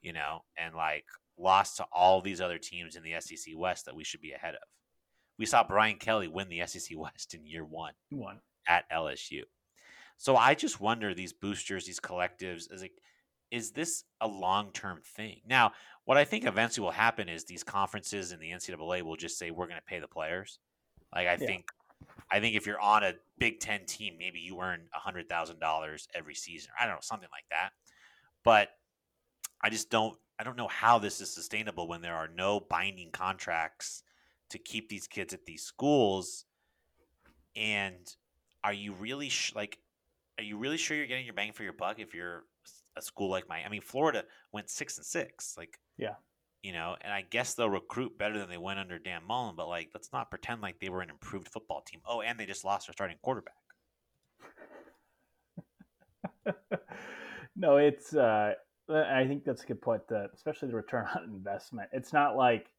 You 0.01 0.13
know, 0.13 0.43
and 0.57 0.75
like 0.75 1.05
lost 1.37 1.77
to 1.77 1.85
all 1.91 2.21
these 2.21 2.41
other 2.41 2.57
teams 2.57 2.95
in 2.95 3.03
the 3.03 3.15
SEC 3.19 3.53
West 3.55 3.85
that 3.85 3.95
we 3.95 4.03
should 4.03 4.21
be 4.21 4.33
ahead 4.33 4.55
of. 4.55 4.61
We 5.39 5.45
saw 5.45 5.63
Brian 5.63 5.97
Kelly 5.97 6.27
win 6.27 6.49
the 6.49 6.65
SEC 6.65 6.97
West 6.97 7.33
in 7.33 7.45
year 7.45 7.63
one. 7.63 7.93
One 8.09 8.39
at 8.67 8.89
LSU. 8.91 9.43
So 10.17 10.35
I 10.35 10.55
just 10.55 10.81
wonder 10.81 11.13
these 11.13 11.33
boosters, 11.33 11.85
these 11.85 11.99
collectives, 11.99 12.71
is 12.71 12.81
like, 12.81 12.99
is 13.51 13.71
this 13.71 14.03
a 14.19 14.27
long 14.27 14.71
term 14.73 15.01
thing? 15.15 15.41
Now, 15.47 15.71
what 16.05 16.17
I 16.17 16.25
think 16.25 16.45
eventually 16.45 16.83
will 16.83 16.91
happen 16.91 17.29
is 17.29 17.45
these 17.45 17.63
conferences 17.63 18.31
and 18.31 18.41
the 18.41 18.51
NCAA 18.51 19.03
will 19.03 19.15
just 19.15 19.37
say 19.37 19.51
we're 19.51 19.67
going 19.67 19.79
to 19.79 19.85
pay 19.85 19.99
the 19.99 20.07
players, 20.07 20.59
like 21.13 21.27
I 21.27 21.37
yeah. 21.39 21.47
think 21.47 21.65
I 22.29 22.39
think 22.39 22.55
if 22.55 22.65
you're 22.65 22.79
on 22.79 23.03
a 23.03 23.13
Big 23.37 23.59
Ten 23.59 23.85
team, 23.85 24.15
maybe 24.17 24.39
you 24.39 24.59
earn 24.61 24.81
a 24.93 24.99
hundred 24.99 25.29
thousand 25.29 25.59
dollars 25.59 26.07
every 26.13 26.35
season. 26.35 26.71
I 26.79 26.85
don't 26.85 26.95
know, 26.95 27.01
something 27.01 27.29
like 27.31 27.45
that. 27.51 27.69
But 28.43 28.69
I 29.61 29.69
just 29.69 29.89
don't 29.89 30.17
I 30.39 30.43
don't 30.43 30.57
know 30.57 30.67
how 30.67 30.99
this 30.99 31.21
is 31.21 31.33
sustainable 31.33 31.87
when 31.87 32.01
there 32.01 32.15
are 32.15 32.27
no 32.27 32.59
binding 32.59 33.11
contracts 33.11 34.03
to 34.49 34.57
keep 34.57 34.89
these 34.89 35.07
kids 35.07 35.33
at 35.33 35.45
these 35.45 35.63
schools. 35.63 36.45
And 37.55 38.07
are 38.63 38.73
you 38.73 38.93
really 38.93 39.29
sh- 39.29 39.53
like 39.55 39.79
are 40.37 40.43
you 40.43 40.57
really 40.57 40.77
sure 40.77 40.95
you're 40.95 41.07
getting 41.07 41.25
your 41.25 41.33
bang 41.33 41.53
for 41.53 41.63
your 41.63 41.73
buck 41.73 41.99
if 41.99 42.13
you're 42.13 42.43
a 42.95 43.01
school 43.01 43.29
like 43.29 43.47
my 43.47 43.63
I 43.63 43.69
mean 43.69 43.81
Florida 43.81 44.25
went 44.51 44.69
6 44.69 44.97
and 44.97 45.05
6. 45.05 45.55
Like 45.57 45.79
Yeah 45.97 46.15
you 46.67 46.73
know, 46.73 46.97
and 47.01 47.13
I 47.13 47.23
guess 47.23 47.55
they'll 47.55 47.69
recruit 47.69 48.19
better 48.19 48.37
than 48.39 48.49
they 48.49 48.57
went 48.57 48.79
under 48.79 48.99
Dan 48.99 49.23
Mullen, 49.27 49.55
but 49.55 49.69
like, 49.69 49.91
let's 49.93 50.11
not 50.13 50.29
pretend 50.29 50.61
like 50.61 50.79
they 50.81 50.89
were 50.89 51.01
an 51.01 51.09
improved 51.09 51.49
football 51.49 51.81
team. 51.81 52.01
Oh, 52.05 52.21
and 52.21 52.39
they 52.39 52.45
just 52.45 52.65
lost 52.65 52.87
their 52.87 52.93
starting 52.93 53.17
quarterback. 53.23 53.55
no, 57.55 57.77
it's, 57.77 58.15
uh, 58.15 58.53
I 58.89 59.25
think 59.27 59.45
that's 59.45 59.63
a 59.63 59.67
good 59.67 59.81
point. 59.81 60.07
That 60.09 60.31
especially 60.33 60.69
the 60.69 60.75
return 60.75 61.07
on 61.15 61.25
investment. 61.25 61.89
It's 61.93 62.13
not 62.13 62.37
like 62.37 62.71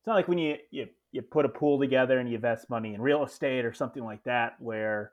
it's 0.00 0.06
not 0.06 0.14
like 0.16 0.28
when 0.28 0.38
you, 0.38 0.56
you 0.70 0.88
you 1.12 1.22
put 1.22 1.46
a 1.46 1.48
pool 1.48 1.78
together 1.78 2.18
and 2.18 2.28
you 2.28 2.36
invest 2.36 2.70
money 2.70 2.94
in 2.94 3.00
real 3.02 3.24
estate 3.24 3.64
or 3.64 3.72
something 3.72 4.04
like 4.04 4.24
that, 4.24 4.56
where 4.60 5.12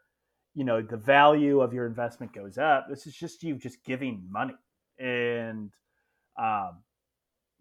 you 0.55 0.63
know 0.65 0.81
the 0.81 0.97
value 0.97 1.61
of 1.61 1.73
your 1.73 1.87
investment 1.87 2.33
goes 2.33 2.57
up. 2.57 2.87
This 2.89 3.07
is 3.07 3.15
just 3.15 3.43
you 3.43 3.55
just 3.57 3.83
giving 3.85 4.25
money, 4.31 4.55
and 4.99 5.71
Um, 6.37 6.83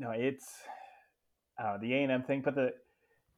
no, 0.00 0.12
it's 0.12 0.48
uh, 1.62 1.76
the 1.76 1.92
A 1.92 2.02
and 2.02 2.10
M 2.10 2.22
thing, 2.22 2.40
but 2.40 2.54
the 2.54 2.72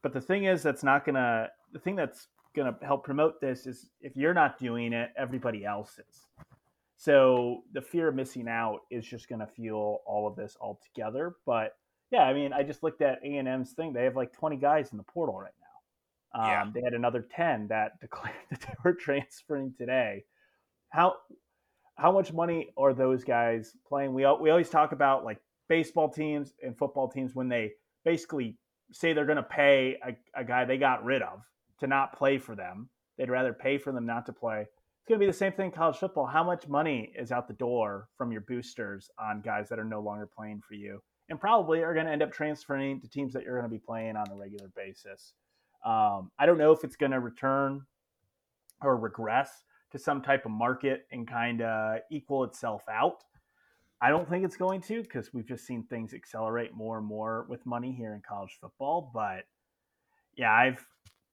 but 0.02 0.12
the 0.12 0.20
thing 0.20 0.44
is 0.44 0.62
that's 0.62 0.84
not 0.84 1.04
gonna 1.04 1.48
the 1.72 1.80
thing 1.80 1.96
that's 1.96 2.28
gonna 2.54 2.76
help 2.82 3.04
promote 3.04 3.40
this 3.40 3.66
is 3.66 3.90
if 4.00 4.16
you're 4.16 4.32
not 4.32 4.58
doing 4.58 4.92
it, 4.92 5.10
everybody 5.16 5.64
else 5.64 5.98
is. 5.98 6.26
So 6.96 7.62
the 7.72 7.82
fear 7.82 8.08
of 8.08 8.14
missing 8.14 8.48
out 8.48 8.80
is 8.92 9.04
just 9.04 9.28
gonna 9.28 9.46
fuel 9.46 10.02
all 10.06 10.28
of 10.28 10.36
this 10.36 10.56
altogether. 10.60 11.34
But 11.44 11.72
yeah, 12.12 12.22
I 12.22 12.32
mean, 12.32 12.52
I 12.52 12.62
just 12.62 12.84
looked 12.84 13.02
at 13.02 13.18
A 13.24 13.36
and 13.36 13.48
M's 13.48 13.72
thing; 13.72 13.92
they 13.92 14.04
have 14.04 14.16
like 14.16 14.32
20 14.32 14.56
guys 14.56 14.92
in 14.92 14.98
the 14.98 15.04
portal 15.04 15.36
right 15.36 15.50
now. 15.60 16.42
Um, 16.42 16.48
yeah. 16.48 16.70
They 16.72 16.80
had 16.82 16.94
another 16.94 17.26
10 17.34 17.66
that 17.68 17.92
declared 18.00 18.36
that 18.50 18.60
they 18.60 18.74
were 18.84 18.94
transferring 18.94 19.74
today. 19.76 20.24
How 20.90 21.16
how 21.96 22.12
much 22.12 22.32
money 22.32 22.68
are 22.76 22.94
those 22.94 23.24
guys 23.24 23.74
playing? 23.88 24.14
We 24.14 24.22
we 24.40 24.50
always 24.50 24.70
talk 24.70 24.92
about 24.92 25.24
like 25.24 25.40
baseball 25.68 26.08
teams 26.08 26.52
and 26.62 26.76
football 26.76 27.08
teams 27.08 27.34
when 27.34 27.48
they 27.48 27.72
basically 28.04 28.56
say 28.92 29.12
they're 29.12 29.26
going 29.26 29.36
to 29.36 29.42
pay 29.42 29.96
a, 30.06 30.40
a, 30.40 30.44
guy 30.44 30.64
they 30.64 30.76
got 30.76 31.04
rid 31.04 31.22
of 31.22 31.40
to 31.80 31.86
not 31.86 32.16
play 32.16 32.38
for 32.38 32.54
them. 32.54 32.88
They'd 33.16 33.30
rather 33.30 33.52
pay 33.52 33.78
for 33.78 33.92
them 33.92 34.06
not 34.06 34.26
to 34.26 34.32
play. 34.32 34.60
It's 34.62 35.08
going 35.08 35.18
to 35.18 35.26
be 35.26 35.30
the 35.30 35.36
same 35.36 35.52
thing 35.52 35.66
in 35.66 35.72
college 35.72 35.96
football. 35.96 36.26
How 36.26 36.44
much 36.44 36.68
money 36.68 37.12
is 37.18 37.32
out 37.32 37.48
the 37.48 37.54
door 37.54 38.08
from 38.16 38.32
your 38.32 38.42
boosters 38.42 39.10
on 39.18 39.40
guys 39.40 39.68
that 39.68 39.78
are 39.78 39.84
no 39.84 40.00
longer 40.00 40.26
playing 40.26 40.62
for 40.66 40.74
you 40.74 41.02
and 41.28 41.40
probably 41.40 41.82
are 41.82 41.94
going 41.94 42.06
to 42.06 42.12
end 42.12 42.22
up 42.22 42.32
transferring 42.32 43.00
to 43.00 43.08
teams 43.08 43.32
that 43.32 43.42
you're 43.42 43.58
going 43.58 43.70
to 43.70 43.74
be 43.74 43.82
playing 43.84 44.16
on 44.16 44.30
a 44.30 44.34
regular 44.34 44.68
basis? 44.76 45.34
Um, 45.84 46.30
I 46.38 46.46
don't 46.46 46.58
know 46.58 46.72
if 46.72 46.84
it's 46.84 46.96
going 46.96 47.12
to 47.12 47.20
return 47.20 47.82
or 48.80 48.96
regress 48.96 49.64
to 49.92 49.98
some 49.98 50.22
type 50.22 50.44
of 50.44 50.52
market 50.52 51.06
and 51.10 51.26
kind 51.28 51.62
of 51.62 52.00
equal 52.10 52.44
itself 52.44 52.82
out. 52.88 53.24
I 54.03 54.11
don't 54.11 54.28
think 54.28 54.44
it's 54.44 54.57
going 54.57 54.80
to 54.82 55.00
because 55.00 55.32
we've 55.32 55.46
just 55.46 55.64
seen 55.64 55.84
things 55.84 56.12
accelerate 56.12 56.74
more 56.74 56.98
and 56.98 57.07
more 57.07 57.46
with 57.48 57.64
money 57.64 57.92
here 57.92 58.14
in 58.14 58.22
college 58.28 58.59
football. 58.61 59.12
But 59.14 59.44
yeah, 60.36 60.53
I've 60.53 60.84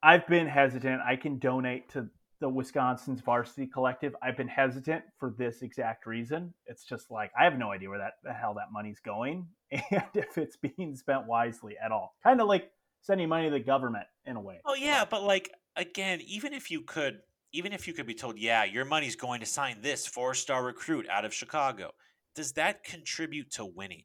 I've 0.03 0.27
been 0.27 0.45
hesitant. 0.45 1.01
I 1.01 1.15
can 1.15 1.39
donate 1.39 1.89
to 1.89 2.07
the 2.39 2.47
Wisconsin's 2.47 3.21
varsity 3.21 3.65
collective. 3.65 4.15
I've 4.21 4.37
been 4.37 4.47
hesitant 4.47 5.03
for 5.19 5.33
this 5.35 5.63
exact 5.63 6.05
reason. 6.05 6.53
It's 6.67 6.83
just 6.83 7.09
like 7.09 7.31
I 7.37 7.43
have 7.43 7.57
no 7.57 7.71
idea 7.71 7.89
where 7.89 7.97
that 7.97 8.13
the 8.23 8.33
hell 8.33 8.53
that 8.53 8.71
money's 8.71 8.99
going 8.99 9.47
and 9.71 10.03
if 10.13 10.37
it's 10.37 10.55
being 10.55 10.95
spent 10.95 11.25
wisely 11.25 11.75
at 11.83 11.91
all. 11.91 12.15
Kind 12.23 12.39
of 12.39 12.47
like 12.47 12.69
sending 13.01 13.29
money 13.29 13.45
to 13.45 13.51
the 13.51 13.59
government 13.59 14.05
in 14.25 14.35
a 14.35 14.41
way. 14.41 14.61
Oh 14.63 14.75
yeah, 14.75 15.05
but 15.09 15.23
like 15.23 15.49
again, 15.75 16.21
even 16.21 16.53
if 16.53 16.69
you 16.69 16.81
could 16.81 17.21
even 17.51 17.73
if 17.73 17.87
you 17.87 17.93
could 17.93 18.05
be 18.05 18.13
told, 18.13 18.37
yeah, 18.37 18.63
your 18.63 18.85
money's 18.85 19.15
going 19.15 19.39
to 19.39 19.47
sign 19.47 19.81
this 19.81 20.05
four-star 20.05 20.63
recruit 20.63 21.07
out 21.09 21.25
of 21.25 21.33
Chicago 21.33 21.93
does 22.39 22.53
that 22.53 22.85
contribute 22.85 23.51
to 23.51 23.65
winning? 23.65 24.03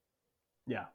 Yeah. 0.67 0.87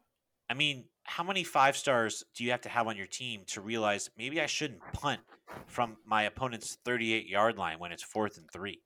I 0.50 0.52
mean, 0.52 0.84
how 1.04 1.24
many 1.24 1.42
five 1.42 1.74
stars 1.74 2.22
do 2.34 2.44
you 2.44 2.50
have 2.50 2.60
to 2.60 2.68
have 2.68 2.86
on 2.86 2.98
your 2.98 3.06
team 3.06 3.44
to 3.46 3.62
realize 3.62 4.10
maybe 4.18 4.42
I 4.42 4.44
shouldn't 4.44 4.82
punt 4.92 5.22
from 5.66 5.96
my 6.04 6.24
opponent's 6.24 6.76
38 6.84 7.26
yard 7.26 7.56
line 7.56 7.78
when 7.78 7.92
it's 7.92 8.02
fourth 8.02 8.36
and 8.36 8.46
three? 8.52 8.82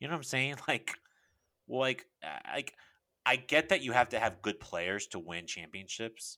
You 0.00 0.06
know 0.06 0.12
what 0.12 0.18
I'm 0.18 0.24
saying? 0.24 0.56
Like, 0.68 0.98
like, 1.66 2.04
like, 2.52 2.74
I 3.24 3.36
get 3.36 3.70
that 3.70 3.80
you 3.80 3.92
have 3.92 4.10
to 4.10 4.18
have 4.18 4.42
good 4.42 4.60
players 4.60 5.06
to 5.06 5.18
win 5.18 5.46
championships, 5.46 6.36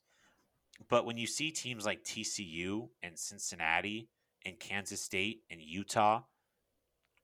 but 0.89 1.05
when 1.05 1.19
you 1.19 1.27
see 1.27 1.51
teams 1.51 1.85
like 1.85 2.05
TCU 2.05 2.91
and 3.03 3.19
Cincinnati 3.19 4.09
and 4.45 4.57
Kansas 4.61 5.03
State 5.03 5.43
and 5.51 5.61
Utah, 5.61 6.23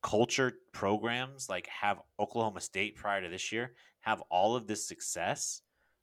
culture 0.03 0.55
programs 0.72 1.49
like 1.49 1.68
have 1.68 2.01
Oklahoma 2.18 2.61
State 2.61 2.97
prior 2.97 3.22
to 3.22 3.28
this 3.28 3.53
year 3.53 3.74
have 4.03 4.23
all 4.31 4.55
of 4.55 4.67
this 4.67 4.87
success, 4.87 5.63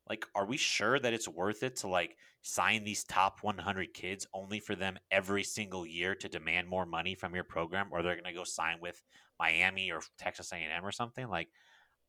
like 0.10 0.26
are 0.36 0.46
we 0.46 0.58
sure 0.58 1.00
that 1.00 1.14
it's 1.14 1.28
worth 1.28 1.64
it 1.64 1.78
to 1.78 1.88
like 1.88 2.18
sign 2.42 2.84
these 2.84 3.04
top 3.04 3.40
100 3.42 3.94
kids 3.94 4.26
only 4.34 4.60
for 4.60 4.76
them 4.76 4.98
every 5.12 5.44
single 5.44 5.86
year 5.86 6.16
to 6.16 6.30
demand 6.30 6.68
more 6.68 6.86
money 6.86 7.14
from 7.14 7.36
your 7.36 7.44
program 7.44 7.88
or 7.92 8.02
they're 8.02 8.16
going 8.16 8.24
to 8.24 8.34
go 8.34 8.44
sign 8.44 8.78
with 8.82 9.02
Miami 9.40 9.92
or 9.92 10.02
Texas 10.18 10.52
A&M 10.52 10.86
or 10.86 10.92
something 10.92 11.28
like 11.28 11.50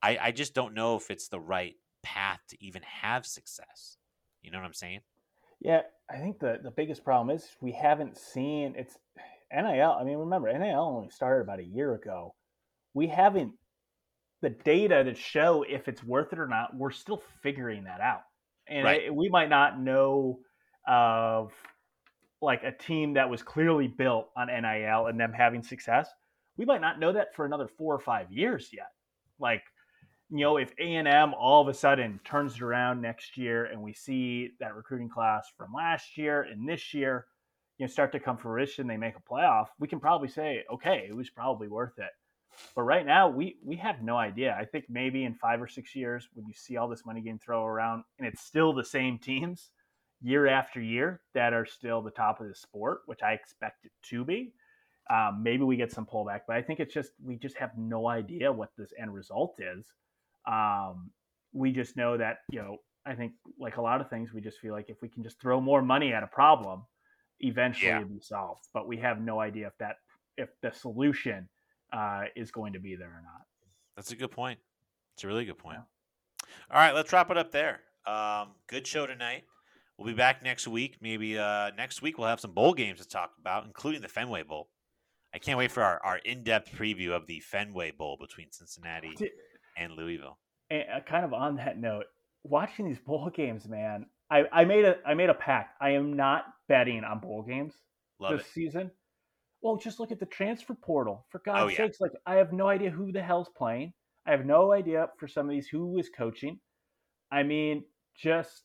I, 0.02 0.18
I 0.20 0.30
just 0.32 0.54
don't 0.54 0.74
know 0.74 0.96
if 0.96 1.10
it's 1.10 1.28
the 1.28 1.40
right 1.40 1.74
path 2.02 2.40
to 2.48 2.64
even 2.64 2.82
have 2.82 3.26
success. 3.26 3.98
You 4.42 4.50
know 4.50 4.58
what 4.58 4.66
I'm 4.66 4.72
saying? 4.72 5.00
Yeah, 5.60 5.82
I 6.08 6.16
think 6.16 6.38
the 6.38 6.58
the 6.62 6.70
biggest 6.70 7.04
problem 7.04 7.36
is 7.36 7.46
we 7.60 7.72
haven't 7.72 8.16
seen 8.16 8.74
it's 8.78 8.96
NIL. 9.52 9.96
I 9.98 10.04
mean, 10.04 10.16
remember 10.16 10.50
NIL 10.50 10.80
only 10.80 11.10
started 11.10 11.42
about 11.42 11.58
a 11.58 11.64
year 11.64 11.94
ago. 11.94 12.34
We 12.94 13.08
haven't 13.08 13.52
the 14.42 14.50
data 14.50 15.04
to 15.04 15.14
show 15.14 15.64
if 15.68 15.88
it's 15.88 16.02
worth 16.02 16.32
it 16.32 16.38
or 16.38 16.48
not, 16.48 16.74
we're 16.74 16.90
still 16.90 17.22
figuring 17.42 17.84
that 17.84 18.00
out. 18.00 18.22
And 18.68 18.84
right. 18.84 19.02
it, 19.04 19.14
we 19.14 19.28
might 19.28 19.50
not 19.50 19.80
know 19.80 20.40
of 20.86 21.52
like 22.40 22.62
a 22.62 22.72
team 22.72 23.14
that 23.14 23.28
was 23.28 23.42
clearly 23.42 23.86
built 23.86 24.30
on 24.36 24.46
NIL 24.46 25.06
and 25.06 25.20
them 25.20 25.32
having 25.32 25.62
success. 25.62 26.08
We 26.56 26.64
might 26.64 26.80
not 26.80 26.98
know 26.98 27.12
that 27.12 27.34
for 27.34 27.44
another 27.44 27.68
four 27.68 27.94
or 27.94 28.00
five 28.00 28.32
years 28.32 28.70
yet. 28.72 28.90
Like, 29.38 29.62
you 30.30 30.38
know, 30.38 30.56
if 30.56 30.72
A 30.78 30.94
and 30.94 31.08
M 31.08 31.34
all 31.34 31.60
of 31.60 31.68
a 31.68 31.74
sudden 31.74 32.20
turns 32.24 32.54
it 32.54 32.62
around 32.62 33.00
next 33.00 33.36
year 33.36 33.66
and 33.66 33.82
we 33.82 33.92
see 33.92 34.50
that 34.60 34.74
recruiting 34.74 35.08
class 35.08 35.48
from 35.56 35.72
last 35.74 36.16
year 36.16 36.42
and 36.42 36.68
this 36.68 36.94
year, 36.94 37.26
you 37.78 37.86
know, 37.86 37.90
start 37.90 38.12
to 38.12 38.20
come 38.20 38.36
fruition, 38.36 38.86
they 38.86 38.96
make 38.96 39.14
a 39.16 39.32
playoff, 39.32 39.66
we 39.78 39.88
can 39.88 40.00
probably 40.00 40.28
say, 40.28 40.64
okay, 40.72 41.06
it 41.08 41.16
was 41.16 41.30
probably 41.30 41.68
worth 41.68 41.98
it. 41.98 42.10
But 42.74 42.82
right 42.82 43.04
now, 43.04 43.28
we 43.28 43.56
we 43.64 43.76
have 43.76 44.02
no 44.02 44.16
idea. 44.16 44.56
I 44.58 44.64
think 44.64 44.86
maybe 44.88 45.24
in 45.24 45.34
five 45.34 45.60
or 45.60 45.68
six 45.68 45.94
years, 45.94 46.28
when 46.34 46.46
you 46.46 46.54
see 46.54 46.76
all 46.76 46.88
this 46.88 47.04
money 47.04 47.20
getting 47.20 47.38
thrown 47.38 47.66
around, 47.66 48.04
and 48.18 48.26
it's 48.26 48.42
still 48.42 48.72
the 48.72 48.84
same 48.84 49.18
teams 49.18 49.70
year 50.22 50.46
after 50.46 50.80
year 50.80 51.22
that 51.34 51.52
are 51.52 51.64
still 51.64 52.02
the 52.02 52.10
top 52.10 52.40
of 52.40 52.48
the 52.48 52.54
sport, 52.54 53.00
which 53.06 53.22
I 53.22 53.32
expect 53.32 53.84
it 53.84 53.92
to 54.10 54.24
be. 54.24 54.52
Um, 55.10 55.42
maybe 55.42 55.64
we 55.64 55.76
get 55.76 55.90
some 55.90 56.06
pullback, 56.06 56.40
but 56.46 56.56
I 56.56 56.62
think 56.62 56.78
it's 56.78 56.94
just 56.94 57.12
we 57.24 57.36
just 57.36 57.56
have 57.56 57.70
no 57.76 58.08
idea 58.08 58.52
what 58.52 58.70
this 58.76 58.92
end 59.00 59.12
result 59.12 59.56
is. 59.58 59.86
Um, 60.46 61.10
we 61.52 61.72
just 61.72 61.96
know 61.96 62.16
that 62.16 62.38
you 62.50 62.60
know 62.60 62.76
I 63.06 63.14
think 63.14 63.32
like 63.58 63.76
a 63.76 63.82
lot 63.82 64.00
of 64.00 64.08
things, 64.08 64.32
we 64.32 64.40
just 64.40 64.58
feel 64.58 64.72
like 64.72 64.88
if 64.88 65.02
we 65.02 65.08
can 65.08 65.22
just 65.22 65.40
throw 65.40 65.60
more 65.60 65.82
money 65.82 66.12
at 66.12 66.22
a 66.22 66.28
problem, 66.28 66.84
eventually 67.40 67.88
yeah. 67.88 68.00
it'll 68.00 68.08
be 68.08 68.20
solved. 68.20 68.68
But 68.72 68.86
we 68.86 68.98
have 68.98 69.20
no 69.20 69.40
idea 69.40 69.66
if 69.66 69.76
that 69.78 69.96
if 70.36 70.50
the 70.62 70.70
solution 70.72 71.48
uh, 71.92 72.24
is 72.36 72.50
going 72.50 72.72
to 72.74 72.80
be 72.80 72.96
there 72.96 73.08
or 73.08 73.22
not. 73.22 73.42
That's 73.96 74.12
a 74.12 74.16
good 74.16 74.30
point. 74.30 74.58
It's 75.14 75.24
a 75.24 75.26
really 75.26 75.44
good 75.44 75.58
point. 75.58 75.78
Yeah. 75.78 76.46
All 76.70 76.80
right, 76.80 76.94
let's 76.94 77.12
wrap 77.12 77.30
it 77.30 77.36
up 77.36 77.52
there. 77.52 77.80
Um, 78.06 78.48
good 78.66 78.86
show 78.86 79.06
tonight. 79.06 79.44
We'll 79.98 80.06
be 80.06 80.14
back 80.14 80.42
next 80.42 80.66
week. 80.66 80.96
Maybe 81.02 81.38
uh, 81.38 81.70
next 81.76 82.00
week 82.00 82.16
we'll 82.16 82.28
have 82.28 82.40
some 82.40 82.52
bowl 82.52 82.72
games 82.72 83.00
to 83.00 83.08
talk 83.08 83.32
about, 83.38 83.66
including 83.66 84.00
the 84.00 84.08
Fenway 84.08 84.44
Bowl. 84.44 84.68
I 85.34 85.38
can't 85.38 85.58
wait 85.58 85.70
for 85.70 85.82
our, 85.82 86.00
our 86.02 86.16
in 86.18 86.42
depth 86.42 86.72
preview 86.72 87.10
of 87.10 87.26
the 87.26 87.40
Fenway 87.40 87.92
Bowl 87.92 88.16
between 88.18 88.50
Cincinnati 88.50 89.14
and 89.76 89.92
Louisville. 89.92 90.38
And 90.70 90.84
kind 91.06 91.24
of 91.24 91.34
on 91.34 91.56
that 91.56 91.78
note, 91.78 92.06
watching 92.42 92.86
these 92.86 92.98
bowl 92.98 93.30
games, 93.32 93.68
man, 93.68 94.06
I, 94.30 94.44
I 94.52 94.64
made 94.64 94.84
a 94.84 94.96
I 95.06 95.14
made 95.14 95.28
a 95.28 95.34
pact. 95.34 95.76
I 95.80 95.90
am 95.90 96.14
not 96.14 96.44
betting 96.68 97.04
on 97.04 97.18
bowl 97.18 97.42
games 97.42 97.74
Love 98.18 98.38
this 98.38 98.46
it. 98.46 98.52
season 98.52 98.90
well, 99.62 99.76
just 99.76 100.00
look 100.00 100.12
at 100.12 100.20
the 100.20 100.26
transfer 100.26 100.74
portal. 100.74 101.26
For 101.30 101.38
oh, 101.38 101.42
God's 101.44 101.62
oh, 101.62 101.68
yeah. 101.68 101.76
sakes, 101.76 102.00
like 102.00 102.12
I 102.26 102.36
have 102.36 102.52
no 102.52 102.68
idea 102.68 102.90
who 102.90 103.12
the 103.12 103.22
hell's 103.22 103.50
playing. 103.56 103.92
I 104.26 104.32
have 104.32 104.44
no 104.44 104.72
idea 104.72 105.08
for 105.18 105.28
some 105.28 105.46
of 105.46 105.50
these 105.50 105.68
who 105.68 105.98
is 105.98 106.08
coaching. 106.08 106.58
I 107.32 107.42
mean, 107.42 107.84
just 108.16 108.62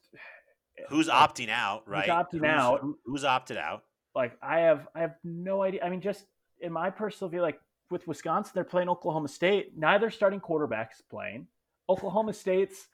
eh, 0.77 0.83
who's 0.89 1.07
like, 1.07 1.35
opting 1.35 1.49
out, 1.49 1.87
right? 1.87 2.05
Who's 2.05 2.11
opting 2.11 2.39
who's, 2.39 2.43
out? 2.43 2.87
Who's 3.05 3.23
opted 3.23 3.57
out? 3.57 3.83
Like 4.13 4.37
I 4.41 4.59
have, 4.59 4.87
I 4.95 5.01
have 5.01 5.15
no 5.23 5.61
idea. 5.61 5.83
I 5.83 5.89
mean, 5.89 6.01
just 6.01 6.25
in 6.61 6.71
my 6.71 6.89
personal 6.89 7.29
view, 7.29 7.41
like 7.41 7.59
with 7.91 8.07
Wisconsin, 8.07 8.51
they're 8.55 8.63
playing 8.63 8.89
Oklahoma 8.89 9.27
State. 9.27 9.77
Neither 9.77 10.09
starting 10.09 10.39
quarterbacks 10.39 11.01
playing. 11.09 11.47
Oklahoma 11.89 12.33
State's 12.33 12.87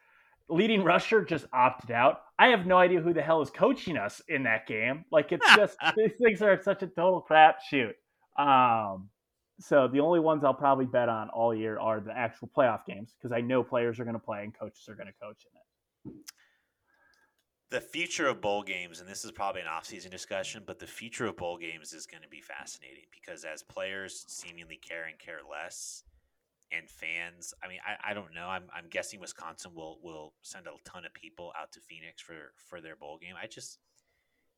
leading 0.49 0.84
rusher 0.84 1.23
just 1.23 1.45
opted 1.53 1.91
out. 1.91 2.22
I 2.41 2.47
have 2.47 2.65
no 2.65 2.77
idea 2.77 3.01
who 3.01 3.13
the 3.13 3.22
hell 3.22 3.43
is 3.43 3.51
coaching 3.51 3.97
us 3.97 4.19
in 4.27 4.41
that 4.43 4.65
game. 4.65 5.05
Like 5.11 5.31
it's 5.31 5.45
just 5.55 5.77
these 5.95 6.13
things 6.19 6.41
are 6.41 6.59
such 6.59 6.81
a 6.81 6.88
total 6.88 7.23
crapshoot. 7.30 7.93
Um, 8.35 9.09
so 9.59 9.88
the 9.88 9.99
only 9.99 10.19
ones 10.19 10.43
I'll 10.43 10.55
probably 10.55 10.88
bet 10.88 11.07
on 11.07 11.30
all 11.30 11.53
year 11.53 11.77
are 11.77 11.99
the 11.99 12.18
actual 12.18 12.49
playoff 12.57 12.84
games 12.88 13.13
because 13.15 13.31
I 13.31 13.41
know 13.41 13.61
players 13.61 13.99
are 13.99 14.05
going 14.05 14.15
to 14.15 14.19
play 14.19 14.43
and 14.43 14.57
coaches 14.57 14.89
are 14.89 14.95
going 14.95 15.05
to 15.05 15.13
coach 15.22 15.45
in 15.45 16.11
it. 16.11 16.18
The 17.69 17.80
future 17.80 18.27
of 18.27 18.41
bowl 18.41 18.63
games, 18.63 19.01
and 19.01 19.07
this 19.07 19.23
is 19.23 19.31
probably 19.31 19.61
an 19.61 19.68
off-season 19.68 20.09
discussion, 20.09 20.63
but 20.65 20.80
the 20.80 20.88
future 20.88 21.27
of 21.27 21.38
bowl 21.38 21.59
games 21.59 21.93
is 21.93 22.07
going 22.07 22.23
to 22.23 22.27
be 22.27 22.41
fascinating 22.41 23.03
because 23.11 23.45
as 23.45 23.61
players 23.61 24.26
seemingly 24.27 24.77
care 24.77 25.05
and 25.05 25.19
care 25.19 25.39
less, 25.47 26.03
and 26.72 26.89
fans. 26.89 27.53
I 27.64 27.68
mean, 27.68 27.80
I, 27.85 28.11
I 28.11 28.14
don't 28.14 28.34
know. 28.34 28.48
I'm, 28.48 28.64
I'm 28.73 28.88
guessing 28.89 29.19
Wisconsin 29.19 29.72
will 29.76 29.99
will 30.02 30.34
send 30.41 30.68
a 30.68 30.72
ton 30.89 31.06
of 31.06 31.14
people 31.14 31.52
out 31.60 31.72
to 31.73 31.80
Phoenix 31.80 32.22
for 32.22 32.53
for 32.56 32.81
their 32.81 32.95
bowl 32.95 33.18
game. 33.18 33.35
I 33.41 33.48
just 33.48 33.80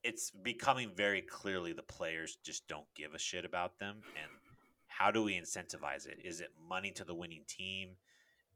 it's 0.03 0.31
becoming 0.31 0.91
very 0.95 1.21
clearly 1.21 1.73
the 1.73 1.83
players 1.83 2.37
just 2.43 2.67
don't 2.67 2.85
give 2.95 3.13
a 3.13 3.19
shit 3.19 3.45
about 3.45 3.79
them 3.79 3.97
and 4.21 4.29
how 4.87 5.11
do 5.11 5.23
we 5.23 5.33
incentivize 5.39 6.05
it? 6.05 6.19
Is 6.23 6.41
it 6.41 6.51
money 6.69 6.91
to 6.91 7.03
the 7.03 7.15
winning 7.15 7.43
team? 7.47 7.89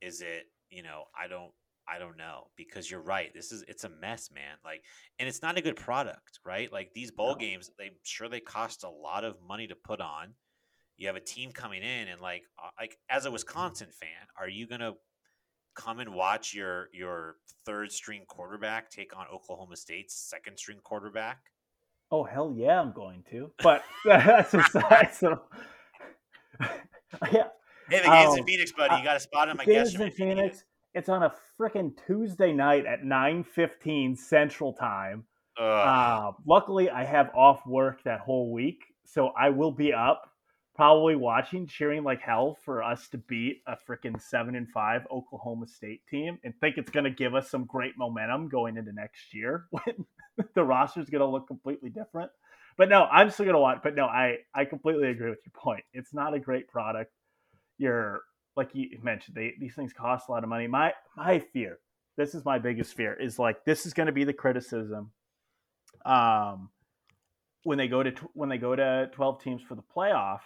Is 0.02 0.22
it, 0.22 0.48
you 0.70 0.84
know, 0.84 1.06
I 1.20 1.28
don't 1.28 1.52
I 1.90 2.00
don't 2.00 2.18
know 2.18 2.48
because 2.58 2.92
you're 2.92 3.02
right. 3.02 3.34
This 3.34 3.52
is 3.52 3.64
it's 3.68 3.86
a 3.86 3.90
mess, 3.90 4.30
man. 4.34 4.58
Like, 4.64 4.84
and 5.20 5.28
it's 5.28 5.42
not 5.42 5.58
a 5.58 5.62
good 5.62 5.78
product, 5.78 6.40
right? 6.46 6.72
Like 6.72 6.94
these 6.94 7.12
bowl 7.12 7.32
no. 7.32 7.36
games, 7.36 7.72
they 7.78 7.92
sure 8.04 8.28
they 8.28 8.42
cost 8.42 8.84
a 8.84 8.90
lot 8.90 9.24
of 9.24 9.38
money 9.48 9.68
to 9.68 9.76
put 9.76 10.02
on. 10.02 10.34
You 10.98 11.08
have 11.08 11.16
a 11.16 11.22
team 11.22 11.52
coming 11.52 11.84
in, 11.84 12.08
and 12.08 12.20
like, 12.22 12.44
like 12.80 12.98
as 13.10 13.26
a 13.26 13.32
Wisconsin 13.32 13.90
fan, 13.92 14.28
are 14.40 14.50
you 14.50 14.68
gonna 14.68 14.94
come 15.76 16.00
and 16.00 16.14
watch 16.14 16.54
your 16.54 16.90
your 16.92 17.36
third 17.66 17.92
string 17.92 18.24
quarterback 18.28 18.90
take 18.90 19.16
on 19.16 19.28
Oklahoma 19.34 19.76
State's 19.76 20.16
second 20.16 20.58
string 20.58 20.80
quarterback? 20.84 21.40
Oh 22.12 22.24
hell 22.24 22.54
yeah, 22.56 22.82
I'm 22.82 22.94
going 22.94 23.24
to. 23.32 23.52
But 23.62 23.84
that's 24.06 24.54
aside. 24.54 25.12
So 25.14 25.42
yeah. 27.32 27.48
Hey, 27.90 28.00
the 28.00 28.10
game's 28.10 28.32
um, 28.34 28.40
in 28.40 28.44
Phoenix, 28.46 28.72
buddy. 28.72 28.96
You 28.98 29.04
got 29.04 29.16
a 29.16 29.20
spot 29.20 29.50
on 29.50 29.58
my 29.58 29.66
guest. 29.66 29.96
in 30.00 30.12
Phoenix. 30.12 30.64
It's 30.94 31.10
on 31.10 31.24
a 31.24 31.32
freaking 31.60 31.92
Tuesday 32.06 32.52
night 32.52 32.86
at 32.86 33.04
9:15 33.04 34.18
Central 34.18 34.74
Time. 34.74 35.26
Uh, 35.60 36.32
luckily, 36.46 36.90
I 36.90 37.04
have 37.04 37.32
off 37.36 37.66
work 37.66 38.04
that 38.04 38.20
whole 38.20 38.52
week, 38.52 38.84
so 39.06 39.30
I 39.30 39.50
will 39.50 39.72
be 39.72 39.94
up, 39.94 40.30
probably 40.78 41.16
watching, 41.16 41.66
cheering 41.66 42.04
like 42.04 42.22
hell 42.22 42.56
for 42.64 42.84
us 42.84 43.10
to 43.10 43.18
beat 43.18 43.64
a 43.66 43.76
freaking 43.90 44.22
seven 44.22 44.56
and 44.56 44.70
five 44.70 45.02
Oklahoma 45.12 45.66
State 45.66 46.02
team, 46.08 46.38
and 46.44 46.54
think 46.62 46.78
it's 46.78 46.92
going 46.92 47.04
to 47.04 47.10
give 47.10 47.34
us 47.34 47.50
some 47.50 47.66
great 47.66 47.98
momentum 47.98 48.48
going 48.48 48.78
into 48.78 48.94
next 48.94 49.34
year 49.34 49.66
when 49.72 50.06
the 50.54 50.64
roster 50.64 51.02
is 51.02 51.10
going 51.10 51.22
to 51.22 51.28
look 51.28 51.48
completely 51.48 51.90
different. 51.90 52.32
But 52.78 52.90
no, 52.90 53.06
I'm 53.06 53.32
still 53.32 53.46
going 53.46 53.56
to 53.56 53.60
watch. 53.60 53.80
But 53.84 53.96
no, 53.96 54.06
I 54.06 54.38
I 54.54 54.66
completely 54.66 55.10
agree 55.10 55.32
with 55.32 55.40
your 55.44 55.54
point. 55.60 55.84
It's 55.94 56.14
not 56.14 56.36
a 56.36 56.40
great 56.40 56.68
product. 56.68 57.12
You're 57.80 58.22
like 58.56 58.70
you 58.74 59.00
mentioned, 59.02 59.36
they, 59.36 59.56
these 59.60 59.74
things 59.74 59.94
cost 59.94 60.30
a 60.30 60.32
lot 60.32 60.44
of 60.44 60.50
money. 60.50 60.68
My 60.68 60.94
my 61.16 61.40
fear, 61.40 61.80
this 62.18 62.36
is 62.36 62.46
my 62.46 62.60
biggest 62.60 62.94
fear, 62.94 63.20
is 63.20 63.40
like 63.40 63.66
this 63.66 63.88
is 63.88 63.94
going 63.94 64.08
to 64.08 64.14
be 64.14 64.26
the 64.26 64.34
criticism. 64.34 65.12
Um, 66.06 66.70
when 67.64 67.80
they 67.80 67.88
go 67.88 68.04
to 68.04 68.14
when 68.36 68.50
they 68.50 68.60
go 68.60 68.76
to 68.76 69.10
12 69.14 69.42
teams 69.42 69.62
for 69.64 69.74
the 69.74 69.84
playoff, 69.96 70.42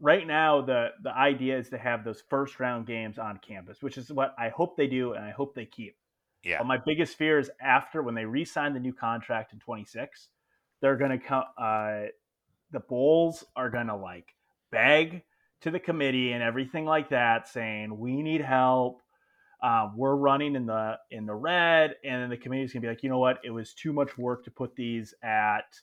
right 0.00 0.26
now 0.26 0.60
the 0.60 0.88
the 1.02 1.10
idea 1.10 1.58
is 1.58 1.68
to 1.70 1.78
have 1.78 2.04
those 2.04 2.22
first 2.28 2.60
round 2.60 2.86
games 2.86 3.18
on 3.18 3.38
campus, 3.46 3.82
which 3.82 3.98
is 3.98 4.12
what 4.12 4.34
I 4.38 4.48
hope 4.48 4.76
they 4.76 4.86
do 4.86 5.12
and 5.12 5.24
I 5.24 5.30
hope 5.30 5.54
they 5.54 5.66
keep. 5.66 5.96
Yeah. 6.44 6.58
But 6.58 6.66
my 6.66 6.78
biggest 6.84 7.16
fear 7.16 7.38
is 7.38 7.50
after 7.60 8.02
when 8.02 8.14
they 8.14 8.24
re-sign 8.24 8.72
the 8.72 8.80
new 8.80 8.92
contract 8.92 9.52
in 9.52 9.58
26, 9.58 10.28
they're 10.80 10.96
going 10.96 11.10
to 11.10 11.18
come. 11.18 11.44
Uh, 11.56 12.02
the 12.70 12.80
Bulls 12.80 13.44
are 13.56 13.70
going 13.70 13.88
to 13.88 13.96
like 13.96 14.34
beg 14.70 15.22
to 15.62 15.70
the 15.70 15.80
committee 15.80 16.32
and 16.32 16.42
everything 16.42 16.84
like 16.84 17.10
that, 17.10 17.48
saying 17.48 17.98
we 17.98 18.22
need 18.22 18.40
help. 18.40 19.02
Uh, 19.60 19.88
we're 19.96 20.14
running 20.14 20.54
in 20.54 20.66
the 20.66 20.96
in 21.10 21.26
the 21.26 21.34
red, 21.34 21.96
and 22.04 22.22
then 22.22 22.30
the 22.30 22.36
committee's 22.36 22.72
gonna 22.72 22.82
be 22.82 22.88
like, 22.88 23.02
you 23.02 23.08
know 23.08 23.18
what? 23.18 23.40
It 23.42 23.50
was 23.50 23.74
too 23.74 23.92
much 23.92 24.16
work 24.16 24.44
to 24.44 24.52
put 24.52 24.76
these 24.76 25.14
at 25.20 25.76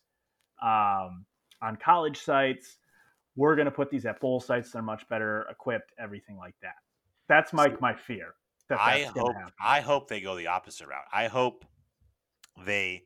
um, 0.64 1.26
on 1.62 1.76
college 1.84 2.22
sites. 2.22 2.78
We're 3.36 3.56
gonna 3.56 3.72
put 3.72 3.90
these 3.90 4.06
at 4.06 4.20
bowl 4.20 4.40
sites. 4.40 4.72
They're 4.72 4.82
much 4.82 5.07
better 5.10 5.45
equipped. 5.49 5.94
Everything 5.99 6.38
like 6.38 6.56
that. 6.62 6.76
That's 7.28 7.53
my 7.53 7.74
my 7.80 7.94
fear. 7.94 8.36
That 8.70 8.80
I 8.80 9.03
hope 9.03 9.36
I 9.64 9.82
hope 9.82 10.07
they 10.07 10.22
go 10.22 10.36
the 10.36 10.48
opposite 10.48 10.88
route. 10.88 11.06
I 11.14 11.28
hope 11.28 11.66
they 12.66 13.03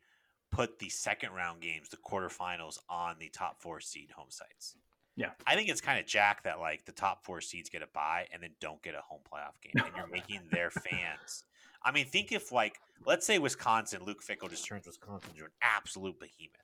put 0.51 0.79
the 0.79 0.89
second 0.89 1.31
round 1.33 1.61
games, 1.61 1.89
the 1.89 1.97
quarterfinals, 1.97 2.79
on 2.89 3.15
the 3.19 3.29
top 3.29 3.61
four 3.61 3.79
seed 3.79 4.11
home 4.11 4.29
sites. 4.29 4.75
Yeah. 5.15 5.31
I 5.45 5.55
think 5.55 5.69
it's 5.69 5.81
kind 5.81 5.99
of 5.99 6.05
jack 6.05 6.43
that 6.43 6.59
like 6.59 6.85
the 6.85 6.93
top 6.93 7.25
four 7.25 7.41
seeds 7.41 7.69
get 7.69 7.81
a 7.81 7.87
bye 7.93 8.27
and 8.33 8.41
then 8.41 8.51
don't 8.61 8.81
get 8.81 8.95
a 8.95 9.01
home 9.01 9.19
playoff 9.29 9.59
game. 9.61 9.83
And 9.85 9.95
you're 9.95 10.07
making 10.07 10.41
their 10.49 10.69
fans. 10.71 11.43
I 11.83 11.91
mean, 11.91 12.05
think 12.05 12.31
if 12.31 12.51
like 12.51 12.79
let's 13.05 13.25
say 13.25 13.37
Wisconsin, 13.37 14.03
Luke 14.05 14.23
Fickell 14.23 14.49
just 14.49 14.65
turns 14.65 14.87
Wisconsin 14.87 15.31
into 15.33 15.45
an 15.45 15.51
absolute 15.61 16.19
behemoth. 16.19 16.61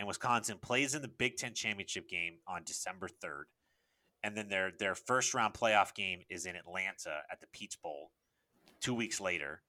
And 0.00 0.08
Wisconsin 0.08 0.58
plays 0.60 0.96
in 0.96 1.02
the 1.02 1.08
Big 1.08 1.36
Ten 1.36 1.54
championship 1.54 2.08
game 2.08 2.38
on 2.48 2.62
December 2.64 3.06
third. 3.06 3.46
And 4.24 4.36
then 4.36 4.48
their 4.48 4.72
their 4.76 4.96
first 4.96 5.34
round 5.34 5.54
playoff 5.54 5.94
game 5.94 6.22
is 6.28 6.46
in 6.46 6.56
Atlanta 6.56 7.20
at 7.30 7.40
the 7.40 7.46
Peach 7.52 7.80
Bowl 7.80 8.10
two 8.80 8.94
weeks 8.94 9.20
later 9.20 9.62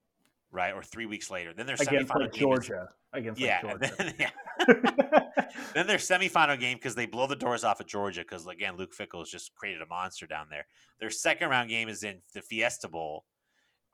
right? 0.51 0.73
Or 0.73 0.83
three 0.83 1.05
weeks 1.05 1.31
later. 1.31 1.53
Then 1.53 1.65
their 1.65 1.75
against 1.79 2.13
like 2.13 2.33
Georgia. 2.33 2.89
Against 3.13 3.39
yeah, 3.41 3.59
like 3.63 3.79
Georgia. 3.79 3.95
Then, 3.97 4.13
yeah. 4.19 5.49
then 5.73 5.87
their 5.87 5.97
semifinal 5.97 6.59
game 6.59 6.77
because 6.77 6.95
they 6.95 7.05
blow 7.05 7.27
the 7.27 7.35
doors 7.35 7.63
off 7.63 7.79
of 7.79 7.87
Georgia 7.87 8.21
because 8.21 8.45
again 8.47 8.77
Luke 8.77 8.93
Fickell 8.95 9.19
has 9.19 9.29
just 9.29 9.55
created 9.55 9.81
a 9.81 9.87
monster 9.87 10.27
down 10.27 10.47
there. 10.49 10.65
Their 10.99 11.09
second 11.09 11.49
round 11.49 11.69
game 11.69 11.89
is 11.89 12.03
in 12.03 12.21
the 12.33 12.41
Fiesta 12.41 12.87
Bowl, 12.87 13.25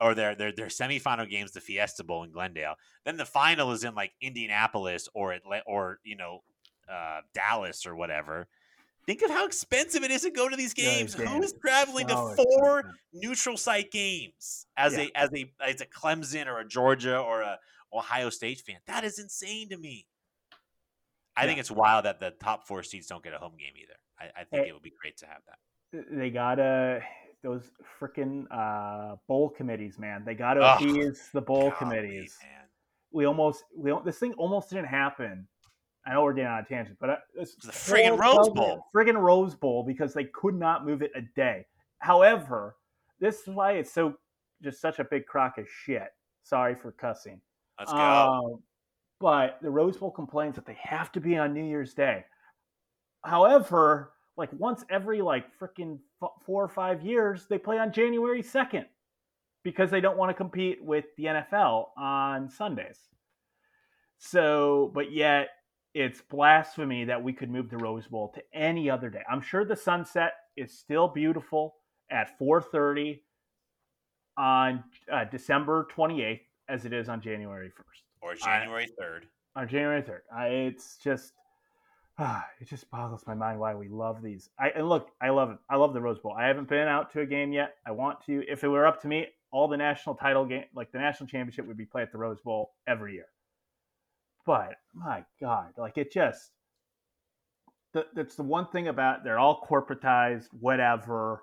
or 0.00 0.14
their 0.14 0.34
their 0.34 0.52
their 0.52 0.66
semifinal 0.66 1.28
games 1.28 1.52
the 1.52 1.60
Fiesta 1.60 2.04
Bowl 2.04 2.24
in 2.24 2.30
Glendale. 2.30 2.74
Then 3.04 3.16
the 3.16 3.24
final 3.24 3.72
is 3.72 3.84
in 3.84 3.94
like 3.94 4.12
Indianapolis 4.20 5.08
or 5.14 5.32
Atlanta, 5.32 5.64
or 5.66 5.98
you 6.04 6.16
know 6.16 6.42
uh, 6.90 7.20
Dallas 7.34 7.86
or 7.86 7.96
whatever. 7.96 8.48
Think 9.06 9.22
of 9.22 9.30
how 9.30 9.46
expensive 9.46 10.04
it 10.04 10.10
is 10.10 10.22
to 10.22 10.30
go 10.30 10.48
to 10.50 10.56
these 10.56 10.74
games. 10.74 11.14
Who 11.14 11.42
is 11.42 11.54
traveling 11.60 12.08
to 12.08 12.14
four 12.14 12.80
expensive. 12.80 13.00
neutral 13.14 13.56
site 13.56 13.90
games 13.90 14.66
as 14.76 14.96
yeah. 14.96 15.06
a 15.14 15.18
as 15.18 15.30
a 15.34 15.52
as 15.66 15.80
a 15.80 15.86
Clemson 15.86 16.46
or 16.46 16.60
a 16.60 16.68
Georgia 16.68 17.18
or 17.18 17.40
a 17.40 17.58
Ohio 17.92 18.30
State 18.30 18.60
fan? 18.60 18.76
That 18.86 19.04
is 19.04 19.18
insane 19.18 19.70
to 19.70 19.78
me. 19.78 20.06
I 21.36 21.42
yeah. 21.42 21.46
think 21.48 21.60
it's 21.60 21.70
wild 21.70 22.04
that 22.04 22.20
the 22.20 22.32
top 22.32 22.66
four 22.66 22.82
seeds 22.82 23.06
don't 23.06 23.24
get 23.24 23.32
a 23.32 23.38
home 23.38 23.54
game 23.58 23.72
either. 23.80 23.94
I, 24.20 24.40
I 24.40 24.44
think 24.44 24.64
hey, 24.64 24.68
it 24.68 24.72
would 24.74 24.82
be 24.82 24.92
great 25.00 25.16
to 25.18 25.26
have 25.26 25.40
that. 25.46 26.04
They 26.10 26.30
gotta 26.30 27.00
those 27.42 27.70
freaking 28.00 28.44
uh, 28.50 29.16
bowl 29.26 29.48
committees, 29.48 29.98
man. 29.98 30.22
They 30.24 30.34
gotta 30.34 30.60
oh, 30.60 30.74
appease 30.74 31.28
the 31.32 31.40
bowl 31.40 31.70
committees. 31.70 32.36
Man. 32.42 32.66
We 33.10 33.26
almost 33.26 33.64
we 33.76 33.92
this 34.04 34.18
thing 34.18 34.34
almost 34.34 34.70
didn't 34.70 34.86
happen 34.86 35.46
I 36.08 36.14
know 36.14 36.22
we're 36.22 36.32
getting 36.32 36.50
on 36.50 36.60
a 36.60 36.64
tangent, 36.64 36.96
but 36.98 37.10
uh, 37.10 37.16
it's 37.34 37.54
the 37.56 37.70
friggin' 37.70 38.18
Rose 38.18 38.48
Bowl, 38.48 38.86
friggin' 38.94 39.20
Rose 39.20 39.54
Bowl, 39.54 39.82
because 39.82 40.14
they 40.14 40.24
could 40.24 40.54
not 40.54 40.86
move 40.86 41.02
it 41.02 41.10
a 41.14 41.20
day. 41.36 41.66
However, 41.98 42.76
this 43.20 43.40
is 43.42 43.48
why 43.48 43.72
it's 43.72 43.92
so 43.92 44.14
just 44.62 44.80
such 44.80 45.00
a 45.00 45.04
big 45.04 45.26
crock 45.26 45.58
of 45.58 45.66
shit. 45.68 46.08
Sorry 46.44 46.74
for 46.74 46.92
cussing. 46.92 47.40
Let's 47.78 47.92
go. 47.92 47.98
Um, 47.98 48.62
but 49.20 49.58
the 49.60 49.70
Rose 49.70 49.98
Bowl 49.98 50.10
complains 50.10 50.54
that 50.54 50.64
they 50.64 50.78
have 50.80 51.12
to 51.12 51.20
be 51.20 51.36
on 51.36 51.52
New 51.52 51.64
Year's 51.64 51.92
Day. 51.92 52.24
However, 53.24 54.12
like 54.38 54.50
once 54.52 54.84
every 54.88 55.20
like 55.20 55.46
freaking 55.58 55.98
four 56.46 56.64
or 56.64 56.68
five 56.68 57.02
years, 57.02 57.46
they 57.50 57.58
play 57.58 57.78
on 57.78 57.92
January 57.92 58.40
second 58.42 58.86
because 59.64 59.90
they 59.90 60.00
don't 60.00 60.16
want 60.16 60.30
to 60.30 60.34
compete 60.34 60.82
with 60.82 61.04
the 61.16 61.24
NFL 61.24 61.88
on 61.98 62.48
Sundays. 62.48 62.98
So, 64.18 64.92
but 64.94 65.12
yet 65.12 65.48
it's 65.92 66.22
blasphemy 66.22 67.04
that 67.04 67.22
we 67.22 67.32
could 67.32 67.50
move 67.50 67.68
the 67.68 67.76
Rose 67.78 68.06
Bowl 68.06 68.28
to 68.34 68.42
any 68.54 68.88
other 68.88 69.10
day. 69.10 69.22
I'm 69.30 69.40
sure 69.40 69.64
the 69.64 69.76
sunset 69.76 70.34
is 70.56 70.72
still 70.72 71.08
beautiful 71.08 71.74
at 72.10 72.38
4:30 72.38 73.20
on 74.36 74.84
uh, 75.12 75.24
December 75.24 75.88
28th 75.94 76.40
as 76.68 76.84
it 76.84 76.92
is 76.92 77.08
on 77.08 77.20
January 77.20 77.70
1st 77.70 78.02
or 78.22 78.34
January 78.36 78.88
3rd. 79.00 79.22
On 79.56 79.66
January 79.66 80.02
3rd. 80.02 80.20
I, 80.32 80.46
it's 80.46 80.96
just 81.02 81.32
it 82.60 82.68
just 82.68 82.90
boggles 82.90 83.24
my 83.26 83.34
mind 83.34 83.60
why 83.60 83.74
we 83.74 83.88
love 83.88 84.22
these. 84.22 84.50
I 84.58 84.70
and 84.70 84.88
look, 84.88 85.10
I 85.20 85.30
love 85.30 85.50
it. 85.50 85.58
I 85.70 85.76
love 85.76 85.94
the 85.94 86.00
Rose 86.00 86.18
Bowl. 86.18 86.34
I 86.38 86.46
haven't 86.46 86.68
been 86.68 86.88
out 86.88 87.12
to 87.12 87.20
a 87.20 87.26
game 87.26 87.52
yet. 87.52 87.76
I 87.86 87.92
want 87.92 88.24
to. 88.26 88.42
If 88.48 88.64
it 88.64 88.68
were 88.68 88.86
up 88.86 89.00
to 89.02 89.08
me, 89.08 89.26
all 89.52 89.68
the 89.68 89.76
national 89.76 90.16
title 90.16 90.44
game, 90.44 90.64
like 90.74 90.90
the 90.92 90.98
national 90.98 91.28
championship, 91.28 91.66
would 91.66 91.76
be 91.76 91.86
played 91.86 92.02
at 92.04 92.12
the 92.12 92.18
Rose 92.18 92.40
Bowl 92.40 92.72
every 92.86 93.14
year. 93.14 93.26
But 94.44 94.76
my 94.94 95.24
God, 95.40 95.74
like 95.76 95.98
it 95.98 96.12
just 96.12 96.50
that's 98.14 98.36
the 98.36 98.42
one 98.42 98.66
thing 98.66 98.88
about 98.88 99.24
they're 99.24 99.38
all 99.38 99.66
corporatized, 99.68 100.48
whatever. 100.60 101.42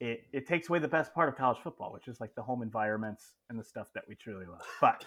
It, 0.00 0.22
it 0.32 0.46
takes 0.46 0.68
away 0.68 0.80
the 0.80 0.88
best 0.88 1.14
part 1.14 1.28
of 1.28 1.36
college 1.36 1.58
football, 1.62 1.92
which 1.92 2.08
is 2.08 2.20
like 2.20 2.34
the 2.34 2.42
home 2.42 2.62
environments 2.62 3.34
and 3.48 3.58
the 3.58 3.64
stuff 3.64 3.88
that 3.94 4.04
we 4.08 4.16
truly 4.16 4.44
love. 4.46 4.60
But 4.80 5.04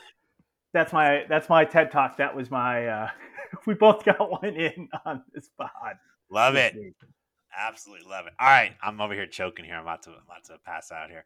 that's 0.74 0.94
my 0.94 1.26
that's 1.30 1.50
my 1.50 1.66
TED 1.66 1.92
talk. 1.92 2.18
That 2.18 2.36
was 2.36 2.52
my 2.52 2.88
uh, 2.88 3.10
we 3.66 3.74
both 3.74 4.04
got 4.04 4.30
one 4.30 4.56
in 4.56 4.90
on 5.06 5.24
this 5.34 5.50
pod. 5.58 5.98
Love 6.30 6.56
it. 6.56 6.76
Absolutely 7.58 8.08
love 8.08 8.28
it. 8.28 8.34
All 8.40 8.48
right, 8.48 8.74
I'm 8.84 9.02
over 9.02 9.14
here 9.14 9.26
choking 9.26 9.66
here. 9.66 9.76
I'm 9.76 9.84
about 9.84 10.04
to 10.04 10.12
I'm 10.12 10.18
about 10.26 10.44
to 10.46 10.58
pass 10.66 10.92
out 10.92 11.10
here. 11.10 11.24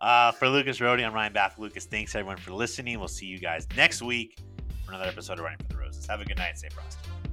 Uh, 0.00 0.32
for 0.32 0.48
Lucas 0.48 0.78
Rohde, 0.78 1.04
I'm 1.04 1.12
Ryan 1.12 1.32
Bath. 1.32 1.58
Lucas, 1.58 1.84
thanks 1.84 2.14
everyone 2.14 2.36
for 2.36 2.52
listening. 2.52 2.98
We'll 2.98 3.08
see 3.08 3.26
you 3.26 3.38
guys 3.38 3.66
next 3.76 4.00
week 4.00 4.38
for 4.86 4.92
another 4.92 5.08
episode 5.08 5.38
of 5.38 5.44
Running 5.44 5.58
for 5.58 5.76
the 5.76 5.76
Roses. 5.76 6.06
Have 6.06 6.20
a 6.20 6.24
good 6.24 6.38
night. 6.38 6.56
Stay 6.56 6.68
frosty. 6.70 7.27